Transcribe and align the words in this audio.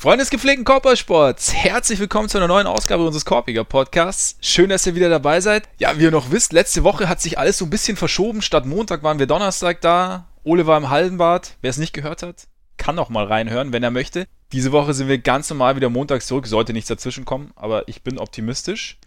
Freunde 0.00 0.22
des 0.22 0.30
gepflegten 0.30 0.64
Korbballsports, 0.64 1.52
herzlich 1.52 1.98
willkommen 1.98 2.28
zu 2.28 2.38
einer 2.38 2.46
neuen 2.46 2.68
Ausgabe 2.68 3.04
unseres 3.04 3.24
Korbiger 3.24 3.64
Podcasts. 3.64 4.36
Schön, 4.40 4.70
dass 4.70 4.86
ihr 4.86 4.94
wieder 4.94 5.08
dabei 5.08 5.40
seid. 5.40 5.68
Ja, 5.78 5.98
wie 5.98 6.04
ihr 6.04 6.12
noch 6.12 6.30
wisst, 6.30 6.52
letzte 6.52 6.84
Woche 6.84 7.08
hat 7.08 7.20
sich 7.20 7.36
alles 7.36 7.58
so 7.58 7.64
ein 7.64 7.70
bisschen 7.70 7.96
verschoben. 7.96 8.40
Statt 8.40 8.64
Montag 8.64 9.02
waren 9.02 9.18
wir 9.18 9.26
Donnerstag 9.26 9.80
da. 9.80 10.28
Ole 10.44 10.68
war 10.68 10.78
im 10.78 10.88
Hallenbad. 10.88 11.56
Wer 11.62 11.70
es 11.70 11.78
nicht 11.78 11.94
gehört 11.94 12.22
hat, 12.22 12.46
kann 12.76 12.94
noch 12.94 13.08
mal 13.08 13.24
reinhören, 13.24 13.72
wenn 13.72 13.82
er 13.82 13.90
möchte. 13.90 14.28
Diese 14.52 14.70
Woche 14.70 14.94
sind 14.94 15.08
wir 15.08 15.18
ganz 15.18 15.50
normal 15.50 15.74
wieder 15.74 15.90
montags 15.90 16.28
zurück. 16.28 16.46
Sollte 16.46 16.72
nichts 16.72 16.86
dazwischen 16.86 17.24
kommen, 17.24 17.50
aber 17.56 17.88
ich 17.88 18.04
bin 18.04 18.20
optimistisch. 18.20 18.98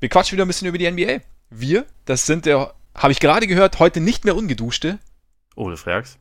Wir 0.00 0.08
quatschen 0.08 0.36
wieder 0.36 0.46
ein 0.46 0.48
bisschen 0.48 0.68
über 0.68 0.78
die 0.78 0.90
NBA. 0.90 1.18
Wir, 1.50 1.84
das 2.06 2.24
sind 2.24 2.46
der, 2.46 2.72
habe 2.94 3.12
ich 3.12 3.20
gerade 3.20 3.46
gehört, 3.46 3.78
heute 3.78 4.00
nicht 4.00 4.24
mehr 4.24 4.36
ungeduschte. 4.36 5.00
Ole 5.54 5.76
Frags. 5.76 6.16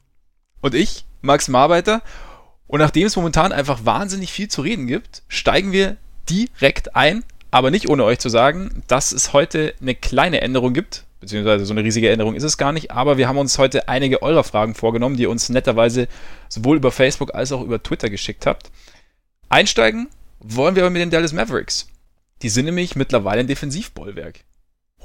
Und 0.59 0.75
ich, 0.75 1.05
Max 1.21 1.47
Marbeiter. 1.47 2.01
Und 2.73 2.79
nachdem 2.79 3.05
es 3.05 3.15
momentan 3.15 3.51
einfach 3.51 3.85
wahnsinnig 3.85 4.31
viel 4.31 4.47
zu 4.47 4.63
reden 4.63 4.87
gibt, 4.87 5.21
steigen 5.27 5.71
wir 5.71 5.95
direkt 6.27 6.95
ein, 6.95 7.23
aber 7.51 7.69
nicht 7.69 7.87
ohne 7.87 8.03
euch 8.03 8.17
zu 8.17 8.29
sagen, 8.29 8.81
dass 8.87 9.11
es 9.11 9.31
heute 9.31 9.75
eine 9.79 9.93
kleine 9.93 10.41
Änderung 10.41 10.73
gibt, 10.73 11.03
beziehungsweise 11.19 11.67
so 11.67 11.73
eine 11.75 11.83
riesige 11.83 12.09
Änderung 12.09 12.33
ist 12.33 12.41
es 12.41 12.57
gar 12.57 12.71
nicht, 12.71 12.89
aber 12.89 13.19
wir 13.19 13.27
haben 13.27 13.37
uns 13.37 13.59
heute 13.59 13.89
einige 13.89 14.23
eurer 14.23 14.43
Fragen 14.43 14.73
vorgenommen, 14.73 15.17
die 15.17 15.21
ihr 15.21 15.29
uns 15.29 15.49
netterweise 15.49 16.07
sowohl 16.49 16.77
über 16.77 16.91
Facebook 16.91 17.35
als 17.35 17.51
auch 17.51 17.61
über 17.61 17.83
Twitter 17.83 18.09
geschickt 18.09 18.47
habt. 18.47 18.71
Einsteigen 19.49 20.07
wollen 20.39 20.75
wir 20.75 20.81
aber 20.81 20.89
mit 20.89 21.03
den 21.03 21.11
Dallas 21.11 21.31
Mavericks. 21.31 21.87
Die 22.41 22.49
sind 22.49 22.65
nämlich 22.65 22.95
mittlerweile 22.95 23.41
ein 23.41 23.47
Defensivbollwerk. 23.47 24.39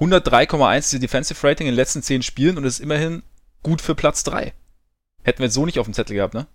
103,1 0.01 0.79
ist 0.79 0.93
die 0.95 1.01
Defensive 1.01 1.47
Rating 1.47 1.67
in 1.67 1.73
den 1.75 1.77
letzten 1.77 2.03
10 2.03 2.23
Spielen 2.23 2.57
und 2.57 2.65
ist 2.65 2.81
immerhin 2.81 3.23
gut 3.63 3.83
für 3.83 3.95
Platz 3.95 4.25
3. 4.25 4.55
Hätten 5.23 5.41
wir 5.41 5.49
jetzt 5.49 5.55
so 5.55 5.67
nicht 5.67 5.79
auf 5.79 5.87
dem 5.87 5.93
Zettel 5.93 6.17
gehabt, 6.17 6.33
ne? 6.33 6.47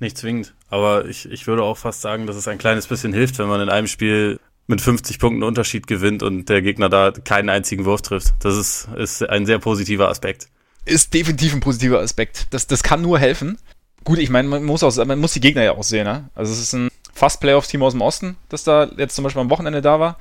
Nicht 0.00 0.16
zwingend, 0.16 0.54
aber 0.68 1.06
ich, 1.06 1.30
ich 1.30 1.46
würde 1.46 1.62
auch 1.62 1.76
fast 1.76 2.00
sagen, 2.02 2.26
dass 2.26 2.36
es 2.36 2.46
ein 2.46 2.58
kleines 2.58 2.86
bisschen 2.86 3.12
hilft, 3.12 3.38
wenn 3.38 3.48
man 3.48 3.60
in 3.60 3.68
einem 3.68 3.88
Spiel 3.88 4.38
mit 4.68 4.80
50 4.80 5.18
Punkten 5.18 5.42
Unterschied 5.42 5.86
gewinnt 5.86 6.22
und 6.22 6.48
der 6.48 6.62
Gegner 6.62 6.88
da 6.88 7.10
keinen 7.10 7.48
einzigen 7.48 7.84
Wurf 7.84 8.02
trifft. 8.02 8.34
Das 8.40 8.56
ist, 8.56 8.88
ist 8.96 9.28
ein 9.28 9.46
sehr 9.46 9.58
positiver 9.58 10.08
Aspekt. 10.08 10.48
Ist 10.84 11.14
definitiv 11.14 11.54
ein 11.54 11.60
positiver 11.60 12.00
Aspekt. 12.00 12.46
Das, 12.50 12.66
das 12.66 12.82
kann 12.82 13.02
nur 13.02 13.18
helfen. 13.18 13.58
Gut, 14.04 14.18
ich 14.18 14.30
meine, 14.30 14.46
man 14.48 14.64
muss 14.64 14.82
auch, 14.82 15.04
man 15.04 15.18
muss 15.18 15.32
die 15.32 15.40
Gegner 15.40 15.64
ja 15.64 15.72
auch 15.72 15.82
sehen, 15.82 16.04
ne? 16.04 16.30
Also 16.34 16.52
es 16.52 16.60
ist 16.60 16.74
ein 16.74 16.90
fast 17.12 17.40
Playoff-Team 17.40 17.82
aus 17.82 17.92
dem 17.92 18.02
Osten, 18.02 18.36
das 18.48 18.62
da 18.62 18.88
jetzt 18.96 19.16
zum 19.16 19.24
Beispiel 19.24 19.42
am 19.42 19.50
Wochenende 19.50 19.82
da 19.82 19.98
war. 19.98 20.18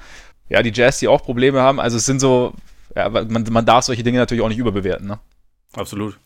Ja, 0.50 0.64
die 0.64 0.72
Jazz, 0.74 1.00
die 1.00 1.08
auch 1.08 1.24
Probleme 1.24 1.62
haben. 1.62 1.80
Also 1.80 1.98
es 1.98 2.06
sind 2.06 2.20
so, 2.20 2.54
ja, 2.96 3.10
man, 3.10 3.46
man 3.52 3.66
darf 3.66 3.86
solche 3.86 4.04
Dinge 4.04 4.18
natürlich 4.18 4.44
auch 4.44 4.50
nicht 4.50 4.58
überbewerten, 4.58 5.08
ne? 5.08 5.20
Absolut. 5.74 6.18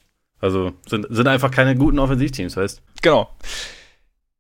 Also 0.42 0.74
sind, 0.88 1.08
sind 1.10 1.28
einfach 1.28 1.52
keine 1.52 1.76
guten 1.76 2.00
Offensivteams, 2.00 2.58
weißt 2.58 2.82
Genau. 3.02 3.30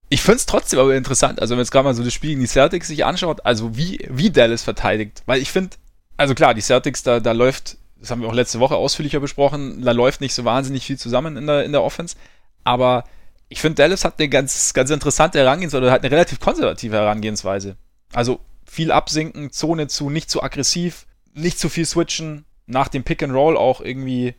Ich 0.10 0.22
finde 0.22 0.38
es 0.38 0.46
trotzdem 0.46 0.80
aber 0.80 0.96
interessant, 0.96 1.40
also 1.40 1.52
wenn 1.52 1.58
man 1.58 1.64
jetzt 1.64 1.72
gerade 1.72 1.86
mal 1.86 1.94
so 1.94 2.04
das 2.04 2.14
Spiel 2.14 2.32
gegen 2.32 2.42
die 2.42 2.48
Celtics 2.48 2.88
sich 2.88 3.06
anschaut, 3.06 3.46
also 3.46 3.78
wie, 3.78 4.06
wie 4.10 4.30
Dallas 4.30 4.64
verteidigt. 4.64 5.24
Weil 5.26 5.42
ich 5.42 5.52
finde, 5.52 5.78
also 6.18 6.36
klar, 6.36 6.54
die 6.54 6.62
Celtics, 6.62 7.04
da, 7.04 7.22
da 7.22 7.32
läuft, 7.32 7.78
das 7.98 8.12
haben 8.12 8.22
wir 8.22 8.28
auch 8.28 8.34
letzte 8.34 8.60
Woche 8.60 8.76
ausführlicher 8.76 9.22
besprochen, 9.22 9.82
da 9.84 9.92
läuft 9.92 10.20
nicht 10.20 10.34
so 10.34 10.44
wahnsinnig 10.44 10.86
viel 10.86 10.98
zusammen 10.98 11.38
in 11.38 11.48
der, 11.48 11.64
in 11.64 11.72
der 11.72 11.84
Offense. 11.84 12.18
Aber 12.66 13.06
ich 13.48 13.62
finde, 13.62 13.76
Dallas 13.76 14.04
hat 14.04 14.20
eine 14.20 14.28
ganz, 14.28 14.74
ganz 14.74 14.90
interessante 14.90 15.40
Herangehensweise, 15.40 15.84
oder 15.84 15.92
hat 15.92 16.04
eine 16.04 16.12
relativ 16.12 16.40
konservative 16.40 16.96
Herangehensweise. 16.96 17.78
Also 18.12 18.42
viel 18.66 18.92
absinken, 18.92 19.52
Zone 19.52 19.88
zu, 19.88 20.10
nicht 20.10 20.30
zu 20.30 20.44
aggressiv, 20.44 21.06
nicht 21.34 21.60
zu 21.60 21.70
viel 21.70 21.86
switchen, 21.86 22.46
nach 22.66 22.88
dem 22.88 23.04
Pick 23.04 23.24
and 23.24 23.34
Roll 23.34 23.56
auch 23.56 23.82
irgendwie 23.82 24.36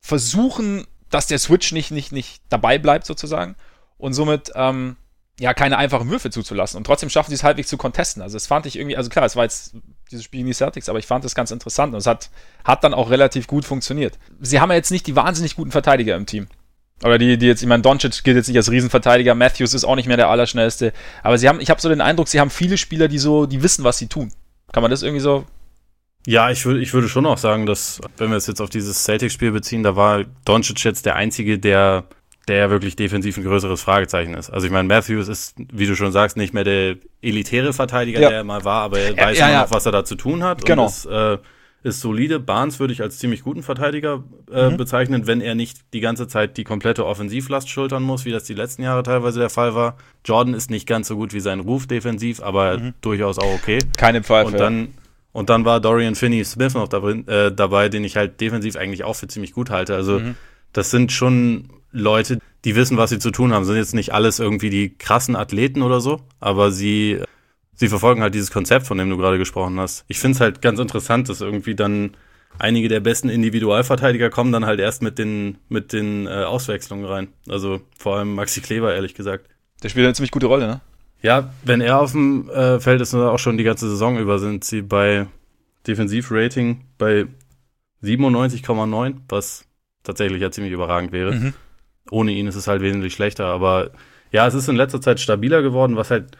versuchen, 0.00 0.86
dass 1.10 1.26
der 1.26 1.38
Switch 1.38 1.72
nicht, 1.72 1.90
nicht, 1.90 2.12
nicht 2.12 2.42
dabei 2.48 2.78
bleibt 2.78 3.06
sozusagen 3.06 3.56
und 3.98 4.12
somit 4.12 4.52
ähm, 4.54 4.96
ja 5.38 5.54
keine 5.54 5.78
einfachen 5.78 6.08
Würfe 6.10 6.30
zuzulassen. 6.30 6.78
Und 6.78 6.84
trotzdem 6.84 7.10
schaffen 7.10 7.30
sie 7.30 7.36
es 7.36 7.44
halbwegs 7.44 7.68
zu 7.68 7.76
contesten. 7.76 8.22
Also 8.22 8.34
das 8.34 8.46
fand 8.46 8.66
ich 8.66 8.76
irgendwie, 8.76 8.96
also 8.96 9.10
klar, 9.10 9.24
es 9.24 9.36
war 9.36 9.44
jetzt 9.44 9.76
dieses 10.10 10.24
Spiel 10.24 10.44
die 10.44 10.52
Celtics, 10.52 10.88
aber 10.88 10.98
ich 10.98 11.06
fand 11.06 11.24
das 11.24 11.34
ganz 11.34 11.50
interessant 11.50 11.92
und 11.92 11.98
es 11.98 12.06
hat, 12.06 12.30
hat 12.64 12.84
dann 12.84 12.94
auch 12.94 13.10
relativ 13.10 13.46
gut 13.46 13.64
funktioniert. 13.64 14.18
Sie 14.40 14.60
haben 14.60 14.70
ja 14.70 14.76
jetzt 14.76 14.90
nicht 14.90 15.06
die 15.06 15.16
wahnsinnig 15.16 15.56
guten 15.56 15.72
Verteidiger 15.72 16.16
im 16.16 16.26
Team. 16.26 16.46
Oder 17.02 17.18
die, 17.18 17.36
die 17.36 17.46
jetzt, 17.46 17.60
ich 17.60 17.68
meine, 17.68 17.82
Doncic 17.82 18.24
gilt 18.24 18.36
jetzt 18.36 18.48
nicht 18.48 18.56
als 18.56 18.70
Riesenverteidiger, 18.70 19.34
Matthews 19.34 19.74
ist 19.74 19.84
auch 19.84 19.96
nicht 19.96 20.06
mehr 20.06 20.16
der 20.16 20.30
Allerschnellste. 20.30 20.94
Aber 21.22 21.36
sie 21.36 21.48
haben, 21.48 21.60
ich 21.60 21.68
habe 21.68 21.80
so 21.80 21.90
den 21.90 22.00
Eindruck, 22.00 22.28
sie 22.28 22.40
haben 22.40 22.48
viele 22.48 22.78
Spieler, 22.78 23.08
die 23.08 23.18
so, 23.18 23.44
die 23.44 23.62
wissen, 23.62 23.84
was 23.84 23.98
sie 23.98 24.06
tun. 24.06 24.32
Kann 24.72 24.82
man 24.82 24.90
das 24.90 25.02
irgendwie 25.02 25.20
so 25.20 25.44
ja, 26.26 26.50
ich 26.50 26.66
würde, 26.66 26.80
ich 26.80 26.92
würde 26.92 27.08
schon 27.08 27.24
auch 27.24 27.38
sagen, 27.38 27.66
dass, 27.66 28.00
wenn 28.18 28.30
wir 28.30 28.36
es 28.36 28.48
jetzt 28.48 28.60
auf 28.60 28.68
dieses 28.68 29.04
Celtics-Spiel 29.04 29.52
beziehen, 29.52 29.84
da 29.84 29.94
war 29.94 30.24
Doncic 30.44 30.82
jetzt 30.84 31.06
der 31.06 31.14
Einzige, 31.14 31.58
der, 31.58 32.04
der 32.48 32.68
wirklich 32.68 32.96
defensiv 32.96 33.36
ein 33.36 33.44
größeres 33.44 33.80
Fragezeichen 33.80 34.34
ist. 34.34 34.50
Also 34.50 34.66
ich 34.66 34.72
meine, 34.72 34.88
Matthews 34.88 35.28
ist, 35.28 35.54
wie 35.72 35.86
du 35.86 35.94
schon 35.94 36.10
sagst, 36.10 36.36
nicht 36.36 36.52
mehr 36.52 36.64
der 36.64 36.96
elitäre 37.22 37.72
Verteidiger, 37.72 38.20
ja. 38.20 38.28
der 38.28 38.38
er 38.38 38.44
mal 38.44 38.64
war, 38.64 38.82
aber 38.82 38.98
er 38.98 39.16
weiß 39.16 39.38
ja, 39.38 39.48
immer 39.48 39.62
noch, 39.62 39.70
was 39.70 39.86
er 39.86 39.92
da 39.92 40.04
zu 40.04 40.16
tun 40.16 40.42
hat. 40.42 40.64
Genau. 40.64 40.82
Und 40.82 40.88
ist, 40.88 41.06
äh, 41.06 41.38
ist 41.84 42.00
solide. 42.00 42.40
Barnes 42.40 42.80
würde 42.80 42.92
ich 42.92 43.02
als 43.02 43.18
ziemlich 43.18 43.44
guten 43.44 43.62
Verteidiger 43.62 44.24
äh, 44.52 44.70
mhm. 44.70 44.76
bezeichnen, 44.76 45.28
wenn 45.28 45.40
er 45.40 45.54
nicht 45.54 45.78
die 45.92 46.00
ganze 46.00 46.26
Zeit 46.26 46.56
die 46.56 46.64
komplette 46.64 47.06
Offensivlast 47.06 47.68
schultern 47.68 48.02
muss, 48.02 48.24
wie 48.24 48.32
das 48.32 48.42
die 48.42 48.54
letzten 48.54 48.82
Jahre 48.82 49.04
teilweise 49.04 49.38
der 49.38 49.50
Fall 49.50 49.76
war. 49.76 49.96
Jordan 50.24 50.54
ist 50.54 50.70
nicht 50.70 50.88
ganz 50.88 51.06
so 51.06 51.14
gut 51.14 51.32
wie 51.32 51.40
sein 51.40 51.60
Ruf 51.60 51.86
defensiv, 51.86 52.42
aber 52.42 52.78
mhm. 52.78 52.94
durchaus 53.00 53.38
auch 53.38 53.54
okay. 53.54 53.78
Keine 53.96 54.24
Pfeife. 54.24 54.48
Und 54.48 54.58
dann 54.58 54.88
und 55.36 55.50
dann 55.50 55.66
war 55.66 55.80
Dorian 55.80 56.14
Finney-Smith 56.14 56.72
noch 56.72 56.88
dabei, 56.88 57.10
äh, 57.26 57.52
dabei, 57.52 57.90
den 57.90 58.04
ich 58.04 58.16
halt 58.16 58.40
defensiv 58.40 58.74
eigentlich 58.76 59.04
auch 59.04 59.12
für 59.16 59.28
ziemlich 59.28 59.52
gut 59.52 59.68
halte. 59.68 59.94
Also 59.94 60.18
mhm. 60.18 60.34
das 60.72 60.90
sind 60.90 61.12
schon 61.12 61.68
Leute, 61.92 62.38
die 62.64 62.74
wissen, 62.74 62.96
was 62.96 63.10
sie 63.10 63.18
zu 63.18 63.30
tun 63.30 63.52
haben. 63.52 63.66
Sind 63.66 63.76
jetzt 63.76 63.94
nicht 63.94 64.14
alles 64.14 64.38
irgendwie 64.38 64.70
die 64.70 64.96
krassen 64.96 65.36
Athleten 65.36 65.82
oder 65.82 66.00
so, 66.00 66.22
aber 66.40 66.70
sie, 66.70 67.20
sie 67.74 67.88
verfolgen 67.88 68.22
halt 68.22 68.34
dieses 68.34 68.50
Konzept, 68.50 68.86
von 68.86 68.96
dem 68.96 69.10
du 69.10 69.18
gerade 69.18 69.36
gesprochen 69.36 69.78
hast. 69.78 70.06
Ich 70.08 70.20
finde 70.20 70.36
es 70.36 70.40
halt 70.40 70.62
ganz 70.62 70.80
interessant, 70.80 71.28
dass 71.28 71.42
irgendwie 71.42 71.74
dann 71.74 72.16
einige 72.58 72.88
der 72.88 73.00
besten 73.00 73.28
Individualverteidiger 73.28 74.30
kommen 74.30 74.52
dann 74.52 74.64
halt 74.64 74.80
erst 74.80 75.02
mit 75.02 75.18
den, 75.18 75.58
mit 75.68 75.92
den 75.92 76.26
äh, 76.26 76.44
Auswechslungen 76.44 77.04
rein. 77.04 77.28
Also 77.46 77.82
vor 77.98 78.16
allem 78.16 78.36
Maxi 78.36 78.62
Kleber, 78.62 78.94
ehrlich 78.94 79.12
gesagt. 79.12 79.50
Der 79.82 79.90
spielt 79.90 80.06
eine 80.06 80.14
ziemlich 80.14 80.30
gute 80.30 80.46
Rolle, 80.46 80.66
ne? 80.66 80.80
Ja, 81.22 81.52
wenn 81.64 81.80
er 81.80 82.00
auf 82.00 82.12
dem 82.12 82.48
äh, 82.50 82.78
Feld 82.78 83.00
ist, 83.00 83.14
auch 83.14 83.38
schon 83.38 83.56
die 83.56 83.64
ganze 83.64 83.88
Saison 83.88 84.18
über, 84.18 84.38
sind 84.38 84.64
sie 84.64 84.82
bei 84.82 85.26
Defensivrating 85.86 86.84
bei 86.98 87.26
97,9, 88.02 89.14
was 89.28 89.64
tatsächlich 90.02 90.40
ja 90.40 90.50
ziemlich 90.50 90.72
überragend 90.72 91.12
wäre. 91.12 91.32
Mhm. 91.32 91.54
Ohne 92.10 92.32
ihn 92.32 92.46
ist 92.46 92.54
es 92.56 92.68
halt 92.68 92.82
wesentlich 92.82 93.14
schlechter, 93.14 93.46
aber 93.46 93.90
ja, 94.30 94.46
es 94.46 94.54
ist 94.54 94.68
in 94.68 94.76
letzter 94.76 95.00
Zeit 95.00 95.20
stabiler 95.20 95.62
geworden, 95.62 95.96
was 95.96 96.10
halt 96.10 96.36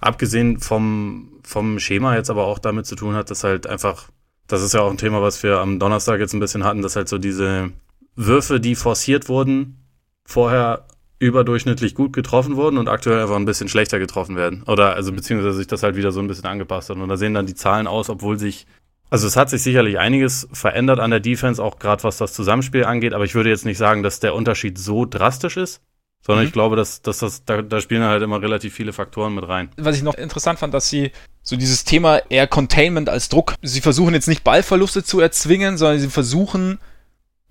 abgesehen 0.00 0.58
vom, 0.58 1.40
vom 1.42 1.78
Schema 1.78 2.16
jetzt 2.16 2.30
aber 2.30 2.46
auch 2.46 2.58
damit 2.58 2.86
zu 2.86 2.96
tun 2.96 3.14
hat, 3.14 3.30
dass 3.30 3.44
halt 3.44 3.66
einfach, 3.66 4.08
das 4.46 4.62
ist 4.62 4.74
ja 4.74 4.80
auch 4.80 4.90
ein 4.90 4.98
Thema, 4.98 5.22
was 5.22 5.42
wir 5.42 5.58
am 5.58 5.78
Donnerstag 5.78 6.20
jetzt 6.20 6.34
ein 6.34 6.40
bisschen 6.40 6.64
hatten, 6.64 6.82
dass 6.82 6.96
halt 6.96 7.08
so 7.08 7.18
diese 7.18 7.70
Würfe, 8.16 8.60
die 8.60 8.74
forciert 8.74 9.28
wurden, 9.28 9.84
vorher 10.24 10.86
überdurchschnittlich 11.22 11.94
gut 11.94 12.12
getroffen 12.12 12.56
wurden 12.56 12.78
und 12.78 12.88
aktuell 12.88 13.22
einfach 13.22 13.36
ein 13.36 13.44
bisschen 13.44 13.68
schlechter 13.68 13.98
getroffen 13.98 14.36
werden. 14.36 14.64
Oder 14.64 14.94
also 14.94 15.12
beziehungsweise 15.12 15.56
sich 15.56 15.68
das 15.68 15.82
halt 15.82 15.96
wieder 15.96 16.12
so 16.12 16.20
ein 16.20 16.26
bisschen 16.26 16.46
angepasst 16.46 16.90
hat. 16.90 16.96
Und 16.96 17.08
da 17.08 17.16
sehen 17.16 17.32
dann 17.32 17.46
die 17.46 17.54
Zahlen 17.54 17.86
aus, 17.86 18.10
obwohl 18.10 18.38
sich, 18.38 18.66
also 19.08 19.26
es 19.26 19.36
hat 19.36 19.48
sich 19.48 19.62
sicherlich 19.62 19.98
einiges 19.98 20.48
verändert 20.52 20.98
an 20.98 21.10
der 21.10 21.20
Defense, 21.20 21.62
auch 21.62 21.78
gerade 21.78 22.02
was 22.02 22.18
das 22.18 22.32
Zusammenspiel 22.32 22.84
angeht, 22.84 23.14
aber 23.14 23.24
ich 23.24 23.34
würde 23.34 23.50
jetzt 23.50 23.64
nicht 23.64 23.78
sagen, 23.78 24.02
dass 24.02 24.20
der 24.20 24.34
Unterschied 24.34 24.78
so 24.78 25.06
drastisch 25.06 25.56
ist. 25.56 25.80
Sondern 26.24 26.44
mhm. 26.44 26.48
ich 26.48 26.52
glaube, 26.52 26.76
dass, 26.76 27.02
dass 27.02 27.18
das, 27.18 27.44
da, 27.44 27.62
da 27.62 27.80
spielen 27.80 28.04
halt 28.04 28.22
immer 28.22 28.40
relativ 28.40 28.74
viele 28.74 28.92
Faktoren 28.92 29.34
mit 29.34 29.48
rein. 29.48 29.70
Was 29.76 29.96
ich 29.96 30.04
noch 30.04 30.14
interessant 30.14 30.58
fand, 30.58 30.72
dass 30.72 30.88
sie 30.88 31.10
so 31.42 31.56
dieses 31.56 31.84
Thema 31.84 32.18
eher 32.28 32.46
Containment 32.46 33.08
als 33.08 33.28
Druck, 33.28 33.54
sie 33.60 33.80
versuchen 33.80 34.14
jetzt 34.14 34.28
nicht 34.28 34.44
Ballverluste 34.44 35.02
zu 35.02 35.18
erzwingen, 35.18 35.76
sondern 35.78 35.98
sie 35.98 36.08
versuchen, 36.08 36.78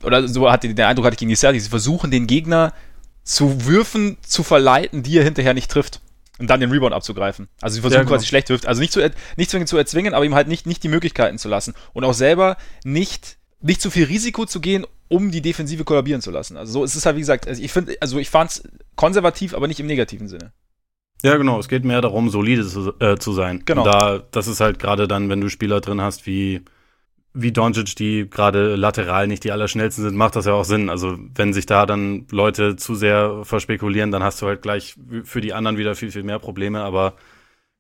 oder 0.04 0.26
so 0.28 0.50
hatte 0.50 0.74
den 0.74 0.86
Eindruck 0.86 1.06
hatte 1.06 1.16
ich 1.16 1.20
gegen 1.20 1.30
die 1.30 1.36
Celtics, 1.36 1.66
sie 1.66 1.70
versuchen 1.70 2.12
den 2.12 2.28
Gegner 2.28 2.74
zu 3.24 3.66
Würfen 3.66 4.18
zu 4.22 4.44
verleiten, 4.44 5.04
die 5.04 5.18
er 5.18 5.24
hinterher 5.24 5.54
nicht 5.54 5.72
trifft. 5.72 6.02
Und 6.40 6.50
dann 6.50 6.60
den 6.60 6.72
Rebound 6.72 6.94
abzugreifen. 6.94 7.50
Also 7.62 7.76
sie 7.76 7.82
versuchen 7.82 8.00
ja, 8.00 8.04
genau. 8.04 8.16
quasi 8.16 8.26
schlecht 8.26 8.50
wirft. 8.50 8.66
Also 8.66 8.82
nicht, 8.82 8.92
zu, 8.92 9.00
nicht 9.38 9.52
zwingend 9.52 9.70
zu 9.70 9.78
erzwingen, 9.78 10.16
aber 10.16 10.26
ihm 10.26 10.34
halt 10.34 10.48
nicht, 10.48 10.66
nicht 10.66 10.82
die 10.82 10.88
Möglichkeiten 10.88 11.38
zu 11.38 11.48
lassen. 11.50 11.76
Und 11.94 12.04
auch 12.04 12.16
selber 12.16 12.58
nicht, 12.84 13.38
nicht 13.60 13.80
zu 13.80 13.92
viel 13.92 14.06
Risiko 14.06 14.48
zu 14.48 14.60
gehen, 14.60 14.88
um 15.08 15.30
die 15.30 15.42
Defensive 15.42 15.84
kollabieren 15.84 16.22
zu 16.22 16.32
lassen. 16.32 16.58
Also 16.58 16.74
so 16.74 16.84
ist 16.84 16.96
es 16.96 17.06
halt, 17.06 17.16
wie 17.16 17.20
gesagt, 17.20 17.48
also 17.48 17.62
ich 17.62 17.72
finde, 17.72 17.96
also 18.02 18.18
ich 18.18 18.32
fand 18.32 18.50
es 18.50 18.64
konservativ, 18.96 19.54
aber 19.54 19.68
nicht 19.68 19.80
im 19.80 19.86
negativen 19.86 20.28
Sinne. 20.28 20.52
Ja, 21.22 21.38
genau. 21.38 21.60
Es 21.60 21.68
geht 21.68 21.86
mehr 21.86 22.02
darum, 22.02 22.30
solide 22.30 22.66
zu, 22.66 22.94
äh, 23.00 23.18
zu 23.18 23.34
sein. 23.34 23.62
Genau. 23.66 23.84
Und 23.84 23.94
da, 23.94 24.24
das 24.32 24.48
ist 24.48 24.62
halt 24.62 24.80
gerade 24.80 25.08
dann, 25.08 25.30
wenn 25.30 25.42
du 25.42 25.50
Spieler 25.50 25.80
drin 25.80 26.02
hast 26.02 26.26
wie 26.26 26.62
wie 27.34 27.52
Doncic, 27.52 27.96
die 27.96 28.30
gerade 28.30 28.76
lateral 28.76 29.28
nicht 29.28 29.44
die 29.44 29.52
allerschnellsten 29.52 30.04
sind, 30.04 30.16
macht 30.16 30.36
das 30.36 30.46
ja 30.46 30.54
auch 30.54 30.66
Sinn. 30.66 30.90
Also 30.90 31.18
wenn 31.36 31.54
sich 31.54 31.66
da 31.66 31.86
dann 31.86 32.28
Leute 32.32 32.76
zu 32.76 32.96
sehr 32.96 33.44
verspekulieren, 33.44 34.12
dann 34.12 34.24
hast 34.24 34.42
du 34.42 34.48
halt 34.48 34.62
gleich 34.62 34.96
für 35.24 35.42
die 35.42 35.54
anderen 35.54 35.78
wieder 35.78 35.96
viel, 35.96 36.12
viel 36.12 36.24
mehr 36.24 36.40
Probleme. 36.40 36.82
Aber 36.82 37.16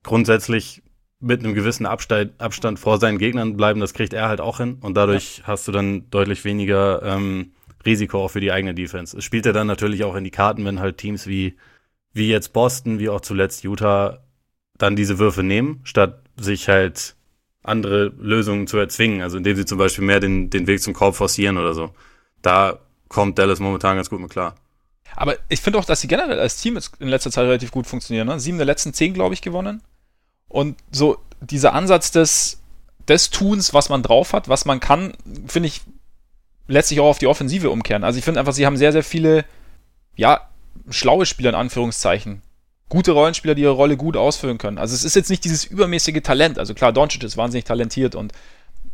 grundsätzlich 0.03 0.81
mit 1.19 1.43
einem 1.43 1.53
gewissen 1.53 1.85
Abstand, 1.85 2.39
Abstand 2.39 2.79
vor 2.79 2.97
seinen 2.99 3.17
Gegnern 3.17 3.57
bleiben, 3.57 3.79
das 3.79 3.93
kriegt 3.93 4.13
er 4.13 4.29
halt 4.29 4.41
auch 4.41 4.57
hin. 4.57 4.77
Und 4.81 4.95
dadurch 4.95 5.39
ja. 5.39 5.47
hast 5.47 5.67
du 5.67 5.71
dann 5.71 6.09
deutlich 6.09 6.45
weniger 6.45 7.01
ähm, 7.03 7.51
Risiko 7.85 8.23
auch 8.23 8.29
für 8.29 8.41
die 8.41 8.51
eigene 8.51 8.73
Defense. 8.73 9.17
Es 9.17 9.23
spielt 9.25 9.45
ja 9.45 9.51
dann 9.51 9.67
natürlich 9.67 10.03
auch 10.03 10.15
in 10.15 10.23
die 10.23 10.31
Karten, 10.31 10.65
wenn 10.65 10.79
halt 10.79 10.97
Teams 10.97 11.27
wie 11.27 11.57
wie 12.13 12.29
jetzt 12.29 12.53
Boston, 12.53 12.99
wie 12.99 13.09
auch 13.09 13.21
zuletzt 13.21 13.63
Utah, 13.63 14.23
dann 14.77 14.95
diese 14.95 15.19
Würfe 15.19 15.43
nehmen, 15.43 15.81
statt 15.83 16.23
sich 16.35 16.67
halt 16.67 17.15
andere 17.63 18.11
Lösungen 18.17 18.67
zu 18.67 18.77
erzwingen. 18.77 19.21
Also 19.21 19.37
indem 19.37 19.55
sie 19.55 19.65
zum 19.65 19.77
Beispiel 19.77 20.03
mehr 20.03 20.19
den, 20.19 20.49
den 20.49 20.67
Weg 20.67 20.81
zum 20.81 20.93
Korb 20.93 21.15
forcieren 21.15 21.57
oder 21.57 21.73
so. 21.73 21.91
Da 22.41 22.79
kommt 23.07 23.37
Dallas 23.37 23.59
momentan 23.59 23.97
ganz 23.97 24.09
gut 24.09 24.19
mit 24.19 24.31
klar. 24.31 24.55
Aber 25.15 25.35
ich 25.49 25.61
finde 25.61 25.77
auch, 25.77 25.85
dass 25.85 26.01
sie 26.01 26.07
generell 26.07 26.39
als 26.39 26.61
Team 26.61 26.79
in 26.99 27.07
letzter 27.07 27.31
Zeit 27.31 27.45
relativ 27.45 27.71
gut 27.71 27.85
funktionieren. 27.85 28.27
Ne? 28.27 28.39
Sieben 28.39 28.57
der 28.57 28.65
letzten 28.65 28.93
zehn, 28.93 29.13
glaube 29.13 29.33
ich, 29.33 29.41
gewonnen. 29.41 29.81
Und 30.47 30.77
so 30.91 31.17
dieser 31.41 31.73
Ansatz 31.73 32.11
des, 32.11 32.61
des 33.07 33.29
Tuns, 33.29 33.73
was 33.73 33.89
man 33.89 34.03
drauf 34.03 34.33
hat, 34.33 34.47
was 34.47 34.65
man 34.65 34.79
kann, 34.79 35.13
finde 35.47 35.67
ich, 35.67 35.81
lässt 36.67 36.89
sich 36.89 36.99
auch 36.99 37.09
auf 37.09 37.19
die 37.19 37.27
Offensive 37.27 37.69
umkehren. 37.69 38.03
Also 38.03 38.17
ich 38.17 38.25
finde 38.25 38.39
einfach, 38.39 38.53
sie 38.53 38.65
haben 38.65 38.77
sehr, 38.77 38.91
sehr 38.91 39.03
viele, 39.03 39.45
ja, 40.15 40.49
schlaue 40.89 41.25
Spieler 41.25 41.49
in 41.49 41.55
Anführungszeichen. 41.55 42.41
Gute 42.91 43.13
Rollenspieler, 43.13 43.55
die 43.55 43.61
ihre 43.61 43.71
Rolle 43.71 43.95
gut 43.95 44.17
ausfüllen 44.17 44.57
können. 44.57 44.77
Also 44.77 44.93
es 44.93 45.05
ist 45.05 45.15
jetzt 45.15 45.29
nicht 45.29 45.45
dieses 45.45 45.63
übermäßige 45.63 46.21
Talent. 46.23 46.59
Also 46.59 46.73
klar, 46.73 46.91
Doncic 46.91 47.23
ist 47.23 47.37
wahnsinnig 47.37 47.63
talentiert 47.63 48.15
und 48.15 48.33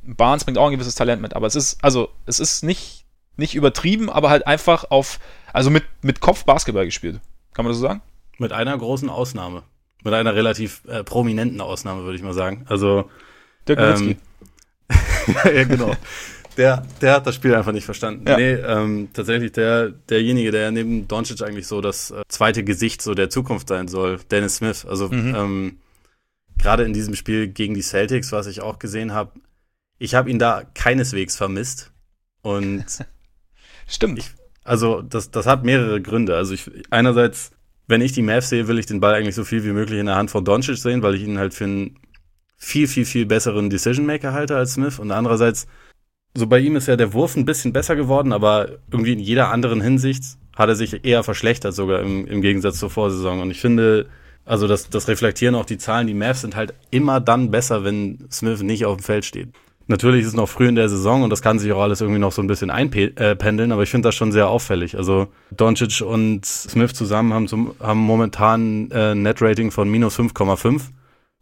Barnes 0.03 0.43
bringt 0.43 0.59
auch 0.59 0.67
ein 0.67 0.71
gewisses 0.73 0.93
Talent 0.93 1.19
mit. 1.19 1.35
Aber 1.35 1.47
es 1.47 1.55
ist, 1.55 1.83
also 1.83 2.09
es 2.27 2.39
ist 2.39 2.63
nicht, 2.63 3.05
nicht 3.37 3.55
übertrieben, 3.55 4.11
aber 4.11 4.29
halt 4.29 4.45
einfach 4.45 4.91
auf, 4.91 5.17
also 5.51 5.71
mit, 5.71 5.83
mit 6.03 6.19
Kopf 6.19 6.45
Basketball 6.45 6.85
gespielt. 6.85 7.19
Kann 7.55 7.65
man 7.65 7.71
das 7.71 7.79
so 7.79 7.87
sagen? 7.87 8.01
Mit 8.37 8.51
einer 8.51 8.77
großen 8.77 9.09
Ausnahme. 9.09 9.63
Mit 10.03 10.13
einer 10.13 10.35
relativ 10.35 10.83
äh, 10.87 11.03
prominenten 11.03 11.59
Ausnahme, 11.59 12.03
würde 12.03 12.17
ich 12.17 12.23
mal 12.23 12.35
sagen. 12.35 12.67
Also. 12.69 13.09
Dirk. 13.67 13.79
Ähm, 13.79 14.17
ja, 15.43 15.63
genau. 15.63 15.95
Der, 16.57 16.85
der 17.01 17.13
hat 17.13 17.27
das 17.27 17.35
Spiel 17.35 17.53
einfach 17.53 17.71
nicht 17.71 17.85
verstanden. 17.85 18.27
Ja. 18.27 18.35
Nee, 18.35 18.53
ähm, 18.53 19.09
tatsächlich 19.13 19.51
der, 19.51 19.89
derjenige, 19.89 20.51
der 20.51 20.71
neben 20.71 21.07
Doncic 21.07 21.43
eigentlich 21.43 21.67
so 21.67 21.81
das 21.81 22.09
äh, 22.09 22.23
zweite 22.27 22.63
Gesicht 22.63 23.01
so 23.03 23.13
der 23.13 23.29
Zukunft 23.29 23.67
sein 23.69 23.87
soll, 23.87 24.19
Dennis 24.31 24.55
Smith. 24.55 24.85
Also 24.85 25.09
mhm. 25.09 25.35
ähm, 25.35 25.77
gerade 26.57 26.83
in 26.83 26.93
diesem 26.93 27.15
Spiel 27.15 27.47
gegen 27.47 27.75
die 27.75 27.83
Celtics, 27.83 28.31
was 28.31 28.47
ich 28.47 28.61
auch 28.61 28.79
gesehen 28.79 29.13
habe, 29.13 29.33
ich 29.99 30.15
habe 30.15 30.29
ihn 30.31 30.39
da 30.39 30.63
keineswegs 30.73 31.35
vermisst. 31.35 31.91
Und 32.41 32.85
stimmt. 33.87 34.17
Ich, 34.17 34.31
also 34.63 35.01
das, 35.03 35.29
das 35.29 35.45
hat 35.45 35.63
mehrere 35.63 36.01
Gründe. 36.01 36.35
Also 36.35 36.55
ich 36.55 36.69
einerseits, 36.89 37.51
wenn 37.87 38.01
ich 38.01 38.13
die 38.13 38.23
Mavs 38.23 38.49
sehe, 38.49 38.67
will 38.67 38.79
ich 38.79 38.87
den 38.87 38.99
Ball 38.99 39.13
eigentlich 39.13 39.35
so 39.35 39.43
viel 39.43 39.63
wie 39.63 39.73
möglich 39.73 39.99
in 39.99 40.07
der 40.07 40.15
Hand 40.15 40.31
von 40.31 40.43
Doncic 40.43 40.77
sehen, 40.77 41.03
weil 41.03 41.15
ich 41.15 41.21
ihn 41.21 41.37
halt 41.37 41.53
für 41.53 41.65
einen 41.65 41.99
viel, 42.57 42.87
viel, 42.87 43.05
viel 43.05 43.27
besseren 43.27 43.69
Decision 43.69 44.07
Maker 44.07 44.33
halte 44.33 44.57
als 44.57 44.73
Smith. 44.73 44.97
Und 44.97 45.11
andererseits 45.11 45.67
so 46.35 46.47
bei 46.47 46.59
ihm 46.59 46.75
ist 46.75 46.87
ja 46.87 46.95
der 46.95 47.13
Wurf 47.13 47.35
ein 47.35 47.45
bisschen 47.45 47.73
besser 47.73 47.95
geworden, 47.95 48.31
aber 48.31 48.69
irgendwie 48.91 49.13
in 49.13 49.19
jeder 49.19 49.49
anderen 49.49 49.81
Hinsicht 49.81 50.23
hat 50.55 50.69
er 50.69 50.75
sich 50.75 51.05
eher 51.05 51.23
verschlechtert, 51.23 51.73
sogar 51.73 52.01
im, 52.01 52.25
im 52.27 52.41
Gegensatz 52.41 52.79
zur 52.79 52.89
Vorsaison. 52.89 53.41
Und 53.41 53.51
ich 53.51 53.59
finde, 53.59 54.07
also 54.45 54.67
das, 54.67 54.89
das 54.89 55.07
reflektieren 55.07 55.55
auch 55.55 55.65
die 55.65 55.77
Zahlen, 55.77 56.07
die 56.07 56.13
Mavs 56.13 56.41
sind 56.41 56.55
halt 56.55 56.73
immer 56.89 57.19
dann 57.19 57.51
besser, 57.51 57.83
wenn 57.83 58.27
Smith 58.31 58.61
nicht 58.61 58.85
auf 58.85 58.97
dem 58.97 59.03
Feld 59.03 59.25
steht. 59.25 59.49
Natürlich 59.89 60.21
ist 60.21 60.27
es 60.27 60.33
noch 60.33 60.49
früh 60.49 60.67
in 60.67 60.75
der 60.75 60.89
Saison 60.89 61.23
und 61.23 61.29
das 61.29 61.41
kann 61.41 61.59
sich 61.59 61.71
auch 61.71 61.81
alles 61.81 62.01
irgendwie 62.01 62.19
noch 62.19 62.33
so 62.33 62.41
ein 62.41 62.47
bisschen 62.47 62.69
einpendeln, 62.69 63.71
aber 63.71 63.83
ich 63.83 63.89
finde 63.89 64.09
das 64.09 64.15
schon 64.15 64.33
sehr 64.33 64.49
auffällig. 64.49 64.97
Also 64.97 65.27
Doncic 65.51 66.01
und 66.01 66.45
Smith 66.45 66.93
zusammen 66.93 67.33
haben, 67.33 67.47
zum, 67.47 67.73
haben 67.79 67.99
momentan 67.99 68.91
äh, 68.91 69.15
Net-Rating 69.15 69.71
von 69.71 69.89
minus 69.89 70.19
5,5. 70.19 70.81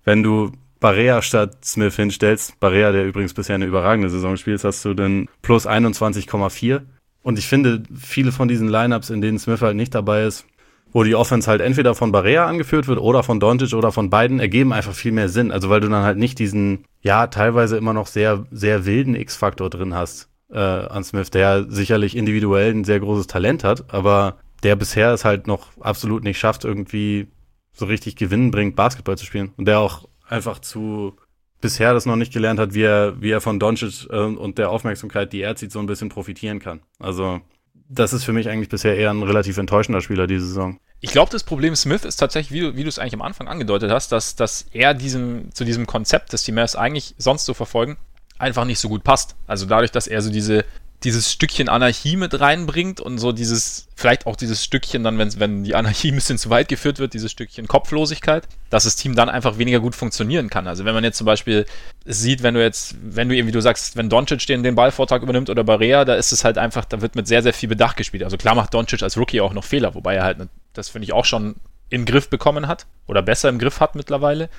Wenn 0.03 0.21
du 0.21 0.51
Barea 0.85 1.23
statt 1.23 1.65
Smith 1.65 1.95
hinstellst, 1.95 2.59
Barea, 2.59 2.91
der 2.91 3.07
übrigens 3.07 3.33
bisher 3.33 3.55
eine 3.55 3.65
überragende 3.65 4.07
Saison 4.07 4.37
spielt, 4.37 4.63
hast 4.63 4.85
du 4.85 4.93
dann 4.93 5.27
plus 5.41 5.65
21,4. 5.65 6.81
Und 7.23 7.39
ich 7.39 7.47
finde, 7.47 7.81
viele 7.99 8.31
von 8.31 8.47
diesen 8.47 8.67
Lineups, 8.67 9.09
in 9.09 9.19
denen 9.19 9.39
Smith 9.39 9.63
halt 9.63 9.75
nicht 9.75 9.95
dabei 9.95 10.25
ist, 10.25 10.45
wo 10.91 11.01
die 11.01 11.15
Offense 11.15 11.49
halt 11.49 11.61
entweder 11.61 11.95
von 11.95 12.11
Barea 12.11 12.45
angeführt 12.45 12.87
wird 12.87 12.99
oder 12.99 13.23
von 13.23 13.39
Doncic 13.39 13.73
oder 13.73 13.91
von 13.91 14.11
beiden, 14.11 14.39
ergeben 14.39 14.73
einfach 14.73 14.93
viel 14.93 15.11
mehr 15.11 15.27
Sinn. 15.27 15.51
Also 15.51 15.71
weil 15.71 15.79
du 15.79 15.89
dann 15.89 16.03
halt 16.03 16.19
nicht 16.19 16.37
diesen, 16.37 16.85
ja, 17.01 17.25
teilweise 17.25 17.77
immer 17.77 17.93
noch 17.93 18.05
sehr, 18.05 18.45
sehr 18.51 18.85
wilden 18.85 19.15
X-Faktor 19.15 19.71
drin 19.71 19.95
hast 19.95 20.29
äh, 20.51 20.59
an 20.59 21.03
Smith, 21.03 21.31
der 21.31 21.65
sicherlich 21.67 22.15
individuell 22.15 22.71
ein 22.71 22.83
sehr 22.83 22.99
großes 22.99 23.25
Talent 23.25 23.63
hat, 23.63 23.91
aber 23.91 24.37
der 24.61 24.75
bisher 24.75 25.11
es 25.13 25.25
halt 25.25 25.47
noch 25.47 25.69
absolut 25.79 26.23
nicht 26.23 26.37
schafft, 26.37 26.63
irgendwie 26.63 27.25
so 27.73 27.87
richtig 27.87 28.17
gewinnbringend 28.17 28.75
Basketball 28.75 29.17
zu 29.17 29.25
spielen. 29.25 29.51
Und 29.57 29.67
der 29.67 29.79
auch 29.79 30.07
einfach 30.27 30.59
zu 30.59 31.15
bisher 31.61 31.93
das 31.93 32.05
noch 32.05 32.15
nicht 32.15 32.33
gelernt 32.33 32.59
hat, 32.59 32.73
wie 32.73 32.83
er, 32.83 33.19
wie 33.21 33.31
er 33.31 33.41
von 33.41 33.59
Doncic 33.59 34.07
äh, 34.09 34.17
und 34.17 34.57
der 34.57 34.69
Aufmerksamkeit, 34.69 35.33
die 35.33 35.41
er 35.41 35.55
zieht, 35.55 35.71
so 35.71 35.79
ein 35.79 35.87
bisschen 35.87 36.09
profitieren 36.09 36.59
kann. 36.59 36.81
Also 36.99 37.41
das 37.89 38.13
ist 38.13 38.23
für 38.23 38.33
mich 38.33 38.49
eigentlich 38.49 38.69
bisher 38.69 38.97
eher 38.97 39.11
ein 39.11 39.23
relativ 39.23 39.57
enttäuschender 39.57 40.01
Spieler 40.01 40.27
diese 40.27 40.45
Saison. 40.45 40.79
Ich 41.01 41.11
glaube, 41.11 41.31
das 41.31 41.43
Problem 41.43 41.75
Smith 41.75 42.03
ist 42.03 42.17
tatsächlich, 42.17 42.51
wie 42.51 42.61
du, 42.61 42.75
wie 42.75 42.83
du 42.83 42.89
es 42.89 42.99
eigentlich 42.99 43.13
am 43.13 43.21
Anfang 43.21 43.47
angedeutet 43.47 43.91
hast, 43.91 44.11
dass, 44.11 44.35
dass 44.35 44.65
er 44.71 44.93
diesem, 44.93 45.53
zu 45.53 45.65
diesem 45.65 45.85
Konzept, 45.85 46.33
das 46.33 46.43
die 46.43 46.51
Mavs 46.51 46.75
eigentlich 46.75 47.15
sonst 47.17 47.45
so 47.45 47.53
verfolgen, 47.53 47.97
einfach 48.37 48.65
nicht 48.65 48.79
so 48.79 48.89
gut 48.89 49.03
passt. 49.03 49.35
Also 49.47 49.65
dadurch, 49.65 49.91
dass 49.91 50.07
er 50.07 50.21
so 50.21 50.31
diese 50.31 50.65
dieses 51.03 51.31
Stückchen 51.31 51.69
Anarchie 51.69 52.15
mit 52.15 52.39
reinbringt 52.39 52.99
und 52.99 53.17
so 53.17 53.31
dieses, 53.31 53.87
vielleicht 53.95 54.25
auch 54.25 54.35
dieses 54.35 54.63
Stückchen 54.63 55.03
dann, 55.03 55.17
wenn, 55.17 55.39
wenn 55.39 55.63
die 55.63 55.75
Anarchie 55.75 56.07
ein 56.11 56.15
bisschen 56.15 56.37
zu 56.37 56.49
weit 56.49 56.67
geführt 56.67 56.99
wird, 56.99 57.13
dieses 57.13 57.31
Stückchen 57.31 57.67
Kopflosigkeit, 57.67 58.47
dass 58.69 58.85
das 58.85 58.95
Team 58.95 59.15
dann 59.15 59.29
einfach 59.29 59.57
weniger 59.57 59.79
gut 59.79 59.95
funktionieren 59.95 60.49
kann. 60.49 60.67
Also 60.67 60.85
wenn 60.85 60.95
man 60.95 61.03
jetzt 61.03 61.17
zum 61.17 61.25
Beispiel 61.25 61.65
sieht, 62.05 62.43
wenn 62.43 62.55
du 62.55 62.61
jetzt, 62.61 62.95
wenn 63.01 63.29
du 63.29 63.35
eben, 63.35 63.47
wie 63.47 63.51
du 63.51 63.61
sagst, 63.61 63.95
wenn 63.97 64.09
Doncic 64.09 64.45
den, 64.47 64.63
den 64.63 64.75
Ballvortrag 64.75 65.21
übernimmt 65.21 65.49
oder 65.49 65.63
Barea, 65.63 66.05
da 66.05 66.15
ist 66.15 66.31
es 66.31 66.43
halt 66.43 66.57
einfach, 66.57 66.85
da 66.85 67.01
wird 67.01 67.15
mit 67.15 67.27
sehr, 67.27 67.43
sehr 67.43 67.53
viel 67.53 67.69
Bedacht 67.69 67.97
gespielt. 67.97 68.23
Also 68.23 68.37
klar 68.37 68.55
macht 68.55 68.73
Doncic 68.73 69.03
als 69.03 69.17
Rookie 69.17 69.41
auch 69.41 69.53
noch 69.53 69.63
Fehler, 69.63 69.93
wobei 69.93 70.15
er 70.15 70.23
halt, 70.23 70.37
das 70.73 70.89
finde 70.89 71.05
ich 71.05 71.13
auch 71.13 71.25
schon 71.25 71.55
den 71.91 72.05
Griff 72.05 72.29
bekommen 72.29 72.67
hat 72.67 72.87
oder 73.05 73.21
besser 73.21 73.49
im 73.49 73.59
Griff 73.59 73.79
hat 73.79 73.95
mittlerweile. 73.95 74.49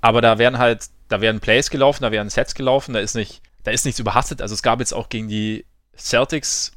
Aber 0.00 0.20
da 0.20 0.38
werden 0.38 0.58
halt, 0.58 0.88
da 1.08 1.20
werden 1.20 1.40
Plays 1.40 1.70
gelaufen, 1.70 2.02
da 2.02 2.12
werden 2.12 2.28
Sets 2.28 2.54
gelaufen, 2.54 2.92
da 2.92 3.00
ist 3.00 3.14
nicht, 3.14 3.40
da 3.64 3.70
ist 3.70 3.84
nichts 3.86 3.98
überhastet. 3.98 4.42
Also 4.42 4.54
es 4.54 4.62
gab 4.62 4.80
jetzt 4.80 4.92
auch 4.92 5.08
gegen 5.08 5.28
die 5.28 5.64
Celtics, 5.96 6.72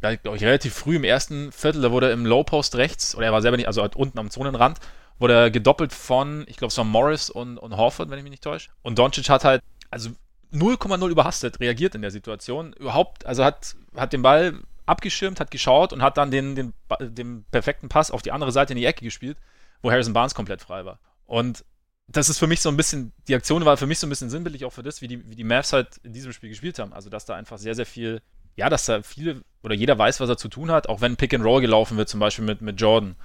glaube 0.00 0.36
ich, 0.36 0.44
relativ 0.44 0.74
früh 0.74 0.96
im 0.96 1.04
ersten 1.04 1.52
Viertel, 1.52 1.82
da 1.82 1.90
wurde 1.90 2.10
im 2.10 2.26
Low 2.26 2.44
Post 2.44 2.76
rechts, 2.76 3.14
oder 3.14 3.26
er 3.26 3.32
war 3.32 3.42
selber 3.42 3.56
nicht, 3.56 3.66
also 3.66 3.82
halt 3.82 3.96
unten 3.96 4.18
am 4.18 4.30
Zonenrand, 4.30 4.78
wurde 5.18 5.34
er 5.34 5.50
gedoppelt 5.50 5.92
von, 5.92 6.44
ich 6.48 6.56
glaube, 6.56 6.70
es 6.70 6.78
war 6.78 6.84
Morris 6.84 7.30
und, 7.30 7.58
und 7.58 7.76
Horford, 7.76 8.10
wenn 8.10 8.18
ich 8.18 8.24
mich 8.24 8.32
nicht 8.32 8.44
täusche. 8.44 8.70
Und 8.82 8.98
Doncic 8.98 9.28
hat 9.28 9.44
halt, 9.44 9.62
also 9.90 10.10
0,0 10.52 11.08
überhastet 11.08 11.60
reagiert 11.60 11.94
in 11.94 12.02
der 12.02 12.10
Situation. 12.10 12.72
Überhaupt, 12.74 13.26
also 13.26 13.44
hat, 13.44 13.76
hat 13.96 14.12
den 14.12 14.22
Ball 14.22 14.54
abgeschirmt, 14.86 15.40
hat 15.40 15.50
geschaut 15.50 15.92
und 15.92 16.02
hat 16.02 16.16
dann 16.16 16.30
den, 16.30 16.54
den, 16.54 16.74
den 17.00 17.44
perfekten 17.50 17.88
Pass 17.88 18.10
auf 18.10 18.22
die 18.22 18.32
andere 18.32 18.52
Seite 18.52 18.72
in 18.72 18.78
die 18.78 18.84
Ecke 18.84 19.04
gespielt, 19.04 19.38
wo 19.82 19.90
Harrison 19.90 20.12
Barnes 20.12 20.34
komplett 20.34 20.60
frei 20.60 20.84
war. 20.84 20.98
Und 21.26 21.64
das 22.06 22.28
ist 22.28 22.38
für 22.38 22.46
mich 22.46 22.60
so 22.60 22.68
ein 22.68 22.76
bisschen, 22.76 23.12
die 23.28 23.34
Aktion 23.34 23.64
war 23.64 23.76
für 23.76 23.86
mich 23.86 23.98
so 23.98 24.06
ein 24.06 24.10
bisschen 24.10 24.30
sinnbildlich 24.30 24.64
auch 24.64 24.72
für 24.72 24.82
das, 24.82 25.00
wie 25.00 25.08
die, 25.08 25.28
wie 25.28 25.36
die 25.36 25.44
Mavs 25.44 25.72
halt 25.72 25.96
in 26.02 26.12
diesem 26.12 26.32
Spiel 26.32 26.50
gespielt 26.50 26.78
haben. 26.78 26.92
Also, 26.92 27.08
dass 27.08 27.24
da 27.24 27.34
einfach 27.34 27.58
sehr, 27.58 27.74
sehr 27.74 27.86
viel 27.86 28.20
ja, 28.56 28.68
dass 28.68 28.86
da 28.86 29.02
viele 29.02 29.42
oder 29.62 29.74
jeder 29.74 29.98
weiß, 29.98 30.20
was 30.20 30.28
er 30.28 30.36
zu 30.36 30.48
tun 30.48 30.70
hat, 30.70 30.88
auch 30.88 31.00
wenn 31.00 31.16
Pick 31.16 31.32
and 31.32 31.44
Roll 31.44 31.60
gelaufen 31.60 31.96
wird, 31.96 32.08
zum 32.08 32.20
Beispiel 32.20 32.44
mit, 32.44 32.60
mit 32.60 32.80
Jordan. 32.80 33.16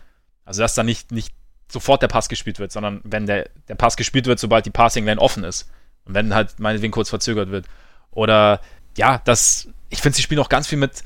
Also, 0.45 0.62
dass 0.62 0.74
da 0.74 0.83
nicht, 0.83 1.12
nicht 1.12 1.33
sofort 1.71 2.01
der 2.01 2.07
Pass 2.07 2.29
gespielt 2.29 2.59
wird, 2.59 2.71
sondern 2.71 3.01
wenn 3.03 3.25
der, 3.25 3.50
der 3.67 3.75
Pass 3.75 3.98
gespielt 3.98 4.25
wird, 4.25 4.39
sobald 4.39 4.65
die 4.65 4.71
Passing 4.71 5.05
Lane 5.05 5.21
offen 5.21 5.43
ist. 5.43 5.69
Und 6.05 6.15
wenn 6.15 6.33
halt 6.33 6.59
meinetwegen 6.59 6.91
kurz 6.91 7.09
verzögert 7.09 7.51
wird. 7.51 7.65
Oder, 8.12 8.62
ja, 8.98 9.21
das, 9.25 9.67
ich 9.89 10.01
finde, 10.01 10.15
sie 10.15 10.24
spielen 10.24 10.39
auch 10.39 10.50
ganz 10.50 10.67
viel 10.67 10.79
mit 10.79 11.03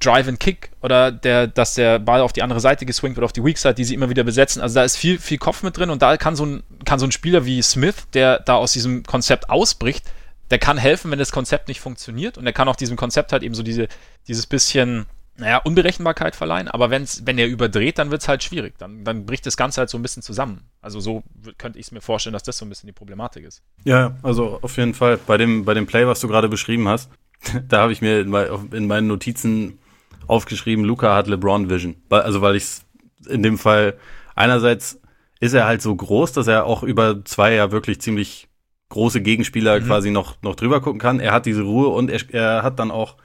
Drive 0.00 0.26
and 0.26 0.40
Kick 0.40 0.70
oder 0.80 1.12
der, 1.12 1.46
dass 1.46 1.74
der 1.74 1.98
Ball 1.98 2.22
auf 2.22 2.32
die 2.32 2.42
andere 2.42 2.60
Seite 2.60 2.86
geswingt 2.86 3.16
wird, 3.16 3.24
auf 3.24 3.32
die 3.32 3.44
Weak 3.44 3.58
Side, 3.58 3.74
die 3.74 3.84
sie 3.84 3.94
immer 3.94 4.08
wieder 4.08 4.24
besetzen. 4.24 4.62
Also 4.62 4.76
da 4.76 4.84
ist 4.84 4.96
viel, 4.96 5.18
viel 5.18 5.38
Kopf 5.38 5.62
mit 5.62 5.76
drin 5.76 5.90
und 5.90 6.00
da 6.00 6.16
kann 6.16 6.34
so 6.34 6.46
ein, 6.46 6.62
kann 6.86 6.98
so 6.98 7.06
ein 7.06 7.12
Spieler 7.12 7.44
wie 7.44 7.60
Smith, 7.60 8.08
der 8.14 8.38
da 8.40 8.54
aus 8.54 8.72
diesem 8.72 9.02
Konzept 9.02 9.50
ausbricht, 9.50 10.10
der 10.52 10.58
kann 10.58 10.76
helfen, 10.76 11.10
wenn 11.10 11.18
das 11.18 11.32
Konzept 11.32 11.68
nicht 11.68 11.80
funktioniert 11.80 12.36
und 12.36 12.44
er 12.44 12.52
kann 12.52 12.68
auch 12.68 12.76
diesem 12.76 12.98
Konzept 12.98 13.32
halt 13.32 13.42
eben 13.42 13.54
so 13.54 13.62
diese, 13.62 13.88
dieses 14.28 14.46
bisschen, 14.46 15.06
naja, 15.38 15.56
Unberechenbarkeit 15.56 16.36
verleihen, 16.36 16.68
aber 16.68 16.90
wenn's, 16.90 17.22
wenn 17.24 17.38
er 17.38 17.46
überdreht, 17.46 17.98
dann 17.98 18.10
wird 18.10 18.20
es 18.20 18.28
halt 18.28 18.42
schwierig. 18.42 18.74
Dann, 18.76 19.02
dann 19.02 19.24
bricht 19.24 19.46
das 19.46 19.56
Ganze 19.56 19.80
halt 19.80 19.88
so 19.88 19.96
ein 19.96 20.02
bisschen 20.02 20.22
zusammen. 20.22 20.68
Also 20.82 21.00
so 21.00 21.22
könnte 21.56 21.78
ich 21.78 21.86
es 21.86 21.90
mir 21.90 22.02
vorstellen, 22.02 22.34
dass 22.34 22.42
das 22.42 22.58
so 22.58 22.66
ein 22.66 22.68
bisschen 22.68 22.86
die 22.86 22.92
Problematik 22.92 23.46
ist. 23.46 23.62
Ja, 23.84 24.14
also 24.22 24.58
auf 24.60 24.76
jeden 24.76 24.92
Fall. 24.92 25.16
Bei 25.26 25.38
dem, 25.38 25.64
bei 25.64 25.72
dem 25.72 25.86
Play, 25.86 26.06
was 26.06 26.20
du 26.20 26.28
gerade 26.28 26.50
beschrieben 26.50 26.86
hast, 26.86 27.10
da 27.66 27.80
habe 27.80 27.92
ich 27.94 28.02
mir 28.02 28.20
in, 28.20 28.34
in, 28.72 28.86
meinen 28.86 29.06
Notizen 29.06 29.78
aufgeschrieben, 30.26 30.84
Luca 30.84 31.16
hat 31.16 31.28
LeBron 31.28 31.70
Vision. 31.70 31.96
Also 32.10 32.42
weil 32.42 32.56
ich 32.56 32.64
es 32.64 32.84
in 33.26 33.42
dem 33.42 33.56
Fall 33.56 33.96
einerseits 34.34 35.00
ist 35.40 35.54
er 35.54 35.64
halt 35.64 35.80
so 35.80 35.96
groß, 35.96 36.32
dass 36.32 36.46
er 36.46 36.66
auch 36.66 36.82
über 36.82 37.24
zwei 37.24 37.54
ja 37.54 37.72
wirklich 37.72 38.02
ziemlich 38.02 38.48
große 38.92 39.20
Gegenspieler 39.20 39.80
mhm. 39.80 39.84
quasi 39.84 40.10
noch, 40.10 40.36
noch 40.42 40.54
drüber 40.54 40.80
gucken 40.80 41.00
kann. 41.00 41.20
Er 41.20 41.32
hat 41.32 41.46
diese 41.46 41.62
Ruhe 41.62 41.88
und 41.88 42.10
er, 42.10 42.20
er 42.32 42.62
hat 42.62 42.78
dann 42.78 42.90
auch 42.90 43.16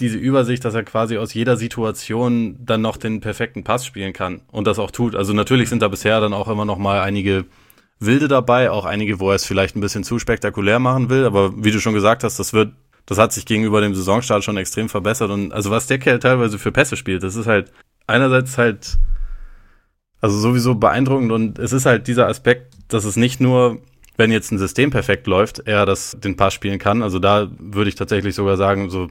diese 0.00 0.18
Übersicht, 0.18 0.64
dass 0.64 0.74
er 0.74 0.82
quasi 0.82 1.18
aus 1.18 1.34
jeder 1.34 1.56
Situation 1.56 2.56
dann 2.60 2.80
noch 2.80 2.96
den 2.96 3.20
perfekten 3.20 3.64
Pass 3.64 3.86
spielen 3.86 4.12
kann 4.12 4.42
und 4.50 4.66
das 4.66 4.78
auch 4.78 4.90
tut. 4.90 5.14
Also 5.14 5.32
natürlich 5.32 5.68
sind 5.68 5.82
da 5.82 5.88
bisher 5.88 6.20
dann 6.20 6.32
auch 6.32 6.48
immer 6.48 6.64
noch 6.64 6.78
mal 6.78 7.00
einige 7.00 7.44
Wilde 8.00 8.28
dabei, 8.28 8.70
auch 8.70 8.84
einige, 8.84 9.20
wo 9.20 9.30
er 9.30 9.36
es 9.36 9.44
vielleicht 9.44 9.76
ein 9.76 9.80
bisschen 9.80 10.04
zu 10.04 10.18
spektakulär 10.18 10.78
machen 10.78 11.10
will, 11.10 11.24
aber 11.24 11.52
wie 11.64 11.70
du 11.70 11.80
schon 11.80 11.94
gesagt 11.94 12.24
hast, 12.24 12.38
das 12.38 12.52
wird, 12.52 12.72
das 13.06 13.18
hat 13.18 13.32
sich 13.32 13.46
gegenüber 13.46 13.80
dem 13.80 13.94
Saisonstart 13.94 14.42
schon 14.42 14.56
extrem 14.56 14.88
verbessert 14.88 15.30
und 15.30 15.52
also 15.52 15.70
was 15.70 15.86
der 15.86 15.98
Kerl 15.98 16.18
teilweise 16.18 16.58
für 16.58 16.72
Pässe 16.72 16.96
spielt, 16.96 17.22
das 17.22 17.36
ist 17.36 17.46
halt 17.46 17.72
einerseits 18.06 18.58
halt 18.58 18.98
Also 20.20 20.38
sowieso 20.38 20.74
beeindruckend 20.74 21.30
und 21.32 21.58
es 21.58 21.72
ist 21.72 21.86
halt 21.86 22.08
dieser 22.08 22.26
Aspekt, 22.26 22.74
dass 22.88 23.04
es 23.04 23.16
nicht 23.16 23.40
nur, 23.40 23.80
wenn 24.16 24.30
jetzt 24.30 24.52
ein 24.52 24.58
System 24.58 24.90
perfekt 24.90 25.26
läuft, 25.26 25.60
er 25.66 25.86
das 25.86 26.16
den 26.22 26.36
Pass 26.36 26.54
spielen 26.54 26.78
kann. 26.78 27.02
Also 27.02 27.18
da 27.18 27.50
würde 27.58 27.88
ich 27.88 27.96
tatsächlich 27.96 28.34
sogar 28.34 28.56
sagen, 28.56 28.90
so 28.90 29.08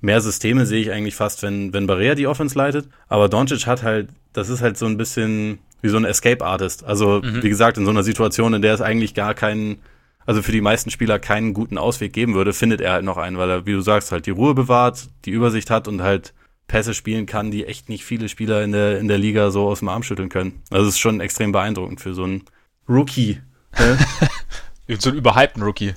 mehr 0.00 0.20
Systeme 0.20 0.66
sehe 0.66 0.80
ich 0.80 0.90
eigentlich 0.90 1.14
fast, 1.14 1.42
wenn, 1.42 1.72
wenn 1.72 1.86
Barea 1.86 2.14
die 2.14 2.26
Offense 2.26 2.56
leitet. 2.56 2.88
Aber 3.08 3.28
Doncic 3.28 3.66
hat 3.66 3.82
halt, 3.82 4.08
das 4.32 4.48
ist 4.48 4.62
halt 4.62 4.78
so 4.78 4.86
ein 4.86 4.96
bisschen 4.96 5.58
wie 5.82 5.88
so 5.88 5.96
ein 5.96 6.04
Escape-Artist. 6.04 6.84
Also, 6.84 7.20
mhm. 7.22 7.42
wie 7.42 7.48
gesagt, 7.48 7.78
in 7.78 7.84
so 7.84 7.90
einer 7.90 8.02
Situation, 8.02 8.54
in 8.54 8.62
der 8.62 8.74
es 8.74 8.80
eigentlich 8.80 9.14
gar 9.14 9.34
keinen, 9.34 9.80
also 10.26 10.42
für 10.42 10.52
die 10.52 10.60
meisten 10.60 10.90
Spieler 10.90 11.18
keinen 11.18 11.54
guten 11.54 11.78
Ausweg 11.78 12.12
geben 12.12 12.34
würde, 12.34 12.52
findet 12.52 12.80
er 12.80 12.92
halt 12.92 13.04
noch 13.04 13.16
einen, 13.16 13.38
weil 13.38 13.50
er, 13.50 13.66
wie 13.66 13.72
du 13.72 13.80
sagst, 13.80 14.12
halt 14.12 14.26
die 14.26 14.30
Ruhe 14.32 14.54
bewahrt, 14.54 15.08
die 15.24 15.30
Übersicht 15.30 15.70
hat 15.70 15.88
und 15.88 16.02
halt 16.02 16.34
Pässe 16.66 16.94
spielen 16.94 17.26
kann, 17.26 17.50
die 17.50 17.64
echt 17.64 17.88
nicht 17.88 18.04
viele 18.04 18.28
Spieler 18.28 18.62
in 18.62 18.72
der, 18.72 18.98
in 18.98 19.08
der 19.08 19.18
Liga 19.18 19.50
so 19.50 19.68
aus 19.68 19.78
dem 19.78 19.88
Arm 19.88 20.02
schütteln 20.02 20.28
können. 20.28 20.60
Also, 20.70 20.88
es 20.88 20.94
ist 20.94 21.00
schon 21.00 21.20
extrem 21.20 21.52
beeindruckend 21.52 22.00
für 22.00 22.14
so 22.14 22.24
einen 22.24 22.42
Rookie. 22.88 23.40
So 24.98 25.10
einen 25.10 25.18
überhypten 25.18 25.62
Rookie, 25.62 25.94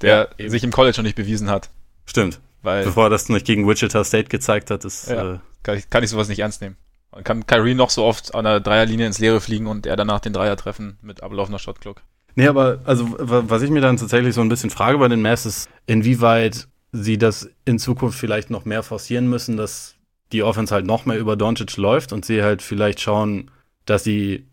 der 0.00 0.30
ja, 0.36 0.48
sich 0.50 0.64
im 0.64 0.72
College 0.72 0.96
noch 0.96 1.04
nicht 1.04 1.14
bewiesen 1.14 1.48
hat. 1.48 1.70
Stimmt. 2.06 2.40
Weil, 2.62 2.84
Bevor 2.84 3.04
er 3.04 3.10
das 3.10 3.28
nicht 3.28 3.46
gegen 3.46 3.68
Wichita 3.68 4.02
State 4.02 4.28
gezeigt 4.28 4.70
hat, 4.70 4.84
ist. 4.84 5.08
Ja, 5.08 5.34
äh, 5.34 5.38
kann, 5.62 5.78
ich, 5.78 5.90
kann 5.90 6.02
ich 6.02 6.10
sowas 6.10 6.28
nicht 6.28 6.40
ernst 6.40 6.60
nehmen. 6.60 6.76
Man 7.12 7.24
kann 7.24 7.46
Kyrie 7.46 7.74
noch 7.74 7.90
so 7.90 8.04
oft 8.04 8.34
an 8.34 8.44
der 8.44 8.60
Dreierlinie 8.60 9.06
ins 9.06 9.18
Leere 9.18 9.40
fliegen 9.40 9.66
und 9.66 9.86
er 9.86 9.96
danach 9.96 10.20
den 10.20 10.32
Dreier 10.32 10.56
treffen 10.56 10.98
mit 11.02 11.22
ablaufender 11.22 11.58
Shotclock. 11.58 12.02
Nee, 12.34 12.46
aber 12.48 12.80
also 12.84 13.14
was 13.18 13.62
ich 13.62 13.70
mir 13.70 13.82
dann 13.82 13.98
tatsächlich 13.98 14.34
so 14.34 14.40
ein 14.40 14.48
bisschen 14.48 14.70
frage 14.70 14.98
bei 14.98 15.08
den 15.08 15.20
Mavs 15.20 15.44
ist, 15.44 15.68
inwieweit 15.86 16.68
sie 16.92 17.18
das 17.18 17.50
in 17.64 17.78
Zukunft 17.78 18.18
vielleicht 18.18 18.50
noch 18.50 18.64
mehr 18.64 18.82
forcieren 18.82 19.28
müssen, 19.28 19.56
dass 19.56 19.96
die 20.32 20.42
Offense 20.42 20.74
halt 20.74 20.86
noch 20.86 21.04
mehr 21.04 21.18
über 21.18 21.36
Doncic 21.36 21.76
läuft 21.76 22.12
und 22.12 22.24
sie 22.24 22.42
halt 22.42 22.62
vielleicht 22.62 23.00
schauen, 23.00 23.50
dass 23.84 24.04
sie 24.04 24.46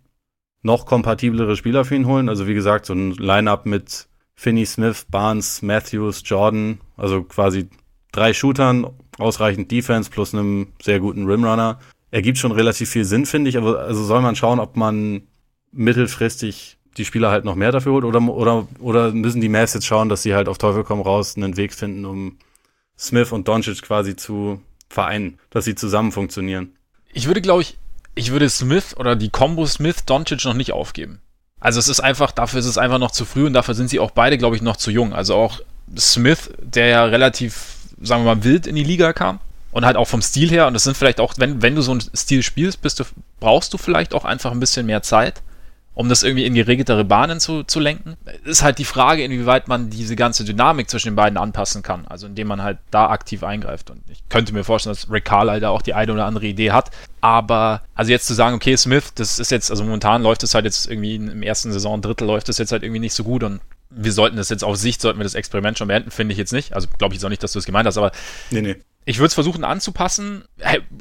noch 0.62 0.86
kompatiblere 0.86 1.56
Spieler 1.56 1.86
für 1.86 1.96
ihn 1.96 2.08
holen. 2.08 2.30
Also 2.30 2.48
wie 2.48 2.54
gesagt, 2.54 2.86
so 2.86 2.94
ein 2.94 3.12
Lineup 3.12 3.66
mit 3.66 4.08
Finney 4.36 4.66
Smith, 4.66 5.06
Barnes, 5.10 5.62
Matthews, 5.62 6.22
Jordan, 6.26 6.80
also 6.98 7.24
quasi 7.24 7.70
drei 8.12 8.34
Shootern, 8.34 8.88
ausreichend 9.18 9.72
Defense 9.72 10.10
plus 10.10 10.34
einem 10.34 10.68
sehr 10.82 11.00
guten 11.00 11.26
Rimrunner 11.28 11.80
ergibt 12.12 12.38
schon 12.38 12.52
relativ 12.52 12.90
viel 12.90 13.06
Sinn, 13.06 13.26
finde 13.26 13.50
ich. 13.50 13.58
Aber 13.58 13.80
also 13.80 14.04
soll 14.04 14.22
man 14.22 14.36
schauen, 14.36 14.60
ob 14.60 14.76
man 14.76 15.24
mittelfristig 15.72 16.78
die 16.98 17.06
Spieler 17.06 17.30
halt 17.30 17.46
noch 17.46 17.56
mehr 17.56 17.72
dafür 17.72 17.94
holt 17.94 18.04
oder, 18.04 18.22
oder, 18.22 18.68
oder 18.80 19.12
müssen 19.12 19.42
die 19.42 19.50
Mavs 19.50 19.74
jetzt 19.74 19.86
schauen, 19.86 20.10
dass 20.10 20.24
sie 20.24 20.34
halt 20.34 20.50
auf 20.50 20.58
Teufel 20.58 20.84
komm 20.84 21.02
raus 21.02 21.38
einen 21.38 21.56
Weg 21.56 21.74
finden, 21.74 22.06
um 22.06 22.38
Smith 22.98 23.32
und 23.32 23.48
Doncic 23.48 23.82
quasi 23.84 24.16
zu 24.16 24.62
vereinen, 24.90 25.38
dass 25.52 25.66
sie 25.66 25.76
zusammen 25.76 26.12
funktionieren. 26.12 26.76
Ich 27.14 27.28
würde, 27.28 27.42
glaube 27.42 27.62
ich, 27.62 27.78
ich 28.16 28.32
würde 28.32 28.50
Smith 28.50 28.96
oder 28.98 29.16
die 29.16 29.30
Combo 29.30 29.66
Smith-Doncic 29.66 30.46
noch 30.46 30.54
nicht 30.54 30.74
aufgeben. 30.74 31.22
Also 31.60 31.80
es 31.80 31.88
ist 31.90 32.00
einfach, 32.00 32.32
dafür 32.32 32.60
ist 32.60 32.66
es 32.66 32.78
einfach 32.78 33.00
noch 33.00 33.12
zu 33.12 33.26
früh 33.26 33.46
und 33.46 33.54
dafür 33.54 33.74
sind 33.74 33.90
sie 33.90 34.00
auch 34.00 34.12
beide, 34.12 34.38
glaube 34.38 34.56
ich, 34.56 34.62
noch 34.62 34.78
zu 34.78 34.92
jung. 34.92 35.14
Also 35.14 35.36
auch 35.36 35.60
Smith, 35.98 36.52
der 36.62 36.88
ja 36.88 37.06
relativ, 37.06 37.76
sagen 38.02 38.24
wir 38.24 38.36
mal, 38.36 38.44
wild 38.44 38.68
in 38.68 38.76
die 38.76 38.84
Liga 38.84 39.14
kam, 39.14 39.40
und 39.72 39.86
halt 39.86 39.98
auch 39.98 40.08
vom 40.08 40.22
Stil 40.22 40.50
her, 40.50 40.68
und 40.68 40.74
das 40.74 40.84
sind 40.84 40.98
vielleicht 40.98 41.20
auch, 41.20 41.34
wenn, 41.38 41.62
wenn 41.62 41.76
du 41.76 41.82
so 41.82 41.92
einen 41.92 42.02
Stil 42.02 42.44
spielst, 42.44 42.84
du, 43.00 43.04
brauchst 43.40 43.74
du 43.74 43.78
vielleicht 43.78 44.14
auch 44.14 44.26
einfach 44.26 44.52
ein 44.52 44.60
bisschen 44.60 44.86
mehr 44.86 45.04
Zeit, 45.04 45.42
um 46.00 46.08
das 46.08 46.24
irgendwie 46.24 46.46
in 46.46 46.54
geregeltere 46.54 47.04
Bahnen 47.04 47.42
zu, 47.42 47.64
zu 47.64 47.82
lenken. 47.82 48.16
Ist 48.46 48.64
halt 48.64 48.78
die 48.78 48.86
Frage, 48.86 49.22
inwieweit 49.22 49.68
man 49.68 49.90
diese 49.90 50.16
ganze 50.16 50.46
Dynamik 50.46 50.90
zwischen 50.90 51.10
den 51.10 51.16
beiden 51.18 51.38
anpassen 51.38 51.84
kann, 51.84 52.08
also 52.08 52.26
indem 52.26 52.48
man 52.48 52.64
halt 52.64 52.78
da 52.90 53.10
aktiv 53.10 53.44
eingreift. 53.44 53.90
Und 53.90 54.02
ich 54.08 54.24
könnte 54.30 54.54
mir 54.54 54.64
vorstellen, 54.64 54.96
dass 54.96 55.12
Rick 55.12 55.26
Carlisle 55.26 55.60
da 55.60 55.72
auch 55.72 55.82
die 55.82 55.94
eine 55.94 56.14
oder 56.14 56.24
andere 56.24 56.46
Idee 56.46 56.72
hat. 56.72 56.90
Aber, 57.20 57.82
also 57.96 58.12
jetzt 58.12 58.28
zu 58.28 58.34
sagen, 58.34 58.56
okay, 58.56 58.78
Smith, 58.78 59.14
das 59.14 59.40
ist 59.40 59.52
jetzt, 59.52 59.72
also 59.72 59.84
momentan 59.84 60.24
läuft 60.24 60.42
es 60.44 60.54
halt 60.54 60.64
jetzt 60.64 60.90
irgendwie 60.90 61.16
im 61.16 61.44
ersten 61.44 61.74
Saisondrittel 61.74 62.26
läuft 62.26 62.48
es 62.48 62.60
jetzt 62.60 62.72
halt 62.72 62.84
irgendwie 62.84 63.02
nicht 63.02 63.14
so 63.14 63.26
gut 63.26 63.44
und 63.44 63.60
wir 63.90 64.14
sollten 64.14 64.38
das 64.38 64.48
jetzt 64.48 64.64
auf 64.64 64.78
Sicht, 64.78 65.02
sollten 65.02 65.20
wir 65.20 65.26
das 65.26 65.36
Experiment 65.36 65.78
schon 65.78 65.90
beenden, 65.90 66.12
finde 66.12 66.32
ich 66.32 66.38
jetzt 66.38 66.54
nicht. 66.54 66.72
Also 66.72 66.88
glaube 66.98 67.14
ich 67.14 67.18
jetzt 67.18 67.26
auch 67.26 67.30
nicht, 67.30 67.44
dass 67.44 67.52
du 67.52 67.60
es 67.60 67.66
gemeint 67.66 67.88
hast, 67.88 67.98
aber 67.98 68.14
nee, 68.52 68.62
nee. 68.62 68.78
Ich 69.06 69.18
würde 69.18 69.28
es 69.28 69.34
versuchen 69.34 69.64
anzupassen, 69.64 70.44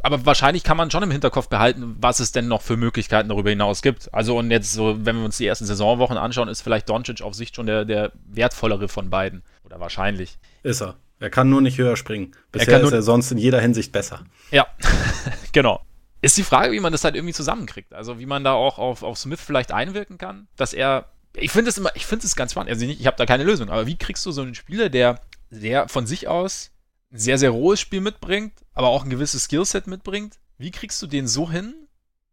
aber 0.02 0.24
wahrscheinlich 0.24 0.62
kann 0.62 0.76
man 0.76 0.90
schon 0.90 1.02
im 1.02 1.10
Hinterkopf 1.10 1.48
behalten, 1.48 1.96
was 2.00 2.20
es 2.20 2.32
denn 2.32 2.48
noch 2.48 2.62
für 2.62 2.76
Möglichkeiten 2.76 3.28
darüber 3.28 3.50
hinaus 3.50 3.82
gibt. 3.82 4.12
Also 4.14 4.38
und 4.38 4.50
jetzt 4.50 4.72
so, 4.72 5.04
wenn 5.04 5.16
wir 5.16 5.24
uns 5.24 5.36
die 5.36 5.46
ersten 5.46 5.66
Saisonwochen 5.66 6.16
anschauen, 6.16 6.48
ist 6.48 6.62
vielleicht 6.62 6.88
Doncic 6.88 7.20
auf 7.22 7.34
Sicht 7.34 7.56
schon 7.56 7.66
der, 7.66 7.84
der 7.84 8.12
wertvollere 8.26 8.88
von 8.88 9.10
beiden. 9.10 9.42
Oder 9.64 9.80
wahrscheinlich. 9.80 10.38
Ist 10.62 10.80
er. 10.80 10.96
Er 11.20 11.30
kann 11.30 11.50
nur 11.50 11.60
nicht 11.60 11.78
höher 11.78 11.96
springen. 11.96 12.32
Bisher 12.52 12.74
er 12.74 12.82
ist 12.82 12.92
er 12.92 13.02
sonst 13.02 13.32
in 13.32 13.38
jeder 13.38 13.60
Hinsicht 13.60 13.92
besser. 13.92 14.24
Ja, 14.50 14.66
genau. 15.52 15.82
Ist 16.20 16.36
die 16.36 16.42
Frage, 16.42 16.72
wie 16.72 16.80
man 16.80 16.92
das 16.92 17.04
halt 17.04 17.14
irgendwie 17.14 17.34
zusammenkriegt. 17.34 17.92
Also 17.92 18.18
wie 18.18 18.26
man 18.26 18.44
da 18.44 18.52
auch 18.52 18.78
auf, 18.78 19.02
auf 19.02 19.18
Smith 19.18 19.40
vielleicht 19.40 19.72
einwirken 19.72 20.18
kann, 20.18 20.48
dass 20.56 20.72
er. 20.72 21.06
Ich 21.36 21.50
finde 21.50 21.70
es 21.70 21.78
immer, 21.78 21.90
ich 21.94 22.06
finde 22.06 22.26
es 22.26 22.34
ganz 22.36 22.52
spannend. 22.52 22.70
Also 22.70 22.86
ich, 22.86 23.00
ich 23.00 23.06
habe 23.06 23.16
da 23.16 23.26
keine 23.26 23.44
Lösung, 23.44 23.68
aber 23.68 23.86
wie 23.86 23.96
kriegst 23.96 24.24
du 24.26 24.32
so 24.32 24.42
einen 24.42 24.54
Spieler, 24.54 24.88
der, 24.88 25.20
der 25.50 25.88
von 25.88 26.06
sich 26.06 26.26
aus 26.26 26.70
ein 27.12 27.18
sehr, 27.18 27.38
sehr 27.38 27.50
rohes 27.50 27.80
Spiel 27.80 28.00
mitbringt, 28.00 28.52
aber 28.74 28.88
auch 28.88 29.04
ein 29.04 29.10
gewisses 29.10 29.44
Skillset 29.44 29.86
mitbringt, 29.86 30.38
wie 30.58 30.70
kriegst 30.70 31.00
du 31.02 31.06
den 31.06 31.26
so 31.26 31.50
hin, 31.50 31.74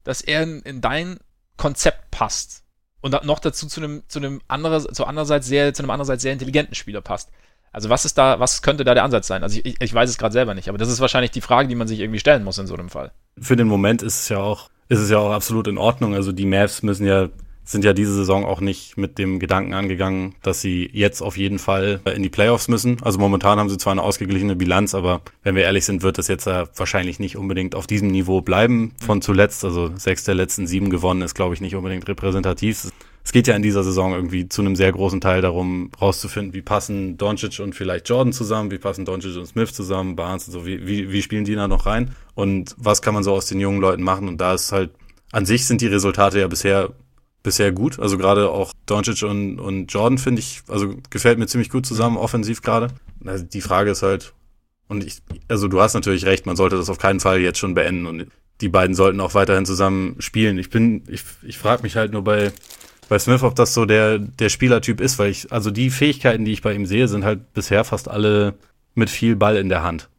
dass 0.04 0.22
er 0.22 0.44
in, 0.44 0.62
in 0.62 0.82
dein 0.82 1.20
Konzept 1.58 2.12
passt? 2.12 2.64
Und 3.02 3.24
noch 3.24 3.40
dazu 3.40 3.68
zu 3.68 3.82
einem, 3.82 4.04
zu 4.08 4.18
einem 4.18 4.42
anderer, 4.48 4.80
zu 4.80 5.06
andererseits 5.06 5.46
sehr, 5.46 5.74
zu 5.74 5.84
einem 5.84 5.92
andererseits 5.92 6.24
sehr 6.24 6.34
intelligenten 6.34 6.74
Spieler 6.74 7.02
passt. 7.02 7.30
Also 7.72 7.90
was 7.90 8.06
ist 8.06 8.18
da, 8.18 8.40
was 8.40 8.62
könnte 8.62 8.84
da 8.84 8.94
der 8.94 9.04
Ansatz 9.04 9.28
sein? 9.28 9.44
Also 9.44 9.60
ich, 9.64 9.80
ich 9.80 9.94
weiß 9.94 10.10
es 10.10 10.18
gerade 10.18 10.34
selber 10.34 10.56
nicht, 10.56 10.70
aber 10.70 10.78
das 10.78 10.90
ist 10.90 11.02
wahrscheinlich 11.02 11.32
die 11.32 11.42
Frage, 11.42 11.68
die 11.68 11.76
man 11.76 11.88
sich 11.88 12.00
irgendwie 12.00 12.20
stellen 12.20 12.44
muss 12.44 12.58
in 12.58 12.68
so 12.68 12.74
einem 12.74 12.90
Fall. 12.90 13.12
Für 13.38 13.56
den 13.56 13.68
Moment 13.68 14.02
ist 14.02 14.22
es 14.22 14.30
ja 14.30 14.40
auch, 14.40 14.70
ist 14.88 15.00
es 15.00 15.10
ja 15.10 15.20
auch 15.20 15.32
absolut 15.32 15.68
in 15.68 15.78
Ordnung. 15.78 16.16
Also 16.16 16.32
die 16.32 16.46
Mavs 16.46 16.82
müssen 16.82 17.06
ja 17.06 17.30
sind 17.66 17.84
ja 17.84 17.94
diese 17.94 18.14
Saison 18.14 18.46
auch 18.46 18.62
nicht 18.62 18.96
mit 18.96 19.18
dem 19.18 19.40
Gedanken 19.40 19.74
angegangen, 19.74 20.36
dass 20.44 20.62
sie 20.62 20.90
jetzt 20.94 21.22
auf 21.22 21.36
jeden 21.36 21.60
Fall 21.60 22.00
in 22.16 22.24
die 22.24 22.30
Playoffs 22.30 22.68
müssen. 22.68 22.98
Also 23.02 23.20
momentan 23.20 23.60
haben 23.60 23.70
sie 23.70 23.78
zwar 23.78 23.92
eine 23.92 24.04
ausgeglichene 24.04 24.56
Bilanz, 24.56 24.94
aber 24.94 25.22
wenn 25.44 25.56
wir 25.56 25.64
ehrlich 25.64 25.84
sind, 25.84 26.04
wird 26.04 26.20
das 26.20 26.28
jetzt 26.28 26.46
wahrscheinlich 26.46 27.20
nicht 27.20 27.38
unbedingt 27.38 27.76
auf 27.76 27.88
diesem 27.88 28.10
Niveau 28.10 28.42
bleiben 28.42 28.94
von 29.04 29.22
zuletzt. 29.22 29.66
Also 29.66 29.92
sechs 29.96 30.24
der 30.24 30.36
letzten 30.36 30.68
sieben 30.68 30.90
gewonnen 30.92 31.24
ist, 31.24 31.34
glaube 31.34 31.56
ich, 31.56 31.62
nicht 31.62 31.76
unbedingt 31.76 32.08
repräsentativ. 32.08 32.92
Es 33.24 33.32
geht 33.32 33.48
ja 33.48 33.56
in 33.56 33.64
dieser 33.64 33.84
Saison 33.84 34.14
irgendwie 34.14 34.48
zu 34.48 34.62
einem 34.62 34.76
sehr 34.76 34.92
großen 34.92 35.20
Teil 35.20 35.42
darum, 35.42 35.90
rauszufinden, 36.00 36.54
wie 36.54 36.62
passen 36.62 37.18
Doncic 37.18 37.60
und 37.60 37.74
vielleicht 37.74 38.08
Jordan 38.08 38.32
zusammen, 38.32 38.70
wie 38.70 38.78
passen 38.78 39.04
Doncic 39.04 39.36
und 39.36 39.48
Smith 39.48 39.74
zusammen, 39.74 40.16
Barnes 40.16 40.46
und 40.46 40.54
so, 40.54 40.66
wie, 40.68 40.86
wie, 40.86 41.12
wie 41.12 41.24
spielen 41.24 41.44
die 41.44 41.56
da 41.56 41.68
noch 41.68 41.88
rein 41.88 42.12
und 42.36 42.76
was 42.78 43.02
kann 43.02 43.16
man 43.16 43.24
so 43.24 43.34
aus 43.34 43.48
den 43.48 43.60
jungen 43.60 43.82
Leuten 43.82 44.04
machen 44.04 44.28
und 44.28 44.40
da 44.40 44.54
ist 44.54 44.72
halt 44.72 44.92
an 45.32 45.46
sich 45.46 45.66
sind 45.66 45.82
die 45.82 45.88
Resultate 45.88 46.40
ja 46.40 46.48
bisher 46.48 46.94
bisher 47.46 47.72
gut. 47.72 48.00
Also 48.00 48.18
gerade 48.18 48.50
auch 48.50 48.74
Doncic 48.86 49.24
und, 49.24 49.60
und 49.60 49.94
Jordan 49.94 50.18
finde 50.18 50.42
ich, 50.42 50.64
also 50.68 50.96
gefällt 51.10 51.40
mir 51.40 51.48
ziemlich 51.48 51.70
gut 51.70 51.86
zusammen, 51.86 52.18
offensiv 52.18 52.62
gerade. 52.62 52.88
Also 53.24 53.46
die 53.46 53.62
Frage 53.62 53.92
ist 53.92 54.04
halt, 54.04 54.34
und 54.88 55.06
ich, 55.06 55.22
also 55.48 55.68
du 55.70 55.80
hast 55.80 55.94
natürlich 55.94 56.26
recht, 56.26 56.46
man 56.46 56.58
sollte 56.58 56.76
das 56.76 56.90
auf 56.90 56.98
keinen 56.98 57.22
Fall 57.22 57.40
jetzt 57.40 57.60
schon 57.60 57.74
beenden 57.74 58.06
und 58.06 58.28
die 58.62 58.70
beiden 58.70 58.96
sollten 58.96 59.22
auch 59.22 59.34
weiterhin 59.34 59.66
zusammen 59.66 60.16
spielen. 60.20 60.58
Ich 60.58 60.70
bin, 60.70 61.04
ich, 61.08 61.24
ich 61.44 61.58
frage 61.58 61.84
mich 61.84 61.96
halt 61.96 62.12
nur 62.12 62.24
bei, 62.24 62.52
bei 63.08 63.20
Smith, 63.20 63.44
ob 63.44 63.56
das 63.56 63.74
so 63.74 63.86
der, 63.86 64.18
der 64.20 64.50
Spielertyp 64.50 65.00
ist, 65.00 65.20
weil 65.20 65.30
ich, 65.30 65.52
also 65.52 65.72
die 65.72 65.90
Fähigkeiten, 65.90 66.46
die 66.46 66.54
ich 66.54 66.62
bei 66.62 66.74
ihm 66.74 66.86
sehe, 66.86 67.08
sind 67.08 67.24
halt 67.24 67.54
bisher 67.54 67.84
fast 67.84 68.10
alle 68.10 68.56
mit 68.96 69.10
viel 69.10 69.36
Ball 69.36 69.58
in 69.58 69.70
der 69.70 69.84
Hand. 69.84 70.10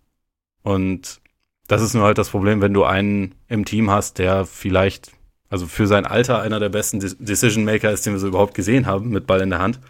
Und 0.63 1.21
das 1.67 1.83
ist 1.83 1.95
nur 1.95 2.05
halt 2.05 2.19
das 2.19 2.31
Problem, 2.31 2.61
wenn 2.61 2.75
du 2.75 2.85
einen 2.85 3.35
im 3.49 3.65
Team 3.65 3.91
hast, 3.91 4.19
der 4.19 4.45
vielleicht 4.45 5.13
also 5.49 5.67
für 5.67 5.87
sein 5.87 6.07
Alter 6.07 6.41
einer 6.41 6.61
der 6.61 6.69
besten 6.69 7.01
Decision 7.01 7.65
Maker 7.65 7.93
ist, 7.93 8.05
den 8.05 8.13
wir 8.13 8.21
so 8.21 8.29
überhaupt 8.29 8.55
gesehen 8.55 8.87
haben, 8.87 9.11
mit 9.11 9.27
Ball 9.27 9.41
in 9.41 9.51
der 9.51 9.61
Hand, 9.61 9.81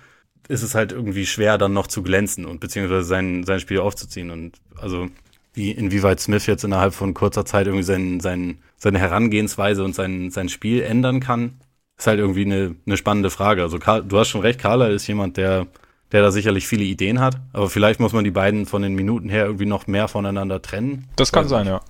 ist 0.49 0.63
es 0.63 0.75
halt 0.75 0.93
irgendwie 0.93 1.27
schwer, 1.27 1.59
dann 1.59 1.73
noch 1.73 1.87
zu 1.87 2.03
glänzen 2.03 2.45
und 2.45 2.61
beziehungsweise 2.61 3.05
sein, 3.05 3.45
sein 3.45 3.61
Spiel 3.61 3.81
aufzuziehen. 3.81 4.31
Und 4.31 4.59
also 4.77 5.09
wie, 5.55 5.71
inwieweit 5.71 6.21
Smith 6.21 6.47
jetzt 6.47 6.65
innerhalb 6.65 6.95
von 6.95 7.15
kurzer 7.15 7.45
Zeit 7.45 7.67
irgendwie 7.67 7.83
sein, 7.83 8.21
sein, 8.21 8.59
seine 8.77 8.99
Herangehensweise 8.99 9.83
und 9.83 9.95
sein, 9.95 10.31
sein 10.31 10.49
Spiel 10.49 10.83
ändern 10.83 11.21
kann, 11.21 11.59
ist 11.99 12.07
halt 12.07 12.19
irgendwie 12.19 12.45
eine, 12.45 12.77
eine 12.87 12.97
spannende 12.97 13.31
Frage. 13.31 13.63
Also 13.63 13.79
Karl, 13.79 14.05
du 14.05 14.19
hast 14.19 14.29
schon 14.29 14.43
recht, 14.43 14.61
Carla 14.61 14.89
ist 14.89 15.07
jemand, 15.07 15.39
der, 15.39 15.67
der 16.13 16.23
da 16.23 16.31
sicherlich 16.31 16.67
viele 16.67 16.85
Ideen 16.85 17.21
hat, 17.21 17.41
aber 17.53 17.71
vielleicht 17.71 18.01
muss 18.01 18.13
man 18.13 18.25
die 18.25 18.31
beiden 18.31 18.67
von 18.67 18.83
den 18.83 18.95
Minuten 18.95 19.29
her 19.29 19.47
irgendwie 19.47 19.67
noch 19.67 19.87
mehr 19.87 20.09
voneinander 20.09 20.61
trennen. 20.61 21.09
Das 21.17 21.33
kann 21.33 21.49
sein, 21.49 21.67
ja. 21.67 21.81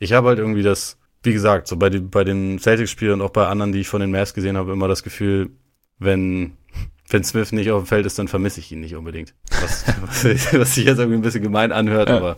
Ich 0.00 0.12
habe 0.12 0.28
halt 0.28 0.38
irgendwie 0.38 0.62
das, 0.62 0.98
wie 1.22 1.32
gesagt, 1.32 1.68
so 1.68 1.76
bei, 1.76 1.90
die, 1.90 2.00
bei 2.00 2.24
den 2.24 2.58
Celtics-Spielen 2.58 3.14
und 3.14 3.22
auch 3.22 3.30
bei 3.30 3.46
anderen, 3.46 3.72
die 3.72 3.80
ich 3.80 3.88
von 3.88 4.00
den 4.00 4.10
Mavs 4.10 4.34
gesehen 4.34 4.56
habe, 4.56 4.72
immer 4.72 4.88
das 4.88 5.02
Gefühl, 5.02 5.50
wenn, 5.98 6.56
wenn 7.08 7.24
Smith 7.24 7.52
nicht 7.52 7.70
auf 7.70 7.82
dem 7.82 7.86
Feld 7.86 8.06
ist, 8.06 8.18
dann 8.18 8.28
vermisse 8.28 8.60
ich 8.60 8.72
ihn 8.72 8.80
nicht 8.80 8.94
unbedingt. 8.94 9.34
Was, 9.60 9.84
was, 10.02 10.52
was, 10.54 10.74
sich 10.74 10.84
jetzt 10.84 10.98
irgendwie 10.98 11.18
ein 11.18 11.22
bisschen 11.22 11.42
gemein 11.42 11.72
anhört, 11.72 12.08
ja. 12.08 12.16
aber 12.16 12.36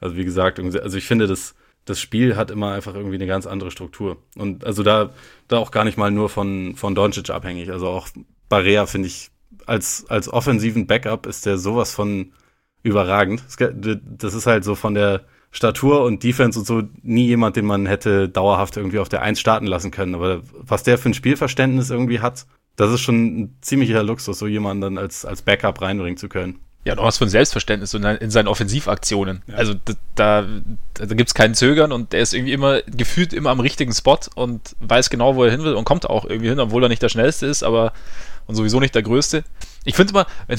also 0.00 0.16
wie 0.16 0.24
gesagt, 0.24 0.58
also 0.58 0.98
ich 0.98 1.06
finde, 1.06 1.28
das, 1.28 1.54
das 1.84 2.00
Spiel 2.00 2.36
hat 2.36 2.50
immer 2.50 2.72
einfach 2.72 2.94
irgendwie 2.94 3.14
eine 3.14 3.26
ganz 3.26 3.46
andere 3.46 3.70
Struktur. 3.70 4.18
Und 4.36 4.64
also 4.64 4.82
da, 4.82 5.10
da 5.46 5.58
auch 5.58 5.70
gar 5.70 5.84
nicht 5.84 5.96
mal 5.96 6.10
nur 6.10 6.28
von, 6.28 6.74
von 6.76 6.94
Doncic 6.94 7.30
abhängig. 7.30 7.70
Also 7.70 7.88
auch 7.88 8.08
Barea 8.48 8.86
finde 8.86 9.08
ich, 9.08 9.30
als, 9.66 10.06
als 10.08 10.28
offensiven 10.28 10.88
Backup 10.88 11.26
ist 11.26 11.46
der 11.46 11.56
sowas 11.56 11.94
von 11.94 12.32
überragend. 12.82 13.44
Das 14.18 14.34
ist 14.34 14.46
halt 14.46 14.64
so 14.64 14.74
von 14.74 14.94
der, 14.94 15.24
Statur 15.52 16.02
und 16.02 16.24
Defense 16.24 16.58
und 16.58 16.66
so 16.66 16.82
nie 17.02 17.26
jemand, 17.26 17.56
den 17.56 17.66
man 17.66 17.86
hätte 17.86 18.28
dauerhaft 18.28 18.78
irgendwie 18.78 18.98
auf 18.98 19.10
der 19.10 19.20
Eins 19.20 19.38
starten 19.38 19.66
lassen 19.66 19.90
können. 19.90 20.14
Aber 20.14 20.40
was 20.54 20.82
der 20.82 20.96
für 20.96 21.10
ein 21.10 21.14
Spielverständnis 21.14 21.90
irgendwie 21.90 22.20
hat, 22.20 22.46
das 22.76 22.90
ist 22.90 23.02
schon 23.02 23.42
ein 23.42 23.56
ziemlicher 23.60 24.02
Luxus, 24.02 24.38
so 24.38 24.46
jemanden 24.46 24.80
dann 24.80 24.98
als, 24.98 25.26
als 25.26 25.42
Backup 25.42 25.82
reinbringen 25.82 26.16
zu 26.16 26.30
können. 26.30 26.58
Ja, 26.84 26.96
noch 26.96 27.04
was 27.04 27.18
von 27.18 27.28
Selbstverständnis 27.28 27.94
in, 27.94 28.02
in 28.02 28.30
seinen 28.30 28.48
Offensivaktionen. 28.48 29.42
Ja. 29.46 29.54
Also 29.54 29.74
da, 29.74 29.92
da, 30.14 30.46
da 30.94 31.14
gibt 31.14 31.28
es 31.28 31.34
kein 31.34 31.54
Zögern 31.54 31.92
und 31.92 32.12
der 32.12 32.20
ist 32.20 32.32
irgendwie 32.32 32.52
immer 32.52 32.80
gefühlt 32.82 33.34
immer 33.34 33.50
am 33.50 33.60
richtigen 33.60 33.92
Spot 33.92 34.18
und 34.34 34.74
weiß 34.80 35.10
genau, 35.10 35.36
wo 35.36 35.44
er 35.44 35.50
hin 35.50 35.62
will 35.62 35.74
und 35.74 35.84
kommt 35.84 36.08
auch 36.08 36.24
irgendwie 36.24 36.48
hin, 36.48 36.58
obwohl 36.58 36.82
er 36.82 36.88
nicht 36.88 37.02
der 37.02 37.10
schnellste 37.10 37.46
ist, 37.46 37.62
aber 37.62 37.92
und 38.46 38.56
sowieso 38.56 38.80
nicht 38.80 38.94
der 38.94 39.02
größte. 39.02 39.44
Ich 39.84 39.94
finde 39.94 40.12
immer, 40.12 40.26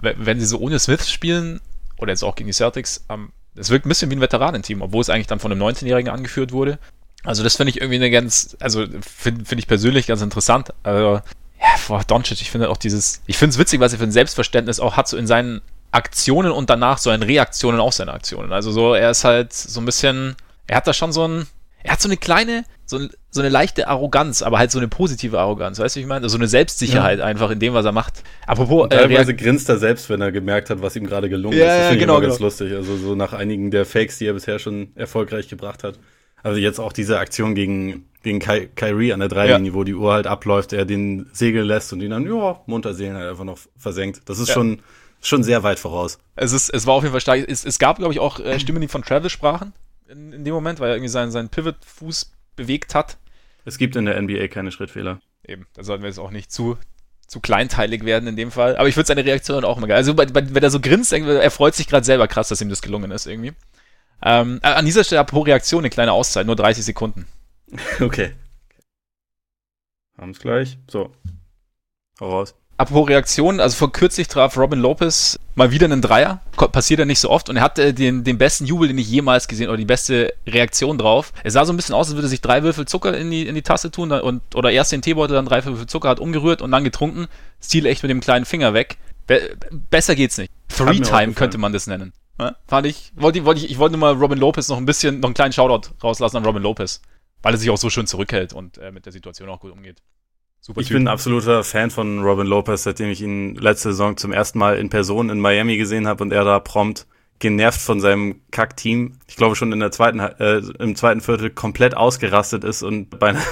wenn, 0.00 0.14
wenn 0.18 0.38
sie 0.38 0.46
so 0.46 0.58
ohne 0.58 0.78
Smith 0.78 1.10
spielen, 1.10 1.60
oder 1.98 2.12
jetzt 2.12 2.22
auch 2.22 2.34
gegen 2.34 2.48
die 2.48 2.54
Celtics, 2.54 3.04
ähm, 3.08 3.32
es 3.54 3.70
wirkt 3.70 3.86
ein 3.86 3.88
bisschen 3.88 4.10
wie 4.10 4.16
ein 4.16 4.20
Veteranenteam, 4.20 4.82
obwohl 4.82 5.00
es 5.00 5.10
eigentlich 5.10 5.26
dann 5.26 5.40
von 5.40 5.52
einem 5.52 5.62
19-Jährigen 5.62 6.12
angeführt 6.12 6.52
wurde. 6.52 6.78
Also 7.24 7.42
das 7.44 7.56
finde 7.56 7.70
ich 7.70 7.80
irgendwie 7.80 7.96
eine 7.96 8.10
ganz, 8.10 8.56
also 8.60 8.84
finde 9.00 9.44
find 9.44 9.60
ich 9.60 9.66
persönlich 9.66 10.06
ganz 10.06 10.22
interessant. 10.22 10.72
Also 10.82 11.20
ja, 11.60 11.76
vor 11.78 12.02
Doncic, 12.04 12.40
ich 12.40 12.50
finde 12.50 12.70
auch 12.70 12.76
dieses, 12.76 13.22
ich 13.26 13.36
finde 13.36 13.52
es 13.52 13.58
witzig, 13.58 13.80
was 13.80 13.92
er 13.92 13.98
für 13.98 14.04
ein 14.04 14.12
Selbstverständnis 14.12 14.80
auch 14.80 14.96
hat, 14.96 15.06
so 15.06 15.16
in 15.16 15.26
seinen 15.26 15.60
Aktionen 15.92 16.50
und 16.50 16.70
danach 16.70 16.98
so 16.98 17.10
in 17.10 17.22
Reaktionen 17.22 17.78
auf 17.78 17.94
seine 17.94 18.12
Aktionen. 18.12 18.52
Also 18.52 18.72
so, 18.72 18.94
er 18.94 19.10
ist 19.10 19.24
halt 19.24 19.52
so 19.52 19.80
ein 19.80 19.84
bisschen, 19.84 20.34
er 20.66 20.76
hat 20.76 20.86
da 20.86 20.92
schon 20.92 21.12
so 21.12 21.28
ein, 21.28 21.46
er 21.84 21.92
hat 21.92 22.00
so 22.00 22.08
eine 22.08 22.16
kleine, 22.16 22.64
so, 22.84 22.98
so 23.30 23.40
eine 23.40 23.48
leichte 23.48 23.88
Arroganz, 23.88 24.42
aber 24.42 24.58
halt 24.58 24.70
so 24.70 24.78
eine 24.78 24.88
positive 24.88 25.38
Arroganz, 25.38 25.78
weißt 25.78 25.96
du, 25.96 25.98
wie 25.98 26.02
ich 26.02 26.08
meine? 26.08 26.28
So 26.28 26.36
eine 26.36 26.48
Selbstsicherheit 26.48 27.18
ja. 27.18 27.24
einfach 27.24 27.50
in 27.50 27.58
dem, 27.58 27.74
was 27.74 27.84
er 27.84 27.92
macht. 27.92 28.22
Apropos. 28.46 28.84
Und 28.84 28.92
teilweise 28.92 29.32
äh, 29.32 29.34
grinst 29.34 29.68
er 29.68 29.78
selbst, 29.78 30.08
wenn 30.10 30.20
er 30.20 30.32
gemerkt 30.32 30.70
hat, 30.70 30.82
was 30.82 30.96
ihm 30.96 31.06
gerade 31.06 31.28
gelungen 31.28 31.58
ja, 31.58 31.64
ist. 31.64 31.70
Das 31.70 31.92
ja, 31.92 31.98
genau, 31.98 32.16
genau. 32.16 32.28
ganz 32.28 32.40
lustig. 32.40 32.72
Also 32.74 32.96
so 32.96 33.14
nach 33.14 33.32
einigen 33.32 33.70
der 33.70 33.84
Fakes, 33.84 34.18
die 34.18 34.26
er 34.26 34.34
bisher 34.34 34.58
schon 34.58 34.92
erfolgreich 34.94 35.48
gebracht 35.48 35.84
hat. 35.84 35.98
Also 36.42 36.58
jetzt 36.58 36.80
auch 36.80 36.92
diese 36.92 37.18
Aktion 37.18 37.54
gegen 37.54 38.06
gegen 38.22 38.38
Ky 38.38 38.68
Kyrie 38.74 39.12
an 39.12 39.20
der 39.20 39.28
Dreilinie, 39.28 39.72
ja. 39.72 39.74
wo 39.74 39.84
die 39.84 39.94
Uhr 39.94 40.12
halt 40.12 40.26
abläuft, 40.26 40.72
er 40.72 40.84
den 40.84 41.28
Segel 41.32 41.64
lässt 41.64 41.92
und 41.92 42.00
ihn 42.00 42.10
dann, 42.10 42.24
ja, 42.24 42.60
munter 42.66 42.94
segeln 42.94 43.16
halt 43.16 43.30
einfach 43.30 43.44
noch 43.44 43.58
versenkt. 43.76 44.22
Das 44.26 44.38
ist 44.38 44.52
schon, 44.52 44.80
schon 45.20 45.42
sehr 45.42 45.62
weit 45.62 45.78
voraus. 45.78 46.18
Es, 46.36 46.52
ist, 46.52 46.68
es 46.70 46.86
war 46.86 46.94
auf 46.94 47.02
jeden 47.02 47.12
Fall 47.12 47.20
stark. 47.20 47.44
Es, 47.48 47.64
es 47.64 47.78
gab, 47.78 47.98
glaube 47.98 48.12
ich, 48.12 48.20
auch 48.20 48.38
äh, 48.38 48.60
Stimmen, 48.60 48.80
die 48.80 48.88
von 48.88 49.02
Travis 49.02 49.32
sprachen 49.32 49.72
in, 50.08 50.32
in 50.32 50.44
dem 50.44 50.54
Moment, 50.54 50.80
weil 50.80 50.90
er 50.90 50.96
irgendwie 50.96 51.08
seinen, 51.08 51.30
seinen 51.30 51.48
Pivot-Fuß 51.48 52.32
bewegt 52.56 52.94
hat. 52.94 53.18
Es 53.64 53.78
gibt 53.78 53.96
in 53.96 54.06
der 54.06 54.20
NBA 54.20 54.48
keine 54.48 54.72
Schrittfehler. 54.72 55.20
Eben, 55.46 55.66
da 55.74 55.82
sollten 55.82 56.02
wir 56.02 56.08
jetzt 56.08 56.18
auch 56.18 56.30
nicht 56.30 56.52
zu, 56.52 56.78
zu 57.26 57.40
kleinteilig 57.40 58.04
werden 58.04 58.28
in 58.28 58.36
dem 58.36 58.50
Fall. 58.50 58.76
Aber 58.76 58.88
ich 58.88 58.96
würde 58.96 59.06
seine 59.06 59.24
Reaktion 59.24 59.64
auch 59.64 59.78
immer 59.78 59.86
geil. 59.86 59.96
Also, 59.96 60.14
bei, 60.14 60.26
bei, 60.26 60.54
wenn 60.54 60.62
er 60.62 60.70
so 60.70 60.80
grinst, 60.80 61.12
er 61.12 61.50
freut 61.50 61.74
sich 61.74 61.88
gerade 61.88 62.04
selber 62.04 62.28
krass, 62.28 62.48
dass 62.48 62.60
ihm 62.60 62.68
das 62.68 62.82
gelungen 62.82 63.10
ist 63.10 63.26
irgendwie. 63.26 63.52
Ähm, 64.22 64.60
an 64.62 64.84
dieser 64.84 65.02
Stelle 65.02 65.24
pro 65.24 65.40
Reaktion 65.40 65.80
eine 65.80 65.90
kleine 65.90 66.12
Auszeit, 66.12 66.46
nur 66.46 66.56
30 66.56 66.84
Sekunden. 66.84 67.26
Okay. 68.00 68.34
Haben 70.18 70.32
es 70.32 70.38
gleich. 70.40 70.78
So. 70.88 71.10
Hau 72.20 72.30
raus. 72.30 72.54
Apropos 72.76 73.08
Reaktionen, 73.08 73.60
also 73.60 73.76
vor 73.76 73.92
kürzlich 73.92 74.28
traf 74.28 74.56
Robin 74.56 74.80
Lopez 74.80 75.38
mal 75.54 75.70
wieder 75.70 75.84
einen 75.84 76.00
Dreier. 76.00 76.40
Passiert 76.56 77.00
ja 77.00 77.06
nicht 77.06 77.20
so 77.20 77.30
oft. 77.30 77.48
Und 77.48 77.56
er 77.56 77.62
hatte 77.62 77.94
den, 77.94 78.24
den 78.24 78.38
besten 78.38 78.66
Jubel, 78.66 78.88
den 78.88 78.98
ich 78.98 79.08
jemals 79.08 79.46
gesehen 79.46 79.68
oder 79.68 79.76
die 79.76 79.84
beste 79.84 80.32
Reaktion 80.46 80.98
drauf. 80.98 81.32
Es 81.44 81.52
sah 81.52 81.64
so 81.64 81.72
ein 81.72 81.76
bisschen 81.76 81.94
aus, 81.94 82.08
als 82.08 82.16
würde 82.16 82.26
er 82.26 82.30
sich 82.30 82.40
drei 82.40 82.62
Würfel 82.62 82.86
Zucker 82.86 83.16
in 83.16 83.30
die, 83.30 83.46
in 83.46 83.54
die 83.54 83.62
Tasse 83.62 83.90
tun 83.90 84.10
und, 84.10 84.42
oder 84.54 84.70
erst 84.70 84.92
den 84.92 85.02
Teebeutel, 85.02 85.34
dann 85.34 85.46
drei 85.46 85.64
Würfel 85.64 85.86
Zucker, 85.86 86.08
hat 86.08 86.20
umgerührt 86.20 86.62
und 86.62 86.70
dann 86.72 86.84
getrunken. 86.84 87.26
Stil 87.62 87.86
echt 87.86 88.02
mit 88.02 88.10
dem 88.10 88.20
kleinen 88.20 88.44
Finger 88.44 88.74
weg. 88.74 88.96
Be 89.26 89.56
besser 89.90 90.16
geht's 90.16 90.38
nicht. 90.38 90.50
Three 90.68 91.00
Time 91.00 91.34
könnte 91.34 91.58
man 91.58 91.72
das 91.72 91.86
nennen. 91.86 92.12
Ja, 92.40 92.56
fand 92.66 92.86
ich, 92.86 93.12
wollte, 93.14 93.44
wollte 93.44 93.60
ich, 93.60 93.70
ich 93.70 93.78
wollte 93.78 93.96
nur 93.96 94.00
mal 94.00 94.20
Robin 94.20 94.38
Lopez 94.38 94.68
noch 94.68 94.78
ein 94.78 94.86
bisschen, 94.86 95.20
noch 95.20 95.28
einen 95.28 95.34
kleinen 95.34 95.52
Shoutout 95.52 95.90
rauslassen 96.02 96.38
an 96.38 96.44
Robin 96.44 96.62
Lopez 96.62 97.00
weil 97.42 97.54
er 97.54 97.58
sich 97.58 97.70
auch 97.70 97.76
so 97.76 97.90
schön 97.90 98.06
zurückhält 98.06 98.52
und 98.52 98.78
äh, 98.78 98.90
mit 98.90 99.04
der 99.04 99.12
Situation 99.12 99.48
auch 99.48 99.60
gut 99.60 99.72
umgeht. 99.72 100.00
Super 100.64 100.80
ich 100.80 100.86
typ. 100.86 100.94
bin 100.94 101.04
ein 101.04 101.12
absoluter 101.12 101.64
Fan 101.64 101.90
von 101.90 102.20
Robin 102.22 102.46
Lopez, 102.46 102.84
seitdem 102.84 103.10
ich 103.10 103.20
ihn 103.20 103.56
letzte 103.56 103.90
Saison 103.90 104.16
zum 104.16 104.32
ersten 104.32 104.60
Mal 104.60 104.78
in 104.78 104.90
Person 104.90 105.28
in 105.28 105.40
Miami 105.40 105.76
gesehen 105.76 106.06
habe 106.06 106.22
und 106.22 106.32
er 106.32 106.44
da 106.44 106.60
prompt 106.60 107.08
genervt 107.40 107.80
von 107.80 107.98
seinem 107.98 108.36
Kack-Team, 108.52 109.18
ich 109.26 109.34
glaube 109.34 109.56
schon 109.56 109.72
in 109.72 109.80
der 109.80 109.90
zweiten, 109.90 110.20
äh, 110.20 110.62
im 110.78 110.94
zweiten 110.94 111.20
Viertel 111.20 111.50
komplett 111.50 111.96
ausgerastet 111.96 112.62
ist 112.62 112.84
und 112.84 113.10
beinahe, 113.18 113.42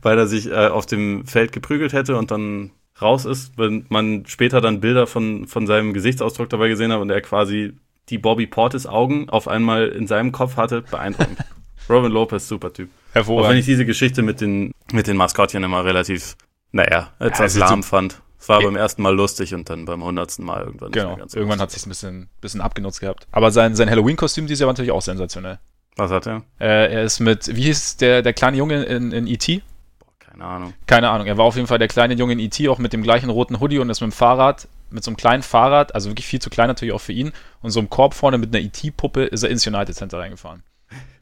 weil 0.00 0.16
er 0.16 0.26
sich 0.26 0.50
äh, 0.50 0.68
auf 0.68 0.86
dem 0.86 1.26
Feld 1.26 1.52
geprügelt 1.52 1.92
hätte 1.92 2.16
und 2.16 2.30
dann 2.30 2.70
raus 3.02 3.26
ist, 3.26 3.58
wenn 3.58 3.84
man 3.90 4.24
später 4.26 4.62
dann 4.62 4.80
Bilder 4.80 5.06
von, 5.06 5.46
von 5.46 5.66
seinem 5.66 5.92
Gesichtsausdruck 5.92 6.48
dabei 6.48 6.68
gesehen 6.68 6.90
hat 6.90 7.00
und 7.00 7.10
er 7.10 7.20
quasi 7.20 7.74
die 8.08 8.16
Bobby 8.16 8.46
Portis 8.46 8.86
Augen 8.86 9.28
auf 9.28 9.46
einmal 9.46 9.88
in 9.88 10.06
seinem 10.06 10.32
Kopf 10.32 10.56
hatte, 10.56 10.80
beeindruckend. 10.80 11.38
Robin 11.90 12.10
Lopez, 12.10 12.48
super 12.48 12.72
Typ. 12.72 12.88
Hervorragend. 13.12 13.46
Auch 13.46 13.50
wenn 13.50 13.58
ich 13.58 13.66
diese 13.66 13.84
Geschichte 13.86 14.22
mit 14.22 14.40
den, 14.40 14.72
mit 14.92 15.06
den 15.06 15.16
Maskottchen 15.16 15.62
immer 15.62 15.84
relativ, 15.84 16.36
naja, 16.72 17.12
etwas 17.18 17.56
ja, 17.56 17.66
lahm 17.66 17.82
fand. 17.82 18.20
Es 18.38 18.48
war 18.48 18.62
beim 18.62 18.76
ersten 18.76 19.02
Mal 19.02 19.14
lustig 19.14 19.54
und 19.54 19.68
dann 19.68 19.84
beim 19.84 20.02
hundertsten 20.02 20.46
Mal 20.46 20.64
irgendwann 20.64 20.92
genau. 20.92 21.18
Irgendwann 21.34 21.60
hat 21.60 21.70
sich 21.70 21.84
ein 21.84 21.90
bisschen, 21.90 22.28
bisschen 22.40 22.62
abgenutzt 22.62 23.00
gehabt. 23.00 23.26
Aber 23.32 23.50
sein, 23.50 23.74
sein 23.74 23.90
Halloween-Kostüm 23.90 24.46
dieses 24.46 24.60
Jahr 24.60 24.68
war 24.68 24.72
natürlich 24.72 24.92
auch 24.92 25.02
sensationell. 25.02 25.58
Was 25.96 26.10
hat 26.10 26.26
er? 26.26 26.42
Äh, 26.58 26.94
er 26.94 27.02
ist 27.02 27.20
mit, 27.20 27.54
wie 27.54 27.64
hieß 27.64 27.98
der, 27.98 28.22
der 28.22 28.32
kleine 28.32 28.56
Junge 28.56 28.84
in, 28.84 29.12
in 29.12 29.26
E.T.? 29.26 29.62
Keine 30.18 30.44
Ahnung. 30.44 30.72
Keine 30.86 31.10
Ahnung. 31.10 31.26
Er 31.26 31.36
war 31.36 31.44
auf 31.44 31.56
jeden 31.56 31.66
Fall 31.66 31.78
der 31.78 31.88
kleine 31.88 32.14
Junge 32.14 32.32
in 32.32 32.38
E.T., 32.38 32.66
auch 32.68 32.78
mit 32.78 32.94
dem 32.94 33.02
gleichen 33.02 33.28
roten 33.28 33.60
Hoodie 33.60 33.78
und 33.78 33.90
ist 33.90 34.00
mit 34.00 34.10
dem 34.10 34.12
Fahrrad, 34.12 34.68
mit 34.88 35.04
so 35.04 35.10
einem 35.10 35.18
kleinen 35.18 35.42
Fahrrad, 35.42 35.94
also 35.94 36.08
wirklich 36.08 36.26
viel 36.26 36.40
zu 36.40 36.48
klein 36.48 36.68
natürlich 36.68 36.94
auch 36.94 37.00
für 37.00 37.12
ihn, 37.12 37.32
und 37.60 37.72
so 37.72 37.80
einem 37.80 37.90
Korb 37.90 38.14
vorne 38.14 38.38
mit 38.38 38.54
einer 38.54 38.64
E.T.-Puppe 38.64 39.24
ist 39.24 39.42
er 39.42 39.50
ins 39.50 39.66
United 39.66 39.94
Center 39.94 40.18
reingefahren. 40.18 40.62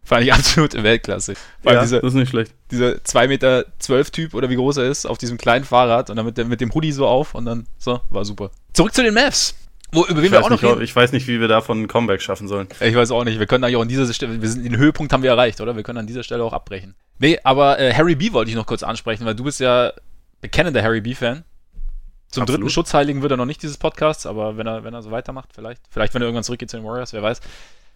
Fand 0.08 0.24
ich 0.24 0.32
absolut 0.32 0.72
Weltklasse. 0.82 1.34
Vor 1.62 1.72
ja, 1.72 1.82
dieser, 1.82 2.00
das 2.00 2.14
ist 2.14 2.18
nicht 2.18 2.30
schlecht. 2.30 2.54
Dieser 2.70 2.92
2,12 2.92 3.28
Meter 3.28 3.64
zwölf 3.78 4.10
Typ 4.10 4.32
oder 4.32 4.48
wie 4.48 4.56
groß 4.56 4.78
er 4.78 4.84
ist, 4.84 5.04
auf 5.04 5.18
diesem 5.18 5.36
kleinen 5.36 5.66
Fahrrad 5.66 6.08
und 6.08 6.16
dann 6.16 6.24
mit, 6.24 6.38
dem, 6.38 6.48
mit 6.48 6.62
dem 6.62 6.72
Hoodie 6.72 6.92
so 6.92 7.06
auf 7.06 7.34
und 7.34 7.44
dann, 7.44 7.66
so, 7.76 8.00
war 8.08 8.24
super. 8.24 8.50
Zurück 8.72 8.94
zu 8.94 9.02
den 9.02 9.12
Mavs. 9.12 9.54
Wo, 9.92 10.04
über 10.06 10.22
wen 10.22 10.32
wir 10.32 10.42
auch 10.42 10.50
noch 10.50 10.60
nicht, 10.60 10.82
Ich 10.82 10.96
weiß 10.96 11.12
nicht, 11.12 11.26
wie 11.28 11.40
wir 11.40 11.48
davon 11.48 11.82
ein 11.82 11.88
Comeback 11.88 12.22
schaffen 12.22 12.48
sollen. 12.48 12.68
Ich 12.80 12.94
weiß 12.94 13.10
auch 13.10 13.24
nicht. 13.24 13.38
Wir 13.38 13.46
können 13.46 13.64
eigentlich 13.64 13.76
auch 13.76 13.82
an 13.82 13.88
dieser 13.88 14.12
Stelle, 14.12 14.40
wir 14.40 14.48
sind, 14.48 14.64
den 14.64 14.76
Höhepunkt 14.76 15.12
haben 15.12 15.22
wir 15.22 15.30
erreicht, 15.30 15.60
oder? 15.60 15.76
Wir 15.76 15.82
können 15.82 15.98
an 15.98 16.06
dieser 16.06 16.22
Stelle 16.22 16.42
auch 16.42 16.52
abbrechen. 16.54 16.94
Nee, 17.18 17.38
aber 17.42 17.78
äh, 17.78 17.92
Harry 17.92 18.14
B 18.14 18.32
wollte 18.32 18.50
ich 18.50 18.56
noch 18.56 18.66
kurz 18.66 18.82
ansprechen, 18.82 19.26
weil 19.26 19.34
du 19.34 19.44
bist 19.44 19.60
ja 19.60 19.92
bekennender 20.40 20.82
Harry 20.82 21.00
B-Fan. 21.00 21.44
Zum 22.30 22.42
Absolut. 22.42 22.60
dritten 22.60 22.70
Schutzheiligen 22.70 23.22
wird 23.22 23.32
er 23.32 23.36
noch 23.38 23.46
nicht 23.46 23.62
dieses 23.62 23.78
Podcasts, 23.78 24.26
aber 24.26 24.58
wenn 24.58 24.66
er, 24.66 24.84
wenn 24.84 24.92
er 24.92 25.02
so 25.02 25.10
weitermacht, 25.10 25.50
vielleicht. 25.54 25.82
Vielleicht, 25.90 26.14
wenn 26.14 26.22
er 26.22 26.26
irgendwann 26.26 26.44
zurückgeht 26.44 26.70
zu 26.70 26.76
den 26.76 26.84
Warriors, 26.84 27.12
wer 27.14 27.22
weiß. 27.22 27.40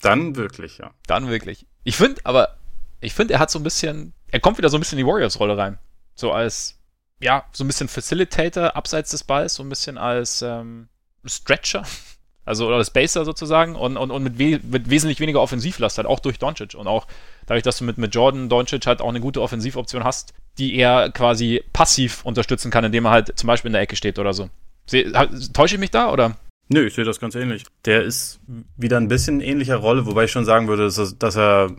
Dann 0.03 0.37
wirklich, 0.37 0.79
ja. 0.79 0.91
Dann 1.07 1.29
wirklich. 1.29 1.67
Ich 1.85 1.97
finde, 1.97 2.21
aber 2.25 2.57
ich 3.01 3.15
finde, 3.15 3.35
er 3.35 3.41
hat 3.41 3.51
so 3.51 3.59
ein 3.59 3.63
bisschen, 3.63 4.13
er 4.29 4.41
kommt 4.41 4.59
wieder 4.59 4.69
so 4.69 4.77
ein 4.77 4.81
bisschen 4.81 4.99
in 4.99 5.07
die 5.07 5.11
Warriors-Rolle 5.11 5.57
rein. 5.57 5.79
So 6.15 6.33
als, 6.33 6.79
ja, 7.21 7.45
so 7.53 7.65
ein 7.65 7.69
bisschen 7.69 7.89
Facilitator 7.89 8.77
abseits 8.77 9.11
des 9.11 9.25
Balls, 9.25 9.55
so 9.55 9.63
ein 9.63 9.69
bisschen 9.69 9.97
als 9.97 10.43
ähm, 10.43 10.89
Stretcher, 11.25 11.85
also 12.45 12.67
oder 12.67 12.85
Spacer 12.85 13.25
sozusagen 13.25 13.77
und, 13.77 13.97
und, 13.97 14.11
und 14.11 14.23
mit, 14.23 14.39
we 14.39 14.61
mit 14.63 14.91
wesentlich 14.91 15.21
weniger 15.21 15.41
Offensivlast 15.41 15.99
halt, 15.99 16.09
auch 16.09 16.21
durch 16.21 16.39
Doncic 16.39 16.75
und 16.75 16.89
auch 16.89 17.07
dadurch, 17.47 17.63
dass 17.63 17.79
du 17.79 17.85
mit, 17.85 17.97
mit 17.97 18.15
Jordan 18.15 18.49
Doncic 18.49 18.87
halt 18.87 19.01
auch 19.01 19.09
eine 19.09 19.21
gute 19.21 19.41
Offensivoption 19.41 20.05
hast, 20.05 20.35
die 20.59 20.75
er 20.75 21.11
quasi 21.11 21.63
passiv 21.73 22.25
unterstützen 22.25 22.71
kann, 22.71 22.85
indem 22.85 23.07
er 23.07 23.13
halt 23.13 23.39
zum 23.39 23.47
Beispiel 23.47 23.69
in 23.69 23.75
der 23.75 23.83
Ecke 23.83 23.97
steht 23.97 24.19
oder 24.19 24.35
so. 24.35 24.51
Täusche 25.53 25.77
ich 25.77 25.81
mich 25.81 25.93
da 25.93 26.13
oder? 26.13 26.37
Nö, 26.69 26.87
ich 26.87 26.95
sehe 26.95 27.05
das 27.05 27.21
ganz 27.21 27.35
ähnlich. 27.35 27.65
Der 27.85 28.03
ist 28.03 28.41
wieder 28.77 28.97
ein 28.97 29.09
bisschen 29.09 29.41
ähnlicher 29.41 29.77
Rolle, 29.77 30.07
wobei 30.07 30.25
ich 30.25 30.31
schon 30.31 30.45
sagen 30.45 30.69
würde, 30.69 30.85
dass, 30.85 31.19
dass 31.19 31.37
er 31.37 31.77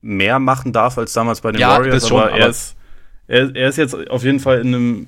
mehr 0.00 0.38
machen 0.38 0.72
darf 0.72 0.98
als 0.98 1.12
damals 1.12 1.40
bei 1.40 1.52
den 1.52 1.60
ja, 1.60 1.70
Warriors, 1.70 2.02
das 2.02 2.08
schon, 2.08 2.20
aber, 2.20 2.30
er, 2.30 2.48
ist, 2.48 2.76
er, 3.26 3.54
er 3.54 3.68
ist 3.68 3.76
jetzt 3.76 3.94
auf 4.10 4.22
jeden 4.22 4.40
Fall 4.40 4.60
in, 4.60 4.68
einem, 4.68 5.06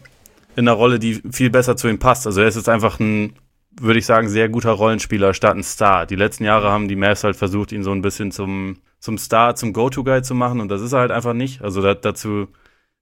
in 0.56 0.68
einer 0.68 0.72
Rolle, 0.72 0.98
die 0.98 1.22
viel 1.30 1.50
besser 1.50 1.76
zu 1.76 1.88
ihm 1.88 1.98
passt. 1.98 2.26
Also 2.26 2.40
er 2.40 2.48
ist 2.48 2.56
jetzt 2.56 2.68
einfach 2.68 2.98
ein, 2.98 3.34
würde 3.80 3.98
ich 3.98 4.06
sagen, 4.06 4.28
sehr 4.28 4.48
guter 4.48 4.72
Rollenspieler 4.72 5.34
statt 5.34 5.56
ein 5.56 5.62
Star. 5.62 6.06
Die 6.06 6.16
letzten 6.16 6.44
Jahre 6.44 6.70
haben 6.70 6.88
die 6.88 6.96
Mavs 6.96 7.24
halt 7.24 7.36
versucht, 7.36 7.72
ihn 7.72 7.84
so 7.84 7.92
ein 7.92 8.02
bisschen 8.02 8.32
zum, 8.32 8.78
zum 8.98 9.18
Star, 9.18 9.54
zum 9.54 9.72
Go-To-Guy 9.72 10.22
zu 10.22 10.34
machen 10.34 10.60
und 10.60 10.68
das 10.68 10.82
ist 10.82 10.92
er 10.92 11.00
halt 11.00 11.12
einfach 11.12 11.34
nicht. 11.34 11.62
Also 11.62 11.80
da, 11.80 11.94
dazu, 11.94 12.48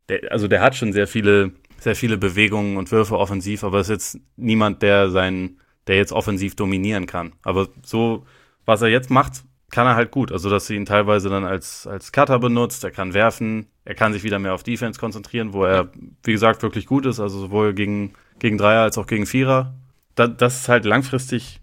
der, 0.09 0.33
also 0.33 0.49
der 0.49 0.61
hat 0.61 0.77
schon 0.77 0.93
sehr 0.93 1.07
viele, 1.07 1.53
sehr 1.79 1.97
viele 1.97 2.19
Bewegungen 2.19 2.77
und 2.77 2.93
Würfe 2.93 3.19
offensiv, 3.19 3.65
aber 3.65 3.81
ist 3.81 3.91
jetzt 3.91 4.19
niemand, 4.37 4.83
der 4.83 5.11
sein, 5.11 5.59
der 5.87 5.97
jetzt 5.97 6.13
offensiv 6.13 6.57
dominieren 6.57 7.07
kann. 7.07 7.33
Aber 7.43 7.69
so, 7.85 8.25
was 8.65 8.83
er 8.83 8.89
jetzt 8.89 9.11
macht, 9.11 9.45
kann 9.71 9.87
er 9.87 9.97
halt 9.97 10.11
gut. 10.11 10.33
Also, 10.33 10.51
dass 10.51 10.67
sie 10.67 10.77
ihn 10.77 10.87
teilweise 10.87 11.29
dann 11.29 11.45
als, 11.45 11.87
als 11.87 12.13
Cutter 12.13 12.39
benutzt, 12.39 12.85
er 12.85 12.91
kann 12.91 13.15
werfen, 13.15 13.67
er 13.85 13.95
kann 13.95 14.13
sich 14.13 14.23
wieder 14.23 14.39
mehr 14.39 14.55
auf 14.55 14.63
Defense 14.63 14.99
konzentrieren, 14.99 15.53
wo 15.53 15.65
er, 15.65 15.91
wie 16.23 16.33
gesagt, 16.33 16.63
wirklich 16.63 16.87
gut 16.87 17.07
ist, 17.07 17.21
also 17.21 17.39
sowohl 17.39 17.75
gegen, 17.75 18.15
gegen 18.39 18.59
Dreier 18.59 18.83
als 18.83 18.99
auch 18.99 19.07
gegen 19.07 19.27
Vierer. 19.27 19.75
Da, 20.15 20.27
das 20.29 20.61
ist 20.61 20.69
halt 20.69 20.85
langfristig 20.85 21.61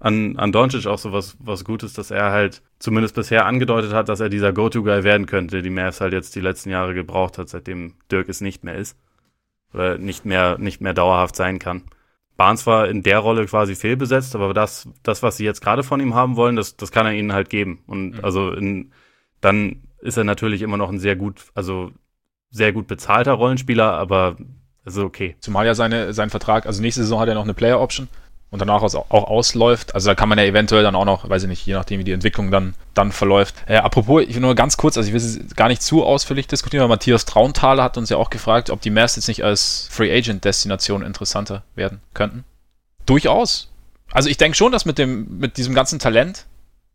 an, 0.00 0.36
an 0.36 0.52
Doncic 0.52 0.86
auch 0.86 0.98
so 0.98 1.12
was, 1.12 1.36
was 1.40 1.64
Gutes, 1.64 1.94
dass 1.94 2.10
er 2.10 2.30
halt 2.30 2.62
zumindest 2.78 3.14
bisher 3.14 3.46
angedeutet 3.46 3.92
hat, 3.92 4.08
dass 4.08 4.20
er 4.20 4.28
dieser 4.28 4.52
Go-To-Guy 4.52 5.02
werden 5.02 5.26
könnte, 5.26 5.62
die 5.62 5.70
Mavs 5.70 6.00
halt 6.00 6.12
jetzt 6.12 6.34
die 6.36 6.40
letzten 6.40 6.70
Jahre 6.70 6.92
gebraucht 6.92 7.38
hat, 7.38 7.48
seitdem 7.48 7.94
Dirk 8.10 8.28
es 8.28 8.40
nicht 8.40 8.64
mehr 8.64 8.76
ist. 8.76 8.98
Oder 9.72 9.98
nicht 9.98 10.24
mehr, 10.24 10.58
nicht 10.58 10.80
mehr 10.80 10.94
dauerhaft 10.94 11.36
sein 11.36 11.58
kann. 11.58 11.84
Barnes 12.36 12.66
war 12.66 12.88
in 12.88 13.02
der 13.02 13.18
Rolle 13.18 13.46
quasi 13.46 13.74
fehlbesetzt, 13.74 14.34
aber 14.34 14.52
das, 14.54 14.88
das 15.02 15.22
was 15.22 15.36
sie 15.36 15.44
jetzt 15.44 15.60
gerade 15.60 15.82
von 15.82 16.00
ihm 16.00 16.14
haben 16.14 16.36
wollen, 16.36 16.56
das, 16.56 16.76
das 16.76 16.90
kann 16.90 17.06
er 17.06 17.12
ihnen 17.12 17.32
halt 17.32 17.48
geben. 17.48 17.82
Und 17.86 18.12
mhm. 18.12 18.24
also 18.24 18.52
in, 18.52 18.92
dann 19.40 19.82
ist 20.00 20.16
er 20.16 20.24
natürlich 20.24 20.62
immer 20.62 20.76
noch 20.76 20.90
ein 20.90 20.98
sehr 20.98 21.16
gut, 21.16 21.46
also 21.54 21.92
sehr 22.50 22.72
gut 22.72 22.86
bezahlter 22.86 23.32
Rollenspieler, 23.32 23.92
aber 23.92 24.36
ist 24.84 24.98
okay. 24.98 25.36
Zumal 25.40 25.66
ja 25.66 25.74
seine, 25.74 26.12
sein 26.12 26.30
Vertrag, 26.30 26.66
also 26.66 26.82
nächste 26.82 27.02
Saison 27.02 27.20
hat 27.20 27.28
er 27.28 27.34
noch 27.34 27.44
eine 27.44 27.54
Player 27.54 27.80
Option 27.80 28.08
und 28.54 28.60
danach 28.60 28.82
auch, 28.82 29.10
ausläuft. 29.10 29.96
Also 29.96 30.08
da 30.08 30.14
kann 30.14 30.28
man 30.28 30.38
ja 30.38 30.44
eventuell 30.44 30.84
dann 30.84 30.94
auch 30.94 31.04
noch, 31.04 31.28
weiß 31.28 31.42
ich 31.42 31.48
nicht, 31.48 31.66
je 31.66 31.74
nachdem 31.74 31.98
wie 31.98 32.04
die 32.04 32.12
Entwicklung 32.12 32.52
dann, 32.52 32.74
dann 32.94 33.10
verläuft. 33.10 33.56
Äh, 33.66 33.78
apropos, 33.78 34.22
ich 34.22 34.32
will 34.36 34.42
nur 34.42 34.54
ganz 34.54 34.76
kurz, 34.76 34.96
also 34.96 35.08
ich 35.08 35.12
will 35.12 35.20
es 35.20 35.56
gar 35.56 35.66
nicht 35.66 35.82
zu 35.82 36.04
ausführlich 36.04 36.46
diskutieren, 36.46 36.84
aber 36.84 36.94
Matthias 36.94 37.24
Trauntaler 37.24 37.82
hat 37.82 37.98
uns 37.98 38.10
ja 38.10 38.16
auch 38.16 38.30
gefragt, 38.30 38.70
ob 38.70 38.80
die 38.80 38.90
Mavs 38.90 39.16
jetzt 39.16 39.26
nicht 39.26 39.42
als 39.42 39.88
Free 39.90 40.16
Agent 40.16 40.44
Destination 40.44 41.02
interessanter 41.02 41.64
werden 41.74 42.00
könnten. 42.14 42.44
Durchaus. 43.06 43.72
Also 44.12 44.28
ich 44.28 44.36
denke 44.36 44.56
schon, 44.56 44.70
dass 44.70 44.84
mit 44.84 44.98
dem, 44.98 45.38
mit 45.38 45.56
diesem 45.56 45.74
ganzen 45.74 45.98
Talent, 45.98 46.46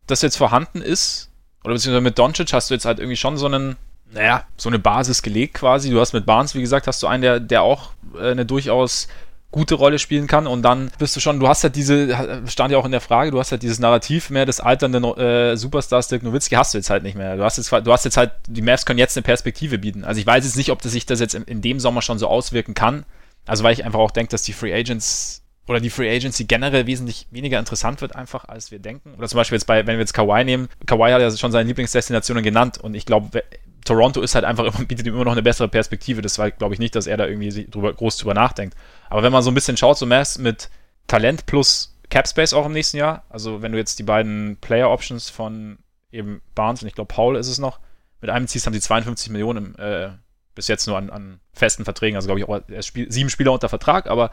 das 0.08 0.22
jetzt 0.22 0.38
vorhanden 0.38 0.82
ist, 0.82 1.30
oder 1.66 1.74
beziehungsweise 1.74 2.04
mit 2.04 2.18
Doncic 2.18 2.54
hast 2.54 2.70
du 2.70 2.74
jetzt 2.74 2.86
halt 2.86 3.00
irgendwie 3.00 3.18
schon 3.18 3.36
so 3.36 3.48
einen, 3.48 3.76
naja, 4.14 4.46
so 4.56 4.70
eine 4.70 4.80
Basis 4.80 5.22
gelegt 5.24 5.56
quasi. 5.56 5.90
Du 5.90 6.00
hast 6.00 6.14
mit 6.14 6.26
Barnes, 6.26 6.56
wie 6.56 6.62
gesagt, 6.62 6.88
hast 6.88 7.04
du 7.04 7.08
einen, 7.08 7.22
der, 7.22 7.42
der 7.42 7.64
auch 7.64 7.92
äh, 8.18 8.32
eine 8.32 8.46
durchaus 8.46 9.10
gute 9.52 9.76
Rolle 9.76 9.98
spielen 9.98 10.28
kann 10.28 10.46
und 10.46 10.62
dann 10.62 10.92
bist 11.00 11.16
du 11.16 11.20
schon, 11.20 11.40
du 11.40 11.48
hast 11.48 11.64
halt 11.64 11.76
diese, 11.76 12.44
stand 12.48 12.72
ja 12.72 12.78
auch 12.78 12.86
in 12.86 12.92
der 12.92 13.02
Frage, 13.02 13.32
du 13.32 13.40
hast 13.40 13.52
halt 13.52 13.64
dieses 13.64 13.80
Narrativ 13.80 14.30
mehr 14.30 14.46
des 14.46 14.60
alternden 14.60 15.04
äh, 15.04 15.58
Superstars 15.58 16.08
Dirk 16.08 16.22
Nowitzki 16.22 16.56
hast 16.56 16.74
du 16.74 16.78
jetzt 16.78 16.90
halt 16.90 17.04
nicht 17.04 17.16
mehr. 17.16 17.36
Du 17.36 17.44
hast 17.44 17.58
jetzt, 17.58 17.72
du 17.72 17.92
hast 17.92 18.06
jetzt 18.06 18.18
halt, 18.18 18.32
die 18.48 18.62
Mavs 18.62 18.86
können 18.86 19.00
jetzt 19.00 19.18
eine 19.18 19.24
Perspektive 19.24 19.80
bieten. 19.80 20.04
Also 20.04 20.22
ich 20.22 20.28
weiß 20.28 20.44
jetzt 20.44 20.58
nicht, 20.58 20.72
ob 20.72 20.82
das 20.82 20.92
sich 20.92 21.06
das 21.08 21.20
jetzt 21.20 21.34
in, 21.34 21.44
in 21.44 21.62
dem 21.62 21.80
Sommer 21.80 22.02
schon 22.04 22.20
so 22.20 22.28
auswirken 22.28 22.76
kann. 22.76 23.06
Also 23.48 23.64
weil 23.64 23.74
ich 23.74 23.86
einfach 23.86 24.00
auch 24.00 24.12
denke, 24.12 24.30
dass 24.30 24.44
die 24.44 24.54
Free 24.54 24.74
Agents 24.74 25.42
oder 25.68 25.80
die 25.80 25.90
Free 25.90 26.16
Agency 26.16 26.46
generell 26.46 26.86
wesentlich 26.86 27.28
weniger 27.32 27.58
interessant 27.60 28.02
wird 28.02 28.16
einfach, 28.16 28.46
als 28.46 28.70
wir 28.72 28.80
denken. 28.80 29.16
Oder 29.18 29.28
zum 29.28 29.38
Beispiel 29.38 29.56
jetzt 29.56 29.66
bei, 29.66 29.86
wenn 29.86 29.96
wir 29.96 30.02
jetzt 30.02 30.14
Kawhi 30.14 30.44
nehmen, 30.44 30.68
Kawhi 30.86 31.12
hat 31.12 31.22
ja 31.22 31.32
schon 31.32 31.52
seine 31.52 31.68
Lieblingsdestinationen 31.68 32.44
genannt 32.44 32.80
und 32.80 32.96
ich 32.96 33.06
glaube, 33.06 33.44
Toronto 33.86 34.22
ist 34.22 34.36
halt 34.36 34.46
einfach 34.46 34.72
bietet 34.86 35.08
ihm 35.08 35.16
immer 35.16 35.26
noch 35.26 35.32
eine 35.32 35.44
bessere 35.44 35.68
Perspektive. 35.68 36.22
Das 36.22 36.38
war, 36.38 36.52
glaube 36.52 36.74
ich, 36.74 36.80
nicht, 36.80 36.96
dass 36.96 37.08
er 37.08 37.18
da 37.18 37.28
irgendwie 37.28 37.68
drüber, 37.70 37.94
groß 37.94 38.18
drüber 38.18 38.34
nachdenkt. 38.34 38.76
Aber 39.10 39.24
wenn 39.24 39.32
man 39.32 39.44
so 39.44 39.52
ein 39.52 39.54
bisschen 39.54 39.78
schaut, 39.78 39.98
so 39.98 40.06
Mass 40.06 40.38
mit 40.38 40.70
Talent 41.08 41.46
plus 41.46 41.98
Cap 42.10 42.28
Space 42.28 42.54
auch 42.54 42.66
im 42.66 42.74
nächsten 42.74 42.98
Jahr, 42.98 43.24
also 43.30 43.62
wenn 43.62 43.72
du 43.72 43.78
jetzt 43.78 44.00
die 44.00 44.04
beiden 44.04 44.58
Player 44.58 44.90
Options 44.90 45.30
von 45.30 45.78
eben 46.12 46.42
Barnes 46.56 46.82
und 46.82 46.88
ich 46.88 46.96
glaube 46.96 47.14
Paul 47.14 47.36
ist 47.36 47.48
es 47.48 47.60
noch, 47.60 47.80
mit 48.22 48.30
einem 48.30 48.48
ziehst, 48.48 48.66
haben 48.66 48.74
sie 48.74 48.82
52 48.82 49.30
Millionen 49.32 49.76
im, 49.76 49.84
äh, 49.84 50.10
bis 50.56 50.68
jetzt 50.68 50.88
nur 50.88 50.98
an, 50.98 51.10
an 51.10 51.40
festen 51.54 51.86
Verträgen, 51.86 52.16
also 52.16 52.28
glaube 52.28 52.40
ich 52.40 52.48
auch 52.48 52.62
er 52.68 52.82
spiel, 52.82 53.12
sieben 53.12 53.30
Spieler 53.30 53.52
unter 53.52 53.70
Vertrag, 53.70 54.08
aber 54.08 54.32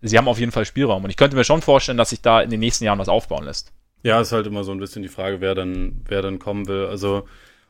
sie 0.00 0.18
haben 0.18 0.28
auf 0.28 0.38
jeden 0.38 0.52
Fall 0.52 0.64
Spielraum 0.64 1.04
und 1.04 1.10
ich 1.10 1.16
könnte 1.16 1.36
mir 1.36 1.44
schon 1.44 1.62
vorstellen, 1.62 1.98
dass 1.98 2.10
sich 2.10 2.20
da 2.20 2.40
in 2.40 2.50
den 2.50 2.60
nächsten 2.60 2.84
Jahren 2.84 2.98
was 2.98 3.08
aufbauen 3.08 3.44
lässt. 3.44 3.72
Ja, 4.02 4.20
ist 4.20 4.32
halt 4.32 4.46
immer 4.46 4.64
so 4.64 4.72
ein 4.72 4.78
bisschen 4.78 5.02
die 5.02 5.08
Frage, 5.08 5.40
wer 5.40 5.54
dann, 5.54 6.02
wer 6.06 6.20
dann 6.20 6.38
kommen 6.38 6.68
will. 6.68 6.86
Also 6.86 7.26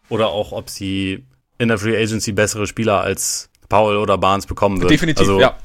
oder 0.09 0.29
auch, 0.29 0.53
ob 0.53 0.69
sie 0.69 1.25
in 1.59 1.69
der 1.69 1.79
Free 1.79 1.97
Agency 1.97 2.33
bessere 2.33 2.67
Spieler 2.67 3.01
als 3.01 3.51
Paul 3.69 3.97
oder 3.97 4.19
Barnes 4.19 4.47
bekommen 4.47 4.81
wird. 4.81 4.91
Definitiv, 4.91 5.21
also, 5.21 5.41
ja. 5.41 5.57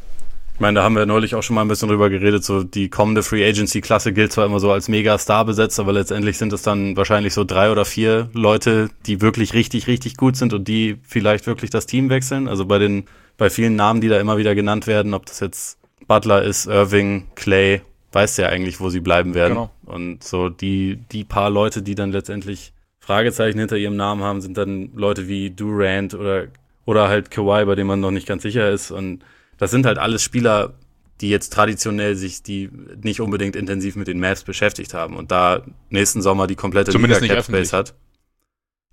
Ich 0.59 0.61
meine, 0.61 0.79
da 0.79 0.83
haben 0.83 0.97
wir 0.97 1.05
neulich 1.05 1.35
auch 1.35 1.41
schon 1.41 1.55
mal 1.55 1.61
ein 1.61 1.69
bisschen 1.69 1.87
drüber 1.87 2.09
geredet. 2.09 2.43
So 2.43 2.63
die 2.63 2.89
kommende 2.89 3.23
Free 3.23 3.47
Agency 3.47 3.79
Klasse 3.79 4.11
gilt 4.11 4.33
zwar 4.33 4.45
immer 4.45 4.59
so 4.59 4.69
als 4.73 4.89
Mega-Star 4.89 5.45
besetzt, 5.45 5.79
aber 5.79 5.93
letztendlich 5.93 6.37
sind 6.37 6.51
es 6.51 6.63
dann 6.63 6.97
wahrscheinlich 6.97 7.33
so 7.33 7.45
drei 7.45 7.71
oder 7.71 7.85
vier 7.85 8.29
Leute, 8.33 8.89
die 9.05 9.21
wirklich 9.21 9.53
richtig, 9.53 9.87
richtig 9.87 10.17
gut 10.17 10.35
sind 10.35 10.51
und 10.51 10.67
die 10.67 10.97
vielleicht 11.03 11.47
wirklich 11.47 11.69
das 11.69 11.85
Team 11.85 12.09
wechseln. 12.09 12.49
Also 12.49 12.65
bei 12.65 12.77
den, 12.77 13.05
bei 13.37 13.49
vielen 13.49 13.77
Namen, 13.77 14.01
die 14.01 14.09
da 14.09 14.19
immer 14.19 14.37
wieder 14.37 14.53
genannt 14.53 14.85
werden, 14.85 15.13
ob 15.13 15.27
das 15.27 15.39
jetzt 15.39 15.79
Butler 16.09 16.43
ist, 16.43 16.65
Irving, 16.65 17.27
Clay, 17.35 17.81
weiß 18.11 18.35
ja 18.35 18.47
eigentlich, 18.47 18.81
wo 18.81 18.89
sie 18.89 18.99
bleiben 18.99 19.35
werden. 19.35 19.53
Genau. 19.53 19.71
Und 19.85 20.25
so 20.25 20.49
die, 20.49 20.99
die 21.13 21.23
paar 21.23 21.49
Leute, 21.49 21.81
die 21.81 21.95
dann 21.95 22.11
letztendlich 22.11 22.73
Fragezeichen 22.99 23.59
hinter 23.59 23.77
ihrem 23.77 23.95
Namen 23.95 24.23
haben, 24.23 24.41
sind 24.41 24.57
dann 24.57 24.91
Leute 24.93 25.29
wie 25.29 25.51
Durant 25.51 26.15
oder, 26.15 26.47
oder 26.83 27.07
halt 27.07 27.31
Kawhi, 27.31 27.63
bei 27.63 27.75
dem 27.75 27.87
man 27.87 28.01
noch 28.01 28.11
nicht 28.11 28.27
ganz 28.27 28.43
sicher 28.43 28.69
ist. 28.69 28.91
Und 28.91 29.23
das 29.59 29.71
sind 29.71 29.85
halt 29.85 29.97
alles 29.97 30.23
Spieler, 30.23 30.73
die 31.21 31.29
jetzt 31.29 31.53
traditionell 31.53 32.15
sich, 32.15 32.41
die 32.43 32.69
nicht 33.03 33.21
unbedingt 33.21 33.55
intensiv 33.55 33.95
mit 33.95 34.07
den 34.07 34.19
Mavs 34.19 34.43
beschäftigt 34.43 34.93
haben 34.93 35.15
und 35.15 35.31
da 35.31 35.61
nächsten 35.89 36.21
Sommer 36.21 36.47
die 36.47 36.55
komplette 36.55 36.91
Zumindest 36.91 37.21
Liga 37.21 37.35
Cap 37.35 37.45
Space 37.45 37.73
hat. 37.73 37.93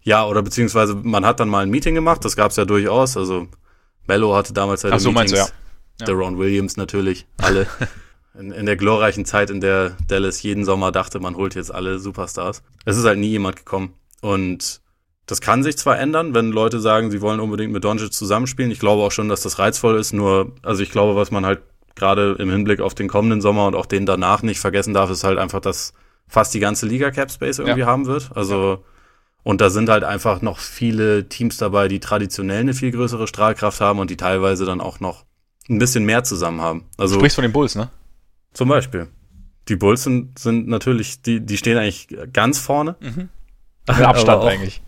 Ja, 0.03 0.27
oder 0.27 0.43
beziehungsweise 0.43 0.95
man 0.95 1.25
hat 1.25 1.41
dann 1.41 1.49
mal 1.49 1.61
ein 1.61 1.71
Meeting 1.71 1.95
gemacht, 1.95 2.25
das 2.25 2.37
gab 2.37 2.51
es 2.51 2.57
ja 2.57 2.65
durchaus. 2.65 3.17
Also 3.17 3.49
Mello 4.07 4.35
hatte 4.37 4.53
damals 4.53 4.85
halt 4.85 4.95
Ach 4.95 5.01
so, 5.01 5.11
Meetings. 5.11 5.33
Meinst 5.33 5.53
du, 5.99 6.03
ja. 6.03 6.07
Der 6.07 6.15
Ron 6.15 6.39
Williams 6.39 6.77
natürlich, 6.77 7.27
alle. 7.39 7.67
in, 8.39 8.53
in 8.53 8.67
der 8.67 8.77
glorreichen 8.77 9.25
Zeit, 9.25 9.51
in 9.51 9.61
der 9.61 9.97
Dallas 10.09 10.43
jeden 10.43 10.65
Sommer 10.65 10.93
dachte, 10.93 11.21
man 11.21 11.37
holt 11.37 11.55
jetzt 11.55 11.73
alle 11.73 11.99
Superstars. 11.99 12.63
Es 12.85 12.97
ist 12.97 13.05
halt 13.05 13.19
nie 13.19 13.31
jemand 13.31 13.57
gekommen. 13.57 13.95
Und 14.21 14.81
das 15.27 15.41
kann 15.41 15.63
sich 15.63 15.77
zwar 15.77 15.99
ändern, 15.99 16.35
wenn 16.35 16.53
Leute 16.53 16.79
sagen, 16.81 17.11
sie 17.11 17.21
wollen 17.21 17.41
unbedingt 17.41 17.73
mit 17.73 17.83
Doncic 17.83 18.13
zusammenspielen. 18.13 18.71
Ich 18.71 18.79
glaube 18.79 19.03
auch 19.03 19.11
schon, 19.11 19.29
dass 19.29 19.43
das 19.43 19.59
reizvoll 19.59 19.99
ist. 19.99 20.13
Nur, 20.13 20.53
also 20.63 20.83
ich 20.83 20.91
glaube, 20.91 21.17
was 21.17 21.33
man 21.33 21.45
halt 21.45 21.63
gerade 21.97 22.37
im 22.39 22.49
Hinblick 22.51 22.81
auf 22.81 22.95
den 22.95 23.09
kommenden 23.09 23.41
Sommer 23.41 23.67
und 23.67 23.75
auch 23.75 23.87
den 23.87 24.07
danach 24.07 24.43
nicht 24.43 24.61
vergessen 24.61 24.95
darf, 24.95 25.11
ist 25.11 25.25
halt 25.25 25.39
einfach, 25.39 25.61
dass 25.61 25.95
fast 26.29 26.55
die 26.55 26.61
ganze 26.61 26.87
Liga 26.87 27.11
Cap 27.11 27.31
Space 27.31 27.59
irgendwie 27.59 27.81
ja. 27.81 27.87
haben 27.87 28.07
wird. 28.07 28.31
Also, 28.37 28.85
und 29.43 29.61
da 29.61 29.71
sind 29.71 29.89
halt 29.89 30.05
einfach 30.05 30.43
noch 30.43 30.59
viele 30.59 31.29
Teams 31.29 31.57
dabei, 31.57 31.89
die 31.89 32.01
traditionell 32.01 32.61
eine 32.61 32.75
viel 32.75 32.93
größere 32.93 33.27
Strahlkraft 33.27 33.81
haben 33.81 33.99
und 33.99 34.11
die 34.11 34.17
teilweise 34.17 34.65
dann 34.65 34.81
auch 34.81 35.01
noch 35.01 35.25
ein 35.69 35.79
bisschen 35.79 36.05
mehr 36.05 36.23
zusammen 36.23 36.61
haben. 36.61 36.85
Also, 36.97 37.15
du 37.15 37.21
sprichst 37.21 37.37
von 37.37 37.43
den 37.43 37.53
Bulls, 37.53 37.75
ne? 37.75 37.91
Zum 38.53 38.69
Beispiel. 38.69 39.09
Die 39.69 39.77
Bulls 39.77 40.05
sind, 40.05 40.39
sind 40.39 40.69
natürlich, 40.69 41.23
die, 41.23 41.41
die 41.41 41.57
stehen 41.57 41.77
eigentlich 41.77 42.09
ganz 42.33 42.61
vorne. 42.61 42.95
Mhm. 43.01 43.29
Mit 43.89 44.01
Abstand 44.01 44.43
auch, 44.43 44.47
eigentlich. 44.47 44.81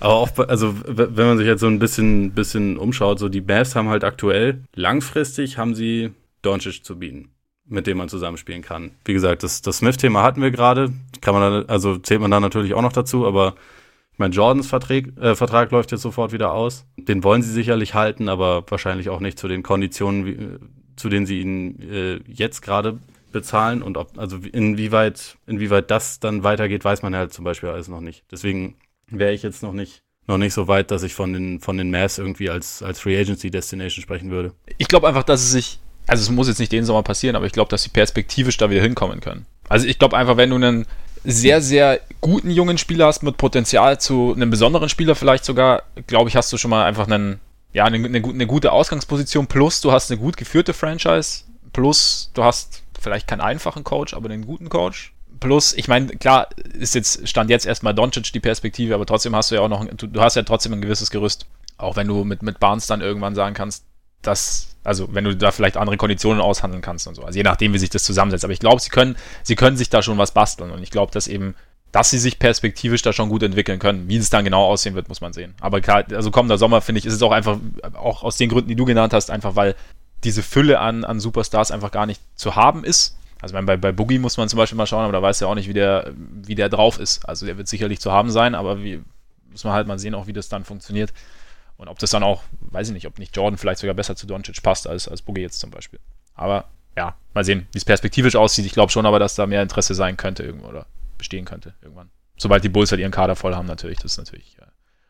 Aber 0.00 0.14
auch, 0.14 0.30
also 0.48 0.74
wenn 0.86 1.26
man 1.26 1.38
sich 1.38 1.46
jetzt 1.46 1.60
so 1.60 1.66
ein 1.66 1.78
bisschen, 1.78 2.32
bisschen 2.32 2.78
umschaut, 2.78 3.18
so 3.18 3.28
die 3.28 3.42
Mavs 3.42 3.76
haben 3.76 3.88
halt 3.88 4.02
aktuell, 4.02 4.62
langfristig 4.74 5.58
haben 5.58 5.74
sie 5.74 6.10
Doncic 6.42 6.84
zu 6.84 6.98
bieten, 6.98 7.30
mit 7.66 7.86
dem 7.86 7.98
man 7.98 8.08
zusammenspielen 8.08 8.62
kann. 8.62 8.92
Wie 9.04 9.12
gesagt, 9.12 9.42
das, 9.42 9.60
das 9.60 9.78
Smith-Thema 9.78 10.22
hatten 10.22 10.40
wir 10.40 10.50
gerade, 10.50 10.90
kann 11.20 11.34
man 11.34 11.66
da, 11.66 11.72
also 11.72 11.98
zählt 11.98 12.22
man 12.22 12.30
da 12.30 12.40
natürlich 12.40 12.72
auch 12.72 12.82
noch 12.82 12.94
dazu, 12.94 13.26
aber 13.26 13.54
ich 14.12 14.18
meine, 14.18 14.34
Jordans 14.34 14.66
Vertrag, 14.66 15.16
äh, 15.18 15.34
Vertrag 15.34 15.70
läuft 15.70 15.92
jetzt 15.92 16.02
sofort 16.02 16.32
wieder 16.32 16.52
aus. 16.52 16.86
Den 16.96 17.22
wollen 17.22 17.42
sie 17.42 17.52
sicherlich 17.52 17.94
halten, 17.94 18.28
aber 18.28 18.64
wahrscheinlich 18.68 19.08
auch 19.08 19.20
nicht 19.20 19.38
zu 19.38 19.48
den 19.48 19.62
Konditionen, 19.62 20.26
wie, 20.26 20.58
zu 20.96 21.08
denen 21.08 21.26
sie 21.26 21.40
ihn 21.40 21.80
äh, 21.90 22.20
jetzt 22.26 22.62
gerade 22.62 22.98
bezahlen 23.32 23.82
und 23.82 23.96
ob, 23.96 24.18
also 24.18 24.38
inwieweit, 24.38 25.36
inwieweit 25.46 25.90
das 25.90 26.20
dann 26.20 26.42
weitergeht, 26.42 26.84
weiß 26.84 27.02
man 27.02 27.14
halt 27.14 27.32
zum 27.32 27.44
Beispiel 27.44 27.68
alles 27.68 27.88
noch 27.88 28.00
nicht. 28.00 28.24
Deswegen 28.30 28.76
wäre 29.10 29.32
ich 29.32 29.42
jetzt 29.42 29.62
noch 29.62 29.72
nicht, 29.72 30.02
noch 30.26 30.38
nicht 30.38 30.54
so 30.54 30.68
weit, 30.68 30.90
dass 30.90 31.02
ich 31.02 31.14
von 31.14 31.32
den, 31.32 31.60
von 31.60 31.76
den 31.76 31.90
Mass 31.90 32.18
irgendwie 32.18 32.50
als, 32.50 32.82
als 32.82 33.00
Free 33.00 33.18
Agency 33.18 33.50
Destination 33.50 34.02
sprechen 34.02 34.30
würde. 34.30 34.52
Ich 34.78 34.88
glaube 34.88 35.08
einfach, 35.08 35.22
dass 35.24 35.42
es 35.42 35.50
sich, 35.50 35.78
also 36.06 36.22
es 36.22 36.30
muss 36.30 36.48
jetzt 36.48 36.58
nicht 36.58 36.72
den 36.72 36.84
Sommer 36.84 37.02
passieren, 37.02 37.36
aber 37.36 37.46
ich 37.46 37.52
glaube, 37.52 37.70
dass 37.70 37.82
sie 37.82 37.90
perspektivisch 37.90 38.56
da 38.56 38.70
wieder 38.70 38.82
hinkommen 38.82 39.20
können. 39.20 39.46
Also 39.68 39.86
ich 39.86 39.98
glaube 39.98 40.16
einfach, 40.16 40.36
wenn 40.36 40.50
du 40.50 40.56
einen 40.56 40.86
sehr, 41.24 41.60
sehr 41.60 42.00
guten 42.20 42.50
jungen 42.50 42.78
Spieler 42.78 43.06
hast 43.06 43.22
mit 43.22 43.36
Potenzial 43.36 44.00
zu 44.00 44.32
einem 44.34 44.50
besonderen 44.50 44.88
Spieler 44.88 45.14
vielleicht 45.14 45.44
sogar, 45.44 45.82
glaube 46.06 46.28
ich, 46.28 46.36
hast 46.36 46.52
du 46.52 46.56
schon 46.56 46.70
mal 46.70 46.84
einfach 46.86 47.06
einen, 47.06 47.40
ja, 47.72 47.84
eine, 47.84 47.96
eine, 47.96 48.22
eine 48.22 48.46
gute 48.46 48.72
Ausgangsposition, 48.72 49.46
plus 49.46 49.80
du 49.80 49.92
hast 49.92 50.10
eine 50.10 50.20
gut 50.20 50.36
geführte 50.36 50.72
Franchise, 50.72 51.44
plus 51.72 52.30
du 52.34 52.42
hast 52.42 52.82
vielleicht 52.98 53.26
keinen 53.26 53.40
einfachen 53.40 53.84
Coach, 53.84 54.14
aber 54.14 54.30
einen 54.30 54.46
guten 54.46 54.68
Coach. 54.68 55.12
Plus, 55.40 55.72
ich 55.72 55.88
meine, 55.88 56.08
klar, 56.08 56.48
ist 56.74 56.94
jetzt, 56.94 57.26
stand 57.26 57.48
jetzt 57.50 57.66
erstmal 57.66 57.94
Doncic 57.94 58.32
die 58.32 58.40
Perspektive, 58.40 58.94
aber 58.94 59.06
trotzdem 59.06 59.34
hast 59.34 59.50
du 59.50 59.54
ja 59.54 59.62
auch 59.62 59.68
noch, 59.68 59.84
du, 59.84 60.06
du 60.06 60.20
hast 60.20 60.36
ja 60.36 60.42
trotzdem 60.42 60.74
ein 60.74 60.82
gewisses 60.82 61.10
Gerüst. 61.10 61.46
Auch 61.78 61.96
wenn 61.96 62.06
du 62.06 62.24
mit, 62.24 62.42
mit 62.42 62.60
Barnes 62.60 62.86
dann 62.86 63.00
irgendwann 63.00 63.34
sagen 63.34 63.54
kannst, 63.54 63.84
dass, 64.20 64.76
also 64.84 65.14
wenn 65.14 65.24
du 65.24 65.34
da 65.34 65.50
vielleicht 65.50 65.78
andere 65.78 65.96
Konditionen 65.96 66.42
aushandeln 66.42 66.82
kannst 66.82 67.06
und 67.06 67.14
so. 67.14 67.22
Also 67.22 67.38
je 67.38 67.42
nachdem, 67.42 67.72
wie 67.72 67.78
sich 67.78 67.88
das 67.88 68.04
zusammensetzt. 68.04 68.44
Aber 68.44 68.52
ich 68.52 68.60
glaube, 68.60 68.82
sie 68.82 68.90
können, 68.90 69.16
sie 69.42 69.56
können 69.56 69.78
sich 69.78 69.88
da 69.88 70.02
schon 70.02 70.18
was 70.18 70.32
basteln. 70.32 70.70
Und 70.70 70.82
ich 70.82 70.90
glaube, 70.90 71.10
dass 71.12 71.26
eben, 71.26 71.54
dass 71.90 72.10
sie 72.10 72.18
sich 72.18 72.38
perspektivisch 72.38 73.00
da 73.00 73.14
schon 73.14 73.30
gut 73.30 73.42
entwickeln 73.42 73.78
können. 73.78 74.08
Wie 74.08 74.16
es 74.16 74.28
dann 74.28 74.44
genau 74.44 74.66
aussehen 74.66 74.94
wird, 74.94 75.08
muss 75.08 75.22
man 75.22 75.32
sehen. 75.32 75.54
Aber 75.60 75.80
klar, 75.80 76.04
also 76.10 76.30
kommender 76.30 76.58
Sommer, 76.58 76.82
finde 76.82 76.98
ich, 76.98 77.06
ist 77.06 77.14
es 77.14 77.22
auch 77.22 77.32
einfach, 77.32 77.58
auch 77.94 78.22
aus 78.22 78.36
den 78.36 78.50
Gründen, 78.50 78.68
die 78.68 78.76
du 78.76 78.84
genannt 78.84 79.14
hast, 79.14 79.30
einfach 79.30 79.56
weil 79.56 79.74
diese 80.22 80.42
Fülle 80.42 80.80
an, 80.80 81.04
an 81.04 81.18
Superstars 81.18 81.70
einfach 81.70 81.92
gar 81.92 82.04
nicht 82.04 82.20
zu 82.34 82.56
haben 82.56 82.84
ist. 82.84 83.16
Also 83.40 83.54
bei, 83.54 83.76
bei 83.76 83.92
Boogie 83.92 84.18
muss 84.18 84.36
man 84.36 84.48
zum 84.48 84.58
Beispiel 84.58 84.76
mal 84.76 84.86
schauen, 84.86 85.04
aber 85.04 85.12
da 85.12 85.22
weiß 85.22 85.40
ja 85.40 85.46
auch 85.46 85.54
nicht, 85.54 85.68
wie 85.68 85.74
der, 85.74 86.12
wie 86.16 86.54
der 86.54 86.68
drauf 86.68 86.98
ist. 86.98 87.26
Also 87.28 87.46
der 87.46 87.56
wird 87.56 87.68
sicherlich 87.68 88.00
zu 88.00 88.12
haben 88.12 88.30
sein, 88.30 88.54
aber 88.54 88.82
wie, 88.82 89.02
muss 89.50 89.64
man 89.64 89.72
halt 89.72 89.86
mal 89.86 89.98
sehen, 89.98 90.14
auch 90.14 90.26
wie 90.26 90.32
das 90.32 90.48
dann 90.48 90.64
funktioniert. 90.64 91.12
Und 91.76 91.88
ob 91.88 91.98
das 91.98 92.10
dann 92.10 92.22
auch, 92.22 92.42
weiß 92.60 92.88
ich 92.88 92.94
nicht, 92.94 93.06
ob 93.06 93.18
nicht 93.18 93.34
Jordan 93.34 93.56
vielleicht 93.56 93.80
sogar 93.80 93.94
besser 93.94 94.14
zu 94.14 94.26
Doncic 94.26 94.62
passt 94.62 94.86
als, 94.86 95.08
als 95.08 95.22
Boogie 95.22 95.40
jetzt 95.40 95.60
zum 95.60 95.70
Beispiel. 95.70 95.98
Aber 96.34 96.66
ja, 96.96 97.16
mal 97.32 97.44
sehen, 97.44 97.66
wie 97.72 97.78
es 97.78 97.84
perspektivisch 97.84 98.36
aussieht. 98.36 98.66
Ich 98.66 98.72
glaube 98.72 98.92
schon 98.92 99.06
aber, 99.06 99.18
dass 99.18 99.34
da 99.34 99.46
mehr 99.46 99.62
Interesse 99.62 99.94
sein 99.94 100.18
könnte 100.18 100.42
irgendwo 100.42 100.68
oder 100.68 100.86
bestehen 101.16 101.46
könnte 101.46 101.72
irgendwann. 101.80 102.10
Sobald 102.36 102.64
die 102.64 102.68
Bulls 102.68 102.90
halt 102.90 103.00
ihren 103.00 103.12
Kader 103.12 103.36
voll 103.36 103.54
haben, 103.54 103.66
natürlich. 103.66 103.98
Das 103.98 104.12
ist 104.12 104.18
natürlich 104.18 104.56
äh, 104.60 104.66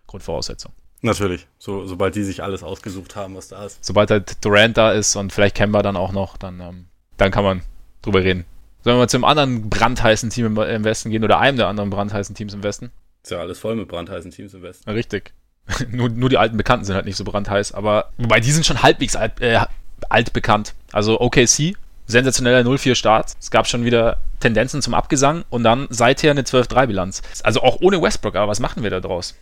Grundvoraussetzung. 0.06 0.72
Natürlich, 1.02 1.46
so, 1.58 1.86
sobald 1.86 2.14
die 2.14 2.24
sich 2.24 2.42
alles 2.42 2.62
ausgesucht 2.62 3.16
haben, 3.16 3.34
was 3.34 3.48
da 3.48 3.64
ist. 3.64 3.82
Sobald 3.84 4.10
halt 4.10 4.44
Durant 4.44 4.76
da 4.76 4.92
ist 4.92 5.16
und 5.16 5.32
vielleicht 5.32 5.56
Kemba 5.56 5.82
dann 5.82 5.96
auch 5.96 6.12
noch, 6.12 6.36
dann 6.36 6.60
ähm, 6.60 6.86
dann 7.20 7.30
kann 7.30 7.44
man 7.44 7.62
drüber 8.02 8.22
reden. 8.22 8.44
Sollen 8.82 8.96
wir 8.96 9.00
mal 9.00 9.08
zum 9.08 9.24
anderen 9.24 9.68
brandheißen 9.68 10.30
Team 10.30 10.46
im, 10.46 10.84
Westen 10.84 11.10
gehen 11.10 11.22
oder 11.22 11.38
einem 11.38 11.56
der 11.58 11.68
anderen 11.68 11.90
brandheißen 11.90 12.34
Teams 12.34 12.54
im 12.54 12.62
Westen? 12.62 12.90
Ist 13.22 13.30
ja 13.30 13.38
alles 13.38 13.58
voll 13.58 13.76
mit 13.76 13.88
brandheißen 13.88 14.30
Teams 14.30 14.54
im 14.54 14.62
Westen. 14.62 14.88
Richtig. 14.90 15.32
nur, 15.90 16.08
nur 16.08 16.30
die 16.30 16.38
alten 16.38 16.56
Bekannten 16.56 16.84
sind 16.84 16.94
halt 16.94 17.04
nicht 17.04 17.16
so 17.16 17.24
brandheiß, 17.24 17.72
aber 17.72 18.10
wobei 18.16 18.40
die 18.40 18.50
sind 18.50 18.64
schon 18.64 18.82
halbwegs 18.82 19.16
alt, 19.16 19.40
äh, 19.40 19.60
altbekannt. 20.08 20.74
Also 20.92 21.20
OKC, 21.20 21.76
sensationeller 22.06 22.68
0-4 22.68 22.94
Start. 22.94 23.34
Es 23.38 23.50
gab 23.50 23.66
schon 23.66 23.84
wieder 23.84 24.18
Tendenzen 24.40 24.80
zum 24.80 24.94
Abgesang 24.94 25.44
und 25.50 25.62
dann 25.62 25.86
seither 25.90 26.30
eine 26.30 26.42
12-3-Bilanz. 26.42 27.22
Also 27.42 27.60
auch 27.60 27.80
ohne 27.80 28.00
Westbrook, 28.00 28.36
aber 28.36 28.50
was 28.50 28.60
machen 28.60 28.82
wir 28.82 28.90
da 28.90 29.00
draus? 29.00 29.36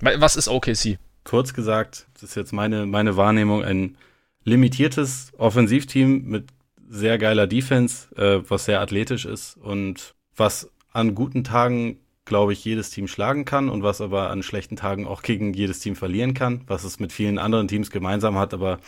Was 0.00 0.36
ist 0.36 0.48
OKC? 0.48 0.98
Kurz 1.24 1.54
gesagt, 1.54 2.06
das 2.14 2.24
ist 2.24 2.34
jetzt 2.34 2.52
meine, 2.52 2.86
meine 2.86 3.16
Wahrnehmung, 3.16 3.62
ein 3.62 3.96
limitiertes 4.44 5.32
Offensivteam 5.36 6.24
mit 6.24 6.46
sehr 6.92 7.16
geiler 7.16 7.46
Defense, 7.46 8.14
äh, 8.16 8.42
was 8.48 8.66
sehr 8.66 8.80
athletisch 8.80 9.24
ist 9.24 9.56
und 9.56 10.14
was 10.36 10.70
an 10.92 11.14
guten 11.14 11.42
Tagen, 11.42 11.98
glaube 12.26 12.52
ich, 12.52 12.64
jedes 12.64 12.90
Team 12.90 13.08
schlagen 13.08 13.46
kann 13.46 13.70
und 13.70 13.82
was 13.82 14.02
aber 14.02 14.30
an 14.30 14.42
schlechten 14.42 14.76
Tagen 14.76 15.06
auch 15.06 15.22
gegen 15.22 15.54
jedes 15.54 15.80
Team 15.80 15.96
verlieren 15.96 16.34
kann, 16.34 16.62
was 16.66 16.84
es 16.84 17.00
mit 17.00 17.12
vielen 17.12 17.38
anderen 17.38 17.66
Teams 17.66 17.90
gemeinsam 17.90 18.36
hat. 18.36 18.52
Aber 18.52 18.78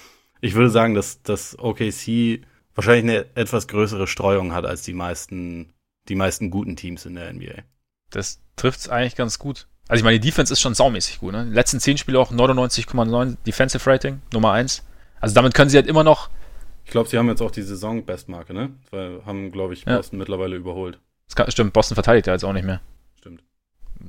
ich 0.42 0.54
würde 0.54 0.68
sagen, 0.68 0.94
dass 0.94 1.22
das 1.22 1.58
OKC 1.58 2.42
wahrscheinlich 2.74 3.04
eine 3.04 3.26
etwas 3.36 3.68
größere 3.68 4.06
Streuung 4.06 4.52
hat 4.52 4.66
als 4.66 4.82
die 4.82 4.92
meisten, 4.92 5.72
die 6.08 6.14
meisten 6.14 6.50
guten 6.50 6.76
Teams 6.76 7.06
in 7.06 7.14
der 7.14 7.32
NBA. 7.32 7.62
Das 8.10 8.40
trifft 8.56 8.80
es 8.80 8.88
eigentlich 8.90 9.16
ganz 9.16 9.38
gut. 9.38 9.66
Also 9.88 10.00
ich 10.00 10.04
meine, 10.04 10.20
die 10.20 10.28
Defense 10.28 10.52
ist 10.52 10.60
schon 10.60 10.74
saumäßig 10.74 11.20
gut. 11.20 11.32
Ne? 11.32 11.46
Die 11.46 11.54
letzten 11.54 11.80
zehn 11.80 11.96
Spiele 11.96 12.18
auch 12.18 12.30
99,9 12.30 13.36
Defensive 13.46 13.90
Rating, 13.90 14.20
Nummer 14.32 14.52
eins. 14.52 14.84
Also 15.20 15.34
damit 15.34 15.54
können 15.54 15.70
sie 15.70 15.78
halt 15.78 15.86
immer 15.86 16.04
noch. 16.04 16.28
Ich 16.84 16.90
glaube, 16.90 17.08
sie 17.08 17.18
haben 17.18 17.28
jetzt 17.28 17.40
auch 17.40 17.50
die 17.50 17.62
Saison-Bestmarke, 17.62 18.54
ne? 18.54 18.70
Weil 18.90 19.24
haben, 19.24 19.52
glaube 19.52 19.74
ich, 19.74 19.84
Boston 19.84 20.18
ja. 20.18 20.20
mittlerweile 20.20 20.56
überholt. 20.56 20.98
Kann, 21.34 21.50
stimmt, 21.50 21.72
Boston 21.72 21.94
verteidigt 21.94 22.26
ja 22.26 22.34
jetzt 22.34 22.44
auch 22.44 22.52
nicht 22.52 22.66
mehr. 22.66 22.80
Stimmt. 23.18 23.42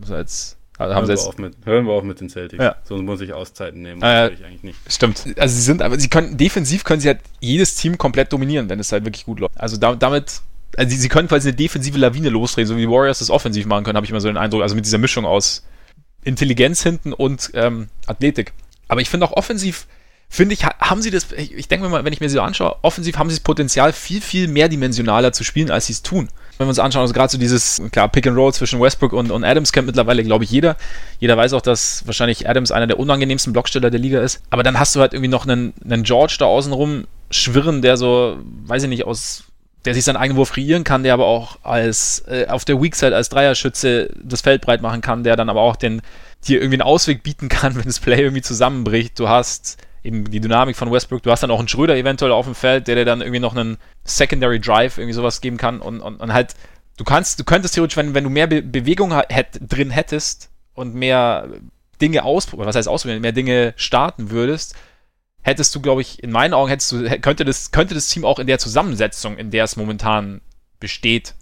Also 0.02 0.16
jetzt, 0.16 0.58
also 0.78 0.94
hören, 0.94 1.08
wir 1.08 1.16
jetzt, 1.16 1.40
mit, 1.40 1.56
hören 1.66 1.86
wir 1.86 1.94
auf 1.94 2.04
mit 2.04 2.20
den 2.20 2.30
Celtics. 2.30 2.62
Ja. 2.62 2.76
Sonst 2.84 3.04
muss 3.04 3.22
ich 3.22 3.34
Auszeiten 3.34 3.82
nehmen. 3.82 4.02
Äh, 4.02 4.30
ich 4.30 4.44
eigentlich 4.44 4.64
nicht. 4.64 4.80
Stimmt. 4.88 5.24
Also 5.40 5.56
sie 5.56 5.62
sind, 5.62 5.82
aber 5.82 5.98
sie 5.98 6.10
können, 6.10 6.38
defensiv 6.38 6.84
können 6.84 7.00
sie 7.00 7.08
halt 7.08 7.22
jedes 7.40 7.76
Team 7.76 7.98
komplett 7.98 8.34
dominieren, 8.34 8.70
wenn 8.70 8.80
es 8.80 8.92
halt 8.92 9.06
wirklich 9.06 9.26
gut 9.26 9.40
läuft. 9.40 9.58
Also 9.60 9.78
da, 9.78 9.96
damit 9.96 10.42
also 10.78 10.90
sie, 10.90 10.98
sie 10.98 11.10
können 11.10 11.28
quasi 11.28 11.50
eine 11.50 11.56
defensive 11.56 11.98
Lawine 11.98 12.30
losdrehen, 12.30 12.68
so 12.68 12.76
wie 12.76 12.82
die 12.82 12.90
Warriors 12.90 13.20
das 13.20 13.30
offensiv 13.30 13.66
machen 13.66 13.86
können, 13.86 13.96
habe 13.96 14.06
ich 14.06 14.10
immer 14.10 14.20
so 14.20 14.28
den 14.28 14.38
Eindruck. 14.38 14.62
Also 14.62 14.76
mit 14.76 14.86
dieser 14.86 14.98
Mischung 14.98 15.26
aus 15.26 15.66
Intelligenz 16.24 16.84
hinten 16.84 17.14
und 17.14 17.52
ähm, 17.54 17.88
Athletik. 18.08 18.54
Aber 18.88 19.02
ich 19.02 19.10
finde 19.10 19.26
auch 19.26 19.32
offensiv, 19.32 19.88
finde 20.36 20.54
ich, 20.54 20.66
haben 20.66 21.02
sie 21.02 21.12
das, 21.12 21.32
ich, 21.32 21.68
denke 21.68 21.86
mir 21.86 21.90
mal, 21.90 22.04
wenn 22.04 22.14
ich 22.14 22.20
mir 22.20 22.30
sie 22.30 22.36
so 22.36 22.42
anschaue, 22.42 22.76
offensiv 22.82 23.18
haben 23.18 23.30
sie 23.30 23.38
das 23.38 23.44
Potenzial, 23.44 23.94
viel, 23.94 24.22
viel 24.22 24.48
mehrdimensionaler 24.48 25.32
zu 25.32 25.44
spielen, 25.44 25.72
als 25.72 25.88
sie 25.88 25.94
es 25.94 26.04
tun. 26.04 26.28
Wenn 26.58 26.68
wir 26.68 26.70
uns 26.70 26.80
anschauen, 26.80 27.02
also 27.02 27.14
gerade 27.14 27.32
so 27.32 27.38
dieses, 27.38 27.82
klar, 27.92 28.10
Pick 28.10 28.28
and 28.28 28.38
Roll 28.38 28.54
zwischen 28.54 28.82
Westbrook 28.82 29.14
und, 29.14 29.32
und 29.32 29.44
Adams 29.44 29.72
kennt 29.72 29.88
mittlerweile, 29.88 30.24
glaube 30.24 30.44
ich, 30.44 30.52
jeder. 30.52 30.76
Jeder 31.20 31.38
weiß 31.38 31.54
auch, 31.54 31.62
dass 31.62 32.06
wahrscheinlich 32.06 32.50
Adams 32.50 32.72
einer 32.72 32.88
der 32.88 33.00
unangenehmsten 33.00 33.54
Blocksteller 33.54 33.90
der 33.90 34.00
Liga 34.00 34.22
ist. 34.22 34.42
Aber 34.50 34.64
dann 34.64 34.78
hast 34.78 34.96
du 34.96 35.00
halt 35.00 35.14
irgendwie 35.14 35.30
noch 35.30 35.48
einen, 35.48 35.74
einen 35.84 36.04
George 36.04 36.36
da 36.40 36.46
außenrum 36.46 37.08
schwirren, 37.32 37.82
der 37.82 37.98
so, 37.98 38.38
weiß 38.66 38.84
ich 38.84 38.90
nicht, 38.90 39.06
aus 39.06 39.46
der 39.86 39.94
sich 39.94 40.04
seinen 40.04 40.18
eigenen 40.18 40.38
Wurf 40.38 40.52
kreieren 40.52 40.84
kann, 40.84 41.04
der 41.04 41.14
aber 41.14 41.26
auch 41.26 41.60
als 41.64 42.24
äh, 42.28 42.48
auf 42.48 42.66
der 42.66 42.82
Weak 42.82 42.96
Side 42.96 43.16
als 43.16 43.30
Dreierschütze 43.30 44.10
das 44.22 44.42
Feld 44.42 44.62
breit 44.62 44.82
machen 44.82 45.02
kann, 45.02 45.24
der 45.24 45.36
dann 45.36 45.50
aber 45.50 45.62
auch 45.62 45.76
den 45.76 46.02
dir 46.48 46.60
irgendwie 46.60 46.76
einen 46.76 46.82
Ausweg 46.82 47.24
bieten 47.24 47.50
kann, 47.50 47.76
wenn 47.78 47.84
das 47.84 48.00
Play 48.00 48.22
irgendwie 48.22 48.42
zusammenbricht. 48.42 49.18
Du 49.20 49.30
hast 49.30 49.78
eben 50.06 50.30
die 50.30 50.40
Dynamik 50.40 50.76
von 50.76 50.92
Westbrook, 50.92 51.24
du 51.24 51.32
hast 51.32 51.42
dann 51.42 51.52
auch 51.52 51.60
einen 51.60 51.68
Schröder 51.68 51.98
eventuell 51.98 52.32
auf 52.32 52.46
dem 52.46 52.56
Feld, 52.56 52.88
der 52.88 52.96
dir 52.96 53.06
dann 53.06 53.22
irgendwie 53.22 53.40
noch 53.40 53.56
einen 53.56 53.78
Secondary 54.04 54.60
Drive 54.60 54.98
irgendwie 54.98 55.14
sowas 55.14 55.42
geben 55.42 55.58
kann 55.58 55.82
und, 55.82 56.00
und, 56.00 56.18
und 56.18 56.34
halt, 56.34 56.54
du 56.98 57.04
kannst, 57.04 57.40
du 57.40 57.44
könntest 57.44 57.74
theoretisch, 57.74 57.98
wenn, 57.98 58.14
wenn 58.14 58.24
du 58.24 58.30
mehr 58.30 58.48
Be 58.48 58.62
Bewegung 58.62 59.14
hätt, 59.30 59.60
drin 59.62 59.90
hättest 59.90 60.50
und 60.74 60.96
mehr 60.96 61.50
Dinge 62.02 62.24
ausprobieren, 62.24 62.68
was 62.68 62.76
heißt 62.76 62.88
ausprobieren, 62.88 63.22
mehr 63.22 63.32
Dinge 63.32 63.74
starten 63.78 64.30
würdest, 64.30 64.76
hättest 65.42 65.74
du, 65.76 65.82
glaube 65.82 66.02
ich, 66.02 66.24
in 66.24 66.32
meinen 66.32 66.54
Augen 66.54 66.70
hättest 66.70 66.92
du, 66.92 67.20
könnte 67.20 67.46
das, 67.46 67.72
könnte 67.72 67.94
das 67.94 68.08
Team 68.08 68.26
auch 68.26 68.40
in 68.40 68.48
der 68.48 68.60
Zusammensetzung, 68.60 69.38
in 69.38 69.52
der 69.52 69.64
es 69.64 69.76
momentan 69.76 70.42
besteht, 70.80 71.36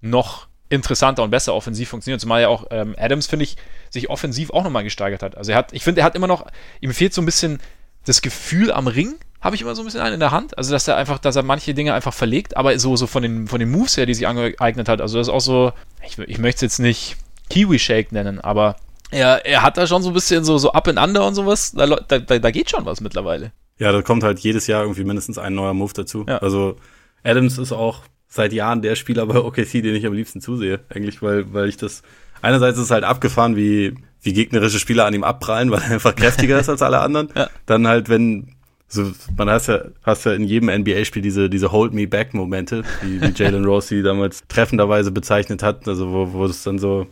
noch 0.00 0.48
interessanter 0.68 1.22
und 1.22 1.30
besser 1.30 1.54
offensiv 1.54 1.90
funktionieren. 1.90 2.18
Zumal 2.18 2.40
ja 2.40 2.48
auch 2.48 2.66
ähm, 2.70 2.94
Adams, 2.98 3.26
finde 3.26 3.44
ich, 3.44 3.56
sich 3.90 4.08
offensiv 4.08 4.50
auch 4.50 4.64
nochmal 4.64 4.84
gesteigert 4.84 5.22
hat. 5.22 5.36
Also 5.36 5.52
er 5.52 5.58
hat, 5.58 5.72
ich 5.72 5.84
finde, 5.84 6.00
er 6.00 6.04
hat 6.04 6.14
immer 6.16 6.26
noch, 6.26 6.46
ihm 6.80 6.92
fehlt 6.94 7.12
so 7.12 7.20
ein 7.20 7.26
bisschen 7.26 7.60
das 8.04 8.22
Gefühl 8.22 8.72
am 8.72 8.86
Ring, 8.86 9.14
habe 9.40 9.56
ich 9.56 9.62
immer 9.62 9.74
so 9.74 9.82
ein 9.82 9.84
bisschen 9.84 10.00
einen 10.00 10.14
in 10.14 10.20
der 10.20 10.30
Hand. 10.30 10.56
Also 10.56 10.72
dass 10.72 10.86
er 10.86 10.96
einfach, 10.96 11.18
dass 11.18 11.36
er 11.36 11.42
manche 11.42 11.74
Dinge 11.74 11.94
einfach 11.94 12.14
verlegt, 12.14 12.56
aber 12.56 12.78
so, 12.78 12.96
so 12.96 13.06
von 13.06 13.22
den, 13.22 13.48
von 13.48 13.58
den 13.58 13.70
Moves 13.70 13.96
her, 13.96 14.06
die 14.06 14.14
sich 14.14 14.26
angeeignet 14.26 14.88
hat. 14.88 15.00
Also 15.00 15.18
das 15.18 15.28
ist 15.28 15.34
auch 15.34 15.40
so, 15.40 15.72
ich, 16.06 16.18
ich 16.18 16.38
möchte 16.38 16.56
es 16.56 16.72
jetzt 16.72 16.78
nicht 16.78 17.16
Kiwi 17.50 17.78
Shake 17.78 18.12
nennen, 18.12 18.40
aber 18.40 18.76
er, 19.10 19.44
er 19.44 19.62
hat 19.62 19.76
da 19.76 19.86
schon 19.86 20.02
so 20.02 20.10
ein 20.10 20.14
bisschen 20.14 20.44
so, 20.44 20.58
so 20.58 20.72
up 20.72 20.88
and 20.88 20.98
under 20.98 21.26
und 21.26 21.34
sowas. 21.34 21.72
Da, 21.72 21.86
da, 21.86 22.18
da 22.18 22.50
geht 22.50 22.70
schon 22.70 22.86
was 22.86 23.00
mittlerweile. 23.00 23.52
Ja, 23.78 23.92
da 23.92 24.00
kommt 24.00 24.22
halt 24.22 24.38
jedes 24.38 24.68
Jahr 24.68 24.82
irgendwie 24.82 25.04
mindestens 25.04 25.38
ein 25.38 25.54
neuer 25.54 25.74
Move 25.74 25.92
dazu. 25.92 26.24
Ja. 26.28 26.38
Also 26.38 26.76
Adams 27.24 27.58
ist 27.58 27.72
auch 27.72 28.02
seit 28.28 28.52
Jahren 28.52 28.80
der 28.80 28.94
Spieler 28.96 29.26
bei 29.26 29.36
OKC, 29.44 29.82
den 29.82 29.94
ich 29.94 30.06
am 30.06 30.14
liebsten 30.14 30.40
zusehe. 30.40 30.80
Eigentlich, 30.88 31.20
weil, 31.20 31.52
weil 31.52 31.68
ich 31.68 31.76
das, 31.76 32.02
einerseits 32.40 32.78
ist 32.78 32.84
es 32.84 32.90
halt 32.90 33.04
abgefahren, 33.04 33.56
wie, 33.56 33.96
wie 34.22 34.32
gegnerische 34.32 34.78
Spieler 34.78 35.06
an 35.06 35.14
ihm 35.14 35.24
abprallen, 35.24 35.70
weil 35.72 35.82
er 35.82 35.90
einfach 35.90 36.14
kräftiger 36.14 36.58
ist 36.58 36.68
als 36.68 36.82
alle 36.82 37.00
anderen. 37.00 37.28
Ja. 37.34 37.48
Dann 37.66 37.86
halt, 37.86 38.08
wenn, 38.08 38.48
so, 38.88 39.10
man 39.36 39.48
hast 39.50 39.68
ja, 39.68 39.84
hast 40.02 40.24
ja 40.24 40.32
in 40.32 40.44
jedem 40.44 40.68
NBA-Spiel 40.68 41.22
diese, 41.22 41.48
diese 41.48 41.72
Hold 41.72 41.94
Me 41.94 42.06
Back 42.06 42.34
Momente, 42.34 42.82
die, 43.02 43.18
die 43.18 43.32
Jalen 43.42 43.64
Rossi 43.64 44.02
damals 44.02 44.42
treffenderweise 44.48 45.10
bezeichnet 45.10 45.62
hat, 45.62 45.88
also 45.88 46.12
wo, 46.12 46.32
wo 46.32 46.44
es 46.44 46.62
dann 46.62 46.78
so 46.78 47.06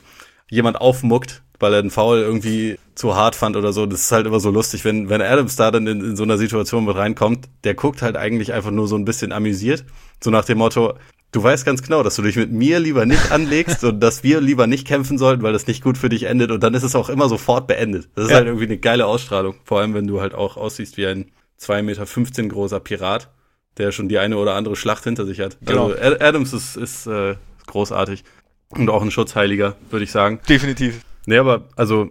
jemand 0.51 0.81
aufmuckt 0.81 1.43
weil 1.61 1.75
er 1.75 1.83
den 1.83 1.91
Foul 1.91 2.19
irgendwie 2.19 2.79
zu 2.95 3.15
hart 3.15 3.37
fand 3.37 3.57
oder 3.57 3.73
so. 3.73 3.87
Das 3.87 4.01
ist 4.01 4.13
halt 4.13 4.27
immer 4.27 4.41
so 4.41 4.51
lustig, 4.51 4.85
wenn, 4.85 5.11
wenn 5.11 5.21
Adams 5.21 5.57
da 5.57 5.71
dann 5.71 5.87
in, 5.87 6.01
in 6.01 6.17
so 6.17 6.25
einer 6.25 6.39
Situation 6.39 6.87
mit 6.87 6.97
reinkommt, 6.97 7.49
der 7.65 7.75
guckt 7.75 8.03
halt 8.03 8.17
eigentlich 8.17 8.53
einfach 8.53 8.71
nur 8.71 8.89
so 8.89 8.97
ein 8.97 9.05
bisschen 9.05 9.31
amüsiert. 9.31 9.85
So 10.25 10.31
nach 10.31 10.47
dem 10.47 10.59
Motto, 10.59 10.95
du 11.33 11.43
weißt 11.43 11.67
ganz 11.67 11.83
genau, 11.83 12.03
dass 12.03 12.17
du 12.17 12.23
dich 12.23 12.37
mit 12.37 12.51
mir 12.51 12.81
lieber 12.81 13.05
nicht 13.05 13.31
anlegst 13.31 13.85
und 13.85 14.01
dass 14.01 14.25
wir 14.25 14.41
lieber 14.41 14.67
nicht 14.67 14.87
kämpfen 14.87 15.19
sollten, 15.19 15.43
weil 15.43 15.53
das 15.53 15.67
nicht 15.67 15.85
gut 15.85 15.99
für 15.99 16.09
dich 16.09 16.25
endet. 16.25 16.51
Und 16.51 16.63
dann 16.63 16.73
ist 16.73 16.83
es 16.83 16.97
auch 16.97 17.11
immer 17.11 17.29
sofort 17.29 17.67
beendet. 17.67 18.09
Das 18.15 18.25
ist 18.25 18.31
ja. 18.31 18.39
halt 18.39 18.47
irgendwie 18.47 18.67
eine 18.67 18.79
geile 18.79 19.07
Ausstrahlung. 19.07 19.55
Vor 19.65 19.81
allem, 19.81 19.93
wenn 19.93 20.07
du 20.07 20.21
halt 20.21 20.35
auch 20.35 20.57
aussiehst 20.57 20.97
wie 20.97 21.07
ein 21.07 21.31
2,15 21.61 21.83
Meter 21.83 22.49
großer 22.49 22.81
Pirat, 22.81 23.29
der 23.77 23.93
schon 23.93 24.09
die 24.09 24.19
eine 24.19 24.39
oder 24.39 24.55
andere 24.55 24.77
Schlacht 24.77 25.05
hinter 25.05 25.27
sich 25.27 25.41
hat. 25.41 25.59
Genau. 25.61 25.93
Also 25.93 26.19
Adams 26.21 26.55
ist, 26.55 26.77
ist 26.77 27.07
äh, 27.07 27.37
großartig. 27.67 28.25
Und 28.71 28.89
auch 28.89 29.03
ein 29.03 29.11
Schutzheiliger, 29.11 29.77
würde 29.91 30.05
ich 30.05 30.13
sagen. 30.13 30.41
Definitiv. 30.49 31.05
Nee, 31.27 31.39
aber 31.39 31.69
also 31.77 32.11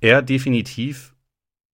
er 0.00 0.22
definitiv 0.22 1.14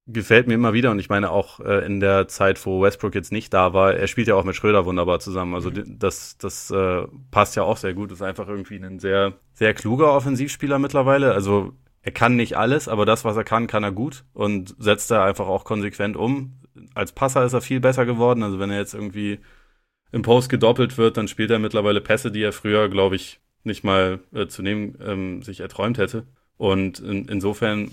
gefällt 0.07 0.49
mir 0.49 0.55
immer 0.55 0.73
wieder 0.73 0.91
und 0.91 0.99
ich 0.99 1.09
meine 1.09 1.31
auch 1.31 1.61
äh, 1.61 1.85
in 1.87 2.01
der 2.01 2.27
Zeit, 2.29 2.65
wo 2.67 2.83
Westbrook 2.83 3.15
jetzt 3.15 3.33
nicht 3.33 3.55
da 3.55 3.73
war, 3.73 3.95
er 3.95 4.09
spielt 4.09 4.27
ja 4.27 4.35
auch 4.35 4.45
mit 4.45 4.57
Schröder 4.57 4.85
wunderbar 4.85 5.21
zusammen. 5.21 5.55
Also 5.55 5.71
mhm. 5.71 5.99
das, 5.99 6.37
das 6.39 6.71
äh, 6.71 7.07
passt 7.31 7.57
ja 7.57 7.63
auch 7.63 7.77
sehr 7.77 7.95
gut. 7.95 8.11
Ist 8.11 8.23
einfach 8.23 8.49
irgendwie 8.49 8.77
ein 8.77 8.99
sehr, 8.99 9.35
sehr 9.55 9.75
kluger 9.75 10.13
Offensivspieler 10.13 10.79
mittlerweile. 10.79 11.33
Also 11.33 11.73
er 12.03 12.13
kann 12.13 12.35
nicht 12.35 12.57
alles, 12.57 12.89
aber 12.89 13.07
das, 13.07 13.25
was 13.25 13.37
er 13.37 13.45
kann, 13.45 13.69
kann 13.69 13.85
er 13.85 13.93
gut 13.93 14.25
und 14.33 14.75
setzt 14.79 15.11
er 15.13 15.23
einfach 15.23 15.47
auch 15.47 15.65
konsequent 15.65 16.17
um. 16.17 16.61
Als 16.95 17.13
Passer 17.13 17.45
ist 17.45 17.53
er 17.53 17.61
viel 17.61 17.81
besser 17.81 18.05
geworden. 18.05 18.43
Also 18.43 18.59
wenn 18.59 18.71
er 18.71 18.79
jetzt 18.79 18.95
irgendwie 18.95 19.39
im 20.11 20.23
Post 20.23 20.49
gedoppelt 20.49 20.99
wird, 20.99 21.17
dann 21.17 21.29
spielt 21.29 21.51
er 21.51 21.61
mittlerweile 21.61 22.01
Pässe, 22.01 22.33
die 22.33 22.43
er 22.43 22.53
früher, 22.53 22.89
glaube 22.89 23.17
ich, 23.17 23.41
nicht 23.65 23.85
mal 23.85 24.21
äh, 24.35 24.47
zu 24.47 24.63
nehmen 24.63 24.97
ähm, 25.05 25.43
sich 25.43 25.61
erträumt 25.61 25.99
hätte. 25.99 26.27
Und 26.57 27.01
in, 27.01 27.27
insofern 27.27 27.91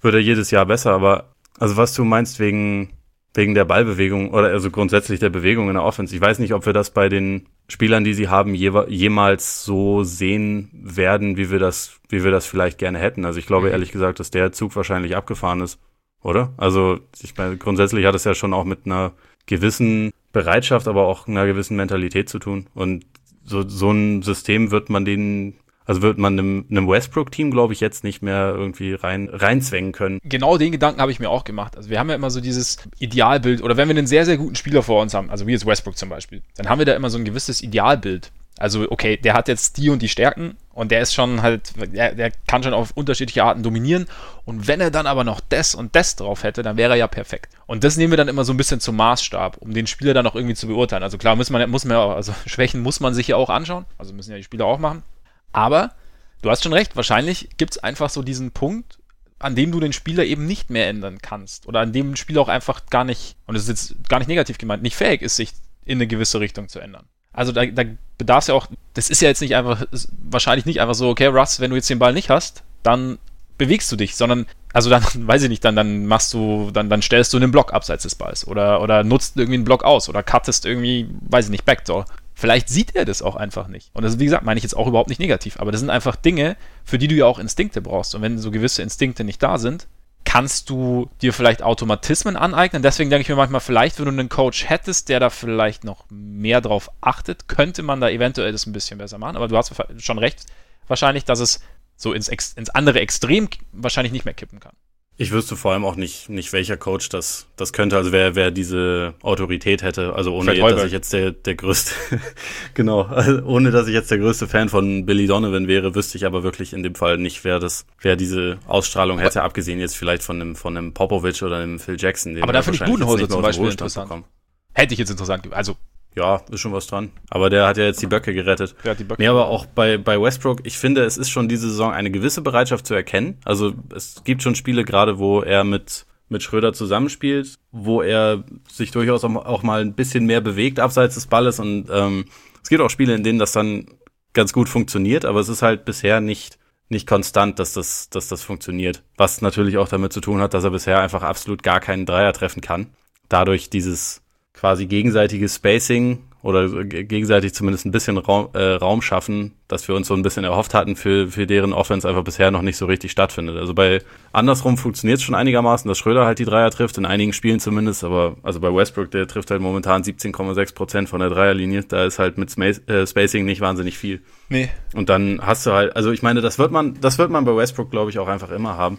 wird 0.00 0.14
er 0.14 0.20
jedes 0.20 0.50
Jahr 0.50 0.66
besser. 0.66 0.92
Aber 0.92 1.34
also 1.58 1.76
was 1.76 1.94
du 1.94 2.04
meinst 2.04 2.40
wegen, 2.40 2.90
wegen 3.34 3.54
der 3.54 3.64
Ballbewegung 3.64 4.30
oder 4.32 4.48
also 4.48 4.70
grundsätzlich 4.70 5.20
der 5.20 5.30
Bewegung 5.30 5.68
in 5.68 5.74
der 5.74 5.84
Offense, 5.84 6.14
ich 6.14 6.20
weiß 6.20 6.38
nicht, 6.38 6.54
ob 6.54 6.66
wir 6.66 6.72
das 6.72 6.90
bei 6.90 7.08
den 7.08 7.46
Spielern, 7.68 8.02
die 8.02 8.14
sie 8.14 8.28
haben, 8.28 8.54
je, 8.54 8.72
jemals 8.88 9.64
so 9.64 10.02
sehen 10.02 10.70
werden, 10.72 11.36
wie 11.36 11.50
wir 11.50 11.58
das, 11.58 12.00
wie 12.08 12.24
wir 12.24 12.30
das 12.30 12.46
vielleicht 12.46 12.78
gerne 12.78 12.98
hätten. 12.98 13.24
Also 13.24 13.38
ich 13.38 13.46
glaube 13.46 13.66
mhm. 13.66 13.72
ehrlich 13.72 13.92
gesagt, 13.92 14.18
dass 14.20 14.30
der 14.30 14.52
Zug 14.52 14.74
wahrscheinlich 14.74 15.16
abgefahren 15.16 15.60
ist, 15.60 15.78
oder? 16.22 16.52
Also 16.56 16.98
ich 17.22 17.36
meine, 17.36 17.56
grundsätzlich 17.56 18.04
hat 18.06 18.14
es 18.14 18.24
ja 18.24 18.34
schon 18.34 18.54
auch 18.54 18.64
mit 18.64 18.86
einer 18.86 19.12
gewissen 19.46 20.12
Bereitschaft, 20.32 20.88
aber 20.88 21.06
auch 21.06 21.26
einer 21.26 21.46
gewissen 21.46 21.76
Mentalität 21.76 22.28
zu 22.28 22.38
tun. 22.38 22.66
Und 22.74 23.04
so, 23.50 23.68
so 23.68 23.90
ein 23.90 24.22
System 24.22 24.70
wird 24.70 24.88
man 24.88 25.04
denen 25.04 25.54
also 25.90 26.02
wird 26.02 26.18
man 26.18 26.38
einem, 26.38 26.66
einem 26.70 26.86
Westbrook-Team, 26.86 27.50
glaube 27.50 27.72
ich, 27.72 27.80
jetzt 27.80 28.04
nicht 28.04 28.22
mehr 28.22 28.54
irgendwie 28.54 28.94
rein, 28.94 29.28
reinzwängen 29.28 29.90
können. 29.90 30.20
Genau 30.22 30.56
den 30.56 30.70
Gedanken 30.70 31.00
habe 31.00 31.10
ich 31.10 31.18
mir 31.18 31.28
auch 31.28 31.42
gemacht. 31.42 31.76
Also 31.76 31.90
wir 31.90 31.98
haben 31.98 32.08
ja 32.08 32.14
immer 32.14 32.30
so 32.30 32.40
dieses 32.40 32.78
Idealbild, 33.00 33.60
oder 33.60 33.76
wenn 33.76 33.88
wir 33.88 33.96
einen 33.96 34.06
sehr, 34.06 34.24
sehr 34.24 34.36
guten 34.36 34.54
Spieler 34.54 34.84
vor 34.84 35.02
uns 35.02 35.14
haben, 35.14 35.30
also 35.30 35.48
wie 35.48 35.50
jetzt 35.50 35.66
Westbrook 35.66 35.96
zum 35.96 36.08
Beispiel, 36.08 36.42
dann 36.54 36.68
haben 36.68 36.78
wir 36.78 36.86
da 36.86 36.94
immer 36.94 37.10
so 37.10 37.18
ein 37.18 37.24
gewisses 37.24 37.60
Idealbild. 37.60 38.30
Also, 38.60 38.90
okay, 38.90 39.16
der 39.16 39.32
hat 39.32 39.48
jetzt 39.48 39.78
die 39.78 39.88
und 39.88 40.02
die 40.02 40.08
Stärken 40.10 40.58
und 40.74 40.90
der 40.90 41.00
ist 41.00 41.14
schon 41.14 41.40
halt, 41.40 41.72
der, 41.94 42.14
der 42.14 42.30
kann 42.46 42.62
schon 42.62 42.74
auf 42.74 42.90
unterschiedliche 42.94 43.42
Arten 43.42 43.62
dominieren. 43.62 44.06
Und 44.44 44.68
wenn 44.68 44.82
er 44.82 44.90
dann 44.90 45.06
aber 45.06 45.24
noch 45.24 45.40
das 45.40 45.74
und 45.74 45.96
das 45.96 46.14
drauf 46.14 46.42
hätte, 46.42 46.62
dann 46.62 46.76
wäre 46.76 46.92
er 46.92 46.96
ja 46.96 47.06
perfekt. 47.06 47.54
Und 47.66 47.84
das 47.84 47.96
nehmen 47.96 48.12
wir 48.12 48.18
dann 48.18 48.28
immer 48.28 48.44
so 48.44 48.52
ein 48.52 48.58
bisschen 48.58 48.78
zum 48.78 48.96
Maßstab, 48.96 49.56
um 49.56 49.72
den 49.72 49.86
Spieler 49.86 50.12
dann 50.12 50.26
auch 50.26 50.34
irgendwie 50.34 50.54
zu 50.54 50.66
beurteilen. 50.66 51.02
Also 51.02 51.16
klar, 51.16 51.36
muss 51.36 51.48
man, 51.48 51.70
muss 51.70 51.86
man 51.86 51.96
ja, 51.96 52.14
also 52.14 52.34
Schwächen 52.46 52.82
muss 52.82 53.00
man 53.00 53.14
sich 53.14 53.28
ja 53.28 53.36
auch 53.36 53.48
anschauen. 53.48 53.86
Also 53.96 54.12
müssen 54.12 54.30
ja 54.30 54.36
die 54.36 54.44
Spieler 54.44 54.66
auch 54.66 54.78
machen. 54.78 55.04
Aber 55.52 55.94
du 56.42 56.50
hast 56.50 56.62
schon 56.62 56.74
recht, 56.74 56.96
wahrscheinlich 56.96 57.48
gibt 57.56 57.72
es 57.72 57.78
einfach 57.82 58.10
so 58.10 58.22
diesen 58.22 58.50
Punkt, 58.50 58.98
an 59.38 59.54
dem 59.54 59.72
du 59.72 59.80
den 59.80 59.94
Spieler 59.94 60.24
eben 60.24 60.44
nicht 60.44 60.68
mehr 60.68 60.86
ändern 60.86 61.18
kannst. 61.22 61.66
Oder 61.66 61.80
an 61.80 61.94
dem 61.94 62.12
ein 62.12 62.16
Spieler 62.16 62.42
auch 62.42 62.48
einfach 62.48 62.84
gar 62.90 63.04
nicht, 63.04 63.36
und 63.46 63.54
das 63.54 63.62
ist 63.62 63.68
jetzt 63.70 64.08
gar 64.10 64.18
nicht 64.18 64.28
negativ 64.28 64.58
gemeint, 64.58 64.82
nicht 64.82 64.96
fähig 64.96 65.22
ist, 65.22 65.36
sich 65.36 65.54
in 65.86 65.96
eine 65.96 66.06
gewisse 66.06 66.40
Richtung 66.40 66.68
zu 66.68 66.78
ändern. 66.78 67.06
Also 67.32 67.52
da, 67.52 67.66
da 67.66 67.84
bedarf 68.18 68.44
es 68.44 68.48
ja 68.48 68.54
auch, 68.54 68.66
das 68.94 69.10
ist 69.10 69.22
ja 69.22 69.28
jetzt 69.28 69.40
nicht 69.40 69.56
einfach, 69.56 69.86
wahrscheinlich 70.22 70.66
nicht 70.66 70.80
einfach 70.80 70.94
so, 70.94 71.08
okay, 71.08 71.26
Russ, 71.26 71.60
wenn 71.60 71.70
du 71.70 71.76
jetzt 71.76 71.90
den 71.90 71.98
Ball 71.98 72.12
nicht 72.12 72.30
hast, 72.30 72.62
dann 72.82 73.18
bewegst 73.58 73.92
du 73.92 73.96
dich, 73.96 74.16
sondern, 74.16 74.46
also 74.72 74.90
dann, 74.90 75.04
weiß 75.14 75.42
ich 75.42 75.48
nicht, 75.48 75.64
dann, 75.64 75.76
dann 75.76 76.06
machst 76.06 76.32
du, 76.32 76.70
dann, 76.72 76.88
dann 76.88 77.02
stellst 77.02 77.32
du 77.32 77.36
einen 77.36 77.52
Block 77.52 77.72
abseits 77.72 78.02
des 78.04 78.14
Balls 78.14 78.46
oder, 78.46 78.82
oder 78.82 79.04
nutzt 79.04 79.36
irgendwie 79.36 79.54
einen 79.54 79.64
Block 79.64 79.84
aus 79.84 80.08
oder 80.08 80.22
cuttest 80.22 80.64
irgendwie, 80.66 81.08
weiß 81.28 81.46
ich 81.46 81.50
nicht, 81.50 81.64
Backdoor. 81.64 82.06
Vielleicht 82.34 82.70
sieht 82.70 82.96
er 82.96 83.04
das 83.04 83.20
auch 83.20 83.36
einfach 83.36 83.68
nicht. 83.68 83.90
Und 83.92 84.02
das, 84.02 84.18
wie 84.18 84.24
gesagt, 84.24 84.44
meine 84.44 84.56
ich 84.56 84.64
jetzt 84.64 84.74
auch 84.74 84.86
überhaupt 84.86 85.10
nicht 85.10 85.20
negativ, 85.20 85.60
aber 85.60 85.72
das 85.72 85.80
sind 85.80 85.90
einfach 85.90 86.16
Dinge, 86.16 86.56
für 86.84 86.96
die 86.96 87.06
du 87.06 87.14
ja 87.14 87.26
auch 87.26 87.38
Instinkte 87.38 87.82
brauchst. 87.82 88.14
Und 88.14 88.22
wenn 88.22 88.38
so 88.38 88.50
gewisse 88.50 88.80
Instinkte 88.80 89.24
nicht 89.24 89.42
da 89.42 89.58
sind, 89.58 89.86
kannst 90.30 90.70
du 90.70 91.10
dir 91.22 91.32
vielleicht 91.32 91.60
Automatismen 91.60 92.36
aneignen. 92.36 92.84
Deswegen 92.84 93.10
denke 93.10 93.22
ich 93.22 93.28
mir 93.28 93.34
manchmal, 93.34 93.60
vielleicht, 93.60 93.98
wenn 93.98 94.04
du 94.04 94.12
einen 94.12 94.28
Coach 94.28 94.68
hättest, 94.68 95.08
der 95.08 95.18
da 95.18 95.28
vielleicht 95.28 95.82
noch 95.82 96.04
mehr 96.08 96.60
drauf 96.60 96.88
achtet, 97.00 97.48
könnte 97.48 97.82
man 97.82 98.00
da 98.00 98.08
eventuell 98.08 98.52
das 98.52 98.64
ein 98.64 98.72
bisschen 98.72 98.98
besser 98.98 99.18
machen. 99.18 99.34
Aber 99.34 99.48
du 99.48 99.56
hast 99.56 99.74
schon 99.98 100.20
recht, 100.20 100.46
wahrscheinlich, 100.86 101.24
dass 101.24 101.40
es 101.40 101.64
so 101.96 102.12
ins, 102.12 102.28
ins 102.28 102.70
andere 102.70 103.00
Extrem 103.00 103.48
wahrscheinlich 103.72 104.12
nicht 104.12 104.24
mehr 104.24 104.32
kippen 104.32 104.60
kann. 104.60 104.74
Ich 105.20 105.32
wüsste 105.32 105.54
vor 105.54 105.72
allem 105.72 105.84
auch 105.84 105.96
nicht, 105.96 106.30
nicht 106.30 106.50
welcher 106.54 106.78
Coach 106.78 107.10
das, 107.10 107.46
das 107.56 107.74
könnte, 107.74 107.98
also 107.98 108.10
wer, 108.10 108.36
wer 108.36 108.50
diese 108.50 109.12
Autorität 109.20 109.82
hätte, 109.82 110.14
also 110.14 110.34
ohne, 110.34 110.54
dass 110.54 110.84
ich 110.84 110.92
jetzt 110.92 111.12
der, 111.12 111.32
der 111.32 111.56
größte, 111.56 111.92
genau, 112.74 113.02
also 113.02 113.42
ohne 113.42 113.70
dass 113.70 113.86
ich 113.86 113.92
jetzt 113.92 114.10
der 114.10 114.16
größte 114.16 114.48
Fan 114.48 114.70
von 114.70 115.04
Billy 115.04 115.26
Donovan 115.26 115.68
wäre, 115.68 115.94
wüsste 115.94 116.16
ich 116.16 116.24
aber 116.24 116.42
wirklich 116.42 116.72
in 116.72 116.82
dem 116.82 116.94
Fall 116.94 117.18
nicht, 117.18 117.44
wer 117.44 117.58
das, 117.58 117.84
wer 118.00 118.16
diese 118.16 118.56
Ausstrahlung 118.66 119.18
hätte, 119.18 119.42
abgesehen 119.42 119.78
jetzt 119.78 119.94
vielleicht 119.94 120.22
von 120.22 120.40
einem, 120.40 120.56
von 120.56 120.74
einem 120.74 120.94
Popovic 120.94 121.42
oder 121.42 121.58
einem 121.58 121.78
Phil 121.78 121.96
Jackson. 121.98 122.42
Aber 122.42 122.54
da 122.54 122.62
finde 122.62 122.78
ich 122.82 122.90
Budenholzer 122.90 123.28
zum 123.28 123.42
Beispiel 123.42 123.68
interessant. 123.68 124.08
Bekommen. 124.08 124.24
Hätte 124.72 124.94
ich 124.94 125.00
jetzt 125.00 125.10
interessant, 125.10 125.52
also 125.52 125.76
ja, 126.16 126.42
ist 126.50 126.60
schon 126.60 126.72
was 126.72 126.86
dran. 126.86 127.10
Aber 127.30 127.50
der 127.50 127.66
hat 127.66 127.76
ja 127.76 127.84
jetzt 127.84 128.02
die 128.02 128.06
Böcke 128.06 128.34
gerettet. 128.34 128.74
Der 128.84 128.92
hat 128.92 128.98
die 128.98 129.04
Böcke 129.04 129.22
nee, 129.22 129.28
aber 129.28 129.46
auch 129.46 129.66
bei, 129.66 129.96
bei 129.96 130.20
Westbrook, 130.20 130.60
ich 130.64 130.76
finde, 130.76 131.04
es 131.04 131.16
ist 131.16 131.30
schon 131.30 131.48
diese 131.48 131.68
Saison 131.68 131.92
eine 131.92 132.10
gewisse 132.10 132.42
Bereitschaft 132.42 132.86
zu 132.86 132.94
erkennen. 132.94 133.38
Also 133.44 133.72
es 133.94 134.22
gibt 134.24 134.42
schon 134.42 134.54
Spiele 134.54 134.84
gerade, 134.84 135.18
wo 135.18 135.40
er 135.40 135.62
mit, 135.62 136.06
mit 136.28 136.42
Schröder 136.42 136.72
zusammenspielt, 136.72 137.54
wo 137.70 138.02
er 138.02 138.44
sich 138.70 138.90
durchaus 138.90 139.24
auch 139.24 139.62
mal 139.62 139.80
ein 139.80 139.94
bisschen 139.94 140.26
mehr 140.26 140.40
bewegt 140.40 140.80
abseits 140.80 141.14
des 141.14 141.26
Balles. 141.26 141.60
Und 141.60 141.86
ähm, 141.92 142.24
es 142.62 142.68
gibt 142.68 142.82
auch 142.82 142.90
Spiele, 142.90 143.14
in 143.14 143.22
denen 143.22 143.38
das 143.38 143.52
dann 143.52 143.86
ganz 144.32 144.52
gut 144.52 144.68
funktioniert, 144.68 145.24
aber 145.24 145.40
es 145.40 145.48
ist 145.48 145.62
halt 145.62 145.84
bisher 145.84 146.20
nicht, 146.20 146.58
nicht 146.88 147.06
konstant, 147.06 147.58
dass 147.58 147.72
das, 147.72 148.10
dass 148.10 148.28
das 148.28 148.42
funktioniert. 148.42 149.02
Was 149.16 149.42
natürlich 149.42 149.78
auch 149.78 149.88
damit 149.88 150.12
zu 150.12 150.20
tun 150.20 150.40
hat, 150.40 150.54
dass 150.54 150.64
er 150.64 150.70
bisher 150.70 151.00
einfach 151.00 151.22
absolut 151.22 151.62
gar 151.62 151.80
keinen 151.80 152.06
Dreier 152.06 152.32
treffen 152.32 152.60
kann. 152.60 152.88
Dadurch 153.28 153.70
dieses 153.70 154.22
quasi 154.60 154.86
gegenseitiges 154.86 155.56
Spacing 155.56 156.18
oder 156.42 156.84
gegenseitig 156.84 157.54
zumindest 157.54 157.86
ein 157.86 157.92
bisschen 157.92 158.18
Raum, 158.18 158.48
äh, 158.52 158.72
Raum 158.72 159.00
schaffen, 159.02 159.52
dass 159.68 159.88
wir 159.88 159.94
uns 159.94 160.06
so 160.06 160.14
ein 160.14 160.22
bisschen 160.22 160.44
erhofft 160.44 160.74
hatten, 160.74 160.96
für, 160.96 161.28
für 161.28 161.46
deren 161.46 161.72
Offense 161.72 162.06
einfach 162.06 162.24
bisher 162.24 162.50
noch 162.50 162.60
nicht 162.60 162.76
so 162.76 162.86
richtig 162.86 163.10
stattfindet. 163.10 163.56
Also 163.56 163.74
bei 163.74 164.02
andersrum 164.32 164.76
funktioniert 164.76 165.18
es 165.18 165.24
schon 165.24 165.34
einigermaßen, 165.34 165.88
dass 165.88 165.98
Schröder 165.98 166.26
halt 166.26 166.38
die 166.38 166.44
Dreier 166.44 166.70
trifft, 166.70 166.98
in 166.98 167.06
einigen 167.06 167.32
Spielen 167.32 167.58
zumindest, 167.58 168.04
aber 168.04 168.36
also 168.42 168.60
bei 168.60 168.74
Westbrook, 168.74 169.10
der 169.10 169.26
trifft 169.26 169.50
halt 169.50 169.62
momentan 169.62 170.02
17,6 170.02 170.74
Prozent 170.74 171.08
von 171.08 171.20
der 171.20 171.30
Dreierlinie, 171.30 171.84
da 171.84 172.04
ist 172.04 172.18
halt 172.18 172.38
mit 172.38 172.56
äh, 172.58 173.06
Spacing 173.06 173.44
nicht 173.46 173.60
wahnsinnig 173.60 173.96
viel. 173.96 174.20
Nee. 174.48 174.68
Und 174.94 175.08
dann 175.08 175.40
hast 175.42 175.66
du 175.66 175.72
halt, 175.72 175.96
also 175.96 176.10
ich 176.10 176.22
meine, 176.22 176.40
das 176.42 176.58
wird 176.58 176.70
man, 176.70 177.00
das 177.00 177.18
wird 177.18 177.30
man 177.30 177.44
bei 177.44 177.54
Westbrook, 177.56 177.90
glaube 177.90 178.10
ich, 178.10 178.18
auch 178.18 178.28
einfach 178.28 178.50
immer 178.50 178.76
haben. 178.76 178.98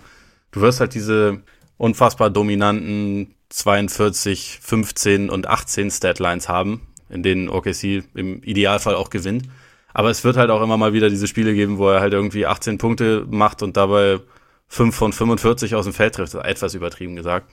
Du 0.52 0.62
wirst 0.62 0.80
halt 0.80 0.94
diese 0.96 1.42
unfassbar 1.78 2.30
dominanten 2.30 3.36
42, 3.52 4.60
15 4.62 5.30
und 5.30 5.48
18 5.48 5.92
Statlines 5.92 6.50
haben, 6.50 6.88
in 7.10 7.22
denen 7.24 7.50
OKC 7.50 8.04
im 8.16 8.42
Idealfall 8.44 8.96
auch 8.96 9.10
gewinnt. 9.10 9.48
Aber 9.94 10.10
es 10.10 10.24
wird 10.24 10.38
halt 10.38 10.50
auch 10.50 10.62
immer 10.62 10.78
mal 10.78 10.94
wieder 10.94 11.10
diese 11.10 11.28
Spiele 11.28 11.54
geben, 11.54 11.78
wo 11.78 11.90
er 11.90 12.00
halt 12.00 12.14
irgendwie 12.14 12.46
18 12.46 12.78
Punkte 12.78 13.26
macht 13.30 13.62
und 13.62 13.76
dabei 13.76 14.20
5 14.70 14.96
von 14.96 15.12
45 15.12 15.76
aus 15.76 15.86
dem 15.86 15.94
Feld 15.94 16.16
trifft. 16.16 16.34
Etwas 16.34 16.74
übertrieben 16.74 17.18
gesagt. 17.18 17.52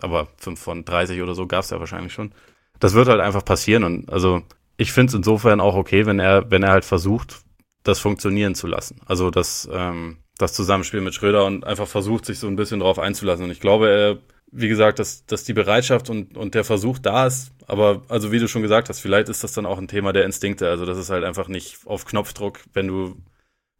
Aber 0.00 0.28
5 0.36 0.60
von 0.60 0.84
30 0.84 1.22
oder 1.22 1.34
so 1.34 1.46
gab 1.46 1.64
es 1.64 1.70
ja 1.70 1.80
wahrscheinlich 1.80 2.12
schon. 2.12 2.32
Das 2.78 2.92
wird 2.92 3.08
halt 3.08 3.20
einfach 3.20 3.44
passieren. 3.44 3.84
Und 3.84 4.12
also 4.12 4.42
ich 4.76 4.92
finde 4.92 5.10
es 5.10 5.14
insofern 5.14 5.60
auch 5.60 5.74
okay, 5.74 6.04
wenn 6.04 6.18
er, 6.18 6.50
wenn 6.50 6.62
er 6.62 6.72
halt 6.72 6.84
versucht, 6.84 7.40
das 7.84 8.00
funktionieren 8.00 8.54
zu 8.54 8.66
lassen. 8.66 9.00
Also 9.06 9.30
das, 9.30 9.66
ähm, 9.72 10.18
das 10.36 10.52
Zusammenspiel 10.52 11.00
mit 11.00 11.14
Schröder 11.14 11.46
und 11.46 11.64
einfach 11.64 11.88
versucht, 11.88 12.26
sich 12.26 12.38
so 12.38 12.46
ein 12.46 12.56
bisschen 12.56 12.80
drauf 12.80 12.98
einzulassen. 12.98 13.46
Und 13.46 13.50
ich 13.50 13.60
glaube, 13.60 13.88
er 13.88 14.18
wie 14.50 14.68
gesagt, 14.68 14.98
dass, 14.98 15.26
dass 15.26 15.44
die 15.44 15.52
Bereitschaft 15.52 16.10
und, 16.10 16.36
und 16.36 16.54
der 16.54 16.64
Versuch 16.64 16.98
da 16.98 17.26
ist. 17.26 17.52
Aber 17.66 18.02
also 18.08 18.32
wie 18.32 18.38
du 18.38 18.48
schon 18.48 18.62
gesagt 18.62 18.88
hast, 18.88 19.00
vielleicht 19.00 19.28
ist 19.28 19.44
das 19.44 19.52
dann 19.52 19.66
auch 19.66 19.78
ein 19.78 19.88
Thema 19.88 20.12
der 20.12 20.24
Instinkte. 20.24 20.68
Also 20.68 20.86
das 20.86 20.98
ist 20.98 21.10
halt 21.10 21.24
einfach 21.24 21.48
nicht 21.48 21.78
auf 21.84 22.06
Knopfdruck, 22.06 22.60
wenn 22.72 22.86
du, 22.88 23.16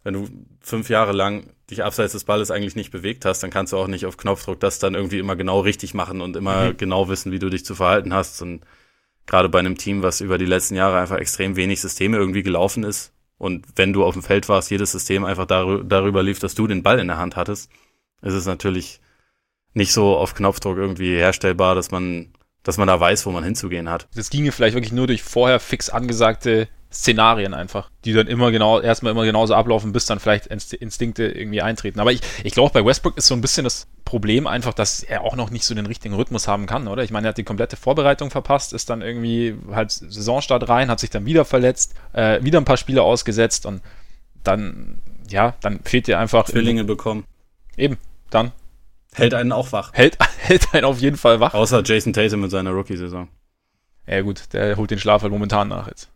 wenn 0.05 0.15
du 0.15 0.29
fünf 0.61 0.91
Jahre 0.91 1.13
lang 1.13 1.51
dich 1.71 1.85
abseits 1.85 2.13
des 2.13 2.25
Balles 2.25 2.51
eigentlich 2.51 2.77
nicht 2.77 2.91
bewegt 2.91 3.25
hast, 3.25 3.43
dann 3.43 3.51
kannst 3.51 3.73
du 3.73 3.79
auch 3.79 3.89
nicht 3.89 4.07
auf 4.07 4.17
Knopfdruck 4.17 4.61
das 4.61 4.79
dann 4.79 4.95
irgendwie 4.95 5.19
immer 5.19 5.37
genau 5.37 5.61
richtig 5.61 5.95
machen 5.95 6.21
und 6.21 6.37
immer 6.37 6.71
mhm. 6.71 6.77
genau 6.77 7.09
wissen, 7.09 7.33
wie 7.33 7.39
du 7.39 7.49
dich 7.49 7.65
zu 7.65 7.75
verhalten 7.75 8.13
hast. 8.13 8.43
Und 8.43 8.63
gerade 9.27 9.49
bei 9.49 9.59
einem 9.59 9.79
Team, 9.79 10.03
was 10.03 10.21
über 10.21 10.39
die 10.39 10.47
letzten 10.47 10.75
Jahre 10.75 10.99
einfach 10.99 11.19
extrem 11.19 11.57
wenig 11.57 11.81
Systeme 11.81 12.19
irgendwie 12.19 12.43
gelaufen 12.43 12.85
ist. 12.85 13.13
Und 13.39 13.67
wenn 13.77 13.93
du 13.93 14.05
auf 14.05 14.15
dem 14.15 14.23
Feld 14.23 14.49
warst, 14.49 14.71
jedes 14.71 14.93
System 14.93 15.25
einfach 15.25 15.47
darüber 15.47 16.23
lief, 16.23 16.41
dass 16.41 16.55
du 16.55 16.67
den 16.67 16.83
Ball 16.83 16.99
in 16.99 17.07
der 17.07 17.19
Hand 17.19 17.37
hattest, 17.37 17.71
ist 18.21 18.35
es 18.35 18.47
natürlich 18.47 19.01
nicht 19.79 19.93
so 19.93 20.17
auf 20.17 20.35
Knopfdruck 20.35 20.77
irgendwie 20.77 21.17
herstellbar, 21.17 21.75
dass 21.75 21.91
man, 21.91 22.29
dass 22.63 22.77
man 22.77 22.89
da 22.89 23.01
weiß, 23.01 23.25
wo 23.25 23.31
man 23.31 23.45
hinzugehen 23.45 23.89
hat. 23.89 24.09
Das 24.15 24.29
ginge 24.29 24.53
vielleicht 24.53 24.75
wirklich 24.75 24.93
nur 24.93 25.07
durch 25.07 25.23
vorher 25.23 25.61
fix 25.61 25.89
angesagte 25.89 26.69
Szenarien 26.91 27.53
einfach, 27.53 27.91
die 28.05 28.15
dann 28.15 28.29
immer 28.29 28.51
genau, 28.51 28.81
erstmal 28.81 29.13
immer 29.13 29.25
genauso 29.25 29.55
ablaufen, 29.55 29.93
bis 29.93 30.07
dann 30.07 30.21
vielleicht 30.21 30.47
Instinkte 30.47 31.27
irgendwie 31.27 31.61
eintreten. 31.61 32.01
Aber 32.01 32.13
ich, 32.13 32.21
ich 32.45 32.55
glaube, 32.55 32.73
bei 32.73 32.85
Westbrook 32.85 33.17
ist 33.19 33.27
so 33.27 33.35
ein 33.35 33.43
bisschen 33.43 33.65
das 33.65 33.87
Problem 34.07 34.47
einfach, 34.47 34.73
dass 34.73 35.03
er 35.03 35.23
auch 35.23 35.37
noch 35.37 35.51
nicht 35.51 35.65
so 35.65 35.75
den 35.75 35.85
richtigen 35.85 36.15
Rhythmus 36.15 36.49
haben 36.49 36.65
kann, 36.65 36.89
oder? 36.89 37.05
Ich 37.05 37.11
meine, 37.11 37.27
er 37.27 37.31
hat 37.31 37.39
die 37.39 37.45
komplette 37.45 37.77
Vorbereitung 37.77 38.31
verpasst, 38.31 38.73
ist 38.73 38.89
dann 38.89 39.03
irgendwie 39.03 39.55
halt 39.71 39.91
Saisonstart 39.91 40.69
rein, 40.71 40.91
hat 40.91 40.99
sich 40.99 41.11
dann 41.11 41.27
wieder 41.27 41.45
verletzt, 41.45 41.95
äh, 42.15 42.43
wieder 42.43 42.59
ein 42.59 42.65
paar 42.65 42.79
Spiele 42.79 43.03
ausgesetzt 43.03 43.67
und 43.67 43.83
dann, 44.43 45.03
ja, 45.29 45.55
dann 45.61 45.81
fehlt 45.85 46.07
dir 46.07 46.19
einfach. 46.19 46.47
Zwillinge 46.47 46.85
bekommen. 46.85 47.25
Eben, 47.77 47.99
dann 48.31 48.53
Hält 49.19 49.35
einen 49.35 49.53
auch 49.53 49.73
wach. 49.73 49.91
Hält, 49.93 50.19
hält 50.39 50.75
einen 50.75 50.85
auf 50.85 51.01
jeden 51.01 51.17
Fall 51.17 51.41
wach. 51.41 51.55
Außer 51.55 51.83
Jason 51.85 52.13
Tatum 52.13 52.41
mit 52.41 52.51
seiner 52.51 52.71
Rookie-Saison. 52.71 53.29
Ja 54.07 54.21
gut, 54.23 54.45
der 54.53 54.77
holt 54.77 54.91
den 54.91 54.99
Schlaf 54.99 55.23
halt 55.23 55.33
momentan 55.33 55.69
nach 55.69 55.87
jetzt. 55.87 56.09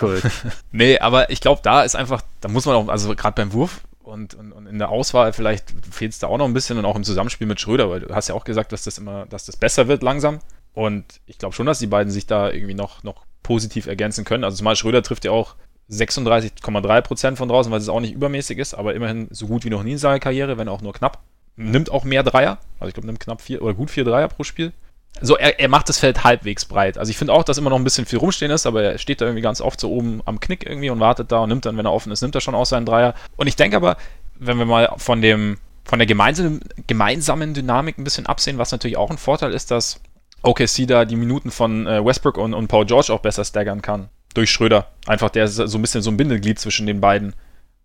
Cool. 0.00 0.20
nee, 0.72 0.98
aber 0.98 1.30
ich 1.30 1.40
glaube, 1.40 1.60
da 1.62 1.82
ist 1.82 1.94
einfach, 1.94 2.22
da 2.40 2.48
muss 2.48 2.66
man 2.66 2.74
auch, 2.76 2.88
also 2.88 3.14
gerade 3.14 3.34
beim 3.34 3.52
Wurf 3.52 3.82
und, 4.02 4.34
und, 4.34 4.52
und, 4.52 4.66
in 4.66 4.78
der 4.78 4.88
Auswahl 4.88 5.32
vielleicht 5.32 5.72
fehlt 5.90 6.12
es 6.12 6.18
da 6.18 6.28
auch 6.28 6.38
noch 6.38 6.46
ein 6.46 6.54
bisschen 6.54 6.78
und 6.78 6.84
auch 6.84 6.96
im 6.96 7.04
Zusammenspiel 7.04 7.46
mit 7.46 7.60
Schröder, 7.60 7.90
weil 7.90 8.00
du 8.00 8.14
hast 8.14 8.28
ja 8.28 8.34
auch 8.34 8.44
gesagt, 8.44 8.72
dass 8.72 8.84
das 8.84 8.98
immer, 8.98 9.26
dass 9.26 9.46
das 9.46 9.56
besser 9.56 9.88
wird 9.88 10.02
langsam. 10.02 10.40
Und 10.74 11.20
ich 11.26 11.38
glaube 11.38 11.54
schon, 11.54 11.66
dass 11.66 11.78
die 11.78 11.86
beiden 11.86 12.12
sich 12.12 12.26
da 12.26 12.50
irgendwie 12.50 12.74
noch, 12.74 13.02
noch 13.02 13.24
positiv 13.42 13.86
ergänzen 13.86 14.24
können. 14.24 14.44
Also 14.44 14.58
zumal 14.58 14.76
Schröder 14.76 15.02
trifft 15.02 15.24
ja 15.24 15.30
auch 15.30 15.56
36,3 15.90 17.00
Prozent 17.00 17.38
von 17.38 17.48
draußen, 17.48 17.72
weil 17.72 17.80
es 17.80 17.88
auch 17.88 18.00
nicht 18.00 18.14
übermäßig 18.14 18.58
ist, 18.58 18.74
aber 18.74 18.94
immerhin 18.94 19.28
so 19.30 19.46
gut 19.46 19.64
wie 19.64 19.70
noch 19.70 19.82
nie 19.82 19.92
in 19.92 19.98
seiner 19.98 20.20
Karriere, 20.20 20.58
wenn 20.58 20.68
auch 20.68 20.82
nur 20.82 20.92
knapp 20.92 21.22
nimmt 21.56 21.90
auch 21.90 22.04
mehr 22.04 22.22
Dreier. 22.22 22.58
Also 22.78 22.88
ich 22.88 22.94
glaube, 22.94 23.06
nimmt 23.06 23.20
knapp 23.20 23.40
vier 23.40 23.62
oder 23.62 23.74
gut 23.74 23.90
vier 23.90 24.04
Dreier 24.04 24.28
pro 24.28 24.44
Spiel. 24.44 24.72
So, 25.20 25.36
er, 25.36 25.58
er 25.58 25.68
macht 25.68 25.88
das 25.88 25.98
Feld 25.98 26.24
halbwegs 26.24 26.66
breit. 26.66 26.98
Also 26.98 27.10
ich 27.10 27.16
finde 27.16 27.32
auch, 27.32 27.42
dass 27.42 27.56
immer 27.56 27.70
noch 27.70 27.78
ein 27.78 27.84
bisschen 27.84 28.04
viel 28.04 28.18
rumstehen 28.18 28.50
ist, 28.50 28.66
aber 28.66 28.82
er 28.82 28.98
steht 28.98 29.20
da 29.20 29.24
irgendwie 29.24 29.42
ganz 29.42 29.60
oft 29.60 29.80
so 29.80 29.90
oben 29.90 30.20
am 30.26 30.40
Knick 30.40 30.66
irgendwie 30.66 30.90
und 30.90 31.00
wartet 31.00 31.32
da 31.32 31.38
und 31.38 31.48
nimmt 31.48 31.64
dann, 31.64 31.76
wenn 31.78 31.86
er 31.86 31.92
offen 31.92 32.12
ist, 32.12 32.20
nimmt 32.20 32.34
er 32.34 32.42
schon 32.42 32.54
auch 32.54 32.66
seinen 32.66 32.84
Dreier. 32.84 33.14
Und 33.36 33.46
ich 33.46 33.56
denke 33.56 33.76
aber, 33.76 33.96
wenn 34.38 34.58
wir 34.58 34.66
mal 34.66 34.92
von 34.98 35.22
dem, 35.22 35.58
von 35.84 35.98
der 35.98 36.06
gemeinsamen, 36.06 36.60
gemeinsamen 36.86 37.54
Dynamik 37.54 37.96
ein 37.96 38.04
bisschen 38.04 38.26
absehen, 38.26 38.58
was 38.58 38.72
natürlich 38.72 38.98
auch 38.98 39.10
ein 39.10 39.18
Vorteil 39.18 39.52
ist, 39.52 39.70
dass 39.70 40.00
OKC 40.42 40.86
da 40.86 41.04
die 41.06 41.16
Minuten 41.16 41.50
von 41.50 41.86
äh, 41.86 42.04
Westbrook 42.04 42.36
und, 42.36 42.52
und 42.52 42.68
Paul 42.68 42.84
George 42.84 43.12
auch 43.12 43.20
besser 43.20 43.44
staggern 43.44 43.80
kann. 43.80 44.10
Durch 44.34 44.50
Schröder. 44.50 44.88
Einfach 45.06 45.30
der 45.30 45.46
ist 45.46 45.56
so 45.56 45.78
ein 45.78 45.80
bisschen 45.80 46.02
so 46.02 46.10
ein 46.10 46.18
Bindeglied 46.18 46.58
zwischen 46.58 46.86
den 46.86 47.00
beiden. 47.00 47.34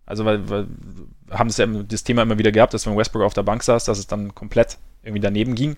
Also, 0.06 0.24
weil, 0.24 0.48
weil 0.48 0.66
haben 1.30 1.48
es 1.48 1.56
ja 1.56 1.66
das 1.66 2.04
Thema 2.04 2.22
immer 2.22 2.38
wieder 2.38 2.52
gehabt, 2.52 2.74
dass 2.74 2.86
wenn 2.86 2.96
Westbrook 2.96 3.22
auf 3.22 3.34
der 3.34 3.42
Bank 3.42 3.62
saß, 3.62 3.84
dass 3.84 3.98
es 3.98 4.06
dann 4.06 4.34
komplett 4.34 4.78
irgendwie 5.02 5.20
daneben 5.20 5.54
ging. 5.54 5.76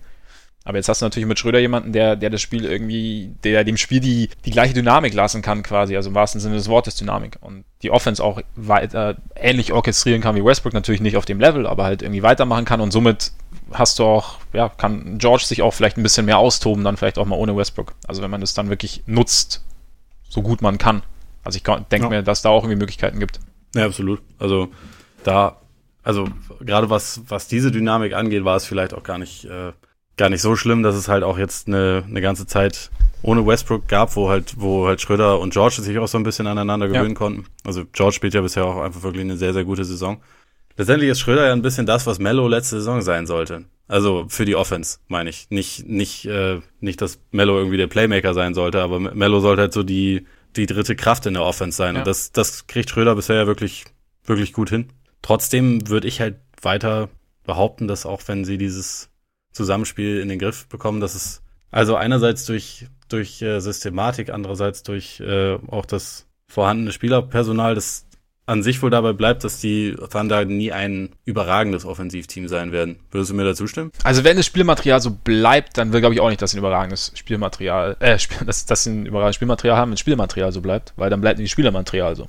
Aber 0.67 0.77
jetzt 0.77 0.89
hast 0.89 1.01
du 1.01 1.05
natürlich 1.05 1.27
mit 1.27 1.37
Schröder 1.37 1.59
jemanden, 1.59 1.93
der, 1.93 2.15
der 2.15 2.31
das 2.31 2.41
Spiel 2.41 2.65
irgendwie, 2.65 3.35
der 3.43 3.63
dem 3.63 3.77
Spiel 3.77 3.99
die, 3.99 4.29
die 4.45 4.51
gleiche 4.51 4.73
Dynamik 4.73 5.13
lassen 5.13 5.43
kann, 5.43 5.61
quasi, 5.61 5.95
also 5.95 6.09
im 6.09 6.15
wahrsten 6.15 6.41
Sinne 6.41 6.55
des 6.55 6.67
Wortes 6.67 6.95
Dynamik. 6.95 7.37
Und 7.39 7.65
die 7.83 7.91
Offense 7.91 8.23
auch 8.23 8.41
weiter 8.55 9.17
ähnlich 9.35 9.73
orchestrieren 9.73 10.21
kann 10.21 10.35
wie 10.35 10.43
Westbrook, 10.43 10.73
natürlich 10.73 11.01
nicht 11.01 11.17
auf 11.17 11.25
dem 11.25 11.39
Level, 11.39 11.67
aber 11.67 11.83
halt 11.83 12.01
irgendwie 12.01 12.23
weitermachen 12.23 12.65
kann 12.65 12.81
und 12.81 12.89
somit 12.89 13.31
hast 13.73 13.99
du 13.99 14.05
auch, 14.05 14.39
ja, 14.53 14.69
kann 14.69 15.19
George 15.19 15.43
sich 15.45 15.61
auch 15.61 15.71
vielleicht 15.71 15.97
ein 15.97 16.03
bisschen 16.03 16.25
mehr 16.25 16.39
austoben, 16.39 16.83
dann 16.83 16.97
vielleicht 16.97 17.19
auch 17.19 17.25
mal 17.25 17.37
ohne 17.37 17.55
Westbrook. 17.55 17.93
Also 18.07 18.23
wenn 18.23 18.31
man 18.31 18.41
das 18.41 18.55
dann 18.55 18.69
wirklich 18.69 19.03
nutzt, 19.05 19.63
so 20.27 20.41
gut 20.41 20.63
man 20.63 20.79
kann. 20.79 21.03
Also 21.43 21.57
ich 21.57 21.63
denke 21.63 22.07
ja. 22.07 22.09
mir, 22.09 22.23
dass 22.23 22.41
da 22.41 22.49
auch 22.49 22.63
irgendwie 22.63 22.79
Möglichkeiten 22.79 23.19
gibt. 23.19 23.39
Ja, 23.75 23.85
absolut. 23.85 24.21
Also 24.39 24.69
da, 25.23 25.57
also 26.03 26.27
gerade 26.61 26.89
was, 26.89 27.21
was 27.27 27.47
diese 27.47 27.71
Dynamik 27.71 28.13
angeht, 28.13 28.45
war 28.45 28.55
es 28.55 28.65
vielleicht 28.65 28.93
auch 28.93 29.03
gar 29.03 29.17
nicht, 29.17 29.45
äh, 29.45 29.73
gar 30.17 30.29
nicht 30.29 30.41
so 30.41 30.55
schlimm, 30.55 30.81
dass 30.81 30.95
es 30.95 31.07
halt 31.07 31.23
auch 31.23 31.37
jetzt 31.37 31.67
eine, 31.67 32.03
eine 32.07 32.21
ganze 32.21 32.47
Zeit 32.47 32.89
ohne 33.21 33.45
Westbrook 33.45 33.87
gab, 33.87 34.15
wo 34.15 34.29
halt, 34.29 34.55
wo 34.57 34.87
halt 34.87 35.01
Schröder 35.01 35.39
und 35.39 35.51
George 35.51 35.81
sich 35.81 35.97
auch 35.97 36.07
so 36.07 36.17
ein 36.17 36.23
bisschen 36.23 36.47
aneinander 36.47 36.87
gewöhnen 36.87 37.09
ja. 37.09 37.15
konnten. 37.15 37.45
Also 37.63 37.83
George 37.91 38.15
spielt 38.15 38.33
ja 38.33 38.41
bisher 38.41 38.65
auch 38.65 38.81
einfach 38.81 39.03
wirklich 39.03 39.23
eine 39.23 39.37
sehr, 39.37 39.53
sehr 39.53 39.65
gute 39.65 39.83
Saison. 39.83 40.21
Letztendlich 40.77 41.09
ist 41.09 41.19
Schröder 41.19 41.47
ja 41.47 41.53
ein 41.53 41.61
bisschen 41.61 41.85
das, 41.85 42.05
was 42.05 42.19
Mello 42.19 42.47
letzte 42.47 42.77
Saison 42.77 43.01
sein 43.01 43.25
sollte. 43.25 43.65
Also 43.87 44.25
für 44.29 44.45
die 44.45 44.55
Offense, 44.55 44.99
meine 45.07 45.29
ich. 45.29 45.47
Nicht, 45.49 45.87
nicht, 45.87 46.25
äh, 46.25 46.59
nicht, 46.79 47.01
dass 47.01 47.19
Mello 47.31 47.57
irgendwie 47.57 47.77
der 47.77 47.87
Playmaker 47.87 48.33
sein 48.33 48.53
sollte, 48.53 48.81
aber 48.81 48.99
Mello 48.99 49.39
sollte 49.39 49.63
halt 49.63 49.73
so 49.73 49.83
die, 49.83 50.25
die 50.55 50.65
dritte 50.65 50.95
Kraft 50.95 51.25
in 51.25 51.33
der 51.33 51.43
Offense 51.43 51.77
sein. 51.77 51.95
Ja. 51.95 52.01
Und 52.01 52.07
das, 52.07 52.31
das 52.31 52.67
kriegt 52.67 52.89
Schröder 52.89 53.15
bisher 53.15 53.35
ja 53.35 53.47
wirklich, 53.47 53.85
wirklich 54.23 54.53
gut 54.53 54.69
hin. 54.69 54.89
Trotzdem 55.21 55.87
würde 55.89 56.07
ich 56.07 56.21
halt 56.21 56.37
weiter 56.61 57.09
behaupten, 57.43 57.87
dass 57.87 58.05
auch 58.05 58.21
wenn 58.27 58.45
sie 58.45 58.57
dieses 58.57 59.09
Zusammenspiel 59.51 60.19
in 60.19 60.29
den 60.29 60.39
Griff 60.39 60.67
bekommen, 60.67 60.99
dass 60.99 61.15
es 61.15 61.41
also 61.71 61.95
einerseits 61.95 62.45
durch, 62.45 62.87
durch 63.09 63.41
äh, 63.41 63.59
Systematik, 63.59 64.29
andererseits 64.29 64.83
durch 64.83 65.19
äh, 65.19 65.57
auch 65.67 65.85
das 65.85 66.27
vorhandene 66.47 66.91
Spielerpersonal, 66.91 67.75
das 67.75 68.05
an 68.47 68.61
sich 68.61 68.81
wohl 68.81 68.89
dabei 68.91 69.13
bleibt, 69.13 69.43
dass 69.43 69.59
die 69.59 69.95
Thunder 70.11 70.45
nie 70.45 70.71
ein 70.71 71.09
überragendes 71.25 71.85
Offensivteam 71.85 72.47
sein 72.47 72.71
werden. 72.71 72.99
Würdest 73.11 73.31
du 73.31 73.35
mir 73.35 73.43
dazu 73.43 73.65
stimmen? 73.67 73.91
Also 74.03 74.23
wenn 74.23 74.37
das 74.37 74.45
Spielmaterial 74.45 75.01
so 75.01 75.11
bleibt, 75.11 75.77
dann 75.77 75.93
will 75.93 75.99
glaube 75.99 76.13
ich 76.13 76.21
auch 76.21 76.29
nicht, 76.29 76.41
dass 76.41 76.51
sie 76.51 76.57
ein 76.57 76.59
überragendes 76.59 77.11
Spielmaterial, 77.15 77.97
äh, 77.99 78.17
dass, 78.45 78.65
dass 78.65 78.83
sie 78.83 78.91
ein 78.91 79.05
überragendes 79.05 79.35
Spielmaterial 79.35 79.77
haben, 79.77 79.91
wenn 79.91 79.97
Spielmaterial 79.97 80.51
so 80.51 80.61
bleibt, 80.61 80.93
weil 80.95 81.09
dann 81.09 81.21
bleibt 81.21 81.39
nicht 81.39 81.51
Spielermaterial 81.51 82.15
so. 82.15 82.27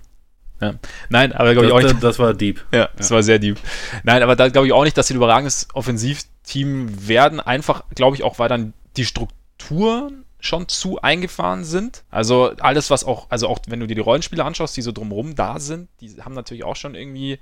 Ja. 0.61 0.75
Nein, 1.11 1.33
aber 1.33 1.53
glaube 1.53 1.67
ich 1.67 1.73
auch 1.73 1.83
nicht. 1.83 2.03
Das 2.03 2.19
war 2.19 2.33
deep. 2.33 2.64
Ja, 2.73 2.89
das 2.97 3.11
ja. 3.11 3.17
war 3.17 3.23
sehr 3.23 3.39
deep. 3.39 3.59
Nein, 4.05 4.23
aber 4.23 4.37
da 4.37 4.49
glaube 4.49 4.67
ich 4.67 4.73
auch 4.73 4.85
nicht, 4.85 4.97
dass 4.97 5.09
sie 5.09 5.14
ein 5.14 5.19
überragendes 5.19 5.69
Offensivteam 5.75 7.09
werden. 7.09 7.41
Einfach, 7.41 7.85
glaube 7.95 8.17
ich, 8.17 8.23
auch, 8.23 8.39
weil 8.39 8.49
dann 8.49 8.73
die 8.97 9.05
Strukturen 9.05 10.25
schon 10.47 10.69
zu 10.69 11.01
eingefahren 11.03 11.65
sind. 11.65 12.05
Also 12.11 12.53
alles, 12.61 12.91
was 12.91 13.05
auch, 13.05 13.27
also 13.31 13.49
auch 13.49 13.59
wenn 13.69 13.81
du 13.81 13.87
dir 13.87 13.95
die 13.95 14.01
Rollenspiele 14.01 14.45
anschaust, 14.45 14.77
die 14.77 14.83
so 14.83 14.93
drumherum 14.93 15.35
da 15.35 15.61
sind, 15.61 15.89
die 16.01 16.23
haben 16.23 16.35
natürlich 16.35 16.65
auch 16.65 16.77
schon 16.77 16.95
irgendwie 16.95 17.39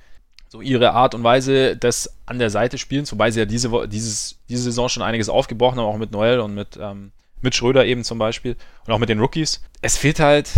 so 0.48 0.60
ihre 0.60 0.92
Art 0.92 1.14
und 1.14 1.24
Weise 1.24 1.76
des 1.76 2.14
an 2.26 2.38
der 2.38 2.50
Seite 2.50 2.78
spielens, 2.78 3.10
wobei 3.12 3.30
sie 3.30 3.40
ja 3.40 3.46
diese, 3.46 3.88
dieses, 3.88 4.38
diese 4.48 4.62
Saison 4.62 4.88
schon 4.88 5.02
einiges 5.02 5.28
aufgebrochen 5.28 5.78
haben, 5.78 5.86
auch 5.86 5.98
mit 5.98 6.12
Noel 6.12 6.38
und 6.40 6.54
mit, 6.54 6.78
ähm, 6.80 7.12
mit 7.40 7.54
Schröder 7.54 7.84
eben 7.84 8.04
zum 8.04 8.18
Beispiel 8.18 8.56
und 8.86 8.92
auch 8.92 8.98
mit 8.98 9.08
den 9.08 9.18
Rookies. 9.18 9.62
Es 9.82 9.96
fehlt 9.96 10.20
halt, 10.20 10.50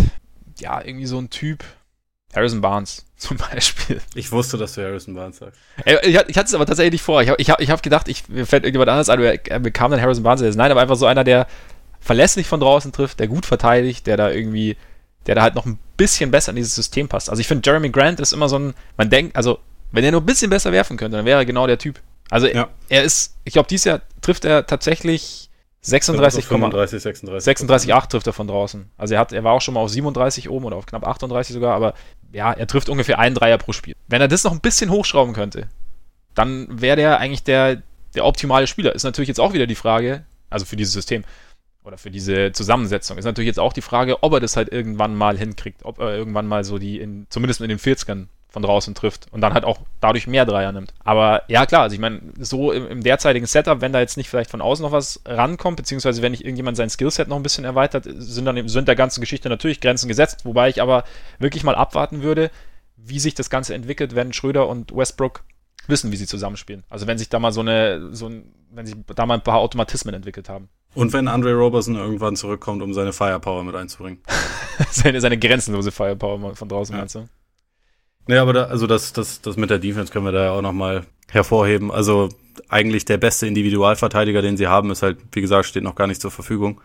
ja, 0.59 0.83
irgendwie 0.85 1.07
so 1.07 1.19
ein 1.19 1.31
Typ, 1.31 1.65
Harrison 2.35 2.61
Barnes 2.61 3.07
zum 3.17 3.39
Beispiel. 3.39 4.01
Ich 4.15 4.31
wusste, 4.33 4.59
dass 4.59 4.75
du 4.75 4.83
Harrison 4.83 5.15
Barnes 5.15 5.39
sagst. 5.39 5.59
Ich, 5.85 5.95
ich 6.05 6.17
hatte 6.17 6.47
es 6.47 6.55
aber 6.55 6.67
tatsächlich 6.67 6.93
nicht 6.93 7.03
vor. 7.03 7.23
Ich 7.23 7.31
habe 7.31 7.41
ich 7.41 7.49
hab, 7.51 7.61
ich 7.61 7.71
hab 7.71 7.83
gedacht, 7.83 8.09
ich, 8.09 8.29
mir 8.29 8.45
fällt 8.47 8.65
irgendjemand 8.65 8.91
anders 8.91 9.09
ein, 9.09 9.19
wer 9.21 9.61
bekam 9.61 9.91
dann 9.91 10.01
Harrison 10.01 10.23
Barnes. 10.23 10.57
Nein, 10.57 10.71
aber 10.71 10.83
einfach 10.83 10.97
so 10.97 11.07
einer, 11.07 11.25
der 11.25 11.47
verlässlich 12.07 12.47
von 12.47 12.61
draußen 12.61 12.93
trifft, 12.93 13.19
der 13.19 13.27
gut 13.27 13.47
verteidigt, 13.47 14.07
der 14.07 14.17
da 14.17 14.31
irgendwie, 14.31 14.77
der 15.27 15.35
da 15.35 15.43
halt 15.43 15.57
noch 15.57 15.67
ein 15.67 15.79
bisschen 15.97 16.31
besser 16.31 16.51
in 16.51 16.57
dieses 16.57 16.75
System 16.75 17.09
passt. 17.09 17.29
Also 17.29 17.41
ich 17.41 17.49
finde, 17.49 17.69
Jeremy 17.69 17.91
Grant 17.91 18.21
ist 18.21 18.33
immer 18.33 18.49
so 18.49 18.61
ein, 18.61 18.75
man 18.97 19.11
denkt, 19.11 19.35
also 19.35 19.59
wenn 19.91 20.05
er 20.05 20.13
nur 20.13 20.21
ein 20.21 20.27
bisschen 20.27 20.49
besser 20.49 20.71
werfen 20.71 20.97
könnte, 20.97 21.17
dann 21.17 21.27
wäre 21.27 21.41
er 21.41 21.45
genau 21.45 21.67
der 21.67 21.79
Typ. 21.79 22.01
Also 22.31 22.47
ja. 22.47 22.69
er 22.89 23.03
ist, 23.03 23.35
ich 23.43 23.53
glaube, 23.53 23.69
dieses 23.69 23.85
Jahr 23.85 24.03
trifft 24.21 24.45
er 24.45 24.67
tatsächlich 24.67 25.51
36, 25.81 26.45
35, 26.45 27.03
36. 27.03 27.45
36, 27.45 27.95
8 27.95 28.11
trifft 28.11 28.27
er 28.29 28.33
von 28.33 28.47
draußen. 28.47 28.89
Also 28.97 29.15
er 29.15 29.21
hat, 29.21 29.33
er 29.33 29.43
war 29.43 29.53
auch 29.53 29.61
schon 29.61 29.75
mal 29.75 29.81
auf 29.81 29.91
37 29.91 30.49
oben 30.49 30.65
oder 30.65 30.77
auf 30.77 30.87
knapp 30.87 31.05
38 31.05 31.55
sogar, 31.55 31.75
aber 31.75 31.95
ja, 32.33 32.53
er 32.53 32.67
trifft 32.69 32.89
ungefähr 32.89 33.19
einen 33.19 33.35
Dreier 33.35 33.59
pro 33.59 33.73
Spiel. 33.73 33.97
Wenn 34.07 34.21
er 34.21 34.29
das 34.29 34.45
noch 34.45 34.53
ein 34.53 34.61
bisschen 34.61 34.91
hochschrauben 34.91 35.35
könnte, 35.35 35.67
dann 36.35 36.69
wäre 36.71 36.97
der 36.97 37.19
eigentlich 37.19 37.43
der, 37.43 37.83
der 38.15 38.25
optimale 38.25 38.69
Spieler. 38.69 38.95
Ist 38.95 39.03
natürlich 39.03 39.29
jetzt 39.29 39.41
auch 39.41 39.55
wieder 39.55 39.67
die 39.67 39.75
Frage, 39.75 40.25
also 40.51 40.67
für 40.67 40.77
dieses 40.77 40.93
System, 40.93 41.25
oder 41.87 41.99
für 41.99 42.11
diese 42.11 42.53
Zusammensetzung 42.53 43.17
ist 43.17 43.25
natürlich 43.25 43.47
jetzt 43.47 43.61
auch 43.61 43.73
die 43.73 43.81
Frage, 43.81 44.23
ob 44.23 44.33
er 44.33 44.41
das 44.41 44.57
halt 44.57 44.73
irgendwann 44.73 45.15
mal 45.15 45.39
hinkriegt, 45.39 45.85
ob 45.85 46.01
er 46.01 46.17
irgendwann 46.17 46.47
mal 46.47 46.65
so 46.65 46.79
die, 46.79 47.01
in, 47.01 47.27
zumindest 47.31 47.61
in 47.61 47.69
den 47.69 47.79
40ern 47.79 48.27
von 48.49 48.63
draußen 48.63 48.95
trifft 48.95 49.27
und 49.33 49.41
dann 49.41 49.55
halt 49.55 49.65
auch 49.65 49.79
dadurch 50.01 50.27
mehr 50.27 50.47
Dreier 50.47 50.73
nimmt. 50.73 50.95
Aber 51.05 51.43
ja, 51.47 51.65
klar, 51.67 51.83
also 51.83 51.95
ich 51.95 52.01
meine, 52.01 52.21
so 52.39 52.73
im, 52.73 52.89
im, 52.89 53.03
derzeitigen 53.03 53.47
Setup, 53.47 53.81
wenn 53.81 53.93
da 53.93 54.01
jetzt 54.01 54.17
nicht 54.17 54.29
vielleicht 54.29 54.51
von 54.51 54.61
außen 54.61 54.83
noch 54.83 54.93
was 54.93 55.21
rankommt, 55.27 55.77
beziehungsweise 55.77 56.23
wenn 56.23 56.33
nicht 56.33 56.45
irgendjemand 56.45 56.77
sein 56.77 56.91
Skillset 56.91 57.29
noch 57.29 57.37
ein 57.37 57.43
bisschen 57.43 57.65
erweitert, 57.65 58.05
sind 58.07 58.47
dann 58.47 58.67
sind 58.69 58.89
der 58.89 58.97
ganzen 58.97 59.21
Geschichte 59.21 59.49
natürlich 59.49 59.81
Grenzen 59.81 60.09
gesetzt, 60.09 60.45
wobei 60.45 60.69
ich 60.69 60.83
aber 60.83 61.05
wirklich 61.39 61.65
mal 61.65 61.75
abwarten 61.75 62.23
würde, 62.23 62.51
wie 62.97 63.21
sich 63.21 63.35
das 63.35 63.51
Ganze 63.51 63.75
entwickelt, 63.75 64.15
wenn 64.15 64.33
Schröder 64.33 64.69
und 64.69 64.97
Westbrook 64.97 65.45
wissen, 65.89 66.13
wie 66.13 66.17
sie 66.17 66.27
zusammenspielen. 66.27 66.85
Also 66.89 67.07
wenn 67.07 67.19
sich 67.19 67.29
da 67.29 67.39
mal 67.39 67.53
so 67.53 67.61
eine, 67.61 68.15
so 68.15 68.29
ein, 68.29 68.53
wenn 68.71 68.87
sich 68.87 68.97
da 69.15 69.27
mal 69.27 69.35
ein 69.35 69.43
paar 69.43 69.59
Automatismen 69.59 70.15
entwickelt 70.15 70.49
haben. 70.49 70.69
Und 70.95 71.13
wenn 71.13 71.29
Andre 71.29 71.53
Roberson 71.55 71.95
irgendwann 71.95 72.37
zurückkommt, 72.37 72.83
um 72.83 72.95
seine 72.95 73.13
Firepower 73.13 73.65
mit 73.65 73.75
einzubringen. 73.75 74.21
seine, 74.91 75.21
seine 75.21 75.39
grenzenlose 75.39 75.93
Firepower 75.93 76.57
von 76.57 76.69
draußen, 76.69 76.95
ja. 76.95 77.01
meinst 77.01 77.15
du? 77.17 77.29
Nee, 78.29 78.39
aber 78.39 78.53
da, 78.53 78.65
also 78.65 78.87
das, 78.87 79.13
das, 79.13 79.41
das 79.41 79.57
mit 79.57 79.71
der 79.71 79.79
Defense 79.79 80.13
können 80.13 80.25
wir 80.25 80.33
da 80.33 80.45
ja 80.45 80.51
auch 80.53 80.63
nochmal 80.63 81.07
hervorheben. 81.31 81.91
Also 81.91 82.29
eigentlich 82.69 83.05
der 83.05 83.19
beste 83.19 83.47
Individualverteidiger, 83.47 84.43
den 84.43 84.57
sie 84.57 84.67
haben, 84.67 84.91
ist 84.91 85.03
halt, 85.03 85.19
wie 85.33 85.41
gesagt, 85.41 85.67
steht 85.67 85.85
noch 85.85 85.95
gar 85.95 86.07
nicht 86.07 86.21
zur 86.21 86.31
Verfügung. 86.31 86.81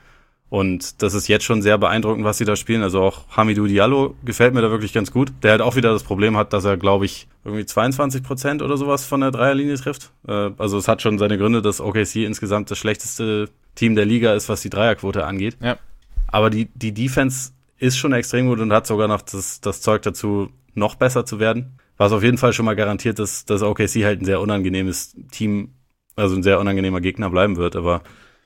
Und 0.52 1.02
das 1.02 1.14
ist 1.14 1.30
jetzt 1.30 1.46
schon 1.46 1.62
sehr 1.62 1.78
beeindruckend, 1.78 2.26
was 2.26 2.38
sie 2.38 2.44
da 2.44 2.58
spielen. 2.58 2.84
Also 2.84 3.02
auch 3.02 3.22
Hamidou 3.38 3.68
Diallo 3.68 4.16
gefällt 4.26 4.54
mir 4.54 4.62
da 4.62 4.70
wirklich 4.70 4.92
ganz 4.92 5.10
gut. 5.10 5.32
Der 5.44 5.52
halt 5.52 5.62
auch 5.62 5.78
wieder 5.78 5.94
das 5.94 6.04
Problem 6.04 6.36
hat, 6.36 6.52
dass 6.52 6.66
er, 6.66 6.76
glaube 6.76 7.06
ich, 7.06 7.30
irgendwie 7.46 7.66
22 7.66 8.22
Prozent 8.22 8.62
oder 8.62 8.76
sowas 8.76 9.06
von 9.06 9.22
der 9.22 9.32
Dreierlinie 9.32 9.76
trifft. 9.78 10.12
Äh, 10.28 10.50
also 10.58 10.78
es 10.78 10.90
hat 10.90 11.02
schon 11.02 11.18
seine 11.18 11.38
Gründe, 11.38 11.62
dass 11.62 11.80
OKC 11.80 12.18
insgesamt 12.18 12.70
das 12.70 12.78
schlechteste 12.78 13.48
Team 13.76 13.96
der 13.96 14.04
Liga 14.04 14.34
ist, 14.34 14.50
was 14.50 14.60
die 14.60 14.70
Dreierquote 14.70 15.26
angeht. 15.26 15.56
Ja. 15.62 15.78
Aber 16.28 16.50
die, 16.50 16.68
die 16.76 16.92
Defense 16.94 17.52
ist 17.80 17.98
schon 17.98 18.12
extrem 18.12 18.48
gut 18.48 18.60
und 18.60 18.74
hat 18.74 18.86
sogar 18.86 19.08
noch 19.08 19.22
das, 19.22 19.62
das 19.62 19.80
Zeug 19.80 20.02
dazu, 20.02 20.50
noch 20.74 20.96
besser 20.96 21.26
zu 21.26 21.40
werden. 21.40 21.80
Was 21.96 22.12
auf 22.12 22.24
jeden 22.24 22.38
Fall 22.38 22.52
schon 22.52 22.66
mal 22.66 22.76
garantiert, 22.76 23.20
dass, 23.20 23.46
dass 23.46 23.62
OKC 23.62 24.04
halt 24.04 24.22
ein 24.22 24.26
sehr 24.26 24.42
unangenehmes 24.42 25.16
Team, 25.32 25.70
also 26.18 26.36
ein 26.36 26.44
sehr 26.44 26.60
unangenehmer 26.60 27.00
Gegner 27.00 27.30
bleiben 27.30 27.56
wird. 27.56 27.78
Aber 27.78 28.02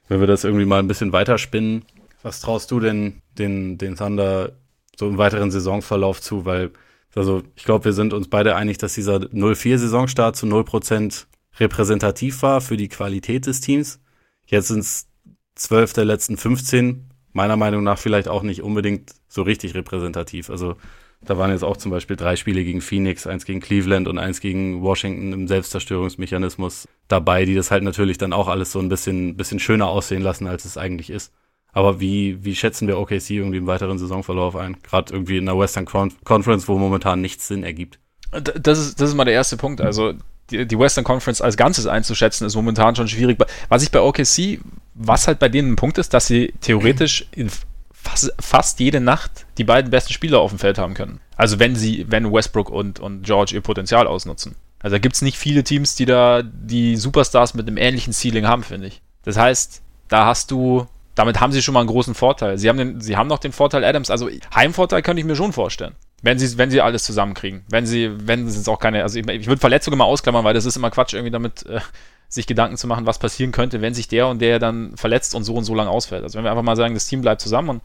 wenn 0.08 0.20
wir 0.20 0.28
das 0.28 0.44
irgendwie 0.44 0.66
mal 0.66 0.78
ein 0.78 0.88
bisschen 0.88 1.12
weiterspinnen, 1.14 1.84
was 2.26 2.42
traust 2.42 2.72
du 2.72 2.80
denn 2.80 3.22
den, 3.38 3.78
den 3.78 3.96
Thunder 3.96 4.54
so 4.98 5.08
im 5.08 5.20
weiteren 5.20 5.52
Saisonverlauf 5.52 6.20
zu? 6.20 6.44
Weil, 6.44 6.72
also 7.14 7.44
ich 7.56 7.66
glaube, 7.66 7.86
wir 7.86 7.94
sind 7.94 8.14
uns 8.14 8.30
beide 8.30 8.56
einig, 8.56 8.80
dass 8.80 8.96
dieser 8.96 9.18
0-4-Saisonstart 9.18 10.36
zu 10.36 10.48
0% 10.48 11.28
repräsentativ 11.60 12.42
war 12.42 12.62
für 12.62 12.78
die 12.78 12.88
Qualität 12.88 13.46
des 13.46 13.62
Teams. 13.62 14.00
Jetzt 14.48 14.70
sind 14.70 14.80
es 14.80 15.08
zwölf 15.54 15.94
der 15.94 16.06
letzten 16.06 16.36
15, 16.36 17.12
meiner 17.32 17.58
Meinung 17.58 17.84
nach 17.84 18.00
vielleicht 18.00 18.28
auch 18.28 18.42
nicht 18.42 18.64
unbedingt 18.64 19.12
so 19.28 19.44
richtig 19.44 19.76
repräsentativ. 19.76 20.50
Also 20.50 20.78
da 21.22 21.38
waren 21.38 21.52
jetzt 21.52 21.64
auch 21.64 21.78
zum 21.78 21.92
Beispiel 21.92 22.16
drei 22.16 22.38
Spiele 22.38 22.64
gegen 22.64 22.82
Phoenix, 22.82 23.28
eins 23.28 23.46
gegen 23.46 23.60
Cleveland 23.60 24.08
und 24.08 24.18
eins 24.18 24.40
gegen 24.40 24.82
Washington 24.82 25.32
im 25.32 25.48
Selbstzerstörungsmechanismus 25.48 26.88
dabei, 27.08 27.46
die 27.46 27.54
das 27.54 27.70
halt 27.70 27.84
natürlich 27.84 28.18
dann 28.18 28.34
auch 28.34 28.48
alles 28.48 28.72
so 28.72 28.80
ein 28.80 28.90
bisschen, 28.90 29.38
bisschen 29.38 29.60
schöner 29.60 29.90
aussehen 29.90 30.24
lassen, 30.24 30.48
als 30.48 30.66
es 30.66 30.76
eigentlich 30.76 31.12
ist. 31.12 31.32
Aber 31.76 32.00
wie, 32.00 32.44
wie 32.46 32.56
schätzen 32.56 32.88
wir 32.88 32.98
OKC 32.98 33.32
irgendwie 33.32 33.58
im 33.58 33.68
weiteren 33.68 34.00
Saisonverlauf 34.00 34.56
ein? 34.56 34.78
Gerade 34.82 35.14
irgendwie 35.14 35.38
in 35.38 35.46
der 35.46 35.60
Western 35.60 35.86
Conference, 35.86 36.70
wo 36.70 36.78
momentan 36.78 37.20
nichts 37.20 37.50
Sinn 37.50 37.64
ergibt. 37.64 38.00
Das 38.32 38.80
ist, 38.80 39.02
das 39.02 39.10
ist 39.10 39.16
mal 39.16 39.26
der 39.26 39.34
erste 39.34 39.58
Punkt. 39.58 39.82
Also 39.82 40.14
die, 40.50 40.66
die 40.66 40.80
Western 40.80 41.04
Conference 41.04 41.42
als 41.42 41.58
Ganzes 41.58 41.86
einzuschätzen, 41.86 42.48
ist 42.48 42.56
momentan 42.56 42.96
schon 42.96 43.10
schwierig. 43.10 43.38
Was 43.68 43.84
ich 43.84 43.92
bei 43.92 44.00
OKC, 44.00 44.62
was 44.94 45.28
halt 45.28 45.38
bei 45.40 45.50
denen 45.50 45.74
ein 45.74 45.76
Punkt 45.76 45.98
ist, 45.98 46.14
dass 46.14 46.28
sie 46.28 46.54
theoretisch 46.62 47.28
in 47.36 47.50
fast, 47.92 48.34
fast 48.40 48.80
jede 48.80 49.02
Nacht 49.02 49.46
die 49.58 49.66
beiden 49.66 49.92
besten 49.92 50.14
Spieler 50.14 50.40
auf 50.40 50.52
dem 50.52 50.60
Feld 50.60 50.78
haben 50.78 50.94
können. 50.94 51.20
Also 51.36 51.60
wenn 51.60 51.76
sie, 51.76 52.06
wenn 52.08 52.32
Westbrook 52.32 52.70
und, 52.70 53.02
und 53.02 53.24
George 53.24 53.54
ihr 53.54 53.62
Potenzial 53.62 54.08
ausnutzen. 54.08 54.56
Also 54.80 54.96
da 54.96 55.00
gibt 55.00 55.16
es 55.16 55.22
nicht 55.22 55.38
viele 55.38 55.66
Teams, 55.66 55.96
die 55.96 56.06
da 56.06 56.42
die 56.42 56.96
Superstars 56.96 57.54
mit 57.54 57.68
einem 57.68 57.76
ähnlichen 57.76 58.14
Ceiling 58.14 58.48
haben, 58.48 58.64
finde 58.64 58.88
ich. 58.88 59.02
Das 59.24 59.36
heißt, 59.38 59.82
da 60.08 60.26
hast 60.26 60.52
du, 60.52 60.88
damit 61.16 61.40
haben 61.40 61.54
sie 61.54 61.62
schon 61.62 61.74
mal 61.74 61.80
einen 61.80 61.90
großen 61.90 62.14
Vorteil. 62.14 62.58
Sie 62.58 62.70
haben, 62.70 62.78
den, 62.78 63.02
sie 63.02 63.18
haben 63.18 63.28
noch 63.28 63.40
den 63.40 63.54
Vorteil 63.54 63.84
Adams, 63.84 64.12
also 64.12 64.30
Heimvorteil 64.54 65.02
könnte 65.02 65.22
ich 65.22 65.26
mir 65.26 65.36
schon 65.36 65.54
vorstellen. 65.54 65.96
Wenn 66.22 66.40
sie, 66.40 66.58
wenn 66.58 66.72
sie 66.72 66.82
alles 66.82 67.04
zusammenkriegen. 67.04 67.64
Wenn 67.70 67.86
sie, 67.86 68.12
wenn 68.28 68.48
es 68.48 68.68
auch 68.68 68.80
keine, 68.80 69.04
also 69.04 69.20
ich, 69.20 69.28
ich 69.28 69.48
würde 69.48 69.60
Verletzungen 69.60 69.98
mal 69.98 70.06
ausklammern, 70.06 70.44
weil 70.44 70.54
das 70.54 70.66
ist 70.66 70.76
immer 70.76 70.92
Quatsch, 70.92 71.14
irgendwie 71.14 71.32
damit 71.32 71.66
äh, 71.68 71.80
sich 72.28 72.48
Gedanken 72.48 72.78
zu 72.78 72.88
machen, 72.88 73.06
was 73.06 73.20
passieren 73.20 73.52
könnte, 73.52 73.82
wenn 73.82 73.94
sich 73.94 74.08
der 74.08 74.28
und 74.28 74.40
der 74.40 74.60
dann 74.60 74.98
verletzt 74.98 75.36
und 75.36 75.44
so 75.44 75.56
und 75.56 75.64
so 75.64 75.74
lang 75.74 75.88
ausfällt. 75.88 76.24
Also 76.24 76.38
wenn 76.38 76.44
wir 76.44 76.52
einfach 76.52 76.64
mal 76.64 76.76
sagen, 76.76 76.94
das 76.94 77.08
Team 77.08 77.22
bleibt 77.22 77.42
zusammen 77.42 77.70
und 77.70 77.82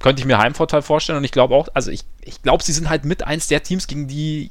könnte 0.00 0.20
ich 0.20 0.26
mir 0.26 0.38
Heimvorteil 0.38 0.82
vorstellen 0.82 1.18
und 1.18 1.24
ich 1.24 1.32
glaube 1.32 1.54
auch, 1.54 1.68
also 1.74 1.90
ich, 1.90 2.04
ich 2.22 2.42
glaube, 2.42 2.64
sie 2.64 2.72
sind 2.72 2.90
halt 2.90 3.04
mit 3.04 3.22
eins 3.22 3.46
der 3.46 3.62
Teams, 3.62 3.86
gegen 3.86 4.08
die 4.08 4.50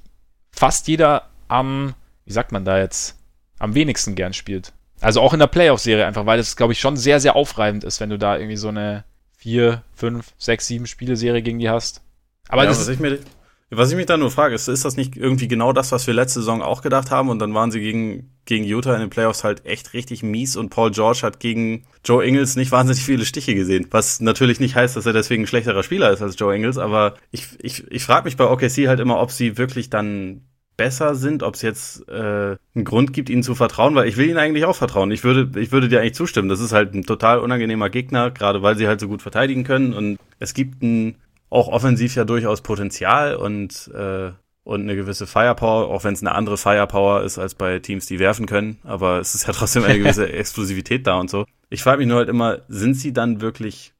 fast 0.51 0.87
jeder 0.87 1.29
am, 1.47 1.95
wie 2.25 2.33
sagt 2.33 2.51
man 2.51 2.63
da 2.63 2.77
jetzt, 2.79 3.17
am 3.59 3.75
wenigsten 3.75 4.15
gern 4.15 4.33
spielt. 4.33 4.71
Also 5.01 5.19
auch 5.21 5.33
in 5.33 5.39
der 5.39 5.47
Playoff-Serie 5.47 6.05
einfach, 6.05 6.25
weil 6.25 6.37
das, 6.37 6.55
glaube 6.55 6.73
ich, 6.73 6.79
schon 6.79 6.95
sehr, 6.95 7.19
sehr 7.19 7.35
aufreibend 7.35 7.83
ist, 7.83 7.99
wenn 7.99 8.09
du 8.09 8.17
da 8.17 8.37
irgendwie 8.37 8.57
so 8.57 8.69
eine 8.69 9.03
vier, 9.35 9.83
fünf, 9.95 10.33
sechs, 10.37 10.67
sieben 10.67 10.85
Spiele-Serie 10.85 11.41
gegen 11.41 11.59
die 11.59 11.69
hast. 11.69 12.01
Aber 12.47 12.63
ja, 12.63 12.69
das 12.69 12.79
was 12.79 12.87
ich 12.87 12.99
mir, 12.99 13.17
was 13.73 13.89
ich 13.89 13.95
mich 13.95 14.05
da 14.05 14.17
nur 14.17 14.29
frage, 14.29 14.53
ist, 14.53 14.67
ist 14.67 14.83
das 14.83 14.97
nicht 14.97 15.15
irgendwie 15.15 15.47
genau 15.47 15.71
das, 15.71 15.93
was 15.93 16.05
wir 16.05 16.13
letzte 16.13 16.41
Saison 16.41 16.61
auch 16.61 16.81
gedacht 16.81 17.09
haben? 17.09 17.29
Und 17.29 17.39
dann 17.39 17.53
waren 17.53 17.71
sie 17.71 17.79
gegen, 17.79 18.29
gegen 18.43 18.65
Utah 18.65 18.93
in 18.93 18.99
den 18.99 19.09
Playoffs 19.09 19.45
halt 19.45 19.65
echt 19.65 19.93
richtig 19.93 20.23
mies 20.23 20.57
und 20.57 20.69
Paul 20.69 20.91
George 20.91 21.21
hat 21.23 21.39
gegen 21.39 21.85
Joe 22.03 22.23
Ingles 22.23 22.57
nicht 22.57 22.71
wahnsinnig 22.73 23.03
viele 23.03 23.25
Stiche 23.25 23.55
gesehen. 23.55 23.87
Was 23.89 24.19
natürlich 24.19 24.59
nicht 24.59 24.75
heißt, 24.75 24.97
dass 24.97 25.05
er 25.05 25.13
deswegen 25.13 25.43
ein 25.43 25.47
schlechterer 25.47 25.83
Spieler 25.83 26.11
ist 26.11 26.21
als 26.21 26.37
Joe 26.37 26.53
Ingles, 26.53 26.77
aber 26.77 27.15
ich, 27.31 27.47
ich, 27.59 27.89
ich 27.89 28.03
frage 28.03 28.25
mich 28.25 28.35
bei 28.35 28.45
OKC 28.45 28.87
halt 28.87 28.99
immer, 28.99 29.21
ob 29.21 29.31
sie 29.31 29.57
wirklich 29.57 29.89
dann 29.89 30.41
besser 30.81 31.13
sind, 31.13 31.43
ob 31.43 31.53
es 31.53 31.61
jetzt 31.61 32.09
äh, 32.09 32.57
einen 32.73 32.85
Grund 32.85 33.13
gibt, 33.13 33.29
ihnen 33.29 33.43
zu 33.43 33.53
vertrauen, 33.53 33.93
weil 33.93 34.07
ich 34.07 34.17
will 34.17 34.27
ihnen 34.27 34.39
eigentlich 34.39 34.65
auch 34.65 34.75
vertrauen. 34.75 35.11
Ich 35.11 35.23
würde, 35.23 35.59
ich 35.59 35.71
würde 35.71 35.89
dir 35.89 35.99
eigentlich 35.99 36.15
zustimmen. 36.15 36.49
Das 36.49 36.59
ist 36.59 36.73
halt 36.73 36.95
ein 36.95 37.03
total 37.03 37.37
unangenehmer 37.37 37.91
Gegner, 37.91 38.31
gerade 38.31 38.63
weil 38.63 38.75
sie 38.75 38.87
halt 38.87 38.99
so 38.99 39.07
gut 39.07 39.21
verteidigen 39.21 39.63
können. 39.63 39.93
Und 39.93 40.17
es 40.39 40.55
gibt 40.55 40.81
ein 40.81 41.17
auch 41.51 41.67
offensiv 41.67 42.15
ja 42.15 42.23
durchaus 42.23 42.61
Potenzial 42.61 43.35
und, 43.35 43.91
äh, 43.93 44.31
und 44.63 44.81
eine 44.81 44.95
gewisse 44.95 45.27
Firepower, 45.27 45.89
auch 45.89 46.03
wenn 46.03 46.13
es 46.13 46.23
eine 46.23 46.33
andere 46.33 46.57
Firepower 46.57 47.21
ist 47.21 47.37
als 47.37 47.53
bei 47.53 47.77
Teams, 47.77 48.07
die 48.07 48.17
werfen 48.17 48.47
können. 48.47 48.79
Aber 48.83 49.19
es 49.19 49.35
ist 49.35 49.45
ja 49.45 49.53
trotzdem 49.53 49.83
eine 49.83 49.99
gewisse 49.99 50.31
Explosivität 50.31 51.05
da 51.05 51.19
und 51.19 51.29
so. 51.29 51.45
Ich 51.69 51.83
frage 51.83 51.99
mich 51.99 52.07
nur 52.07 52.17
halt 52.17 52.29
immer, 52.29 52.59
sind 52.69 52.95
sie 52.95 53.13
dann 53.13 53.39
wirklich, 53.39 53.93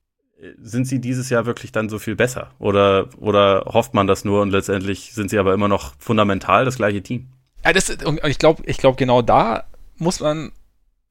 sind 0.62 0.86
sie 0.86 1.00
dieses 1.00 1.30
Jahr 1.30 1.46
wirklich 1.46 1.72
dann 1.72 1.90
so 1.90 2.00
viel 2.00 2.16
besser? 2.16 2.52
Oder, 2.60 3.10
oder 3.18 3.66
hofft 3.68 3.94
man 3.94 4.08
das 4.08 4.26
nur 4.26 4.42
und 4.42 4.52
letztendlich 4.52 5.14
sind 5.14 5.30
sie 5.30 5.38
aber 5.38 5.54
immer 5.54 5.68
noch 5.68 5.94
fundamental 6.00 6.66
das 6.66 6.78
gleiche 6.78 7.02
Team? 7.02 7.28
Ja, 7.64 7.74
das, 7.74 7.90
ich 7.90 8.40
glaube, 8.40 8.64
ich 8.66 8.78
glaube, 8.78 8.98
genau 8.98 9.22
da 9.22 9.66
muss 9.98 10.20
man 10.20 10.52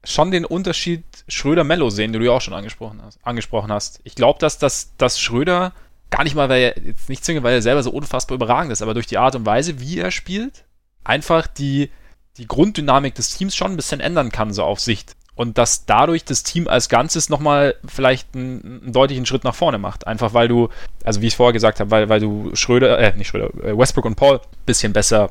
schon 0.03 0.31
den 0.31 0.45
Unterschied 0.45 1.05
Schröder-Mello 1.29 1.91
sehen, 1.91 2.13
den 2.13 2.21
du 2.23 2.27
ja 2.27 2.33
auch 2.33 2.41
schon 2.41 2.55
angesprochen 2.55 3.01
hast. 3.03 3.19
Angesprochen 3.23 3.71
hast. 3.71 4.01
Ich 4.05 4.15
glaube, 4.15 4.39
dass, 4.41 4.59
dass, 4.59 4.97
dass 4.97 5.21
Schröder 5.21 5.73
Gar 6.11 6.25
nicht 6.25 6.35
mal, 6.35 6.49
weil 6.49 6.61
er, 6.61 6.83
jetzt 6.83 7.09
nicht 7.09 7.25
zwingend, 7.25 7.45
weil 7.45 7.55
er 7.55 7.63
selber 7.63 7.85
so 7.85 7.91
unfassbar 7.91 8.35
überragend 8.35 8.73
ist, 8.73 8.83
aber 8.83 8.95
durch 8.95 9.07
die 9.07 9.19
Art 9.19 9.37
und 9.37 9.47
Weise, 9.47 9.79
wie 9.81 9.99
er 9.99 10.11
spielt, 10.11 10.65
einfach 11.05 11.47
die, 11.47 11.91
die 12.37 12.49
Grunddynamik 12.49 13.15
des 13.15 13.37
Teams 13.37 13.55
schon 13.55 13.71
ein 13.71 13.77
bisschen 13.77 14.01
ändern 14.01 14.33
kann, 14.33 14.53
so 14.53 14.65
auf 14.65 14.81
Sicht. 14.81 15.15
Und 15.41 15.57
dass 15.57 15.87
dadurch 15.87 16.27
das 16.27 16.43
Team 16.43 16.69
als 16.69 16.91
Ganzes 16.91 17.31
nochmal 17.31 17.75
vielleicht 17.87 18.35
einen, 18.35 18.83
einen, 18.83 18.93
deutlichen 18.93 19.25
Schritt 19.25 19.43
nach 19.43 19.55
vorne 19.55 19.79
macht. 19.79 20.07
Einfach 20.07 20.35
weil 20.35 20.49
du, 20.49 20.69
also 21.03 21.23
wie 21.23 21.29
ich 21.29 21.37
vorher 21.37 21.55
gesagt 21.55 21.81
habe, 21.81 21.91
weil, 21.91 22.11
weil 22.11 22.21
du 22.21 22.55
Schröder, 22.55 22.99
äh, 22.99 23.17
nicht 23.17 23.29
Schröder, 23.29 23.49
äh, 23.65 23.75
Westbrook 23.75 24.05
und 24.05 24.17
Paul 24.17 24.35
ein 24.35 24.67
bisschen 24.67 24.93
besser 24.93 25.31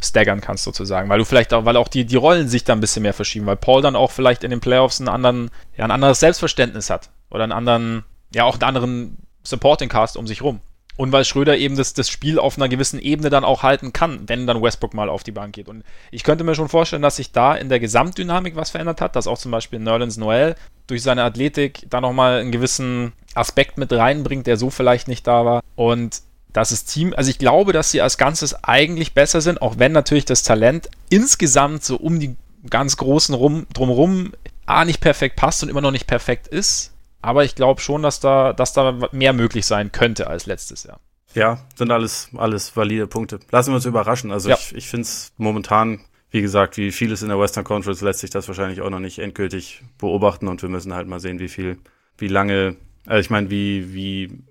staggern 0.00 0.40
kannst 0.40 0.64
sozusagen, 0.64 1.10
weil 1.10 1.18
du 1.18 1.26
vielleicht 1.26 1.52
auch, 1.52 1.66
weil 1.66 1.76
auch 1.76 1.88
die, 1.88 2.06
die 2.06 2.16
Rollen 2.16 2.48
sich 2.48 2.64
da 2.64 2.72
ein 2.72 2.80
bisschen 2.80 3.02
mehr 3.02 3.12
verschieben, 3.12 3.44
weil 3.44 3.56
Paul 3.56 3.82
dann 3.82 3.94
auch 3.94 4.10
vielleicht 4.10 4.42
in 4.42 4.50
den 4.50 4.60
Playoffs 4.60 5.00
einen 5.00 5.10
anderen, 5.10 5.50
ja, 5.76 5.84
ein 5.84 5.90
anderes 5.90 6.20
Selbstverständnis 6.20 6.88
hat 6.88 7.10
oder 7.28 7.42
einen 7.42 7.52
anderen, 7.52 8.04
ja, 8.34 8.44
auch 8.44 8.54
einen 8.54 8.62
anderen 8.62 9.18
Supporting 9.42 9.90
Cast 9.90 10.16
um 10.16 10.26
sich 10.26 10.40
rum. 10.40 10.60
Und 10.96 11.10
weil 11.10 11.24
Schröder 11.24 11.56
eben 11.56 11.76
das, 11.76 11.94
das 11.94 12.10
Spiel 12.10 12.38
auf 12.38 12.56
einer 12.56 12.68
gewissen 12.68 13.00
Ebene 13.00 13.30
dann 13.30 13.44
auch 13.44 13.62
halten 13.62 13.92
kann, 13.92 14.28
wenn 14.28 14.46
dann 14.46 14.62
Westbrook 14.62 14.92
mal 14.92 15.08
auf 15.08 15.22
die 15.22 15.32
Bank 15.32 15.54
geht. 15.54 15.68
Und 15.68 15.84
ich 16.10 16.22
könnte 16.22 16.44
mir 16.44 16.54
schon 16.54 16.68
vorstellen, 16.68 17.02
dass 17.02 17.16
sich 17.16 17.32
da 17.32 17.54
in 17.54 17.70
der 17.70 17.80
Gesamtdynamik 17.80 18.56
was 18.56 18.70
verändert 18.70 19.00
hat, 19.00 19.16
dass 19.16 19.26
auch 19.26 19.38
zum 19.38 19.50
Beispiel 19.50 19.78
Nerlens 19.78 20.18
Noel 20.18 20.54
durch 20.86 21.02
seine 21.02 21.24
Athletik 21.24 21.86
da 21.88 22.00
nochmal 22.00 22.40
einen 22.40 22.52
gewissen 22.52 23.12
Aspekt 23.34 23.78
mit 23.78 23.92
reinbringt, 23.92 24.46
der 24.46 24.58
so 24.58 24.68
vielleicht 24.68 25.08
nicht 25.08 25.26
da 25.26 25.46
war. 25.46 25.62
Und 25.76 26.20
dass 26.52 26.68
das 26.68 26.84
Team, 26.84 27.14
also 27.16 27.30
ich 27.30 27.38
glaube, 27.38 27.72
dass 27.72 27.90
sie 27.90 28.02
als 28.02 28.18
Ganzes 28.18 28.62
eigentlich 28.62 29.14
besser 29.14 29.40
sind, 29.40 29.62
auch 29.62 29.78
wenn 29.78 29.92
natürlich 29.92 30.26
das 30.26 30.42
Talent 30.42 30.90
insgesamt 31.08 31.84
so 31.84 31.96
um 31.96 32.20
die 32.20 32.36
ganz 32.68 32.98
Großen 32.98 33.34
rum, 33.34 33.66
drumherum 33.72 34.32
A 34.66 34.84
nicht 34.84 35.00
perfekt 35.00 35.36
passt 35.36 35.62
und 35.62 35.70
immer 35.70 35.80
noch 35.80 35.90
nicht 35.90 36.06
perfekt 36.06 36.48
ist 36.48 36.91
aber 37.22 37.44
ich 37.44 37.54
glaube 37.54 37.80
schon, 37.80 38.02
dass 38.02 38.20
da, 38.20 38.52
dass 38.52 38.72
da 38.72 39.08
mehr 39.12 39.32
möglich 39.32 39.64
sein 39.64 39.92
könnte 39.92 40.26
als 40.26 40.46
letztes 40.46 40.84
Jahr. 40.84 41.00
Ja, 41.34 41.64
sind 41.74 41.90
alles, 41.90 42.30
alles 42.36 42.76
valide 42.76 43.06
Punkte. 43.06 43.40
Lassen 43.50 43.70
wir 43.70 43.76
uns 43.76 43.86
überraschen. 43.86 44.32
Also 44.32 44.50
ja. 44.50 44.56
ich, 44.56 44.74
ich 44.74 44.88
finde 44.88 45.02
es 45.02 45.32
momentan, 45.38 46.00
wie 46.30 46.42
gesagt, 46.42 46.76
wie 46.76 46.92
vieles 46.92 47.22
in 47.22 47.28
der 47.28 47.38
Western 47.38 47.64
Conference 47.64 48.02
lässt 48.02 48.20
sich 48.20 48.30
das 48.30 48.48
wahrscheinlich 48.48 48.82
auch 48.82 48.90
noch 48.90 48.98
nicht 48.98 49.18
endgültig 49.18 49.82
beobachten 49.98 50.48
und 50.48 50.60
wir 50.60 50.68
müssen 50.68 50.92
halt 50.92 51.06
mal 51.06 51.20
sehen, 51.20 51.38
wie 51.38 51.48
viel, 51.48 51.78
wie 52.18 52.28
lange, 52.28 52.76
also 53.06 53.20
ich 53.20 53.30
meine, 53.30 53.50
wie, 53.50 53.94
wie 53.94 54.42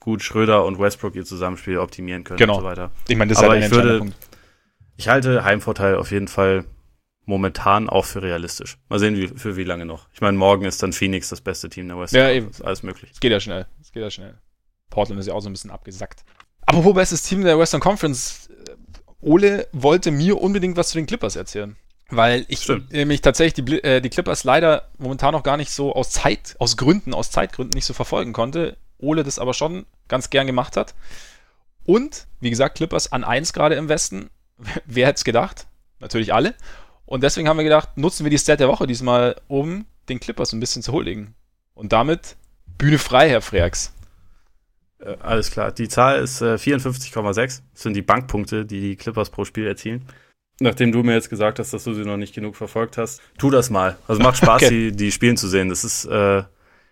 gut 0.00 0.22
Schröder 0.22 0.64
und 0.64 0.78
Westbrook 0.78 1.14
ihr 1.14 1.24
Zusammenspiel 1.24 1.78
optimieren 1.78 2.24
können 2.24 2.38
genau. 2.38 2.56
und 2.56 2.60
so 2.60 2.66
weiter. 2.66 2.90
Ich 3.08 3.16
meine, 3.16 3.30
das 3.30 3.38
ist 3.38 3.48
halt 3.48 3.62
ein 3.62 3.66
ich 3.66 3.70
würde, 3.70 3.98
Punkt. 3.98 4.16
Ich 4.96 5.08
halte 5.08 5.44
Heimvorteil 5.44 5.94
auf 5.94 6.10
jeden 6.10 6.28
Fall 6.28 6.64
momentan 7.28 7.90
auch 7.90 8.06
für 8.06 8.22
realistisch. 8.22 8.78
Mal 8.88 8.98
sehen, 8.98 9.14
wie, 9.14 9.28
für 9.28 9.56
wie 9.56 9.64
lange 9.64 9.84
noch. 9.84 10.08
Ich 10.14 10.22
meine, 10.22 10.38
morgen 10.38 10.64
ist 10.64 10.82
dann 10.82 10.94
Phoenix 10.94 11.28
das 11.28 11.42
beste 11.42 11.68
Team 11.68 11.86
der 11.86 11.98
West. 11.98 12.14
Ja, 12.14 12.30
eben. 12.30 12.48
Ist 12.48 12.64
alles 12.64 12.82
möglich. 12.82 13.10
Es 13.12 13.20
geht 13.20 13.30
ja 13.30 13.38
schnell. 13.38 13.66
Es 13.82 13.92
geht 13.92 14.02
ja 14.02 14.10
schnell. 14.10 14.38
Portland 14.88 15.20
ist 15.20 15.26
ja 15.26 15.34
auch 15.34 15.40
so 15.40 15.50
ein 15.50 15.52
bisschen 15.52 15.70
abgesackt. 15.70 16.24
Aber 16.64 16.84
wo 16.84 16.94
bestes 16.94 17.22
Team 17.22 17.44
der 17.44 17.58
Western 17.58 17.80
Conference? 17.80 18.48
Ole 19.20 19.68
wollte 19.72 20.10
mir 20.10 20.40
unbedingt 20.40 20.78
was 20.78 20.88
zu 20.88 20.96
den 20.96 21.06
Clippers 21.06 21.36
erzählen. 21.36 21.76
Weil 22.08 22.46
ich 22.48 22.62
Stimmt. 22.62 22.90
nämlich 22.92 23.20
tatsächlich 23.20 23.62
die, 23.62 23.84
äh, 23.84 24.00
die 24.00 24.08
Clippers 24.08 24.44
leider 24.44 24.88
momentan 24.96 25.32
noch 25.32 25.42
gar 25.42 25.58
nicht 25.58 25.70
so 25.70 25.94
aus 25.94 26.10
Zeit, 26.10 26.56
aus 26.58 26.78
Gründen, 26.78 27.12
aus 27.12 27.30
Zeitgründen 27.30 27.76
nicht 27.76 27.84
so 27.84 27.92
verfolgen 27.92 28.32
konnte. 28.32 28.78
Ole 28.96 29.22
das 29.22 29.38
aber 29.38 29.52
schon 29.52 29.84
ganz 30.08 30.30
gern 30.30 30.46
gemacht 30.46 30.78
hat. 30.78 30.94
Und, 31.84 32.26
wie 32.40 32.48
gesagt, 32.48 32.76
Clippers 32.76 33.12
an 33.12 33.22
1 33.22 33.52
gerade 33.52 33.74
im 33.74 33.90
Westen. 33.90 34.30
Wer 34.86 35.08
hätte 35.08 35.18
es 35.18 35.24
gedacht? 35.24 35.66
Natürlich 36.00 36.32
alle. 36.32 36.54
Und 37.08 37.22
deswegen 37.22 37.48
haben 37.48 37.56
wir 37.56 37.64
gedacht, 37.64 37.96
nutzen 37.96 38.26
wir 38.26 38.30
die 38.30 38.36
Stat 38.36 38.60
der 38.60 38.68
Woche 38.68 38.86
diesmal, 38.86 39.36
um 39.48 39.86
den 40.10 40.20
Clippers 40.20 40.52
ein 40.52 40.60
bisschen 40.60 40.82
zu 40.82 40.92
huldigen. 40.92 41.34
Und 41.72 41.94
damit 41.94 42.36
Bühne 42.76 42.98
frei, 42.98 43.30
Herr 43.30 43.40
Freaks. 43.40 43.94
Äh, 44.98 45.16
alles 45.20 45.50
klar. 45.50 45.72
Die 45.72 45.88
Zahl 45.88 46.20
ist 46.20 46.42
äh, 46.42 46.56
54,6. 46.56 47.34
Das 47.34 47.62
sind 47.72 47.94
die 47.94 48.02
Bankpunkte, 48.02 48.66
die 48.66 48.82
die 48.82 48.96
Clippers 48.96 49.30
pro 49.30 49.46
Spiel 49.46 49.66
erzielen. 49.66 50.04
Nachdem 50.60 50.92
du 50.92 51.02
mir 51.02 51.14
jetzt 51.14 51.30
gesagt 51.30 51.58
hast, 51.58 51.72
dass 51.72 51.84
du 51.84 51.94
sie 51.94 52.04
noch 52.04 52.18
nicht 52.18 52.34
genug 52.34 52.56
verfolgt 52.56 52.98
hast, 52.98 53.22
tu 53.38 53.48
das 53.48 53.70
mal. 53.70 53.96
Also 54.06 54.22
macht 54.22 54.36
Spaß, 54.36 54.62
okay. 54.62 54.68
die, 54.68 54.92
die 54.94 55.10
spielen 55.10 55.38
zu 55.38 55.48
sehen. 55.48 55.70
Das 55.70 55.84
ist, 55.84 56.04
äh, 56.04 56.42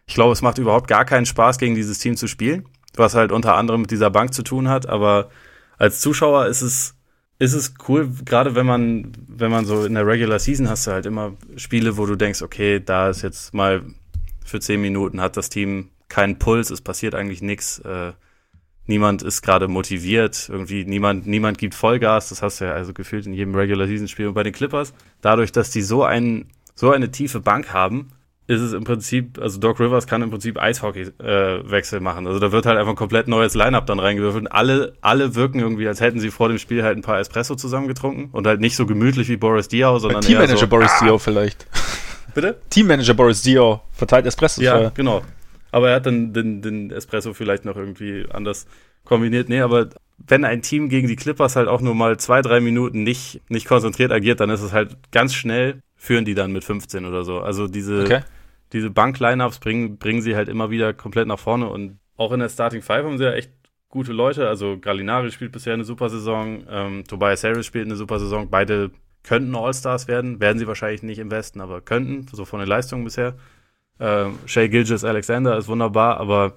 ich 0.06 0.14
glaube, 0.14 0.32
es 0.32 0.40
macht 0.40 0.56
überhaupt 0.56 0.88
gar 0.88 1.04
keinen 1.04 1.26
Spaß, 1.26 1.58
gegen 1.58 1.74
dieses 1.74 1.98
Team 1.98 2.16
zu 2.16 2.26
spielen, 2.26 2.66
was 2.94 3.14
halt 3.14 3.32
unter 3.32 3.54
anderem 3.54 3.82
mit 3.82 3.90
dieser 3.90 4.08
Bank 4.08 4.32
zu 4.32 4.42
tun 4.42 4.70
hat. 4.70 4.86
Aber 4.86 5.28
als 5.76 6.00
Zuschauer 6.00 6.46
ist 6.46 6.62
es 6.62 6.95
ist 7.38 7.52
es 7.52 7.74
cool, 7.88 8.10
gerade 8.24 8.54
wenn 8.54 8.66
man, 8.66 9.12
wenn 9.28 9.50
man 9.50 9.66
so 9.66 9.84
in 9.84 9.94
der 9.94 10.06
Regular 10.06 10.38
Season 10.38 10.68
hast 10.68 10.86
du 10.86 10.92
halt 10.92 11.06
immer 11.06 11.34
Spiele, 11.56 11.96
wo 11.96 12.06
du 12.06 12.16
denkst, 12.16 12.42
okay, 12.42 12.80
da 12.80 13.10
ist 13.10 13.22
jetzt 13.22 13.52
mal 13.52 13.82
für 14.44 14.60
zehn 14.60 14.80
Minuten 14.80 15.20
hat 15.20 15.36
das 15.36 15.50
Team 15.50 15.90
keinen 16.08 16.38
Puls, 16.38 16.70
es 16.70 16.80
passiert 16.80 17.14
eigentlich 17.14 17.42
nichts, 17.42 17.78
äh, 17.80 18.12
niemand 18.86 19.22
ist 19.22 19.42
gerade 19.42 19.68
motiviert, 19.68 20.48
irgendwie 20.48 20.84
niemand, 20.84 21.26
niemand 21.26 21.58
gibt 21.58 21.74
Vollgas, 21.74 22.28
das 22.30 22.42
hast 22.42 22.60
du 22.60 22.66
ja 22.66 22.72
also 22.72 22.94
gefühlt 22.94 23.26
in 23.26 23.34
jedem 23.34 23.54
Regular 23.54 23.86
Season 23.86 24.08
Spiel 24.08 24.28
und 24.28 24.34
bei 24.34 24.44
den 24.44 24.52
Clippers, 24.52 24.94
dadurch, 25.20 25.52
dass 25.52 25.70
die 25.70 25.82
so 25.82 26.04
einen, 26.04 26.50
so 26.74 26.90
eine 26.90 27.10
tiefe 27.10 27.40
Bank 27.40 27.72
haben, 27.72 28.12
ist 28.48 28.60
es 28.60 28.72
im 28.72 28.84
Prinzip, 28.84 29.40
also 29.40 29.58
Doc 29.58 29.80
Rivers 29.80 30.06
kann 30.06 30.22
im 30.22 30.30
Prinzip 30.30 30.60
Eishockey-Wechsel 30.60 31.98
äh, 31.98 32.02
machen. 32.02 32.26
Also 32.28 32.38
da 32.38 32.52
wird 32.52 32.64
halt 32.64 32.78
einfach 32.78 32.92
ein 32.92 32.96
komplett 32.96 33.26
neues 33.26 33.54
Line-Up 33.54 33.86
dann 33.86 33.98
reingewürfelt. 33.98 34.50
Alle, 34.52 34.94
alle 35.00 35.34
wirken 35.34 35.58
irgendwie, 35.58 35.88
als 35.88 36.00
hätten 36.00 36.20
sie 36.20 36.30
vor 36.30 36.48
dem 36.48 36.58
Spiel 36.58 36.84
halt 36.84 36.96
ein 36.96 37.02
paar 37.02 37.18
Espresso 37.18 37.56
zusammengetrunken 37.56 38.28
und 38.30 38.46
halt 38.46 38.60
nicht 38.60 38.76
so 38.76 38.86
gemütlich 38.86 39.28
wie 39.28 39.36
Boris 39.36 39.66
Diaw, 39.66 39.98
sondern 39.98 40.20
Teammanager 40.20 40.58
so, 40.58 40.68
Boris 40.68 40.92
ah. 41.00 41.04
Diaw 41.04 41.18
vielleicht. 41.18 41.66
Bitte? 42.34 42.56
Teammanager 42.70 43.14
Boris 43.14 43.42
Diaw 43.42 43.80
verteilt 43.92 44.26
Espresso. 44.26 44.62
Ja, 44.62 44.78
für. 44.78 44.90
genau. 44.94 45.22
Aber 45.72 45.90
er 45.90 45.96
hat 45.96 46.06
dann 46.06 46.32
den, 46.32 46.62
den 46.62 46.92
Espresso 46.92 47.34
vielleicht 47.34 47.64
noch 47.64 47.76
irgendwie 47.76 48.26
anders 48.30 48.66
kombiniert. 49.04 49.48
Nee, 49.48 49.60
aber 49.60 49.88
wenn 50.18 50.44
ein 50.44 50.62
Team 50.62 50.88
gegen 50.88 51.08
die 51.08 51.16
Clippers 51.16 51.56
halt 51.56 51.66
auch 51.66 51.80
nur 51.80 51.96
mal 51.96 52.16
zwei, 52.18 52.42
drei 52.42 52.60
Minuten 52.60 53.02
nicht, 53.02 53.40
nicht 53.48 53.66
konzentriert 53.66 54.12
agiert, 54.12 54.38
dann 54.38 54.50
ist 54.50 54.62
es 54.62 54.72
halt 54.72 54.96
ganz 55.10 55.34
schnell, 55.34 55.80
führen 55.96 56.24
die 56.24 56.34
dann 56.34 56.52
mit 56.52 56.62
15 56.62 57.04
oder 57.04 57.24
so. 57.24 57.40
Also 57.40 57.66
diese, 57.66 58.02
okay 58.02 58.20
diese 58.72 58.90
Bank-Lineups 58.90 59.60
bringen, 59.60 59.98
bringen 59.98 60.22
sie 60.22 60.36
halt 60.36 60.48
immer 60.48 60.70
wieder 60.70 60.92
komplett 60.92 61.28
nach 61.28 61.38
vorne 61.38 61.68
und 61.68 61.98
auch 62.16 62.32
in 62.32 62.40
der 62.40 62.48
Starting 62.48 62.82
Five 62.82 63.04
haben 63.04 63.18
sie 63.18 63.24
ja 63.24 63.32
echt 63.32 63.50
gute 63.88 64.12
Leute. 64.12 64.48
Also 64.48 64.78
Gallinari 64.78 65.30
spielt 65.30 65.52
bisher 65.52 65.74
eine 65.74 65.84
super 65.84 66.08
Saison, 66.08 66.64
ähm, 66.68 67.04
Tobias 67.06 67.44
Harris 67.44 67.66
spielt 67.66 67.86
eine 67.86 67.96
super 67.96 68.18
Saison. 68.18 68.48
Beide 68.50 68.90
könnten 69.22 69.54
All-Stars 69.54 70.08
werden, 70.08 70.40
werden 70.40 70.58
sie 70.58 70.66
wahrscheinlich 70.66 71.02
nicht 71.02 71.18
im 71.18 71.30
Westen, 71.30 71.60
aber 71.60 71.80
könnten, 71.80 72.26
so 72.32 72.44
von 72.44 72.60
den 72.60 72.68
Leistungen 72.68 73.04
bisher. 73.04 73.36
Ähm, 74.00 74.38
Shay 74.46 74.68
Gilgis 74.68 75.04
Alexander 75.04 75.56
ist 75.56 75.68
wunderbar, 75.68 76.18
aber 76.18 76.56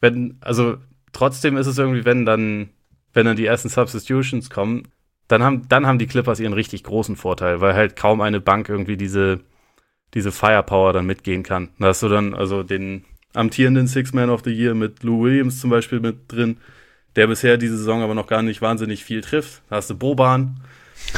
wenn, 0.00 0.38
also 0.40 0.76
trotzdem 1.12 1.56
ist 1.56 1.66
es 1.66 1.78
irgendwie, 1.78 2.04
wenn 2.04 2.24
dann 2.24 2.70
wenn 3.16 3.24
dann 3.24 3.36
die 3.36 3.46
ersten 3.46 3.70
Substitutions 3.70 4.50
kommen, 4.50 4.88
dann 5.26 5.42
haben, 5.42 5.66
dann 5.68 5.86
haben 5.86 5.98
die 5.98 6.06
Clippers 6.06 6.38
ihren 6.38 6.52
richtig 6.52 6.84
großen 6.84 7.16
Vorteil, 7.16 7.62
weil 7.62 7.74
halt 7.74 7.96
kaum 7.96 8.20
eine 8.20 8.40
Bank 8.40 8.68
irgendwie 8.68 8.98
diese, 8.98 9.40
diese 10.14 10.32
Firepower 10.32 10.92
dann 10.92 11.06
mitgehen 11.06 11.42
kann. 11.42 11.68
Da 11.78 11.88
hast 11.88 12.02
du 12.02 12.08
dann 12.08 12.34
also 12.34 12.62
den 12.62 13.04
amtierenden 13.34 13.86
Six 13.86 14.12
Man 14.12 14.30
of 14.30 14.42
the 14.44 14.52
Year 14.52 14.74
mit 14.74 15.02
Lou 15.02 15.24
Williams 15.24 15.60
zum 15.60 15.70
Beispiel 15.70 16.00
mit 16.00 16.32
drin, 16.32 16.56
der 17.16 17.26
bisher 17.26 17.56
diese 17.56 17.76
Saison 17.76 18.02
aber 18.02 18.14
noch 18.14 18.26
gar 18.26 18.42
nicht 18.42 18.62
wahnsinnig 18.62 19.04
viel 19.04 19.20
trifft. 19.20 19.62
Da 19.68 19.76
hast 19.76 19.90
du 19.90 19.96
Boban, 19.96 20.60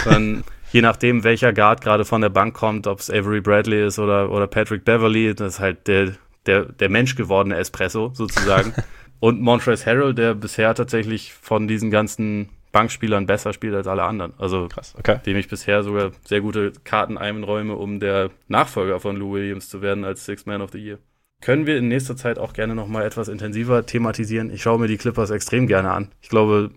dann 0.05 0.45
je 0.73 0.83
nachdem, 0.83 1.25
welcher 1.25 1.53
Guard 1.53 1.81
gerade 1.81 2.05
von 2.05 2.21
der 2.21 2.29
Bank 2.29 2.55
kommt, 2.55 2.87
ob 2.87 3.01
es 3.01 3.11
Avery 3.11 3.41
Bradley 3.41 3.87
ist 3.87 3.99
oder, 3.99 4.31
oder 4.31 4.47
Patrick 4.47 4.85
Beverly, 4.85 5.35
das 5.35 5.55
ist 5.55 5.61
halt 5.61 5.87
der, 5.87 6.15
der, 6.47 6.65
der 6.65 6.89
menschgewordene 6.89 7.57
Espresso 7.57 8.11
sozusagen. 8.15 8.75
Und 9.21 9.41
Montrezl 9.41 9.85
Harrell, 9.87 10.15
der 10.15 10.35
bisher 10.35 10.75
tatsächlich 10.75 11.33
von 11.33 11.67
diesen 11.67 11.91
ganzen 11.91 12.51
Bankspielern 12.79 13.27
besser 13.27 13.53
spielt 13.53 13.75
als 13.75 13.89
alle 13.89 14.05
anderen. 14.05 14.35
Also, 14.39 14.69
Krass, 14.69 14.95
okay. 14.97 15.19
dem 15.27 15.37
ich 15.37 15.49
bisher 15.49 15.83
sogar 15.83 16.13
sehr 16.25 16.41
gute 16.41 16.73
Karten 16.85 17.19
einräume, 17.19 17.75
um 17.75 17.99
der 17.99 18.31
Nachfolger 18.47 19.01
von 19.01 19.17
Lou 19.17 19.33
Williams 19.33 19.69
zu 19.69 19.83
werden 19.83 20.05
als 20.05 20.25
Six 20.25 20.47
Man 20.47 20.63
of 20.63 20.71
the 20.71 20.79
Year. 20.79 20.99
Können 21.41 21.67
wir 21.67 21.77
in 21.77 21.89
nächster 21.89 22.17
Zeit 22.17 22.39
auch 22.39 22.53
gerne 22.53 22.77
nochmal 22.77 23.05
etwas 23.05 23.27
intensiver 23.27 23.85
thematisieren. 23.85 24.53
Ich 24.53 24.63
schaue 24.63 24.79
mir 24.79 24.87
die 24.87 24.97
Clippers 24.97 25.31
extrem 25.31 25.67
gerne 25.67 25.91
an. 25.91 26.13
Ich 26.21 26.29
glaube, 26.29 26.71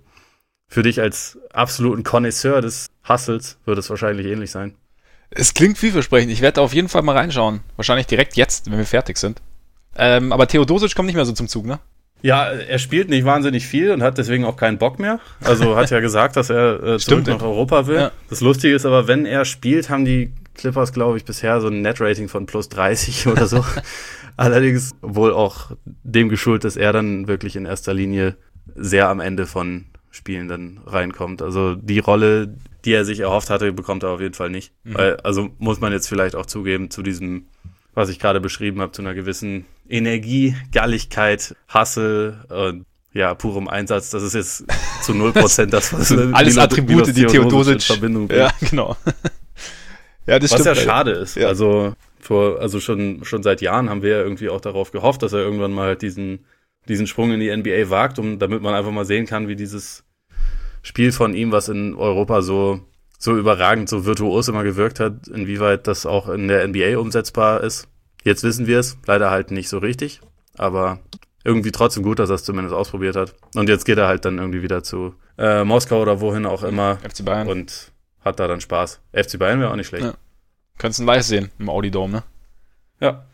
für 0.67 0.81
dich 0.81 0.99
als 0.99 1.37
absoluten 1.53 2.01
Connoisseur 2.03 2.61
des 2.61 2.87
Hustles 3.07 3.59
wird 3.65 3.77
es 3.77 3.89
wahrscheinlich 3.91 4.25
ähnlich 4.25 4.49
sein. 4.49 4.73
Es 5.29 5.53
klingt 5.53 5.77
vielversprechend. 5.77 6.31
Ich 6.31 6.41
werde 6.41 6.61
auf 6.61 6.73
jeden 6.73 6.89
Fall 6.89 7.03
mal 7.03 7.15
reinschauen. 7.15 7.61
Wahrscheinlich 7.75 8.07
direkt 8.07 8.35
jetzt, 8.37 8.71
wenn 8.71 8.79
wir 8.79 8.85
fertig 8.85 9.17
sind. 9.17 9.39
Ähm, 9.95 10.31
aber 10.31 10.47
Theodosic 10.47 10.95
kommt 10.95 11.05
nicht 11.05 11.15
mehr 11.15 11.25
so 11.25 11.33
zum 11.33 11.47
Zug, 11.47 11.65
ne? 11.67 11.79
Ja, 12.21 12.45
er 12.45 12.79
spielt 12.79 13.09
nicht 13.09 13.25
wahnsinnig 13.25 13.65
viel 13.65 13.91
und 13.91 14.03
hat 14.03 14.17
deswegen 14.17 14.45
auch 14.45 14.55
keinen 14.55 14.77
Bock 14.77 14.99
mehr. 14.99 15.19
Also 15.43 15.75
hat 15.75 15.89
ja 15.89 15.99
gesagt, 15.99 16.35
dass 16.35 16.49
er 16.49 16.83
äh, 16.83 16.97
zurück 16.99 17.27
nach 17.27 17.41
Europa 17.41 17.87
will. 17.87 17.95
Ja. 17.95 18.11
Das 18.29 18.41
Lustige 18.41 18.75
ist 18.75 18.85
aber, 18.85 19.07
wenn 19.07 19.25
er 19.25 19.45
spielt, 19.45 19.89
haben 19.89 20.05
die 20.05 20.31
Clippers, 20.55 20.93
glaube 20.93 21.17
ich, 21.17 21.25
bisher 21.25 21.61
so 21.61 21.67
ein 21.67 21.81
Net-Rating 21.81 22.27
von 22.27 22.45
plus 22.45 22.69
30 22.69 23.27
oder 23.27 23.47
so. 23.47 23.65
Allerdings 24.37 24.91
wohl 25.01 25.33
auch 25.33 25.71
dem 26.03 26.29
geschuldet, 26.29 26.65
dass 26.65 26.77
er 26.77 26.93
dann 26.93 27.27
wirklich 27.27 27.55
in 27.55 27.65
erster 27.65 27.93
Linie 27.93 28.35
sehr 28.75 29.09
am 29.09 29.19
Ende 29.19 29.45
von 29.45 29.85
Spielen 30.11 30.47
dann 30.47 30.79
reinkommt. 30.85 31.41
Also 31.41 31.75
die 31.75 31.99
Rolle, 31.99 32.53
die 32.83 32.91
er 32.91 33.05
sich 33.05 33.21
erhofft 33.21 33.49
hatte, 33.49 33.71
bekommt 33.71 34.03
er 34.03 34.09
auf 34.09 34.21
jeden 34.21 34.33
Fall 34.33 34.49
nicht. 34.49 34.73
Mhm. 34.83 34.93
Weil, 34.95 35.17
also 35.17 35.49
muss 35.57 35.79
man 35.79 35.93
jetzt 35.93 36.07
vielleicht 36.07 36.35
auch 36.35 36.45
zugeben, 36.45 36.89
zu 36.89 37.01
diesem, 37.01 37.47
was 37.93 38.09
ich 38.09 38.19
gerade 38.19 38.39
beschrieben 38.39 38.81
habe, 38.81 38.91
zu 38.91 39.01
einer 39.01 39.13
gewissen 39.13 39.65
Energie, 39.89 40.55
Galligkeit, 40.71 41.55
Hassel 41.67 42.45
und 42.49 42.85
ja, 43.13 43.35
purem 43.35 43.67
Einsatz. 43.67 44.09
Das 44.09 44.23
ist 44.23 44.33
jetzt 44.33 44.65
zu 45.01 45.11
0% 45.11 45.65
das, 45.65 45.93
was 45.93 46.11
alles 46.11 46.57
Attribute, 46.57 47.07
die 47.07 47.25
Theodosic 47.25 47.75
in 47.75 47.79
Verbindung 47.81 48.27
bringt. 48.27 48.39
Ja, 48.39 48.51
genau. 48.69 48.95
ja, 50.25 50.39
das 50.39 50.51
was 50.51 50.61
stimmt. 50.61 50.77
ja 50.77 50.83
schade 50.83 51.11
ist. 51.11 51.35
Ja. 51.35 51.47
Also 51.47 51.93
vor, 52.19 52.59
also 52.61 52.79
schon, 52.79 53.25
schon 53.25 53.43
seit 53.43 53.61
Jahren 53.61 53.89
haben 53.89 54.01
wir 54.01 54.11
ja 54.11 54.21
irgendwie 54.21 54.49
auch 54.49 54.61
darauf 54.61 54.91
gehofft, 54.91 55.23
dass 55.23 55.33
er 55.33 55.39
irgendwann 55.39 55.73
mal 55.73 55.95
diesen 55.95 56.45
diesen 56.87 57.07
Sprung 57.07 57.31
in 57.31 57.39
die 57.39 57.55
NBA 57.55 57.89
wagt, 57.89 58.19
um, 58.19 58.39
damit 58.39 58.61
man 58.61 58.73
einfach 58.73 58.91
mal 58.91 59.05
sehen 59.05 59.25
kann, 59.25 59.47
wie 59.47 59.55
dieses 59.55 60.03
Spiel 60.81 61.11
von 61.11 61.33
ihm, 61.33 61.51
was 61.51 61.69
in 61.69 61.95
Europa 61.95 62.41
so, 62.41 62.81
so 63.21 63.37
überragend, 63.37 63.87
so 63.87 64.05
virtuos 64.05 64.47
immer 64.47 64.63
gewirkt 64.63 64.99
hat, 64.99 65.27
inwieweit 65.27 65.85
das 65.85 66.07
auch 66.07 66.27
in 66.27 66.47
der 66.47 66.67
NBA 66.67 66.97
umsetzbar 66.97 67.61
ist. 67.61 67.87
Jetzt 68.23 68.43
wissen 68.43 68.65
wir 68.65 68.79
es, 68.79 68.97
leider 69.05 69.29
halt 69.29 69.51
nicht 69.51 69.69
so 69.69 69.77
richtig, 69.77 70.21
aber 70.57 70.99
irgendwie 71.43 71.71
trotzdem 71.71 72.01
gut, 72.01 72.17
dass 72.17 72.29
er 72.29 72.35
es 72.35 72.43
zumindest 72.43 72.75
ausprobiert 72.75 73.15
hat. 73.15 73.35
Und 73.53 73.69
jetzt 73.69 73.85
geht 73.85 73.99
er 73.99 74.07
halt 74.07 74.25
dann 74.25 74.39
irgendwie 74.39 74.63
wieder 74.63 74.83
zu 74.83 75.13
äh, 75.37 75.63
Moskau 75.63 76.01
oder 76.01 76.19
wohin 76.19 76.47
auch 76.47 76.63
immer. 76.63 76.97
FC 76.97 77.23
Bayern. 77.23 77.47
Und 77.47 77.91
hat 78.25 78.39
da 78.39 78.47
dann 78.47 78.59
Spaß. 78.59 78.99
FC 79.13 79.37
Bayern 79.37 79.59
wäre 79.59 79.69
auch 79.69 79.75
nicht 79.75 79.87
schlecht. 79.87 80.05
Ja. 80.05 80.13
Könntest 80.79 80.99
du 81.01 81.03
live 81.03 81.23
sehen 81.23 81.51
im 81.59 81.69
Audi 81.69 81.91
Dome, 81.91 82.11
ne? 82.11 82.23
Ja. 82.99 83.25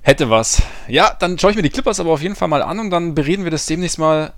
Hätte 0.00 0.30
was. 0.30 0.62
Ja, 0.88 1.14
dann 1.20 1.38
schaue 1.38 1.50
ich 1.50 1.56
mir 1.56 1.62
die 1.62 1.70
Clippers 1.70 2.00
aber 2.00 2.10
auf 2.10 2.22
jeden 2.22 2.34
Fall 2.34 2.48
mal 2.48 2.62
an 2.62 2.80
und 2.80 2.90
dann 2.90 3.14
bereden 3.14 3.44
wir 3.44 3.50
das 3.50 3.66
demnächst 3.66 3.98
mal 3.98 4.32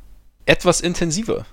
etwas 0.47 0.81
intensiver. 0.81 1.47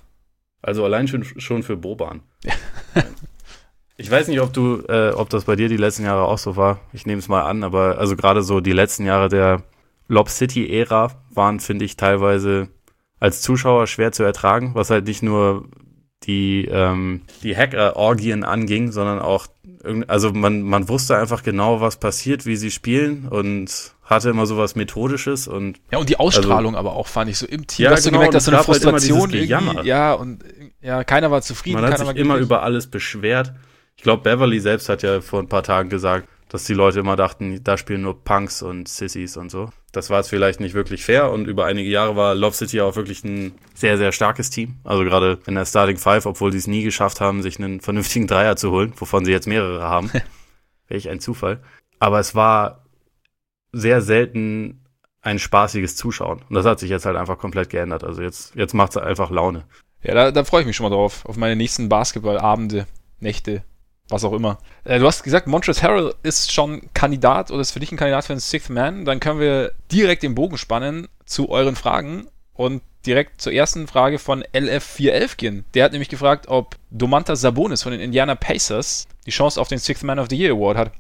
Also 0.62 0.86
allein 0.86 1.08
schon, 1.08 1.24
schon 1.24 1.64
für 1.64 1.76
Boban. 1.78 2.22
ich 3.98 4.10
weiß 4.10 4.28
nicht, 4.28 4.42
ob 4.42 4.54
du, 4.54 4.84
äh, 4.88 5.12
ob 5.12 5.30
das 5.30 5.46
bei 5.46 5.56
dir 5.56 5.70
die 5.70 5.78
letzten 5.78 6.04
Jahre 6.04 6.24
auch 6.24 6.38
so 6.38 6.56
war. 6.56 6.80
Ich 6.94 7.06
nehme 7.06 7.20
es 7.20 7.28
mal 7.28 7.44
an, 7.44 7.64
aber 7.64 7.98
also 7.98 8.16
gerade 8.16 8.44
so 8.44 8.60
die 8.60 8.74
letzten 8.74 9.06
Jahre 9.06 9.30
der 9.30 9.64
Lob 10.08 10.30
City-Ära 10.30 11.12
waren, 11.30 11.60
finde 11.60 11.86
ich, 11.86 11.98
teilweise 11.98 12.68
als 13.20 13.42
Zuschauer 13.42 13.88
schwer 13.88 14.12
zu 14.12 14.24
ertragen, 14.24 14.76
was 14.76 14.90
halt 14.90 15.06
nicht 15.06 15.24
nur 15.24 15.66
die, 16.24 16.66
ähm, 16.66 17.22
die 17.44 17.56
Hacker-Orgien 17.56 18.44
anging, 18.44 18.92
sondern 18.92 19.20
auch, 19.20 19.48
also 20.08 20.32
man, 20.32 20.62
man 20.62 20.88
wusste 20.88 21.18
einfach 21.18 21.44
genau, 21.44 21.82
was 21.82 21.98
passiert, 21.98 22.46
wie 22.46 22.56
sie 22.56 22.72
spielen 22.72 23.28
und 23.28 23.94
hatte 24.04 24.30
immer 24.30 24.46
so 24.46 24.58
was 24.58 24.76
Methodisches 24.76 25.48
und. 25.48 25.80
Ja, 25.92 25.98
und 25.98 26.10
die 26.10 26.18
Ausstrahlung 26.18 26.76
also, 26.76 26.90
aber 26.90 26.96
auch, 26.96 27.08
fand 27.08 27.30
ich 27.30 27.38
so 27.38 27.48
im 27.48 27.66
Team. 27.66 27.86
Ja, 27.86 27.92
hast 27.92 28.04
genau, 28.04 28.12
du 28.12 28.20
gemerkt, 28.20 28.36
dass 28.36 28.46
so 28.46 28.52
eine 28.52 28.58
halt 28.58 28.66
Frustration 28.66 29.32
halt 29.32 29.34
irgendwie, 29.34 29.88
ja, 29.88 30.14
und 30.14 30.44
ja, 30.82 31.04
keiner 31.04 31.32
war 31.32 31.42
zufrieden. 31.42 31.82
Man 31.82 31.92
hat 31.92 31.98
sich 31.98 32.16
immer 32.16 32.38
über 32.38 32.62
alles 32.62 32.88
beschwert. 32.88 33.54
Ich 33.96 34.04
glaube, 34.04 34.24
Beverly 34.24 34.60
selbst 34.60 34.90
hat 34.90 35.04
ja 35.04 35.22
vor 35.22 35.40
ein 35.40 35.48
paar 35.48 35.64
Tagen 35.64 35.90
gesagt, 35.90 36.28
dass 36.52 36.66
die 36.66 36.74
Leute 36.74 37.00
immer 37.00 37.16
dachten, 37.16 37.64
da 37.64 37.78
spielen 37.78 38.02
nur 38.02 38.26
Punks 38.26 38.62
und 38.62 38.90
Sissies 38.90 39.38
und 39.38 39.50
so. 39.50 39.70
Das 39.94 40.10
war 40.10 40.20
es 40.20 40.28
vielleicht 40.28 40.60
nicht 40.60 40.74
wirklich 40.74 41.06
fair 41.06 41.32
und 41.32 41.48
über 41.48 41.64
einige 41.64 41.90
Jahre 41.90 42.18
war 42.18 42.36
Love 42.36 42.54
City 42.54 42.82
auch 42.82 42.98
wirklich 42.98 43.24
ein 43.24 43.54
sehr, 43.74 43.98
sehr 43.98 44.12
starkes 44.12 44.50
Team. 44.50 44.76
Also 44.84 45.06
gerade 45.06 45.40
in 45.48 45.56
der 45.56 45.66
Starting 45.66 45.96
Five, 45.96 46.26
obwohl 46.26 46.52
sie 46.52 46.58
es 46.58 46.68
nie 46.68 46.84
geschafft 46.84 47.22
haben, 47.22 47.42
sich 47.42 47.58
einen 47.58 47.80
vernünftigen 47.80 48.28
Dreier 48.28 48.58
zu 48.58 48.70
holen, 48.70 48.92
wovon 48.98 49.24
sie 49.24 49.32
jetzt 49.32 49.48
mehrere 49.48 49.84
haben. 49.84 50.12
Welch 50.90 51.08
ein 51.08 51.22
Zufall. 51.22 51.62
Aber 52.00 52.20
es 52.20 52.36
war 52.36 52.86
sehr 53.72 54.02
selten 54.02 54.84
ein 55.22 55.40
spaßiges 55.40 55.96
Zuschauen. 55.96 56.42
Und 56.50 56.54
das 56.54 56.66
hat 56.66 56.82
sich 56.82 56.90
jetzt 56.90 57.06
halt 57.06 57.16
einfach 57.16 57.38
komplett 57.38 57.70
geändert. 57.70 58.04
Also 58.04 58.22
jetzt, 58.22 58.56
jetzt 58.56 58.74
macht 58.74 58.92
es 58.92 58.98
einfach 58.98 59.32
Laune. 59.32 59.64
Ja, 60.04 60.16
da, 60.16 60.32
da 60.32 60.44
freue 60.44 60.62
ich 60.62 60.68
mich 60.68 60.76
schon 60.76 60.90
mal 60.90 60.94
drauf. 60.96 61.24
Auf 61.26 61.38
meine 61.38 61.56
nächsten 61.56 61.88
Basketballabende, 61.88 62.88
Nächte, 63.22 63.64
was 64.12 64.24
auch 64.24 64.34
immer. 64.34 64.58
Äh, 64.84 65.00
du 65.00 65.08
hast 65.08 65.24
gesagt, 65.24 65.48
Montrezl 65.48 65.84
Harrell 65.84 66.14
ist 66.24 66.52
schon 66.52 66.82
Kandidat 66.94 67.52
oder 67.52 67.62
ist 67.62 67.72
für 67.72 67.80
dich 67.80 67.92
ein 67.92 67.98
Kandidat 67.98 68.26
für 68.26 68.34
den 68.34 68.40
Sixth 68.40 68.70
Man. 68.70 69.06
Dann 69.06 69.20
können 69.20 69.40
wir 69.40 69.72
direkt 69.92 70.24
den 70.24 70.36
Bogen 70.36 70.58
spannen 70.58 71.08
zu 71.26 71.50
euren 71.50 71.76
Fragen 71.76 72.28
und 72.54 72.82
direkt 73.06 73.42
zur 73.42 73.54
ersten 73.54 73.88
Frage 73.88 74.20
von 74.20 74.44
LF411 74.54 75.38
gehen. 75.38 75.66
Der 75.74 75.86
hat 75.86 75.92
nämlich 75.92 76.10
gefragt, 76.10 76.48
ob 76.48 76.76
Domantas 76.92 77.42
Sabonis 77.42 77.84
von 77.84 77.92
den 77.92 78.02
Indiana 78.02 78.36
Pacers 78.36 79.08
die 79.26 79.32
Chance 79.32 79.60
auf 79.60 79.68
den 79.68 79.80
Sixth 79.80 80.04
Man 80.04 80.20
of 80.20 80.28
the 80.30 80.38
Year 80.38 80.54
Award 80.54 80.78
hat. 80.78 80.92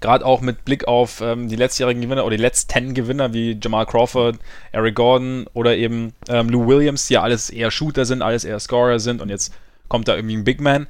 Gerade 0.00 0.24
auch 0.24 0.40
mit 0.40 0.64
Blick 0.64 0.86
auf 0.86 1.20
ähm, 1.20 1.48
die 1.48 1.56
letztjährigen 1.56 2.00
Gewinner 2.00 2.24
oder 2.24 2.36
die 2.36 2.42
letzten 2.42 2.94
Gewinner 2.94 3.32
wie 3.32 3.58
Jamal 3.60 3.84
Crawford, 3.84 4.38
Eric 4.70 4.94
Gordon 4.94 5.46
oder 5.54 5.76
eben 5.76 6.12
ähm, 6.28 6.48
Lou 6.48 6.68
Williams, 6.68 7.08
die 7.08 7.14
ja 7.14 7.22
alles 7.22 7.50
eher 7.50 7.72
Shooter 7.72 8.04
sind, 8.04 8.22
alles 8.22 8.44
eher 8.44 8.60
Scorer 8.60 9.00
sind 9.00 9.20
und 9.20 9.28
jetzt 9.28 9.52
kommt 9.88 10.06
da 10.06 10.14
irgendwie 10.14 10.36
ein 10.36 10.44
Big 10.44 10.60
Man. 10.60 10.86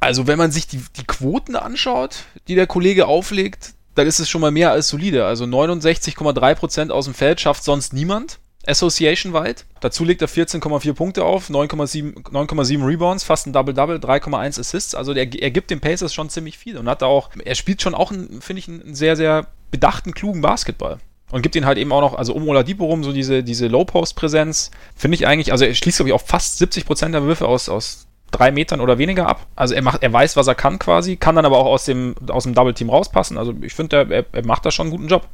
Also 0.00 0.26
wenn 0.26 0.38
man 0.38 0.50
sich 0.50 0.66
die, 0.66 0.82
die 0.96 1.04
Quoten 1.04 1.56
anschaut, 1.56 2.24
die 2.48 2.54
der 2.54 2.66
Kollege 2.66 3.06
auflegt, 3.06 3.74
dann 3.94 4.06
ist 4.06 4.18
es 4.18 4.30
schon 4.30 4.40
mal 4.40 4.50
mehr 4.50 4.72
als 4.72 4.88
solide. 4.88 5.26
Also 5.26 5.44
69,3% 5.44 6.90
aus 6.90 7.04
dem 7.04 7.14
Feld 7.14 7.40
schafft 7.40 7.64
sonst 7.64 7.92
niemand. 7.92 8.38
Association 8.66 9.32
weit. 9.32 9.64
Dazu 9.80 10.04
legt 10.04 10.20
er 10.20 10.28
14,4 10.28 10.92
Punkte 10.92 11.24
auf, 11.24 11.48
9,7 11.48 12.86
Rebounds, 12.86 13.24
fast 13.24 13.46
ein 13.46 13.52
Double-Double, 13.52 13.96
3,1 13.96 14.60
Assists. 14.60 14.94
Also 14.94 15.14
der, 15.14 15.32
er 15.40 15.50
gibt 15.50 15.70
den 15.70 15.80
Pacers 15.80 16.12
schon 16.12 16.28
ziemlich 16.28 16.58
viel 16.58 16.76
und 16.76 16.88
hat 16.88 17.02
da 17.02 17.06
auch, 17.06 17.30
er 17.42 17.54
spielt 17.54 17.80
schon 17.80 17.94
auch, 17.94 18.12
finde 18.12 18.58
ich, 18.58 18.68
einen 18.68 18.94
sehr, 18.94 19.16
sehr 19.16 19.46
bedachten, 19.70 20.12
klugen 20.12 20.42
Basketball. 20.42 20.98
Und 21.30 21.42
gibt 21.42 21.56
ihn 21.56 21.64
halt 21.64 21.78
eben 21.78 21.92
auch 21.92 22.00
noch, 22.00 22.14
also 22.14 22.34
um 22.34 22.46
Oladipo 22.48 22.84
rum, 22.84 23.04
so 23.04 23.12
diese, 23.12 23.42
diese 23.42 23.68
Low-Post-Präsenz, 23.68 24.70
finde 24.96 25.14
ich 25.14 25.26
eigentlich, 25.26 25.52
also 25.52 25.64
er 25.64 25.74
schließt, 25.74 25.98
glaube 25.98 26.10
ich, 26.10 26.14
auch 26.14 26.22
fast 26.22 26.60
70% 26.60 27.12
der 27.12 27.22
Würfe 27.22 27.46
aus, 27.46 27.68
aus 27.68 28.08
drei 28.30 28.50
Metern 28.50 28.80
oder 28.80 28.98
weniger 28.98 29.28
ab. 29.28 29.46
Also 29.56 29.74
er 29.74 29.82
macht, 29.82 30.02
er 30.02 30.12
weiß, 30.12 30.36
was 30.36 30.46
er 30.46 30.54
kann 30.54 30.78
quasi, 30.78 31.16
kann 31.16 31.36
dann 31.36 31.44
aber 31.44 31.58
auch 31.58 31.66
aus 31.66 31.84
dem, 31.84 32.14
aus 32.28 32.44
dem 32.44 32.54
Double-Team 32.54 32.90
rauspassen. 32.90 33.38
Also 33.38 33.54
ich 33.62 33.74
finde, 33.74 34.06
er, 34.10 34.24
er 34.32 34.46
macht 34.46 34.64
da 34.64 34.70
schon 34.70 34.86
einen 34.86 34.96
guten 34.96 35.08
Job. 35.08 35.28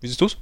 Wie 0.00 0.08
siehst 0.08 0.20
du's? 0.20 0.38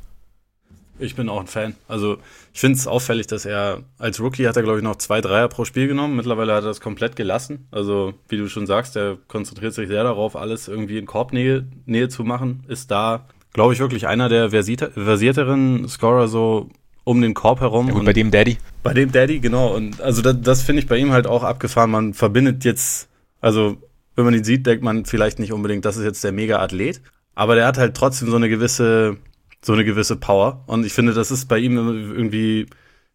Ich 1.01 1.17
bin 1.17 1.31
auch 1.31 1.41
ein 1.41 1.47
Fan. 1.47 1.75
Also 1.89 2.19
ich 2.53 2.61
finde 2.61 2.79
es 2.79 2.87
auffällig, 2.87 3.27
dass 3.27 3.47
er 3.47 3.83
als 3.99 4.21
Rookie 4.21 4.47
hat 4.47 4.57
er, 4.57 4.63
glaube 4.63 4.79
ich, 4.79 4.85
noch 4.85 4.97
zwei 4.97 5.23
Dreier 5.23 5.49
pro 5.49 5.65
Spiel 5.65 5.89
genommen. 5.89 6.17
Mittlerweile 6.17 6.53
hat 6.55 6.63
er 6.63 6.69
das 6.69 6.81
komplett 6.81 7.17
gelassen. 7.17 7.67
Also 7.71 8.13
wie 8.29 8.37
du 8.37 8.49
schon 8.49 8.67
sagst, 8.67 8.97
er 8.97 9.17
konzentriert 9.27 9.73
sich 9.73 9.89
sehr 9.89 10.05
darauf, 10.05 10.37
alles 10.37 10.69
irgendwie 10.69 10.99
in 10.99 11.07
Korbnähe 11.07 11.67
Nähe 11.87 12.11
zu 12.11 12.23
machen. 12.23 12.65
Ist 12.69 12.91
da, 12.91 13.27
glaube 13.55 13.73
ich, 13.73 13.81
wirklich 13.81 14.07
einer 14.07 14.29
der 14.29 14.51
versierteren 14.51 15.89
Scorer 15.89 16.29
so 16.29 16.69
um 17.11 17.21
den 17.21 17.35
Korb 17.35 17.61
herum. 17.61 17.89
Ja, 17.89 17.95
gut, 17.95 18.05
bei 18.05 18.13
dem 18.13 18.31
Daddy. 18.31 18.57
Bei 18.85 18.95
dem 18.95 19.11
Daddy, 19.11 19.41
genau. 19.41 19.75
Und 19.75 20.01
also 20.01 20.23
das, 20.23 20.37
das 20.41 20.63
finde 20.63 20.81
ich 20.81 20.89
bei 20.89 20.97
ihm 20.97 21.11
halt 21.11 21.27
auch 21.27 21.43
abgefahren. 21.43 21.91
Man 21.91 22.15
verbindet 22.15 22.65
jetzt, 22.65 23.09
also 23.41 23.77
wenn 24.15 24.25
man 24.25 24.35
ihn 24.35 24.45
sieht, 24.45 24.65
denkt 24.67 24.85
man 24.85 25.05
vielleicht 25.05 25.41
nicht 25.41 25.53
unbedingt, 25.53 25.85
das 25.85 25.97
ist 25.97 26.05
jetzt 26.05 26.23
der 26.23 26.33
Mega-Athlet. 26.33 27.03
Aber 27.35 27.57
der 27.57 27.67
hat 27.67 27.79
halt 27.79 27.97
trotzdem 27.97 28.31
so 28.31 28.37
eine 28.37 28.49
gewisse, 28.49 29.17
so 29.61 29.73
eine 29.73 29.85
gewisse 29.85 30.15
Power. 30.15 30.63
Und 30.67 30.87
ich 30.87 30.93
finde, 30.93 31.13
das 31.13 31.33
ist 31.33 31.47
bei 31.47 31.59
ihm 31.59 31.77
irgendwie 31.77 32.67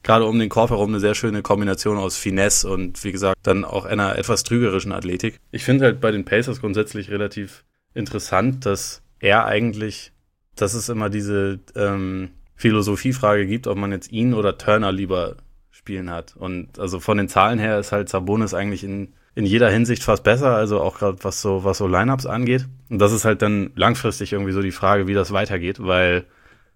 gerade 0.04 0.26
um 0.26 0.38
den 0.38 0.50
Korb 0.50 0.72
herum 0.72 0.90
eine 0.90 1.00
sehr 1.00 1.16
schöne 1.16 1.42
Kombination 1.42 1.98
aus 1.98 2.18
Finesse 2.18 2.70
und 2.70 3.04
wie 3.04 3.12
gesagt 3.12 3.38
dann 3.44 3.66
auch 3.66 3.86
einer 3.86 4.18
etwas 4.18 4.44
trügerischen 4.44 4.92
Athletik. 4.92 5.40
Ich 5.52 5.64
finde 5.64 5.86
halt 5.86 6.02
bei 6.02 6.12
den 6.12 6.26
Pacers 6.26 6.62
grundsätzlich 6.62 7.10
relativ 7.10 7.64
interessant, 7.94 8.66
dass 8.66 9.02
er 9.20 9.46
eigentlich, 9.46 10.12
dass 10.56 10.76
es 10.76 10.90
immer 10.90 11.10
diese 11.10 11.60
ähm, 11.76 12.30
Philosophiefrage 12.56 13.46
gibt, 13.46 13.68
ob 13.68 13.78
man 13.78 13.92
jetzt 13.92 14.12
ihn 14.12 14.34
oder 14.34 14.58
Turner 14.58 14.92
lieber 14.92 15.36
spielen 15.72 16.10
hat. 16.10 16.36
Und 16.36 16.80
also 16.80 17.00
von 17.00 17.18
den 17.18 17.30
Zahlen 17.30 17.60
her 17.60 17.80
ist 17.80 17.92
halt 17.92 18.10
Sabonis 18.10 18.54
eigentlich 18.54 18.84
in, 18.84 19.14
in 19.36 19.46
jeder 19.46 19.70
Hinsicht 19.70 20.04
fast 20.04 20.24
besser, 20.24 20.56
also 20.56 20.80
auch 20.82 20.98
gerade 20.98 21.18
was 21.22 21.42
so, 21.42 21.64
was 21.64 21.78
so 21.78 21.88
Lineups 21.88 22.26
angeht. 22.26 22.68
Und 22.90 23.00
das 23.00 23.12
ist 23.12 23.26
halt 23.26 23.42
dann 23.42 23.72
langfristig 23.76 24.34
irgendwie 24.34 24.54
so 24.54 24.62
die 24.62 24.72
Frage, 24.72 25.08
wie 25.08 25.14
das 25.14 25.32
weitergeht, 25.32 25.78
weil 25.80 26.26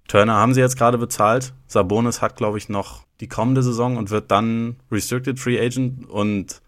Turner 0.08 0.36
haben 0.36 0.54
sie 0.54 0.60
jetzt 0.60 0.78
gerade 0.78 0.98
bezahlt. 0.98 1.54
Sabonis 1.68 2.22
hat, 2.22 2.36
glaube 2.36 2.58
ich, 2.58 2.68
noch 2.68 3.06
die 3.22 3.28
kommende 3.28 3.64
Saison 3.64 3.96
und 3.96 4.10
wird 4.10 4.32
dann 4.32 4.78
Restricted 4.92 5.40
Free 5.40 5.60
Agent. 5.60 6.10
Und 6.10 6.62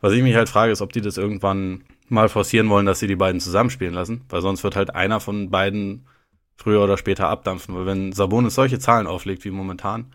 was 0.00 0.12
ich 0.12 0.22
mich 0.22 0.36
halt 0.36 0.48
frage, 0.48 0.70
ist, 0.70 0.82
ob 0.82 0.92
die 0.92 1.00
das 1.00 1.16
irgendwann 1.16 1.84
mal 2.08 2.28
forcieren 2.28 2.68
wollen, 2.68 2.86
dass 2.86 2.98
sie 2.98 3.06
die 3.06 3.16
beiden 3.16 3.40
zusammenspielen 3.40 3.94
lassen, 3.94 4.22
weil 4.28 4.42
sonst 4.42 4.62
wird 4.62 4.76
halt 4.76 4.94
einer 4.94 5.20
von 5.20 5.50
beiden 5.50 6.06
früher 6.56 6.82
oder 6.82 6.96
später 6.96 7.28
abdampfen. 7.28 7.74
Weil 7.74 7.86
wenn 7.86 8.12
Sabonis 8.12 8.54
solche 8.54 8.78
Zahlen 8.78 9.06
auflegt 9.06 9.44
wie 9.44 9.50
momentan, 9.50 10.06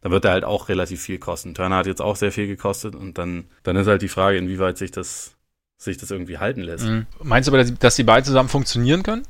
dann 0.00 0.12
wird 0.12 0.24
er 0.24 0.32
halt 0.32 0.44
auch 0.44 0.68
relativ 0.68 1.00
viel 1.02 1.18
kosten. 1.18 1.54
Turner 1.54 1.76
hat 1.76 1.86
jetzt 1.86 2.02
auch 2.02 2.16
sehr 2.16 2.32
viel 2.32 2.46
gekostet 2.46 2.94
und 2.94 3.18
dann, 3.18 3.44
dann 3.62 3.76
ist 3.76 3.86
halt 3.86 4.02
die 4.02 4.08
Frage, 4.08 4.38
inwieweit 4.38 4.78
sich 4.78 4.90
das, 4.90 5.36
sich 5.76 5.96
das 5.98 6.10
irgendwie 6.10 6.38
halten 6.38 6.60
lässt. 6.60 6.86
Mhm. 6.86 7.06
Meinst 7.22 7.48
du 7.48 7.52
aber, 7.52 7.64
dass 7.64 7.96
die 7.96 8.04
beiden 8.04 8.24
zusammen 8.24 8.48
funktionieren 8.48 9.02
können? 9.02 9.22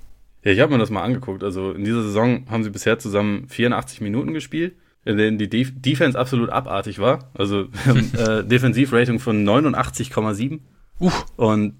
Ja, 0.44 0.52
ich 0.52 0.60
habe 0.60 0.72
mir 0.72 0.78
das 0.78 0.90
mal 0.90 1.02
angeguckt. 1.02 1.42
Also 1.42 1.72
in 1.72 1.84
dieser 1.84 2.02
Saison 2.02 2.46
haben 2.50 2.64
sie 2.64 2.70
bisher 2.70 2.98
zusammen 2.98 3.48
84 3.48 4.00
Minuten 4.00 4.34
gespielt, 4.34 4.76
in 5.04 5.16
denen 5.16 5.38
die 5.38 5.48
Def 5.48 5.72
Defense 5.74 6.18
absolut 6.18 6.50
abartig 6.50 6.98
war. 6.98 7.30
Also 7.34 7.68
äh, 8.16 8.44
Defensivrating 8.44 9.20
von 9.20 9.44
89,7. 9.44 10.60
Uff. 10.98 11.26
Und 11.36 11.76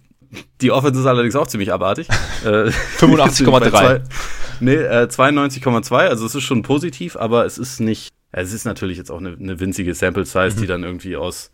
die 0.60 0.70
Offense 0.70 1.00
ist 1.00 1.06
allerdings 1.06 1.36
auch 1.36 1.46
ziemlich 1.46 1.72
abartig. 1.72 2.08
85,3. 2.44 3.94
Äh, 3.98 4.00
nee, 4.60 4.74
äh, 4.74 5.06
92,2. 5.06 5.94
Also 5.94 6.26
es 6.26 6.34
ist 6.34 6.44
schon 6.44 6.62
positiv, 6.62 7.16
aber 7.16 7.46
es 7.46 7.58
ist 7.58 7.80
nicht. 7.80 8.08
Es 8.32 8.52
ist 8.52 8.64
natürlich 8.64 8.98
jetzt 8.98 9.10
auch 9.10 9.18
eine, 9.18 9.36
eine 9.40 9.60
winzige 9.60 9.94
Sample 9.94 10.26
Size, 10.26 10.56
mhm. 10.56 10.60
die 10.60 10.66
dann 10.66 10.84
irgendwie 10.84 11.16
aus, 11.16 11.50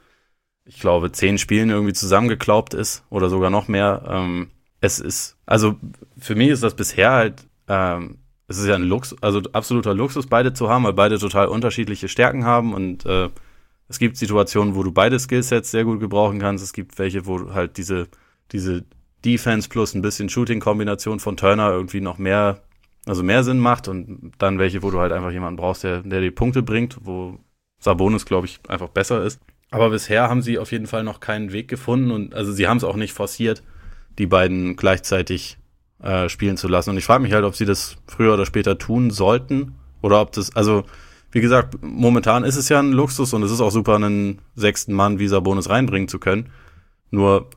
ich 0.65 0.81
glaube, 0.81 1.13
zehn 1.13 1.39
Spielen 1.39 1.71
irgendwie 1.71 1.93
zusammengeklaubt 1.93 2.75
ist 2.75 3.05
oder 3.11 3.29
sogar 3.29 3.51
noch 3.51 3.69
mehr. 3.69 4.03
Ähm, 4.09 4.51
es 4.81 4.99
ist, 4.99 5.37
also 5.47 5.77
für 6.19 6.35
mich 6.35 6.49
ist 6.49 6.63
das 6.63 6.75
bisher 6.75 7.13
halt, 7.13 7.47
ähm, 7.69 8.19
es 8.49 8.59
ist 8.59 8.67
ja 8.67 8.75
ein 8.75 8.83
Luxus, 8.83 9.23
also 9.23 9.41
absoluter 9.53 9.95
Luxus, 9.95 10.27
beide 10.27 10.53
zu 10.53 10.69
haben, 10.69 10.85
weil 10.85 10.93
beide 10.93 11.19
total 11.19 11.47
unterschiedliche 11.47 12.09
Stärken 12.09 12.45
haben 12.45 12.75
und 12.75 13.07
äh, 13.07 13.31
es 13.89 13.99
gibt 13.99 14.17
Situationen, 14.17 14.75
wo 14.75 14.83
du 14.83 14.93
beide 14.93 15.19
Skillsets 15.19 15.71
sehr 15.71 15.85
gut 15.85 16.01
gebrauchen 16.01 16.39
kannst. 16.39 16.65
Es 16.65 16.73
gibt 16.73 16.99
welche, 16.99 17.27
wo 17.27 17.53
halt 17.53 17.77
diese 17.77 18.09
diese 18.53 18.85
Defense 19.25 19.69
plus 19.69 19.95
ein 19.95 20.03
bisschen 20.03 20.29
Shooting-Kombination 20.29 21.21
von 21.21 21.37
Turner 21.37 21.71
irgendwie 21.71 22.01
noch 22.01 22.19
mehr, 22.19 22.61
also 23.07 23.23
mehr 23.23 23.43
Sinn 23.45 23.59
macht 23.59 23.89
und 23.89 24.33
dann 24.39 24.59
welche, 24.59 24.83
wo 24.83 24.91
du 24.91 25.01
halt 25.01 25.13
einfach 25.13 25.31
jemanden 25.31 25.57
brauchst, 25.57 25.85
der, 25.85 26.01
der 26.03 26.21
die 26.21 26.31
Punkte 26.31 26.63
bringt, 26.63 26.99
wo 27.03 27.39
Sabonis, 27.79 28.27
glaube 28.27 28.47
ich, 28.47 28.61
einfach 28.69 28.89
besser 28.89 29.23
ist. 29.23 29.41
Aber 29.71 29.91
bisher 29.91 30.29
haben 30.29 30.43
sie 30.43 30.59
auf 30.59 30.73
jeden 30.73 30.87
Fall 30.87 31.05
noch 31.05 31.21
keinen 31.21 31.53
Weg 31.53 31.69
gefunden 31.69 32.11
und 32.11 32.35
also 32.35 32.53
sie 32.53 32.69
haben 32.69 32.77
es 32.77 32.85
auch 32.85 32.97
nicht 32.97 33.13
forciert, 33.13 33.63
die 34.19 34.27
beiden 34.27 34.77
gleichzeitig 34.77 35.59
äh, 36.03 36.29
spielen 36.29 36.57
zu 36.57 36.69
lassen. 36.69 36.91
Und 36.91 36.99
ich 36.99 37.05
frage 37.05 37.23
mich 37.23 37.33
halt, 37.33 37.45
ob 37.45 37.57
sie 37.57 37.65
das 37.65 37.97
früher 38.07 38.35
oder 38.35 38.47
später 38.47 38.79
tun 38.79 39.11
sollten 39.11 39.75
oder 40.03 40.21
ob 40.21 40.33
das, 40.33 40.55
also 40.55 40.85
wie 41.33 41.41
gesagt, 41.41 41.79
momentan 41.83 42.45
ist 42.45 42.57
es 42.57 42.69
ja 42.69 42.79
ein 42.79 42.93
Luxus 42.93 43.33
und 43.33 43.43
es 43.43 43.51
ist 43.51 43.61
auch 43.61 43.73
super, 43.73 43.97
einen 43.97 44.39
sechsten 44.55 44.93
Mann 44.93 45.19
wie 45.19 45.27
Sabonis 45.27 45.69
reinbringen 45.69 46.07
zu 46.07 46.21
können. 46.21 46.51
Nur 47.11 47.51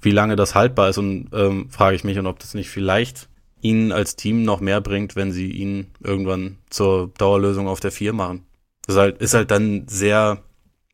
wie 0.00 0.10
lange 0.10 0.36
das 0.36 0.54
haltbar 0.54 0.88
ist 0.88 0.98
und 0.98 1.30
ähm, 1.32 1.68
frage 1.70 1.96
ich 1.96 2.04
mich 2.04 2.18
und 2.18 2.26
ob 2.26 2.38
das 2.38 2.54
nicht 2.54 2.70
vielleicht 2.70 3.28
ihnen 3.62 3.92
als 3.92 4.16
Team 4.16 4.42
noch 4.42 4.60
mehr 4.60 4.80
bringt, 4.80 5.16
wenn 5.16 5.32
sie 5.32 5.50
ihn 5.50 5.88
irgendwann 6.02 6.58
zur 6.70 7.10
Dauerlösung 7.18 7.68
auf 7.68 7.80
der 7.80 7.92
4 7.92 8.12
machen. 8.12 8.44
Das 8.86 8.96
ist 8.96 9.00
halt, 9.00 9.18
ist 9.18 9.34
halt 9.34 9.50
dann 9.50 9.86
sehr, 9.88 10.42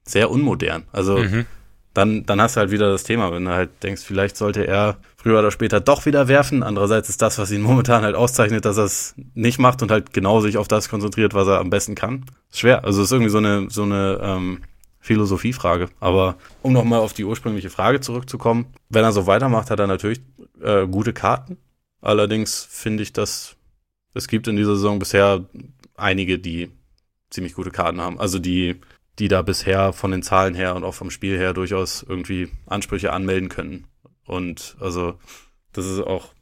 sehr 0.05 0.31
unmodern. 0.31 0.85
Also 0.93 1.19
mhm. 1.19 1.47
dann, 1.95 2.27
dann 2.27 2.41
hast 2.41 2.57
du 2.57 2.61
halt 2.61 2.71
wieder 2.71 2.91
das 2.91 3.05
Thema, 3.05 3.33
wenn 3.33 3.45
du 3.45 3.53
halt 3.53 3.71
denkst, 3.83 4.03
vielleicht 4.03 4.37
sollte 4.37 4.67
er 4.67 4.99
früher 5.17 5.39
oder 5.39 5.51
später 5.51 5.81
doch 5.81 6.07
wieder 6.07 6.29
werfen. 6.29 6.63
Andererseits 6.63 7.09
ist 7.09 7.23
das, 7.23 7.39
was 7.39 7.51
ihn 7.53 7.63
momentan 7.63 8.03
halt 8.03 8.17
auszeichnet, 8.17 8.65
dass 8.65 8.79
er 8.79 8.85
es 8.85 9.15
nicht 9.35 9.59
macht 9.59 9.83
und 9.83 9.91
halt 9.91 10.13
genau 10.13 10.41
sich 10.41 10.59
auf 10.59 10.69
das 10.69 10.89
konzentriert, 10.89 11.35
was 11.35 11.47
er 11.47 11.61
am 11.61 11.71
besten 11.71 11.95
kann. 11.95 12.25
Ist 12.51 12.61
schwer. 12.61 12.85
Also 12.85 13.01
es 13.01 13.07
ist 13.09 13.13
irgendwie 13.13 13.31
so 13.31 13.39
eine, 13.39 13.71
so 13.71 13.85
eine 13.85 14.19
ähm, 14.23 14.63
Philosophiefrage. 15.07 15.89
Aber 16.01 16.37
um 16.63 16.73
nochmal 16.73 16.99
auf 16.99 17.13
die 17.13 17.25
ursprüngliche 17.25 17.71
Frage 17.71 18.01
zurückzukommen, 18.01 18.67
wenn 18.89 19.05
er 19.05 19.13
so 19.13 19.29
weitermacht, 19.29 19.71
hat 19.71 19.79
er 19.79 19.87
natürlich 19.87 20.21
äh, 20.61 20.87
gute 20.89 21.13
Karten. 21.13 21.59
Allerdings 22.01 22.67
finde 22.69 23.05
ich, 23.05 23.13
dass 23.13 23.57
es 24.15 24.27
gibt 24.27 24.49
in 24.49 24.57
dieser 24.57 24.75
Saison 24.75 24.99
bisher 24.99 25.45
einige, 25.95 26.41
die 26.41 26.71
ziemlich 27.31 27.55
gute 27.55 27.71
Karten 27.71 28.01
haben. 28.01 28.19
Also 28.19 28.41
die, 28.41 28.81
die 29.21 29.29
da 29.29 29.43
bisher 29.43 29.93
von 29.93 30.11
den 30.11 30.25
Zahlen 30.25 30.55
her 30.55 30.75
und 30.75 30.83
auch 30.83 30.95
vom 30.95 31.11
Spiel 31.11 31.39
her 31.39 31.53
durchaus 31.53 32.03
irgendwie 32.03 32.49
Ansprüche 32.67 33.13
anmelden 33.13 33.49
können. 33.49 33.87
Und 34.27 34.77
also 34.81 35.19
das 35.73 35.87
ist 35.87 36.01
auch 36.01 36.35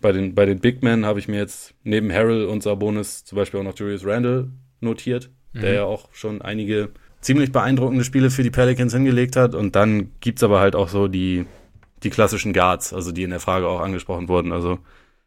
bei 0.00 0.12
den, 0.12 0.36
bei 0.36 0.46
den 0.46 0.60
Big 0.60 0.84
Men 0.84 1.06
habe 1.06 1.18
ich 1.18 1.26
mir 1.26 1.38
jetzt 1.38 1.74
neben 1.82 2.12
Harrell 2.12 2.44
und 2.44 2.62
Sabonis 2.62 3.24
zum 3.24 3.34
Beispiel 3.34 3.58
auch 3.58 3.64
noch 3.64 3.76
Julius 3.76 4.06
Randle 4.06 4.52
notiert, 4.80 5.30
mhm. 5.52 5.60
der 5.62 5.74
ja 5.74 5.84
auch 5.84 6.08
schon 6.12 6.40
einige 6.40 6.90
ziemlich 7.26 7.50
beeindruckende 7.50 8.04
Spiele 8.04 8.30
für 8.30 8.44
die 8.44 8.50
Pelicans 8.50 8.92
hingelegt 8.92 9.34
hat. 9.34 9.56
Und 9.56 9.74
dann 9.74 10.12
gibt's 10.20 10.44
aber 10.44 10.60
halt 10.60 10.76
auch 10.76 10.88
so 10.88 11.08
die, 11.08 11.44
die 12.04 12.10
klassischen 12.10 12.52
Guards, 12.52 12.92
also 12.92 13.10
die 13.10 13.24
in 13.24 13.30
der 13.30 13.40
Frage 13.40 13.66
auch 13.66 13.80
angesprochen 13.80 14.28
wurden. 14.28 14.52
Also 14.52 14.78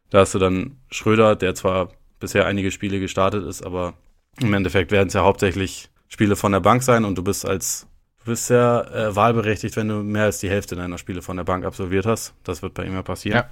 da 0.08 0.20
hast 0.20 0.34
du 0.34 0.38
dann 0.38 0.78
Schröder, 0.90 1.36
der 1.36 1.54
zwar 1.54 1.90
bisher 2.18 2.46
einige 2.46 2.70
Spiele 2.70 3.00
gestartet 3.00 3.44
ist, 3.46 3.62
aber 3.62 3.92
im 4.40 4.52
Endeffekt 4.54 4.92
werden 4.92 5.08
es 5.08 5.14
ja 5.14 5.22
hauptsächlich 5.22 5.90
Spiele 6.08 6.36
von 6.36 6.52
der 6.52 6.60
Bank 6.60 6.82
sein 6.82 7.04
und 7.04 7.18
du 7.18 7.22
bist 7.22 7.46
als 7.46 7.86
du 8.20 8.30
bist 8.30 8.48
ja 8.48 8.80
äh, 8.80 9.14
wahlberechtigt, 9.14 9.76
wenn 9.76 9.88
du 9.88 9.96
mehr 9.96 10.24
als 10.24 10.40
die 10.40 10.48
Hälfte 10.48 10.76
deiner 10.76 10.96
Spiele 10.96 11.20
von 11.20 11.36
der 11.36 11.44
Bank 11.44 11.66
absolviert 11.66 12.06
hast. 12.06 12.34
Das 12.44 12.62
wird 12.62 12.74
bei 12.74 12.84
ihm 12.84 12.94
ja 12.94 13.02
passieren. 13.02 13.44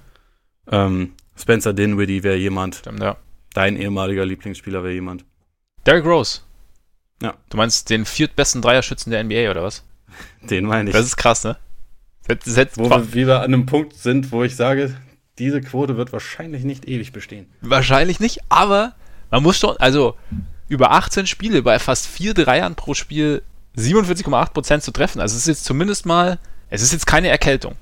Ja. 0.71 0.85
Ähm, 0.85 1.13
Spencer 1.37 1.73
Dinwiddie 1.73 2.23
wäre 2.23 2.35
jemand. 2.35 2.81
Ja. 2.99 3.17
Dein 3.53 3.77
ehemaliger 3.77 4.25
Lieblingsspieler 4.25 4.83
wäre 4.83 4.93
jemand. 4.93 5.23
Derrick 5.85 6.05
Rose. 6.05 6.41
Ja. 7.21 7.35
Du 7.49 7.57
meinst 7.57 7.89
den 7.89 8.05
viertbesten 8.05 8.61
Dreierschützen 8.61 9.11
der 9.11 9.23
NBA 9.23 9.51
oder 9.51 9.63
was? 9.63 9.83
Den 10.41 10.65
meine 10.65 10.89
ich. 10.89 10.95
Das 10.95 11.05
ist 11.05 11.17
krass, 11.17 11.43
ne? 11.43 11.57
Das, 12.27 12.39
das 12.43 12.77
wo 12.77 12.89
wir, 12.89 13.13
wie 13.13 13.27
wir 13.27 13.39
an 13.39 13.45
einem 13.45 13.65
Punkt 13.65 13.95
sind, 13.95 14.31
wo 14.31 14.43
ich 14.43 14.55
sage, 14.55 14.95
diese 15.39 15.61
Quote 15.61 15.97
wird 15.97 16.13
wahrscheinlich 16.13 16.63
nicht 16.63 16.87
ewig 16.87 17.11
bestehen. 17.11 17.47
Wahrscheinlich 17.61 18.19
nicht, 18.19 18.39
aber 18.49 18.93
man 19.31 19.43
muss 19.43 19.57
schon, 19.57 19.77
also 19.77 20.15
über 20.67 20.91
18 20.91 21.27
Spiele 21.27 21.63
bei 21.63 21.79
fast 21.79 22.07
vier 22.07 22.33
Dreiern 22.33 22.75
pro 22.75 22.93
Spiel 22.93 23.41
47,8% 23.75 24.81
zu 24.81 24.91
treffen. 24.91 25.19
Also 25.19 25.35
es 25.35 25.43
ist 25.43 25.47
jetzt 25.47 25.65
zumindest 25.65 26.05
mal, 26.05 26.39
es 26.69 26.81
ist 26.81 26.93
jetzt 26.93 27.07
keine 27.07 27.29
Erkältung. 27.29 27.75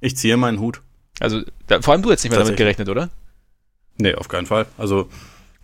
Ich 0.00 0.16
ziehe 0.16 0.36
meinen 0.36 0.60
Hut. 0.60 0.80
Also 1.20 1.42
da, 1.66 1.82
vor 1.82 1.92
allem 1.92 2.02
du 2.02 2.10
jetzt 2.10 2.24
nicht 2.24 2.30
mehr 2.30 2.40
damit 2.40 2.56
gerechnet, 2.56 2.88
oder? 2.88 3.10
Nee, 3.98 4.14
auf 4.14 4.28
keinen 4.28 4.46
Fall. 4.46 4.66
Also 4.78 5.08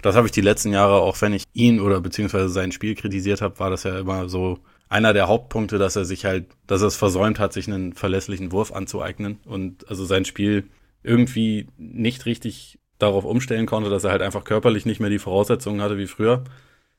das 0.04 0.16
habe 0.16 0.26
ich 0.26 0.32
die 0.32 0.42
letzten 0.42 0.70
Jahre, 0.70 1.00
auch 1.00 1.18
wenn 1.22 1.32
ich 1.32 1.44
ihn 1.54 1.80
oder 1.80 1.98
beziehungsweise 2.02 2.50
sein 2.50 2.72
Spiel 2.72 2.94
kritisiert 2.94 3.40
habe, 3.40 3.58
war 3.58 3.70
das 3.70 3.84
ja 3.84 3.98
immer 3.98 4.28
so 4.28 4.58
einer 4.90 5.14
der 5.14 5.28
Hauptpunkte, 5.28 5.78
dass 5.78 5.96
er 5.96 6.04
sich 6.04 6.26
halt, 6.26 6.44
dass 6.66 6.82
er 6.82 6.88
es 6.88 6.96
versäumt 6.96 7.38
hat, 7.38 7.54
sich 7.54 7.68
einen 7.68 7.94
verlässlichen 7.94 8.52
Wurf 8.52 8.70
anzueignen 8.70 9.38
und 9.46 9.88
also 9.88 10.04
sein 10.04 10.26
Spiel 10.26 10.64
irgendwie 11.02 11.68
nicht 11.78 12.26
richtig 12.26 12.78
darauf 12.98 13.24
umstellen 13.24 13.64
konnte, 13.64 13.88
dass 13.88 14.04
er 14.04 14.10
halt 14.10 14.20
einfach 14.20 14.44
körperlich 14.44 14.84
nicht 14.84 15.00
mehr 15.00 15.08
die 15.08 15.18
Voraussetzungen 15.18 15.80
hatte 15.80 15.96
wie 15.96 16.06
früher. 16.06 16.44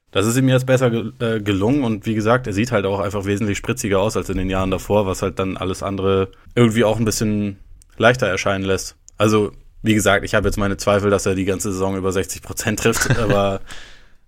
Das 0.09 0.25
ist 0.25 0.35
ihm 0.35 0.49
jetzt 0.49 0.65
besser 0.65 0.91
äh, 1.19 1.41
gelungen 1.41 1.83
und 1.83 2.07
wie 2.07 2.15
gesagt, 2.15 2.47
er 2.47 2.53
sieht 2.53 2.71
halt 2.71 2.87
auch 2.87 2.99
einfach 2.99 3.25
wesentlich 3.25 3.59
spritziger 3.59 3.99
aus 3.99 4.17
als 4.17 4.29
in 4.31 4.37
den 4.39 4.49
Jahren 4.49 4.71
davor, 4.71 5.05
was 5.05 5.21
halt 5.21 5.37
dann 5.37 5.57
alles 5.57 5.83
andere 5.83 6.29
irgendwie 6.55 6.83
auch 6.83 6.97
ein 6.97 7.05
bisschen 7.05 7.59
leichter 7.97 8.25
erscheinen 8.25 8.65
lässt. 8.65 8.95
Also 9.15 9.51
wie 9.85 9.93
gesagt, 9.93 10.25
ich 10.25 10.33
habe 10.33 10.47
jetzt 10.47 10.57
meine 10.57 10.77
Zweifel, 10.77 11.11
dass 11.11 11.25
er 11.25 11.35
die 11.35 11.45
ganze 11.45 11.71
Saison 11.71 11.95
über 11.95 12.11
60 12.11 12.41
Prozent 12.41 12.79
trifft, 12.79 13.17
aber 13.19 13.61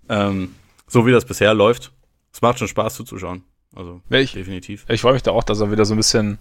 ähm, 0.07 0.55
so 0.85 1.05
wie 1.05 1.11
das 1.11 1.25
bisher 1.25 1.53
läuft, 1.53 1.91
es 2.31 2.41
macht 2.41 2.59
schon 2.59 2.67
Spaß 2.67 2.95
zuzuschauen. 2.95 3.43
Also 3.75 4.01
ich, 4.09 4.33
definitiv. 4.33 4.85
Ich 4.87 5.01
freue 5.01 5.13
mich 5.13 5.23
da 5.23 5.31
auch, 5.31 5.43
dass 5.43 5.59
er 5.59 5.71
wieder 5.71 5.85
so 5.85 5.93
ein 5.93 5.97
bisschen, 5.97 6.37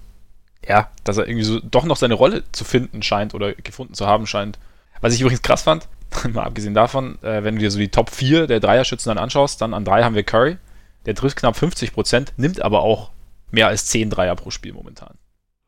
ja, 0.66 0.90
dass 1.04 1.16
er 1.16 1.26
irgendwie 1.26 1.44
so 1.44 1.60
doch 1.60 1.84
noch 1.84 1.96
seine 1.96 2.14
Rolle 2.14 2.44
zu 2.52 2.64
finden 2.64 3.02
scheint 3.02 3.34
oder 3.34 3.54
gefunden 3.54 3.94
zu 3.94 4.06
haben 4.06 4.26
scheint. 4.26 4.58
Was 5.00 5.14
ich 5.14 5.20
übrigens 5.20 5.42
krass 5.42 5.62
fand, 5.62 5.88
mal 6.32 6.44
abgesehen 6.44 6.74
davon, 6.74 7.20
äh, 7.22 7.42
wenn 7.42 7.56
du 7.56 7.60
dir 7.62 7.70
so 7.70 7.78
die 7.78 7.88
Top 7.88 8.10
4 8.10 8.46
der 8.46 8.60
Dreierschützen 8.60 9.10
dann 9.10 9.18
anschaust, 9.18 9.60
dann 9.60 9.74
an 9.74 9.84
drei 9.84 10.02
haben 10.02 10.14
wir 10.14 10.22
Curry, 10.22 10.58
der 11.06 11.14
trifft 11.14 11.38
knapp 11.38 11.56
50 11.56 11.92
Prozent, 11.92 12.32
nimmt 12.36 12.60
aber 12.60 12.82
auch 12.82 13.10
mehr 13.50 13.68
als 13.68 13.86
10 13.86 14.10
Dreier 14.10 14.36
pro 14.36 14.50
Spiel 14.50 14.72
momentan. 14.72 15.16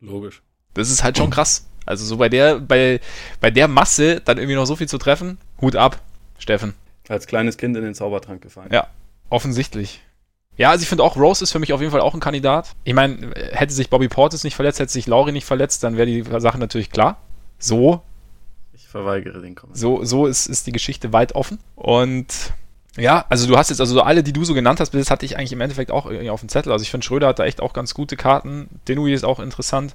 Logisch. 0.01 0.42
Das 0.74 0.90
ist 0.90 1.03
halt 1.03 1.16
schon 1.16 1.30
krass. 1.30 1.68
Also 1.89 2.05
so 2.05 2.16
bei 2.16 2.28
der, 2.28 2.61
bei, 2.61 3.01
bei 3.41 3.51
der 3.51 3.68
Masse 3.68 4.20
dann 4.20 4.39
irgendwie 4.39 4.57
noch 4.57 4.66
so 4.66 4.76
viel 4.76 4.89
zu 4.89 4.99
treffen, 4.99 5.39
Hut 5.61 5.76
ab, 5.76 6.01
Steffen. 6.39 6.74
Als 7.09 7.26
kleines 7.26 7.57
Kind 7.57 7.76
in 7.76 7.82
den 7.82 7.95
Zaubertrank 7.95 8.43
gefallen. 8.43 8.68
Ja, 8.72 8.89
offensichtlich. 9.30 10.03
Ja, 10.59 10.70
also 10.70 10.82
ich 10.82 10.89
finde 10.89 11.05
auch, 11.05 11.16
Rose 11.16 11.45
ist 11.45 11.53
für 11.53 11.61
mich 11.61 11.72
auf 11.72 11.80
jeden 11.80 11.93
Fall 11.93 12.01
auch 12.01 12.14
ein 12.14 12.20
Kandidat. 12.20 12.70
Ich 12.84 12.93
meine, 12.93 13.32
hätte 13.53 13.72
sich 13.72 13.91
Bobby 13.91 14.09
Portis 14.09 14.43
nicht 14.43 14.57
verletzt, 14.57 14.80
hätte 14.80 14.93
sich 14.93 15.07
Laurie 15.07 15.32
nicht 15.32 15.47
verletzt, 15.47 15.84
dann 15.84 15.97
wäre 15.97 16.07
die 16.07 16.24
Sache 16.41 16.59
natürlich 16.59 16.91
klar. 16.91 17.18
So. 17.59 18.03
Ich 18.72 18.89
verweigere 18.89 19.41
den 19.41 19.55
Kommentar. 19.55 19.80
So, 19.80 20.05
so 20.05 20.26
ist, 20.26 20.47
ist 20.47 20.66
die 20.66 20.72
Geschichte 20.72 21.12
weit 21.12 21.34
offen. 21.34 21.59
Und 21.76 22.53
ja, 22.97 23.24
also 23.28 23.47
du 23.47 23.57
hast 23.57 23.70
jetzt, 23.70 23.80
also 23.80 23.95
so 23.95 24.03
alle, 24.03 24.24
die 24.24 24.32
du 24.32 24.45
so 24.45 24.53
genannt 24.53 24.80
hast, 24.80 24.93
das 24.93 25.11
hatte 25.11 25.24
ich 25.24 25.36
eigentlich 25.36 25.53
im 25.53 25.61
Endeffekt 25.61 25.93
auch 25.93 26.07
irgendwie 26.07 26.30
auf 26.30 26.41
dem 26.41 26.49
Zettel. 26.49 26.72
Also 26.72 26.82
ich 26.82 26.91
finde, 26.91 27.07
Schröder 27.07 27.28
hat 27.28 27.39
da 27.39 27.45
echt 27.45 27.61
auch 27.61 27.72
ganz 27.72 27.95
gute 27.95 28.16
Karten. 28.16 28.68
Denui 28.89 29.12
ist 29.12 29.24
auch 29.24 29.39
interessant. 29.39 29.95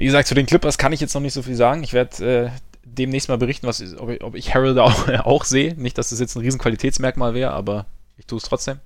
Wie 0.00 0.06
gesagt, 0.06 0.28
zu 0.28 0.34
den 0.34 0.46
Clippers 0.46 0.78
kann 0.78 0.94
ich 0.94 1.00
jetzt 1.00 1.12
noch 1.12 1.20
nicht 1.20 1.34
so 1.34 1.42
viel 1.42 1.56
sagen. 1.56 1.82
Ich 1.82 1.92
werde 1.92 2.46
äh, 2.46 2.50
demnächst 2.84 3.28
mal 3.28 3.36
berichten, 3.36 3.66
was, 3.66 3.82
ob, 3.98 4.08
ich, 4.08 4.24
ob 4.24 4.34
ich 4.34 4.54
Harold 4.54 4.78
auch, 4.78 5.08
auch 5.26 5.44
sehe. 5.44 5.74
Nicht, 5.74 5.98
dass 5.98 6.08
das 6.08 6.20
jetzt 6.20 6.36
ein 6.36 6.40
riesen 6.40 6.58
Qualitätsmerkmal 6.58 7.34
wäre, 7.34 7.50
aber 7.50 7.84
ich 8.16 8.24
tue 8.24 8.38
es 8.38 8.44
trotzdem. 8.44 8.80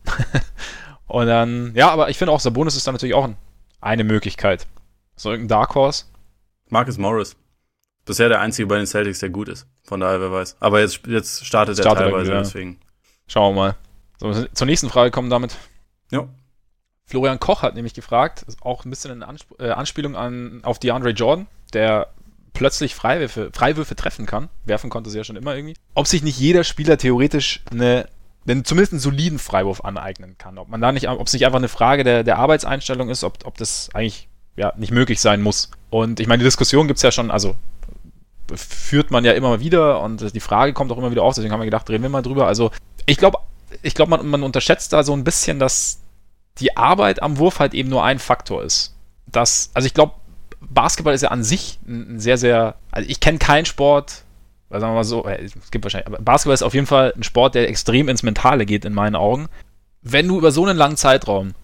Und 1.06 1.28
dann, 1.28 1.70
ja, 1.76 1.90
aber 1.90 2.10
ich 2.10 2.18
finde 2.18 2.32
auch, 2.32 2.40
Sabonis 2.40 2.74
ist 2.74 2.88
da 2.88 2.90
natürlich 2.90 3.14
auch 3.14 3.22
ein, 3.22 3.36
eine 3.80 4.02
Möglichkeit. 4.02 4.66
So 5.14 5.30
irgendein 5.30 5.56
Dark 5.56 5.76
Horse. 5.76 6.06
Marcus 6.68 6.98
Morris. 6.98 7.36
Bisher 8.04 8.28
der 8.28 8.40
einzige 8.40 8.66
bei 8.66 8.78
den 8.78 8.86
Celtics, 8.86 9.20
der 9.20 9.30
gut 9.30 9.48
ist. 9.48 9.68
Von 9.84 10.00
daher, 10.00 10.20
wer 10.20 10.32
weiß. 10.32 10.56
Aber 10.58 10.80
jetzt, 10.80 11.06
jetzt 11.06 11.46
startet, 11.46 11.78
startet 11.78 12.06
er 12.06 12.10
teilweise, 12.10 12.32
deswegen. 12.32 12.80
Schauen 13.28 13.54
wir 13.54 13.60
mal. 13.60 13.76
So, 14.18 14.46
zur 14.46 14.66
nächsten 14.66 14.90
Frage 14.90 15.12
kommen 15.12 15.30
damit. 15.30 15.56
Ja. 16.10 16.28
Florian 17.06 17.38
Koch 17.38 17.62
hat 17.62 17.74
nämlich 17.74 17.94
gefragt, 17.94 18.44
auch 18.60 18.84
ein 18.84 18.90
bisschen 18.90 19.10
eine 19.10 19.28
Ansp 19.28 19.60
äh, 19.60 19.70
Anspielung 19.70 20.16
an, 20.16 20.60
auf 20.62 20.78
DeAndre 20.78 21.10
Jordan, 21.10 21.46
der 21.72 22.08
plötzlich 22.54 22.94
Freiwürfe, 22.94 23.50
Freiwürfe 23.52 23.96
treffen 23.96 24.26
kann. 24.26 24.48
Werfen 24.64 24.88
konnte 24.88 25.10
sie 25.10 25.18
ja 25.18 25.24
schon 25.24 25.36
immer 25.36 25.54
irgendwie. 25.54 25.76
Ob 25.94 26.06
sich 26.06 26.22
nicht 26.22 26.38
jeder 26.38 26.64
Spieler 26.64 26.96
theoretisch 26.96 27.62
eine, 27.70 28.08
einen, 28.46 28.64
zumindest 28.64 28.92
einen 28.92 29.00
soliden 29.00 29.38
Freiwurf 29.38 29.84
aneignen 29.84 30.38
kann. 30.38 30.56
Ob 30.58 30.68
man 30.68 30.80
da 30.80 30.92
nicht, 30.92 31.08
ob 31.08 31.26
es 31.26 31.32
nicht 31.32 31.44
einfach 31.44 31.58
eine 31.58 31.68
Frage 31.68 32.04
der, 32.04 32.22
der 32.22 32.38
Arbeitseinstellung 32.38 33.10
ist, 33.10 33.24
ob, 33.24 33.44
ob 33.44 33.58
das 33.58 33.90
eigentlich 33.92 34.28
ja, 34.56 34.72
nicht 34.76 34.92
möglich 34.92 35.20
sein 35.20 35.42
muss. 35.42 35.70
Und 35.90 36.20
ich 36.20 36.26
meine, 36.26 36.38
die 36.38 36.44
Diskussion 36.44 36.86
gibt 36.86 36.98
es 36.98 37.02
ja 37.02 37.10
schon, 37.10 37.30
also 37.30 37.56
führt 38.54 39.10
man 39.10 39.24
ja 39.24 39.32
immer 39.32 39.60
wieder 39.60 40.00
und 40.00 40.34
die 40.34 40.40
Frage 40.40 40.72
kommt 40.74 40.92
auch 40.92 40.98
immer 40.98 41.10
wieder 41.10 41.22
auf, 41.22 41.34
deswegen 41.34 41.52
haben 41.52 41.60
wir 41.60 41.64
gedacht, 41.64 41.88
reden 41.88 42.02
wir 42.02 42.10
mal 42.10 42.22
drüber. 42.22 42.46
Also 42.46 42.70
ich 43.06 43.16
glaube, 43.16 43.38
ich 43.82 43.94
glaube, 43.94 44.10
man, 44.10 44.26
man 44.26 44.42
unterschätzt 44.42 44.92
da 44.92 45.02
so 45.02 45.12
ein 45.12 45.24
bisschen, 45.24 45.58
dass 45.58 46.00
die 46.58 46.76
Arbeit 46.76 47.22
am 47.22 47.38
Wurf 47.38 47.58
halt 47.58 47.74
eben 47.74 47.88
nur 47.88 48.04
ein 48.04 48.18
Faktor 48.18 48.62
ist. 48.62 48.94
Das, 49.26 49.70
also 49.74 49.86
ich 49.86 49.94
glaube, 49.94 50.14
Basketball 50.60 51.14
ist 51.14 51.22
ja 51.22 51.30
an 51.30 51.44
sich 51.44 51.78
ein 51.86 52.20
sehr, 52.20 52.38
sehr, 52.38 52.76
also 52.90 53.08
ich 53.08 53.20
kenne 53.20 53.38
keinen 53.38 53.66
Sport, 53.66 54.22
sagen 54.70 54.92
wir 54.92 54.94
mal 54.94 55.04
so, 55.04 55.24
äh, 55.24 55.44
es 55.44 55.70
gibt 55.70 55.84
wahrscheinlich, 55.84 56.06
aber 56.06 56.18
Basketball 56.18 56.54
ist 56.54 56.62
auf 56.62 56.74
jeden 56.74 56.86
Fall 56.86 57.12
ein 57.16 57.22
Sport, 57.22 57.54
der 57.54 57.68
extrem 57.68 58.08
ins 58.08 58.22
Mentale 58.22 58.66
geht 58.66 58.84
in 58.84 58.94
meinen 58.94 59.16
Augen. 59.16 59.48
Wenn 60.02 60.28
du 60.28 60.38
über 60.38 60.52
so 60.52 60.64
einen 60.64 60.76
langen 60.76 60.96
Zeitraum 60.96 61.54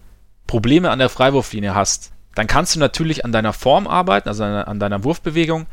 Probleme 0.47 0.89
an 0.89 0.99
der 0.99 1.09
Freiwurflinie 1.09 1.75
hast, 1.75 2.11
dann 2.35 2.47
kannst 2.47 2.75
du 2.75 2.79
natürlich 2.79 3.25
an 3.25 3.31
deiner 3.31 3.53
Form 3.53 3.87
arbeiten, 3.87 4.29
also 4.29 4.43
an 4.43 4.79
deiner 4.79 5.03
Wurfbewegung. 5.03 5.67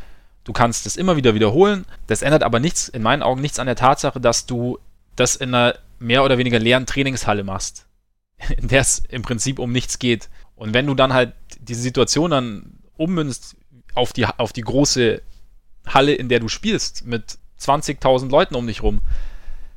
Du 0.45 0.53
kannst 0.53 0.87
es 0.87 0.97
immer 0.97 1.17
wieder 1.17 1.35
wiederholen. 1.35 1.85
Das 2.07 2.23
ändert 2.23 2.43
aber 2.43 2.59
nichts, 2.61 2.89
in 2.89 3.03
meinen 3.03 3.23
Augen 3.23 3.41
nichts 3.41 3.59
an 3.59 3.67
der 3.67 3.77
Tatsache, 3.77 4.21
dass 4.21 4.47
du 4.47 4.79
das 5.15 5.37
in 5.37 5.55
einer 5.55 5.75
mehr 5.99 6.25
oder 6.25 6.39
weniger 6.39 6.59
leeren 6.59 6.87
Trainingshalle 6.87 7.45
machst, 7.45 7.87
in 8.57 8.69
der 8.69 8.81
es 8.81 9.03
im 9.09 9.23
Prinzip 9.23 9.59
um 9.59 9.73
nichts 9.73 9.99
geht. 9.99 10.29
Und 10.57 10.75
wenn 10.75 10.87
du 10.87 10.95
dann 10.95 11.13
halt 11.13 11.35
diese 11.61 11.83
Situation 11.83 12.31
dann 12.31 12.79
ummünzt 12.97 13.57
auf 13.95 14.13
die, 14.13 14.27
auf 14.27 14.53
die 14.53 14.63
große 14.63 15.23
Halle, 15.87 16.15
in 16.15 16.29
der 16.29 16.41
du 16.41 16.49
spielst, 16.49 17.07
mit 17.07 17.39
20.000 17.61 18.31
Leuten 18.31 18.55
um 18.55 18.67
dich 18.67 18.83
rum, 18.83 19.01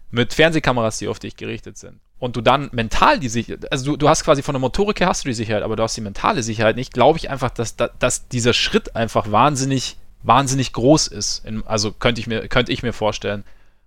mit 0.10 0.34
Fernsehkameras, 0.34 1.00
die 1.00 1.08
auf 1.08 1.20
dich 1.20 1.38
gerichtet 1.38 1.78
sind, 1.78 2.00
und 2.20 2.36
du 2.36 2.42
dann 2.42 2.70
mental 2.72 3.20
die 3.20 3.30
Sicherheit, 3.30 3.72
also 3.72 3.92
du, 3.92 3.98
du 3.98 4.10
hast 4.10 4.24
quasi 4.24 4.44
von 4.44 4.54
der 4.54 4.60
Motorik 4.60 5.00
her 5.00 5.08
hast 5.08 5.24
du 5.24 5.30
die 5.30 5.34
Sicherheit, 5.34 5.64
aber 5.64 5.76
du 5.76 5.84
hast 5.84 5.98
die 5.98 6.02
mentale 6.02 6.44
Sicherheit 6.44 6.76
nicht, 6.76 6.94
glaube 6.94 7.18
ich 7.18 7.30
einfach, 7.30 7.50
dass, 7.50 7.76
dass 7.76 8.28
dieser 8.28 8.54
Schritt 8.54 8.96
einfach 8.96 9.32
wahnsinnig, 9.32 9.98
wahnsinnig 10.22 10.74
groß 10.74 11.08
ist. 11.08 11.44
In, 11.46 11.66
also 11.66 11.92
könnte 11.92 12.22
ich 12.22 12.28
mir, 12.28 12.48
könnte 12.48 12.72
ich 12.72 12.84
mir 12.84 12.94
vorstellen. 12.94 13.44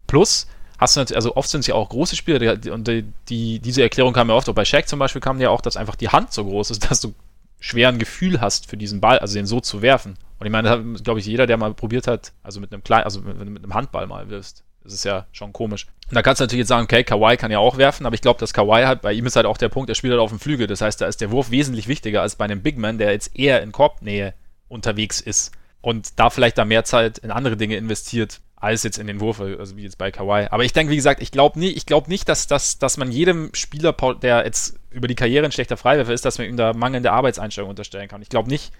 Plus, 0.08 0.48
hast 0.78 0.96
du 0.96 1.00
natürlich, 1.00 1.16
also 1.16 1.36
oft 1.36 1.48
sind 1.48 1.60
es 1.60 1.66
ja 1.66 1.74
auch 1.74 1.88
große 1.88 2.16
Spieler, 2.16 2.56
die, 2.56 2.70
und 2.70 2.88
die, 2.88 3.04
die, 3.28 3.60
diese 3.60 3.82
Erklärung 3.82 4.12
kam 4.12 4.28
ja 4.28 4.34
oft, 4.34 4.48
auch 4.48 4.54
bei 4.54 4.64
Shaq 4.64 4.88
zum 4.88 4.98
Beispiel 4.98 5.20
kam 5.20 5.40
ja 5.40 5.50
auch, 5.50 5.60
dass 5.60 5.76
einfach 5.76 5.96
die 5.96 6.08
Hand 6.08 6.32
so 6.32 6.44
groß 6.44 6.70
ist, 6.70 6.90
dass 6.90 7.00
du 7.00 7.14
schweren 7.60 7.98
Gefühl 7.98 8.40
hast 8.40 8.68
für 8.68 8.76
diesen 8.76 9.00
Ball, 9.00 9.18
also 9.18 9.34
den 9.34 9.46
so 9.46 9.60
zu 9.60 9.80
werfen. 9.80 10.18
Und 10.38 10.46
ich 10.46 10.52
meine, 10.52 10.84
glaube 11.02 11.20
ich, 11.20 11.26
jeder, 11.26 11.46
der 11.46 11.56
mal 11.56 11.72
probiert 11.72 12.06
hat, 12.06 12.32
also 12.42 12.60
mit 12.60 12.72
einem 12.72 12.84
kleinen, 12.84 13.04
also 13.04 13.20
du 13.20 13.28
mit 13.28 13.64
einem 13.64 13.74
Handball 13.74 14.06
mal 14.06 14.28
wirfst, 14.28 14.64
das 14.82 14.92
ist 14.92 15.04
ja 15.04 15.26
schon 15.32 15.54
komisch. 15.54 15.86
Und 16.10 16.14
da 16.14 16.22
kannst 16.22 16.40
du 16.40 16.44
natürlich 16.44 16.60
jetzt 16.60 16.68
sagen, 16.68 16.84
okay, 16.84 17.04
Kawhi 17.04 17.38
kann 17.38 17.50
ja 17.50 17.58
auch 17.58 17.78
werfen, 17.78 18.04
aber 18.04 18.14
ich 18.14 18.20
glaube, 18.20 18.38
dass 18.38 18.52
Kawhi 18.52 18.84
halt, 18.84 19.00
bei 19.00 19.14
ihm 19.14 19.24
ist 19.24 19.36
halt 19.36 19.46
auch 19.46 19.56
der 19.56 19.70
Punkt, 19.70 19.88
er 19.88 19.94
spielt 19.94 20.12
halt 20.12 20.20
auf 20.20 20.30
dem 20.30 20.38
Flügel. 20.38 20.66
Das 20.66 20.82
heißt, 20.82 21.00
da 21.00 21.06
ist 21.06 21.22
der 21.22 21.30
Wurf 21.30 21.50
wesentlich 21.50 21.88
wichtiger 21.88 22.20
als 22.20 22.36
bei 22.36 22.44
einem 22.44 22.62
Big 22.62 22.76
Man, 22.76 22.98
der 22.98 23.12
jetzt 23.12 23.34
eher 23.34 23.62
in 23.62 23.72
Korbnähe 23.72 24.34
unterwegs 24.68 25.22
ist 25.22 25.52
und 25.80 26.18
da 26.18 26.28
vielleicht 26.28 26.58
da 26.58 26.66
mehr 26.66 26.84
Zeit 26.84 27.18
in 27.18 27.30
andere 27.30 27.56
Dinge 27.56 27.76
investiert, 27.76 28.40
als 28.64 28.82
jetzt 28.82 28.98
in 28.98 29.06
den 29.06 29.20
Wurf, 29.20 29.40
also 29.40 29.76
wie 29.76 29.82
jetzt 29.82 29.98
bei 29.98 30.10
Kawhi. 30.10 30.46
Aber 30.50 30.64
ich 30.64 30.72
denke, 30.72 30.90
wie 30.90 30.96
gesagt, 30.96 31.20
ich 31.20 31.30
glaube 31.30 31.58
nie, 31.58 31.68
ich 31.68 31.84
nicht, 32.06 32.28
dass, 32.30 32.46
dass, 32.46 32.78
dass 32.78 32.96
man 32.96 33.12
jedem 33.12 33.50
Spieler, 33.52 33.92
der 33.92 34.44
jetzt 34.46 34.78
über 34.90 35.06
die 35.06 35.14
Karriere 35.14 35.44
ein 35.44 35.52
schlechter 35.52 35.76
Freiwerfer 35.76 36.14
ist, 36.14 36.24
dass 36.24 36.38
man 36.38 36.48
ihm 36.48 36.56
da 36.56 36.72
mangelnde 36.72 37.12
Arbeitseinstellung 37.12 37.68
unterstellen 37.68 38.08
kann. 38.08 38.22
Ich 38.22 38.30
glaube 38.30 38.48
nicht, 38.48 38.72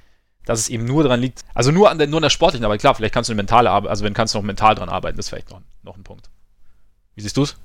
dass 0.47 0.59
es 0.59 0.71
eben 0.71 0.87
nur 0.87 1.03
daran 1.03 1.21
liegt, 1.21 1.43
also 1.53 1.71
nur 1.71 1.91
an 1.91 1.99
der, 1.99 2.07
nur 2.07 2.17
an 2.17 2.23
der 2.23 2.31
sportlichen 2.31 2.65
Arbeit. 2.65 2.81
Klar, 2.81 2.95
vielleicht 2.95 3.13
kannst 3.13 3.29
du 3.29 3.33
eine 3.33 3.37
mentale 3.37 3.71
Arbeit, 3.71 3.91
also 3.91 4.05
wenn 4.05 4.15
kannst 4.15 4.33
du 4.33 4.39
noch 4.39 4.45
mental 4.45 4.75
dran 4.75 4.89
arbeiten, 4.89 5.19
das 5.19 5.27
ist 5.27 5.31
vielleicht 5.31 5.51
noch, 5.51 5.61
noch 5.83 5.97
ein 5.97 6.03
Punkt. 6.03 6.31
Wie 7.15 7.21
siehst 7.21 7.37
du 7.37 7.43
es? 7.43 7.57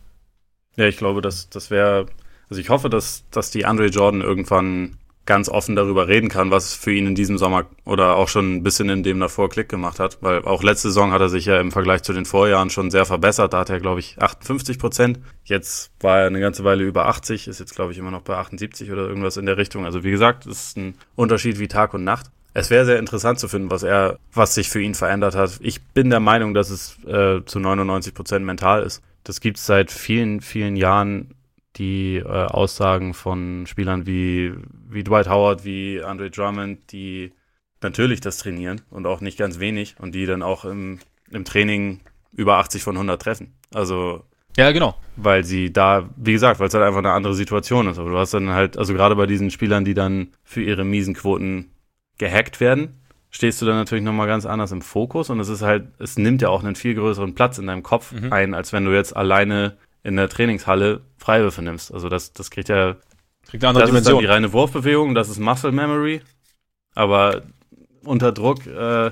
Ja, 0.76 0.86
ich 0.86 0.98
glaube, 0.98 1.22
dass 1.22 1.50
das 1.50 1.72
wäre, 1.72 2.08
also 2.50 2.60
ich 2.60 2.70
hoffe, 2.70 2.90
dass, 2.90 3.24
dass 3.32 3.50
die 3.50 3.66
Andre 3.66 3.88
Jordan 3.88 4.22
irgendwann 4.22 4.98
ganz 5.30 5.48
offen 5.48 5.76
darüber 5.76 6.08
reden 6.08 6.28
kann, 6.28 6.50
was 6.50 6.74
für 6.74 6.92
ihn 6.92 7.06
in 7.06 7.14
diesem 7.14 7.38
Sommer 7.38 7.68
oder 7.86 8.16
auch 8.16 8.28
schon 8.28 8.56
ein 8.56 8.64
bisschen 8.64 8.90
in 8.90 9.04
dem 9.04 9.20
davor 9.20 9.48
Klick 9.48 9.70
gemacht 9.70 10.00
hat. 10.00 10.18
Weil 10.22 10.44
auch 10.44 10.64
letzte 10.64 10.88
Saison 10.88 11.12
hat 11.12 11.22
er 11.22 11.30
sich 11.30 11.46
ja 11.46 11.62
im 11.62 11.72
Vergleich 11.72 12.02
zu 12.02 12.14
den 12.14 12.26
Vorjahren 12.26 12.72
schon 12.72 12.90
sehr 12.90 13.06
verbessert. 13.06 13.54
Da 13.54 13.60
hat 13.60 13.70
er, 13.70 13.80
glaube 13.80 14.00
ich, 14.00 14.20
58 14.20 14.80
Prozent. 14.80 15.20
Jetzt 15.44 15.92
war 16.00 16.22
er 16.22 16.28
eine 16.28 16.40
ganze 16.40 16.64
Weile 16.64 16.84
über 16.84 17.06
80, 17.06 17.48
ist 17.48 17.60
jetzt, 17.60 17.76
glaube 17.76 17.92
ich, 17.92 18.00
immer 18.00 18.10
noch 18.10 18.24
bei 18.24 18.38
78 18.38 18.92
oder 18.92 19.08
irgendwas 19.08 19.38
in 19.38 19.46
der 19.46 19.58
Richtung. 19.58 19.86
Also 19.86 20.04
wie 20.04 20.10
gesagt, 20.10 20.48
es 20.48 20.70
ist 20.70 20.78
ein 20.78 20.96
Unterschied 21.16 21.60
wie 21.60 21.68
Tag 21.68 21.94
und 21.94 22.04
Nacht. 22.04 22.32
Es 22.56 22.72
wäre 22.72 22.86
sehr 22.86 22.98
interessant 22.98 23.38
zu 23.38 23.48
finden, 23.48 23.70
was 23.70 23.84
er, 23.84 24.18
was 24.34 24.56
sich 24.56 24.70
für 24.70 24.82
ihn 24.82 24.96
verändert 24.96 25.36
hat. 25.36 25.60
Ich 25.62 25.84
bin 25.84 26.10
der 26.10 26.22
Meinung, 26.22 26.56
dass 26.56 26.72
es 26.72 26.98
äh, 27.06 27.46
zu 27.46 27.60
99 27.60 28.16
Prozent 28.16 28.44
mental 28.48 28.82
ist. 28.82 29.04
Das 29.24 29.42
gibt 29.42 29.58
es 29.58 29.68
seit 29.68 29.92
vielen, 29.92 30.42
vielen 30.42 30.76
Jahren 30.76 31.36
die 31.80 32.18
äh, 32.18 32.24
Aussagen 32.28 33.14
von 33.14 33.66
Spielern 33.66 34.06
wie, 34.06 34.54
wie 34.88 35.04
Dwight 35.04 35.30
Howard, 35.30 35.66
wie 35.66 36.04
Andre 36.04 36.30
Drummond, 36.30 36.92
die 36.92 37.32
natürlich 37.82 38.22
das 38.22 38.38
trainieren 38.38 38.82
und 38.90 39.08
auch 39.08 39.22
nicht 39.22 39.38
ganz 39.38 39.60
wenig 39.60 39.96
und 40.00 40.14
die 40.14 40.26
dann 40.26 40.44
auch 40.44 40.66
im, 40.66 41.00
im 41.32 41.46
Training 41.46 42.02
über 42.34 42.58
80 42.58 42.84
von 42.84 42.96
100 42.96 43.22
treffen. 43.22 43.54
Also 43.74 44.24
ja, 44.58 44.72
genau. 44.72 44.96
Weil 45.16 45.44
sie 45.46 45.72
da, 45.72 46.10
wie 46.18 46.34
gesagt, 46.34 46.60
weil 46.60 46.68
es 46.68 46.74
halt 46.74 46.84
einfach 46.84 47.00
eine 47.00 47.12
andere 47.12 47.34
Situation 47.34 47.88
ist. 47.88 47.98
Aber 47.98 48.10
du 48.10 48.18
hast 48.18 48.34
dann 48.34 48.50
halt, 48.50 48.78
also 48.78 48.94
gerade 48.94 49.16
bei 49.16 49.26
diesen 49.26 49.52
Spielern, 49.52 49.86
die 49.86 49.94
dann 49.94 50.34
für 50.44 50.62
ihre 50.62 50.84
miesen 50.84 51.14
Quoten 51.14 51.72
gehackt 52.18 52.60
werden, 52.60 53.00
stehst 53.30 53.62
du 53.62 53.66
dann 53.66 53.76
natürlich 53.76 54.04
nochmal 54.04 54.28
ganz 54.28 54.46
anders 54.46 54.72
im 54.72 54.82
Fokus 54.82 55.30
und 55.30 55.40
es 55.40 55.50
ist 55.50 55.62
halt, 55.62 55.88
es 56.00 56.18
nimmt 56.18 56.42
ja 56.42 56.50
auch 56.50 56.64
einen 56.64 56.76
viel 56.76 56.96
größeren 56.96 57.36
Platz 57.36 57.58
in 57.58 57.68
deinem 57.68 57.84
Kopf 57.84 58.12
mhm. 58.12 58.34
ein, 58.34 58.54
als 58.54 58.74
wenn 58.74 58.86
du 58.86 58.92
jetzt 58.92 59.16
alleine 59.16 59.78
in 60.04 60.16
der 60.16 60.30
Trainingshalle 60.30 61.02
Freiwürfe 61.30 61.62
nimmst. 61.62 61.94
Also 61.94 62.10
das, 62.10 62.34
das 62.34 62.50
kriegt 62.50 62.70
ja 62.70 62.96
kriegt 63.46 63.64
eine 63.64 63.70
andere 63.70 63.84
das 63.84 63.92
Dimension. 63.92 64.00
ist 64.00 64.08
dann 64.08 64.20
die 64.20 64.26
reine 64.26 64.52
Wurfbewegung, 64.52 65.14
das 65.14 65.30
ist 65.30 65.38
Muscle 65.38 65.72
Memory, 65.72 66.22
aber 66.96 67.44
unter 68.04 68.32
Druck 68.32 68.66
äh, 68.66 69.12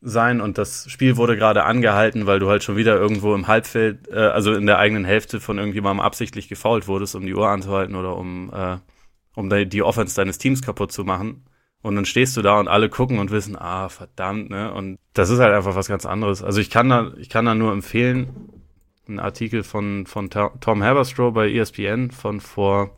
sein 0.00 0.40
und 0.40 0.56
das 0.56 0.90
Spiel 0.90 1.18
wurde 1.18 1.36
gerade 1.36 1.64
angehalten, 1.64 2.26
weil 2.26 2.38
du 2.38 2.48
halt 2.48 2.62
schon 2.62 2.76
wieder 2.76 2.96
irgendwo 2.96 3.34
im 3.34 3.48
Halbfeld, 3.48 4.08
äh, 4.08 4.14
also 4.14 4.54
in 4.54 4.64
der 4.64 4.78
eigenen 4.78 5.04
Hälfte 5.04 5.40
von 5.40 5.58
irgendjemandem 5.58 6.00
absichtlich 6.00 6.48
gefault 6.48 6.88
wurdest, 6.88 7.14
um 7.14 7.26
die 7.26 7.34
Uhr 7.34 7.48
anzuhalten 7.48 7.94
oder 7.94 8.16
um, 8.16 8.50
äh, 8.54 8.78
um 9.34 9.50
die 9.50 9.82
Offense 9.82 10.16
deines 10.16 10.38
Teams 10.38 10.62
kaputt 10.62 10.90
zu 10.90 11.04
machen. 11.04 11.44
Und 11.82 11.96
dann 11.96 12.06
stehst 12.06 12.34
du 12.36 12.42
da 12.42 12.58
und 12.58 12.66
alle 12.66 12.88
gucken 12.88 13.18
und 13.18 13.30
wissen, 13.30 13.56
ah, 13.56 13.88
verdammt, 13.88 14.50
ne? 14.50 14.72
Und 14.72 14.98
das 15.12 15.28
ist 15.30 15.38
halt 15.38 15.54
einfach 15.54 15.76
was 15.76 15.86
ganz 15.86 16.06
anderes. 16.06 16.42
Also 16.42 16.60
ich 16.60 16.70
kann 16.70 16.88
da, 16.88 17.12
ich 17.18 17.28
kann 17.28 17.44
da 17.44 17.54
nur 17.54 17.72
empfehlen, 17.72 18.57
ein 19.08 19.18
Artikel 19.18 19.62
von, 19.62 20.06
von 20.06 20.30
Tom 20.30 20.82
Haberstroh 20.82 21.30
bei 21.32 21.50
ESPN 21.50 22.10
von 22.10 22.40
vor 22.40 22.96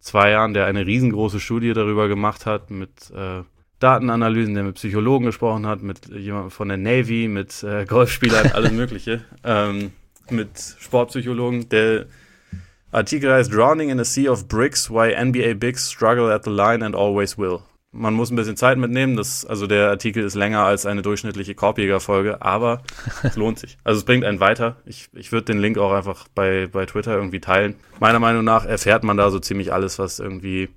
zwei 0.00 0.30
Jahren, 0.30 0.54
der 0.54 0.66
eine 0.66 0.86
riesengroße 0.86 1.40
Studie 1.40 1.72
darüber 1.72 2.08
gemacht 2.08 2.46
hat 2.46 2.70
mit 2.70 3.10
äh, 3.14 3.42
Datenanalysen, 3.78 4.54
der 4.54 4.64
mit 4.64 4.76
Psychologen 4.76 5.26
gesprochen 5.26 5.66
hat, 5.66 5.82
mit 5.82 6.06
jemandem 6.06 6.50
von 6.50 6.68
der 6.68 6.76
Navy, 6.76 7.28
mit 7.28 7.62
äh, 7.62 7.84
Golfspielern, 7.88 8.52
alles 8.52 8.72
Mögliche, 8.72 9.24
ähm, 9.44 9.92
mit 10.30 10.76
Sportpsychologen. 10.78 11.68
Der 11.68 12.06
Artikel 12.90 13.32
heißt 13.32 13.52
Drowning 13.52 13.90
in 13.90 14.00
a 14.00 14.04
Sea 14.04 14.30
of 14.30 14.48
Bricks, 14.48 14.90
Why 14.90 15.14
NBA 15.14 15.54
Bigs 15.54 15.90
Struggle 15.90 16.32
at 16.32 16.44
the 16.44 16.50
Line 16.50 16.84
and 16.84 16.94
Always 16.94 17.38
Will. 17.38 17.60
Man 17.92 18.14
muss 18.14 18.30
ein 18.30 18.36
bisschen 18.36 18.56
Zeit 18.56 18.78
mitnehmen. 18.78 19.16
Das, 19.16 19.44
also 19.44 19.66
der 19.66 19.90
Artikel 19.90 20.24
ist 20.24 20.34
länger 20.34 20.64
als 20.64 20.86
eine 20.86 21.02
durchschnittliche 21.02 21.54
Korbjäger-Folge, 21.54 22.42
aber 22.42 22.82
es 23.22 23.36
lohnt 23.36 23.58
sich. 23.58 23.78
Also 23.84 23.98
es 23.98 24.04
bringt 24.04 24.24
einen 24.24 24.40
weiter. 24.40 24.76
Ich, 24.86 25.10
ich 25.12 25.30
würde 25.30 25.44
den 25.44 25.58
Link 25.58 25.78
auch 25.78 25.92
einfach 25.92 26.26
bei, 26.34 26.66
bei 26.66 26.86
Twitter 26.86 27.14
irgendwie 27.14 27.40
teilen. 27.40 27.76
Meiner 28.00 28.18
Meinung 28.18 28.44
nach 28.44 28.64
erfährt 28.64 29.04
man 29.04 29.18
da 29.18 29.30
so 29.30 29.38
ziemlich 29.38 29.72
alles, 29.72 29.98
was 29.98 30.18
irgendwie, 30.18 30.70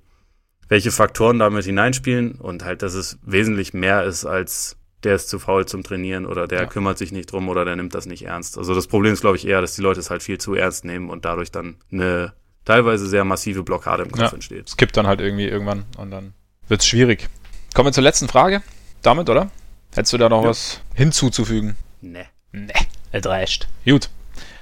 welche 0.68 0.90
Faktoren 0.92 1.38
damit 1.38 1.64
hineinspielen 1.64 2.32
und 2.32 2.64
halt, 2.64 2.82
dass 2.82 2.94
es 2.94 3.18
wesentlich 3.22 3.72
mehr 3.72 4.04
ist 4.04 4.26
als 4.26 4.76
der 5.04 5.14
ist 5.14 5.28
zu 5.28 5.38
faul 5.38 5.66
zum 5.66 5.84
Trainieren 5.84 6.26
oder 6.26 6.48
der 6.48 6.62
ja. 6.62 6.66
kümmert 6.66 6.98
sich 6.98 7.12
nicht 7.12 7.30
drum 7.30 7.48
oder 7.48 7.64
der 7.64 7.76
nimmt 7.76 7.94
das 7.94 8.06
nicht 8.06 8.24
ernst. 8.24 8.58
Also 8.58 8.74
das 8.74 8.88
Problem 8.88 9.12
ist, 9.12 9.20
glaube 9.20 9.36
ich, 9.36 9.46
eher, 9.46 9.60
dass 9.60 9.76
die 9.76 9.82
Leute 9.82 10.00
es 10.00 10.10
halt 10.10 10.22
viel 10.22 10.38
zu 10.38 10.54
ernst 10.54 10.84
nehmen 10.84 11.10
und 11.10 11.24
dadurch 11.24 11.52
dann 11.52 11.76
eine 11.92 12.32
teilweise 12.64 13.06
sehr 13.06 13.24
massive 13.24 13.62
Blockade 13.62 14.02
im 14.02 14.10
Kopf 14.10 14.22
ja, 14.22 14.32
entsteht. 14.32 14.66
Es 14.66 14.76
kippt 14.76 14.96
dann 14.96 15.06
halt 15.06 15.20
irgendwie 15.20 15.46
irgendwann 15.46 15.84
und 15.96 16.10
dann 16.10 16.34
wird 16.68 16.80
es 16.80 16.86
schwierig. 16.86 17.28
Kommen 17.74 17.88
wir 17.88 17.92
zur 17.92 18.02
letzten 18.02 18.28
Frage. 18.28 18.62
Damit, 19.02 19.28
oder? 19.28 19.50
Hättest 19.94 20.12
du 20.12 20.18
da 20.18 20.28
noch 20.28 20.42
ja. 20.42 20.50
was 20.50 20.80
hinzuzufügen? 20.94 21.76
Nee. 22.00 22.26
Nee, 22.52 22.72
es 23.12 23.26
reicht. 23.26 23.68
Gut. 23.84 24.08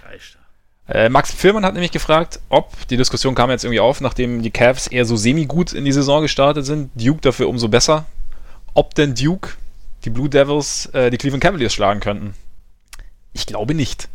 Reicht. 0.05 0.39
Äh, 0.89 1.09
Max 1.09 1.33
Firman 1.33 1.65
hat 1.65 1.75
nämlich 1.75 1.93
gefragt, 1.93 2.41
ob, 2.49 2.87
die 2.89 2.97
Diskussion 2.97 3.35
kam 3.35 3.51
jetzt 3.51 3.65
irgendwie 3.65 3.81
auf, 3.81 4.01
nachdem 4.01 4.43
die 4.43 4.51
Cavs 4.51 4.87
eher 4.87 5.05
so 5.05 5.17
semi-gut 5.17 5.73
in 5.73 5.85
die 5.85 5.93
Saison 5.93 6.23
gestartet 6.23 6.67
sind, 6.67 6.91
Duke 6.95 7.21
dafür 7.21 7.49
umso 7.49 7.69
besser, 7.69 8.07
ob 8.75 8.95
denn 8.95 9.15
Duke 9.15 9.51
die 10.05 10.11
Blue 10.11 10.29
Devils 10.29 10.87
äh, 10.87 11.11
die 11.11 11.17
Cleveland 11.17 11.43
Cavaliers 11.43 11.73
schlagen 11.73 12.01
könnten. 12.01 12.35
Ich 13.33 13.47
glaube 13.47 13.75
nicht. 13.75 14.09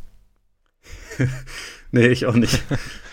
nee, 1.92 2.08
ich 2.08 2.26
auch 2.26 2.36
nicht. 2.36 2.62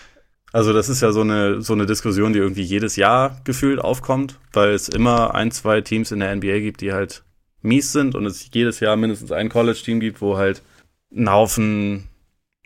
Also 0.57 0.73
das 0.73 0.89
ist 0.89 1.03
ja 1.03 1.11
so 1.11 1.21
eine, 1.21 1.61
so 1.61 1.73
eine 1.73 1.85
Diskussion, 1.85 2.33
die 2.33 2.39
irgendwie 2.39 2.63
jedes 2.63 2.95
Jahr 2.95 3.39
gefühlt 3.43 3.77
aufkommt, 3.79 4.39
weil 4.53 4.71
es 4.71 4.89
immer 4.89 5.35
ein, 5.35 5.51
zwei 5.51 5.81
Teams 5.81 6.11
in 6.11 6.19
der 6.19 6.35
NBA 6.35 6.61
gibt, 6.61 6.81
die 6.81 6.93
halt 6.93 7.23
mies 7.61 7.91
sind 7.91 8.15
und 8.15 8.25
es 8.25 8.49
jedes 8.51 8.79
Jahr 8.79 8.95
mindestens 8.95 9.31
ein 9.31 9.49
College-Team 9.49 9.99
gibt, 9.99 10.19
wo 10.19 10.35
halt 10.35 10.63
ein 11.15 11.29
Haufen 11.29 12.09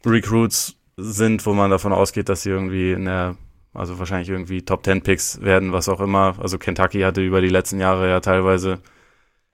Recruits 0.06 0.78
sind, 0.96 1.46
wo 1.46 1.54
man 1.54 1.70
davon 1.70 1.92
ausgeht, 1.92 2.30
dass 2.30 2.44
sie 2.44 2.52
irgendwie 2.52 2.94
in 2.94 3.04
der, 3.04 3.36
also 3.74 4.00
wahrscheinlich 4.00 4.30
irgendwie 4.30 4.62
Top 4.62 4.86
10 4.86 5.02
Picks 5.02 5.42
werden, 5.42 5.74
was 5.74 5.90
auch 5.90 6.00
immer. 6.00 6.38
Also 6.40 6.58
Kentucky 6.58 7.02
hatte 7.02 7.20
über 7.20 7.42
die 7.42 7.50
letzten 7.50 7.82
Jahre 7.82 8.08
ja 8.08 8.22
teilweise 8.22 8.80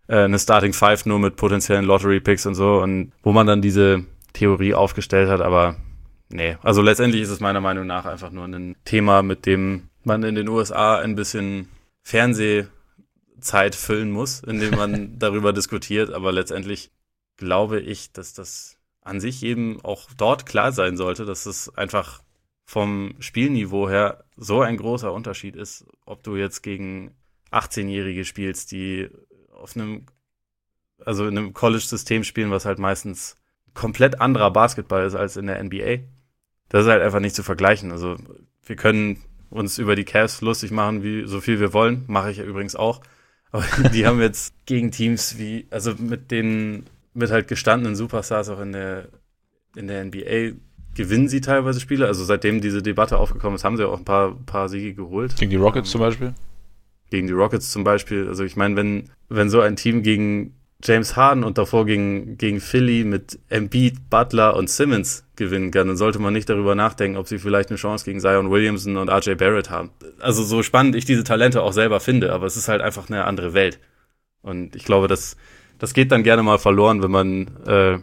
äh, 0.08 0.26
eine 0.26 0.38
Starting 0.38 0.74
Five 0.74 1.08
nur 1.08 1.18
mit 1.18 1.38
potenziellen 1.38 1.86
Lottery 1.86 2.20
Picks 2.20 2.46
und 2.46 2.54
so 2.54 2.84
und 2.84 3.14
wo 3.24 3.32
man 3.32 3.48
dann 3.48 3.64
diese 3.64 4.06
Theorie 4.34 4.76
aufgestellt 4.76 5.28
hat, 5.28 5.42
aber 5.42 5.78
nee, 6.30 6.58
also 6.62 6.82
letztendlich 6.82 7.22
ist 7.22 7.30
es 7.30 7.40
meiner 7.40 7.62
Meinung 7.62 7.88
nach 7.88 8.06
einfach 8.06 8.32
nur 8.32 8.46
ein 8.46 8.76
Thema, 8.86 9.24
mit 9.24 9.46
dem 9.46 9.90
man 10.04 10.24
in 10.24 10.36
den 10.36 10.48
USA 10.48 11.00
ein 11.00 11.16
bisschen 11.16 11.70
Fernsehzeit 12.02 13.76
füllen 13.76 14.12
muss, 14.12 14.42
indem 14.42 14.76
man 14.76 15.20
darüber 15.20 15.54
diskutiert. 15.54 16.12
Aber 16.12 16.32
letztendlich 16.32 16.92
glaube 17.36 17.80
ich, 17.80 18.12
dass 18.14 18.34
das 18.34 18.78
an 19.02 19.20
sich 19.20 19.44
eben 19.44 19.80
auch 19.84 20.10
dort 20.18 20.46
klar 20.46 20.72
sein 20.72 20.98
sollte, 20.98 21.26
dass 21.26 21.46
es 21.46 21.76
einfach 21.78 22.22
vom 22.66 23.16
Spielniveau 23.20 23.90
her 23.90 24.26
so 24.36 24.62
ein 24.62 24.78
großer 24.78 25.14
Unterschied 25.14 25.56
ist, 25.56 25.86
ob 26.06 26.24
du 26.24 26.36
jetzt 26.36 26.62
gegen 26.62 27.16
18-Jährige 27.52 28.26
spielst, 28.26 28.72
die 28.72 29.10
auf 29.54 29.76
einem, 29.76 30.06
also 31.06 31.28
in 31.28 31.38
einem 31.38 31.54
College-System 31.54 32.26
spielen, 32.26 32.52
was 32.52 32.66
halt 32.66 32.80
meistens 32.80 33.38
komplett 33.74 34.20
anderer 34.20 34.52
Basketball 34.52 35.06
ist 35.06 35.16
als 35.16 35.38
in 35.38 35.48
der 35.48 35.64
NBA 35.64 36.00
das 36.70 36.86
ist 36.86 36.92
halt 36.92 37.02
einfach 37.02 37.20
nicht 37.20 37.36
zu 37.36 37.44
vergleichen. 37.44 37.92
Also 37.92 38.16
wir 38.66 38.76
können 38.76 39.18
uns 39.50 39.78
über 39.78 39.96
die 39.96 40.04
Cavs 40.04 40.42
lustig 40.42 40.72
machen, 40.72 41.04
wie 41.04 41.26
so 41.26 41.40
viel 41.40 41.60
wir 41.60 41.74
wollen. 41.74 42.04
Mache 42.08 42.32
ich 42.32 42.38
ja 42.38 42.44
übrigens 42.44 42.76
auch. 42.76 43.02
Aber 43.52 43.64
die 43.94 44.06
haben 44.06 44.20
jetzt 44.22 44.54
gegen 44.66 44.92
Teams 44.92 45.38
wie, 45.38 45.68
also 45.70 45.94
mit 45.98 46.32
den, 46.32 46.86
mit 47.14 47.32
halt 47.32 47.48
gestandenen 47.48 47.96
Superstars 47.96 48.50
auch 48.50 48.60
in 48.60 48.74
der, 48.74 49.08
in 49.76 49.88
der 49.88 50.04
NBA 50.06 50.58
gewinnen 50.96 51.30
sie 51.30 51.42
teilweise 51.42 51.80
Spiele. 51.80 52.08
Also 52.08 52.24
seitdem 52.26 52.60
diese 52.60 52.82
Debatte 52.82 53.18
aufgekommen 53.18 53.56
ist, 53.56 53.64
haben 53.64 53.78
sie 53.78 53.88
auch 53.88 53.98
ein 53.98 54.06
paar, 54.06 54.36
paar 54.46 54.68
Siege 54.68 54.94
geholt. 54.94 55.38
Gegen 55.38 55.52
die 55.52 55.58
Rockets 55.58 55.90
ähm, 55.90 55.92
zum 55.92 56.02
Beispiel? 56.02 56.34
Gegen 57.10 57.28
die 57.28 57.34
Rockets 57.34 57.72
zum 57.72 57.84
Beispiel. 57.84 58.28
Also 58.28 58.44
ich 58.44 58.58
meine, 58.58 58.76
wenn, 58.76 59.10
wenn 59.30 59.50
so 59.50 59.62
ein 59.62 59.78
Team 59.78 60.04
gegen 60.04 60.56
James 60.84 61.16
Harden 61.16 61.44
und 61.44 61.58
davor 61.58 61.86
gegen, 61.86 62.38
gegen 62.38 62.60
Philly 62.60 63.04
mit 63.04 63.40
Embiid, 63.50 64.10
Butler 64.10 64.56
und 64.56 64.70
Simmons 64.70 65.26
gewinnen 65.36 65.72
kann, 65.72 65.88
dann 65.88 65.98
sollte 65.98 66.20
man 66.20 66.34
nicht 66.34 66.50
darüber 66.50 66.76
nachdenken, 66.76 67.18
ob 67.18 67.28
sie 67.28 67.40
vielleicht 67.40 67.70
eine 67.70 67.78
Chance 67.78 68.06
gegen 68.06 68.20
Zion 68.20 68.52
Williamson 68.52 68.98
und 68.98 69.10
RJ 69.10 69.36
Barrett 69.36 69.70
haben. 69.70 69.90
Also 70.20 70.44
so 70.44 70.62
spannend 70.62 70.96
ich 70.96 71.06
diese 71.06 71.24
Talente 71.24 71.64
auch 71.64 71.74
selber 71.74 72.00
finde, 72.00 72.32
aber 72.32 72.46
es 72.46 72.58
ist 72.58 72.68
halt 72.68 72.82
einfach 72.82 73.10
eine 73.10 73.26
andere 73.26 73.54
Welt. 73.54 73.80
Und 74.42 74.76
ich 74.76 74.86
glaube, 74.86 75.08
das, 75.08 75.36
das 75.80 75.94
geht 75.94 76.12
dann 76.12 76.24
gerne 76.24 76.44
mal 76.44 76.60
verloren, 76.60 77.02
wenn 77.02 77.12
man 77.12 77.48
äh, 77.66 77.98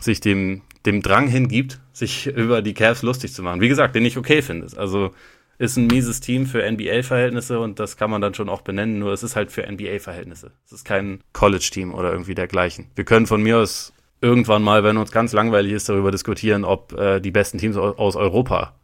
sich 0.00 0.20
dem, 0.20 0.62
dem 0.84 1.02
Drang 1.02 1.28
hingibt, 1.28 1.80
sich 1.92 2.26
über 2.34 2.60
die 2.60 2.74
Cavs 2.74 3.02
lustig 3.02 3.32
zu 3.32 3.42
machen. 3.42 3.60
Wie 3.60 3.68
gesagt, 3.68 3.94
den 3.94 4.04
ich 4.04 4.18
okay 4.18 4.42
finde. 4.42 4.66
Also 4.76 5.12
ist 5.58 5.76
ein 5.76 5.86
mieses 5.86 6.20
Team 6.20 6.46
für 6.46 6.70
NBA-Verhältnisse 6.70 7.58
und 7.60 7.78
das 7.80 7.96
kann 7.96 8.10
man 8.10 8.20
dann 8.20 8.34
schon 8.34 8.48
auch 8.48 8.60
benennen, 8.60 8.98
nur 8.98 9.12
es 9.12 9.22
ist 9.22 9.36
halt 9.36 9.50
für 9.50 9.70
NBA-Verhältnisse. 9.70 10.52
Es 10.66 10.72
ist 10.72 10.84
kein 10.84 11.20
College-Team 11.32 11.94
oder 11.94 12.12
irgendwie 12.12 12.34
dergleichen. 12.34 12.90
Wir 12.94 13.04
können 13.04 13.26
von 13.26 13.42
mir 13.42 13.58
aus 13.58 13.92
irgendwann 14.20 14.62
mal, 14.62 14.84
wenn 14.84 14.96
uns 14.96 15.12
ganz 15.12 15.32
langweilig 15.32 15.72
ist, 15.72 15.88
darüber 15.88 16.10
diskutieren, 16.10 16.64
ob 16.64 16.92
äh, 16.92 17.20
die 17.20 17.30
besten 17.30 17.58
Teams 17.58 17.76
aus 17.76 18.16
Europa 18.16 18.74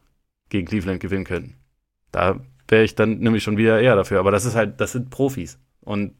gegen 0.48 0.66
Cleveland 0.66 1.00
gewinnen 1.00 1.24
könnten. 1.24 1.56
Da 2.10 2.40
wäre 2.68 2.84
ich 2.84 2.94
dann 2.94 3.18
nämlich 3.18 3.42
schon 3.42 3.56
wieder 3.56 3.80
eher 3.80 3.96
dafür. 3.96 4.20
Aber 4.20 4.30
das 4.30 4.44
ist 4.44 4.54
halt, 4.54 4.80
das 4.80 4.92
sind 4.92 5.10
Profis. 5.10 5.58
Und 5.80 6.14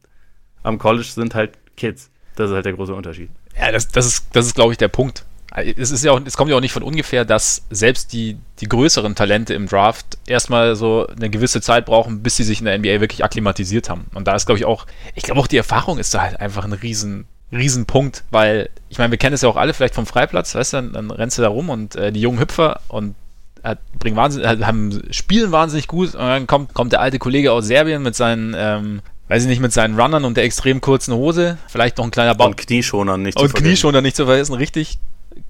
am 0.63 0.77
College 0.77 1.07
sind 1.07 1.35
halt 1.35 1.57
Kids. 1.77 2.11
Das 2.35 2.49
ist 2.49 2.55
halt 2.55 2.65
der 2.65 2.73
große 2.73 2.93
Unterschied. 2.93 3.29
Ja, 3.59 3.71
das, 3.71 3.87
das 3.87 4.05
ist, 4.07 4.27
das 4.33 4.47
ist, 4.47 4.55
glaube 4.55 4.71
ich, 4.71 4.77
der 4.77 4.87
Punkt 4.87 5.25
es 5.55 5.91
ist 5.91 6.03
ja 6.03 6.11
auch, 6.11 6.21
es 6.25 6.35
kommt 6.35 6.49
ja 6.49 6.57
auch 6.57 6.61
nicht 6.61 6.73
von 6.73 6.83
ungefähr, 6.83 7.25
dass 7.25 7.63
selbst 7.69 8.11
die, 8.11 8.37
die 8.59 8.67
größeren 8.67 9.13
Talente 9.13 9.53
im 9.53 9.67
Draft 9.67 10.17
erstmal 10.25 10.75
so 10.75 11.05
eine 11.07 11.29
gewisse 11.29 11.61
Zeit 11.61 11.85
brauchen, 11.85 12.23
bis 12.23 12.37
sie 12.37 12.43
sich 12.43 12.59
in 12.59 12.65
der 12.65 12.77
NBA 12.77 13.01
wirklich 13.01 13.23
akklimatisiert 13.23 13.89
haben. 13.89 14.07
Und 14.15 14.27
da 14.27 14.33
ist, 14.33 14.47
glaube 14.47 14.57
ich, 14.57 14.65
auch, 14.65 14.87
ich 15.13 15.23
glaube 15.23 15.39
auch 15.39 15.47
die 15.47 15.57
Erfahrung 15.57 15.99
ist 15.99 16.13
da 16.13 16.21
halt 16.21 16.39
einfach 16.39 16.65
ein 16.65 16.73
riesen, 16.73 17.25
riesen 17.51 17.85
Punkt, 17.85 18.23
weil, 18.31 18.69
ich 18.89 18.97
meine, 18.97 19.11
wir 19.11 19.19
kennen 19.19 19.35
es 19.35 19.41
ja 19.41 19.49
auch 19.49 19.55
alle 19.55 19.75
vielleicht 19.75 19.93
vom 19.93 20.07
Freiplatz, 20.07 20.55
weißt 20.55 20.73
du, 20.73 20.77
dann, 20.77 20.93
dann 20.93 21.11
rennst 21.11 21.37
du 21.37 21.43
da 21.43 21.49
rum 21.49 21.69
und 21.69 21.95
äh, 21.95 22.11
die 22.11 22.21
jungen 22.21 22.39
Hüpfer 22.39 22.79
und 22.87 23.13
äh, 23.61 23.75
bringen 23.99 24.15
wahnsinnig, 24.15 24.47
äh, 24.47 24.63
haben, 24.63 25.03
spielen 25.11 25.51
wahnsinnig 25.51 25.87
gut 25.87 26.15
und 26.15 26.21
dann 26.21 26.47
kommt, 26.47 26.73
kommt 26.73 26.93
der 26.93 27.01
alte 27.01 27.19
Kollege 27.19 27.51
aus 27.51 27.67
Serbien 27.67 28.01
mit 28.01 28.15
seinen, 28.15 28.55
ähm, 28.57 29.01
weiß 29.27 29.43
ich 29.43 29.49
nicht, 29.49 29.61
mit 29.61 29.71
seinen 29.71 29.99
Runnern 29.99 30.25
und 30.25 30.35
der 30.35 30.45
extrem 30.45 30.81
kurzen 30.81 31.13
Hose, 31.13 31.59
vielleicht 31.67 31.99
noch 31.99 32.05
ein 32.05 32.11
kleiner 32.11 32.33
Bauch. 32.33 32.47
Und 32.47 32.57
Knieschonern 32.57 33.21
nicht 33.21 33.37
und 33.37 33.43
zu 33.43 33.49
vergessen. 33.49 33.63
Und 33.63 33.69
Knieschonern 33.69 34.03
nicht 34.03 34.15
zu 34.15 34.25
vergessen, 34.25 34.53
richtig 34.55 34.97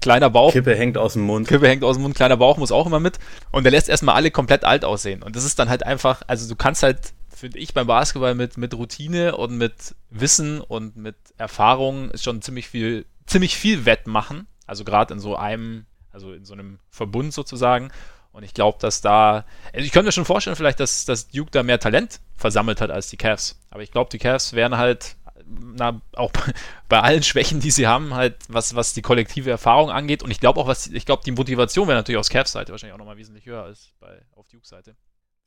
kleiner 0.00 0.30
Bauch. 0.30 0.52
Kippe 0.52 0.76
hängt 0.76 0.98
aus 0.98 1.14
dem 1.14 1.22
Mund. 1.22 1.48
Kippe 1.48 1.68
hängt 1.68 1.84
aus 1.84 1.96
dem 1.96 2.02
Mund, 2.02 2.14
kleiner 2.14 2.36
Bauch 2.36 2.56
muss 2.56 2.72
auch 2.72 2.86
immer 2.86 3.00
mit. 3.00 3.18
Und 3.50 3.64
der 3.64 3.72
lässt 3.72 3.88
erstmal 3.88 4.14
alle 4.14 4.30
komplett 4.30 4.64
alt 4.64 4.84
aussehen. 4.84 5.22
Und 5.22 5.36
das 5.36 5.44
ist 5.44 5.58
dann 5.58 5.68
halt 5.68 5.84
einfach, 5.84 6.22
also 6.26 6.48
du 6.48 6.56
kannst 6.56 6.82
halt, 6.82 6.98
finde 7.34 7.58
ich, 7.58 7.74
beim 7.74 7.86
Basketball 7.86 8.34
mit, 8.34 8.56
mit 8.56 8.74
Routine 8.74 9.36
und 9.36 9.56
mit 9.56 9.94
Wissen 10.10 10.60
und 10.60 10.96
mit 10.96 11.16
Erfahrung 11.36 12.10
schon 12.16 12.42
ziemlich 12.42 12.68
viel, 12.68 13.06
ziemlich 13.26 13.56
viel 13.56 13.86
wettmachen. 13.86 14.46
Also 14.66 14.84
gerade 14.84 15.14
in 15.14 15.20
so 15.20 15.36
einem, 15.36 15.86
also 16.10 16.32
in 16.32 16.44
so 16.44 16.54
einem 16.54 16.78
Verbund 16.90 17.32
sozusagen. 17.32 17.90
Und 18.32 18.42
ich 18.42 18.52
glaube, 18.52 18.78
dass 18.80 19.00
da, 19.00 19.44
also 19.72 19.84
ich 19.86 19.92
könnte 19.92 20.06
mir 20.06 20.12
schon 20.12 20.24
vorstellen, 20.24 20.56
vielleicht, 20.56 20.80
dass, 20.80 21.04
dass 21.04 21.28
Duke 21.28 21.50
da 21.52 21.62
mehr 21.62 21.78
Talent 21.78 22.20
versammelt 22.34 22.80
hat 22.80 22.90
als 22.90 23.08
die 23.08 23.16
Cavs. 23.16 23.60
Aber 23.70 23.82
ich 23.82 23.92
glaube, 23.92 24.10
die 24.10 24.18
Cavs 24.18 24.54
wären 24.54 24.76
halt 24.76 25.16
na, 25.46 26.00
auch 26.14 26.32
bei 26.88 27.00
allen 27.00 27.22
Schwächen, 27.22 27.60
die 27.60 27.70
sie 27.70 27.86
haben, 27.86 28.14
halt, 28.14 28.36
was, 28.48 28.74
was 28.74 28.94
die 28.94 29.02
kollektive 29.02 29.50
Erfahrung 29.50 29.90
angeht. 29.90 30.22
Und 30.22 30.30
ich 30.30 30.40
glaube 30.40 30.60
auch, 30.60 30.66
was, 30.66 30.86
ich 30.86 31.06
glaube, 31.06 31.22
die 31.24 31.32
Motivation 31.32 31.88
wäre 31.88 31.98
natürlich 31.98 32.18
aus 32.18 32.30
Cavs 32.30 32.52
Seite 32.52 32.72
wahrscheinlich 32.72 32.94
auch 32.94 32.98
nochmal 32.98 33.16
wesentlich 33.16 33.46
höher 33.46 33.62
als 33.62 33.92
bei, 34.00 34.22
auf 34.34 34.48
Duke 34.48 34.66
Seite. 34.66 34.96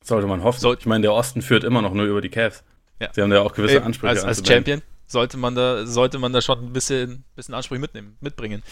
Sollte 0.04 0.28
man 0.28 0.43
hoffen. 0.43 0.60
Soll, 0.60 0.78
ich 0.80 0.86
meine, 0.86 1.02
der 1.02 1.14
Osten 1.14 1.41
führt 1.41 1.64
immer 1.64 1.82
noch 1.82 1.93
nur 1.93 2.06
über 2.06 2.22
die 2.22 2.30
Cavs. 2.30 2.64
Ja. 3.00 3.10
Sie 3.14 3.22
haben 3.22 3.32
ja 3.32 3.41
auch 3.41 3.54
gewisse 3.54 3.84
Ansprüche. 3.84 4.10
Als, 4.10 4.24
als 4.24 4.48
Champion 4.48 4.82
sollte 5.06 5.38
man 5.38 5.56
da, 5.56 5.86
sollte 5.86 6.20
man 6.20 6.34
da 6.34 6.41
schon 6.41 6.60
ein 6.66 6.74
bisschen, 6.74 7.24
bisschen 7.36 7.54
Ansprüche 7.54 7.80
mitnehmen, 7.80 8.18
mitbringen. 8.20 8.64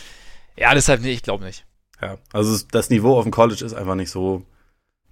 Ja, 0.57 0.73
deshalb, 0.73 1.01
nee, 1.01 1.11
ich 1.11 1.23
glaube 1.23 1.43
nicht. 1.43 1.65
Ja, 2.01 2.17
also 2.33 2.65
das 2.71 2.89
Niveau 2.89 3.17
auf 3.17 3.23
dem 3.23 3.31
College 3.31 3.63
ist 3.63 3.73
einfach 3.73 3.95
nicht 3.95 4.09
so, 4.09 4.45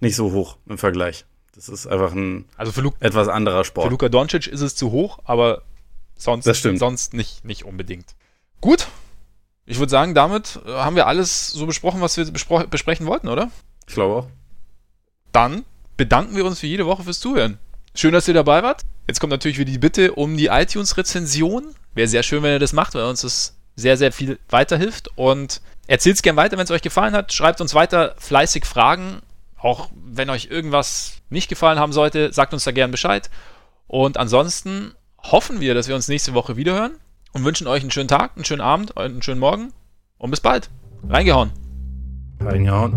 nicht 0.00 0.16
so 0.16 0.32
hoch 0.32 0.58
im 0.66 0.78
Vergleich. 0.78 1.24
Das 1.54 1.68
ist 1.68 1.86
einfach 1.86 2.12
ein 2.12 2.46
also 2.56 2.72
für 2.72 2.80
Luke, 2.80 2.96
etwas 3.00 3.28
anderer 3.28 3.64
Sport. 3.64 3.86
Für 3.86 3.90
Luka 3.90 4.08
Doncic 4.08 4.46
ist 4.46 4.60
es 4.60 4.74
zu 4.74 4.90
hoch, 4.90 5.20
aber 5.24 5.62
Sonst, 6.16 6.46
das 6.46 6.58
stimmt. 6.58 6.78
sonst 6.78 7.14
nicht, 7.14 7.44
nicht 7.44 7.64
unbedingt. 7.64 8.14
Gut. 8.60 8.88
Ich 9.66 9.78
würde 9.78 9.90
sagen, 9.90 10.14
damit 10.14 10.60
äh, 10.66 10.70
haben 10.72 10.96
wir 10.96 11.06
alles 11.06 11.50
so 11.50 11.66
besprochen, 11.66 12.00
was 12.00 12.16
wir 12.16 12.26
besprechen 12.66 13.06
wollten, 13.06 13.28
oder? 13.28 13.50
Ich 13.86 13.94
glaube 13.94 14.14
auch. 14.14 14.26
Dann 15.32 15.64
bedanken 15.96 16.36
wir 16.36 16.44
uns 16.44 16.60
für 16.60 16.66
jede 16.66 16.86
Woche 16.86 17.04
fürs 17.04 17.20
Zuhören. 17.20 17.58
Schön, 17.94 18.12
dass 18.12 18.28
ihr 18.28 18.34
dabei 18.34 18.62
wart. 18.62 18.82
Jetzt 19.06 19.20
kommt 19.20 19.30
natürlich 19.30 19.58
wieder 19.58 19.70
die 19.70 19.78
Bitte 19.78 20.12
um 20.12 20.36
die 20.36 20.46
iTunes-Rezension. 20.46 21.74
Wäre 21.94 22.08
sehr 22.08 22.22
schön, 22.22 22.42
wenn 22.42 22.52
ihr 22.52 22.58
das 22.58 22.72
macht, 22.72 22.94
weil 22.94 23.04
uns 23.04 23.22
das 23.22 23.56
sehr, 23.76 23.96
sehr 23.96 24.12
viel 24.12 24.38
weiterhilft. 24.48 25.10
Und 25.16 25.60
erzählt 25.86 26.16
es 26.16 26.22
gerne 26.22 26.36
weiter, 26.36 26.56
wenn 26.56 26.64
es 26.64 26.70
euch 26.70 26.82
gefallen 26.82 27.14
hat. 27.14 27.32
Schreibt 27.32 27.60
uns 27.60 27.74
weiter 27.74 28.14
fleißig 28.18 28.64
Fragen. 28.64 29.20
Auch 29.56 29.90
wenn 29.94 30.28
euch 30.28 30.46
irgendwas 30.50 31.14
nicht 31.30 31.48
gefallen 31.48 31.78
haben 31.78 31.92
sollte, 31.92 32.32
sagt 32.32 32.52
uns 32.52 32.64
da 32.64 32.72
gerne 32.72 32.90
Bescheid. 32.90 33.30
Und 33.86 34.16
ansonsten 34.16 34.94
hoffen 35.30 35.60
wir, 35.60 35.74
dass 35.74 35.88
wir 35.88 35.94
uns 35.94 36.08
nächste 36.08 36.34
Woche 36.34 36.56
wiederhören 36.56 36.92
und 37.32 37.44
wünschen 37.44 37.66
euch 37.66 37.82
einen 37.82 37.90
schönen 37.90 38.08
Tag, 38.08 38.32
einen 38.36 38.44
schönen 38.44 38.60
Abend, 38.60 38.96
einen 38.96 39.22
schönen 39.22 39.40
Morgen 39.40 39.72
und 40.18 40.30
bis 40.30 40.40
bald. 40.40 40.70
Reingehauen. 41.08 41.50
Reingehauen. 42.40 42.94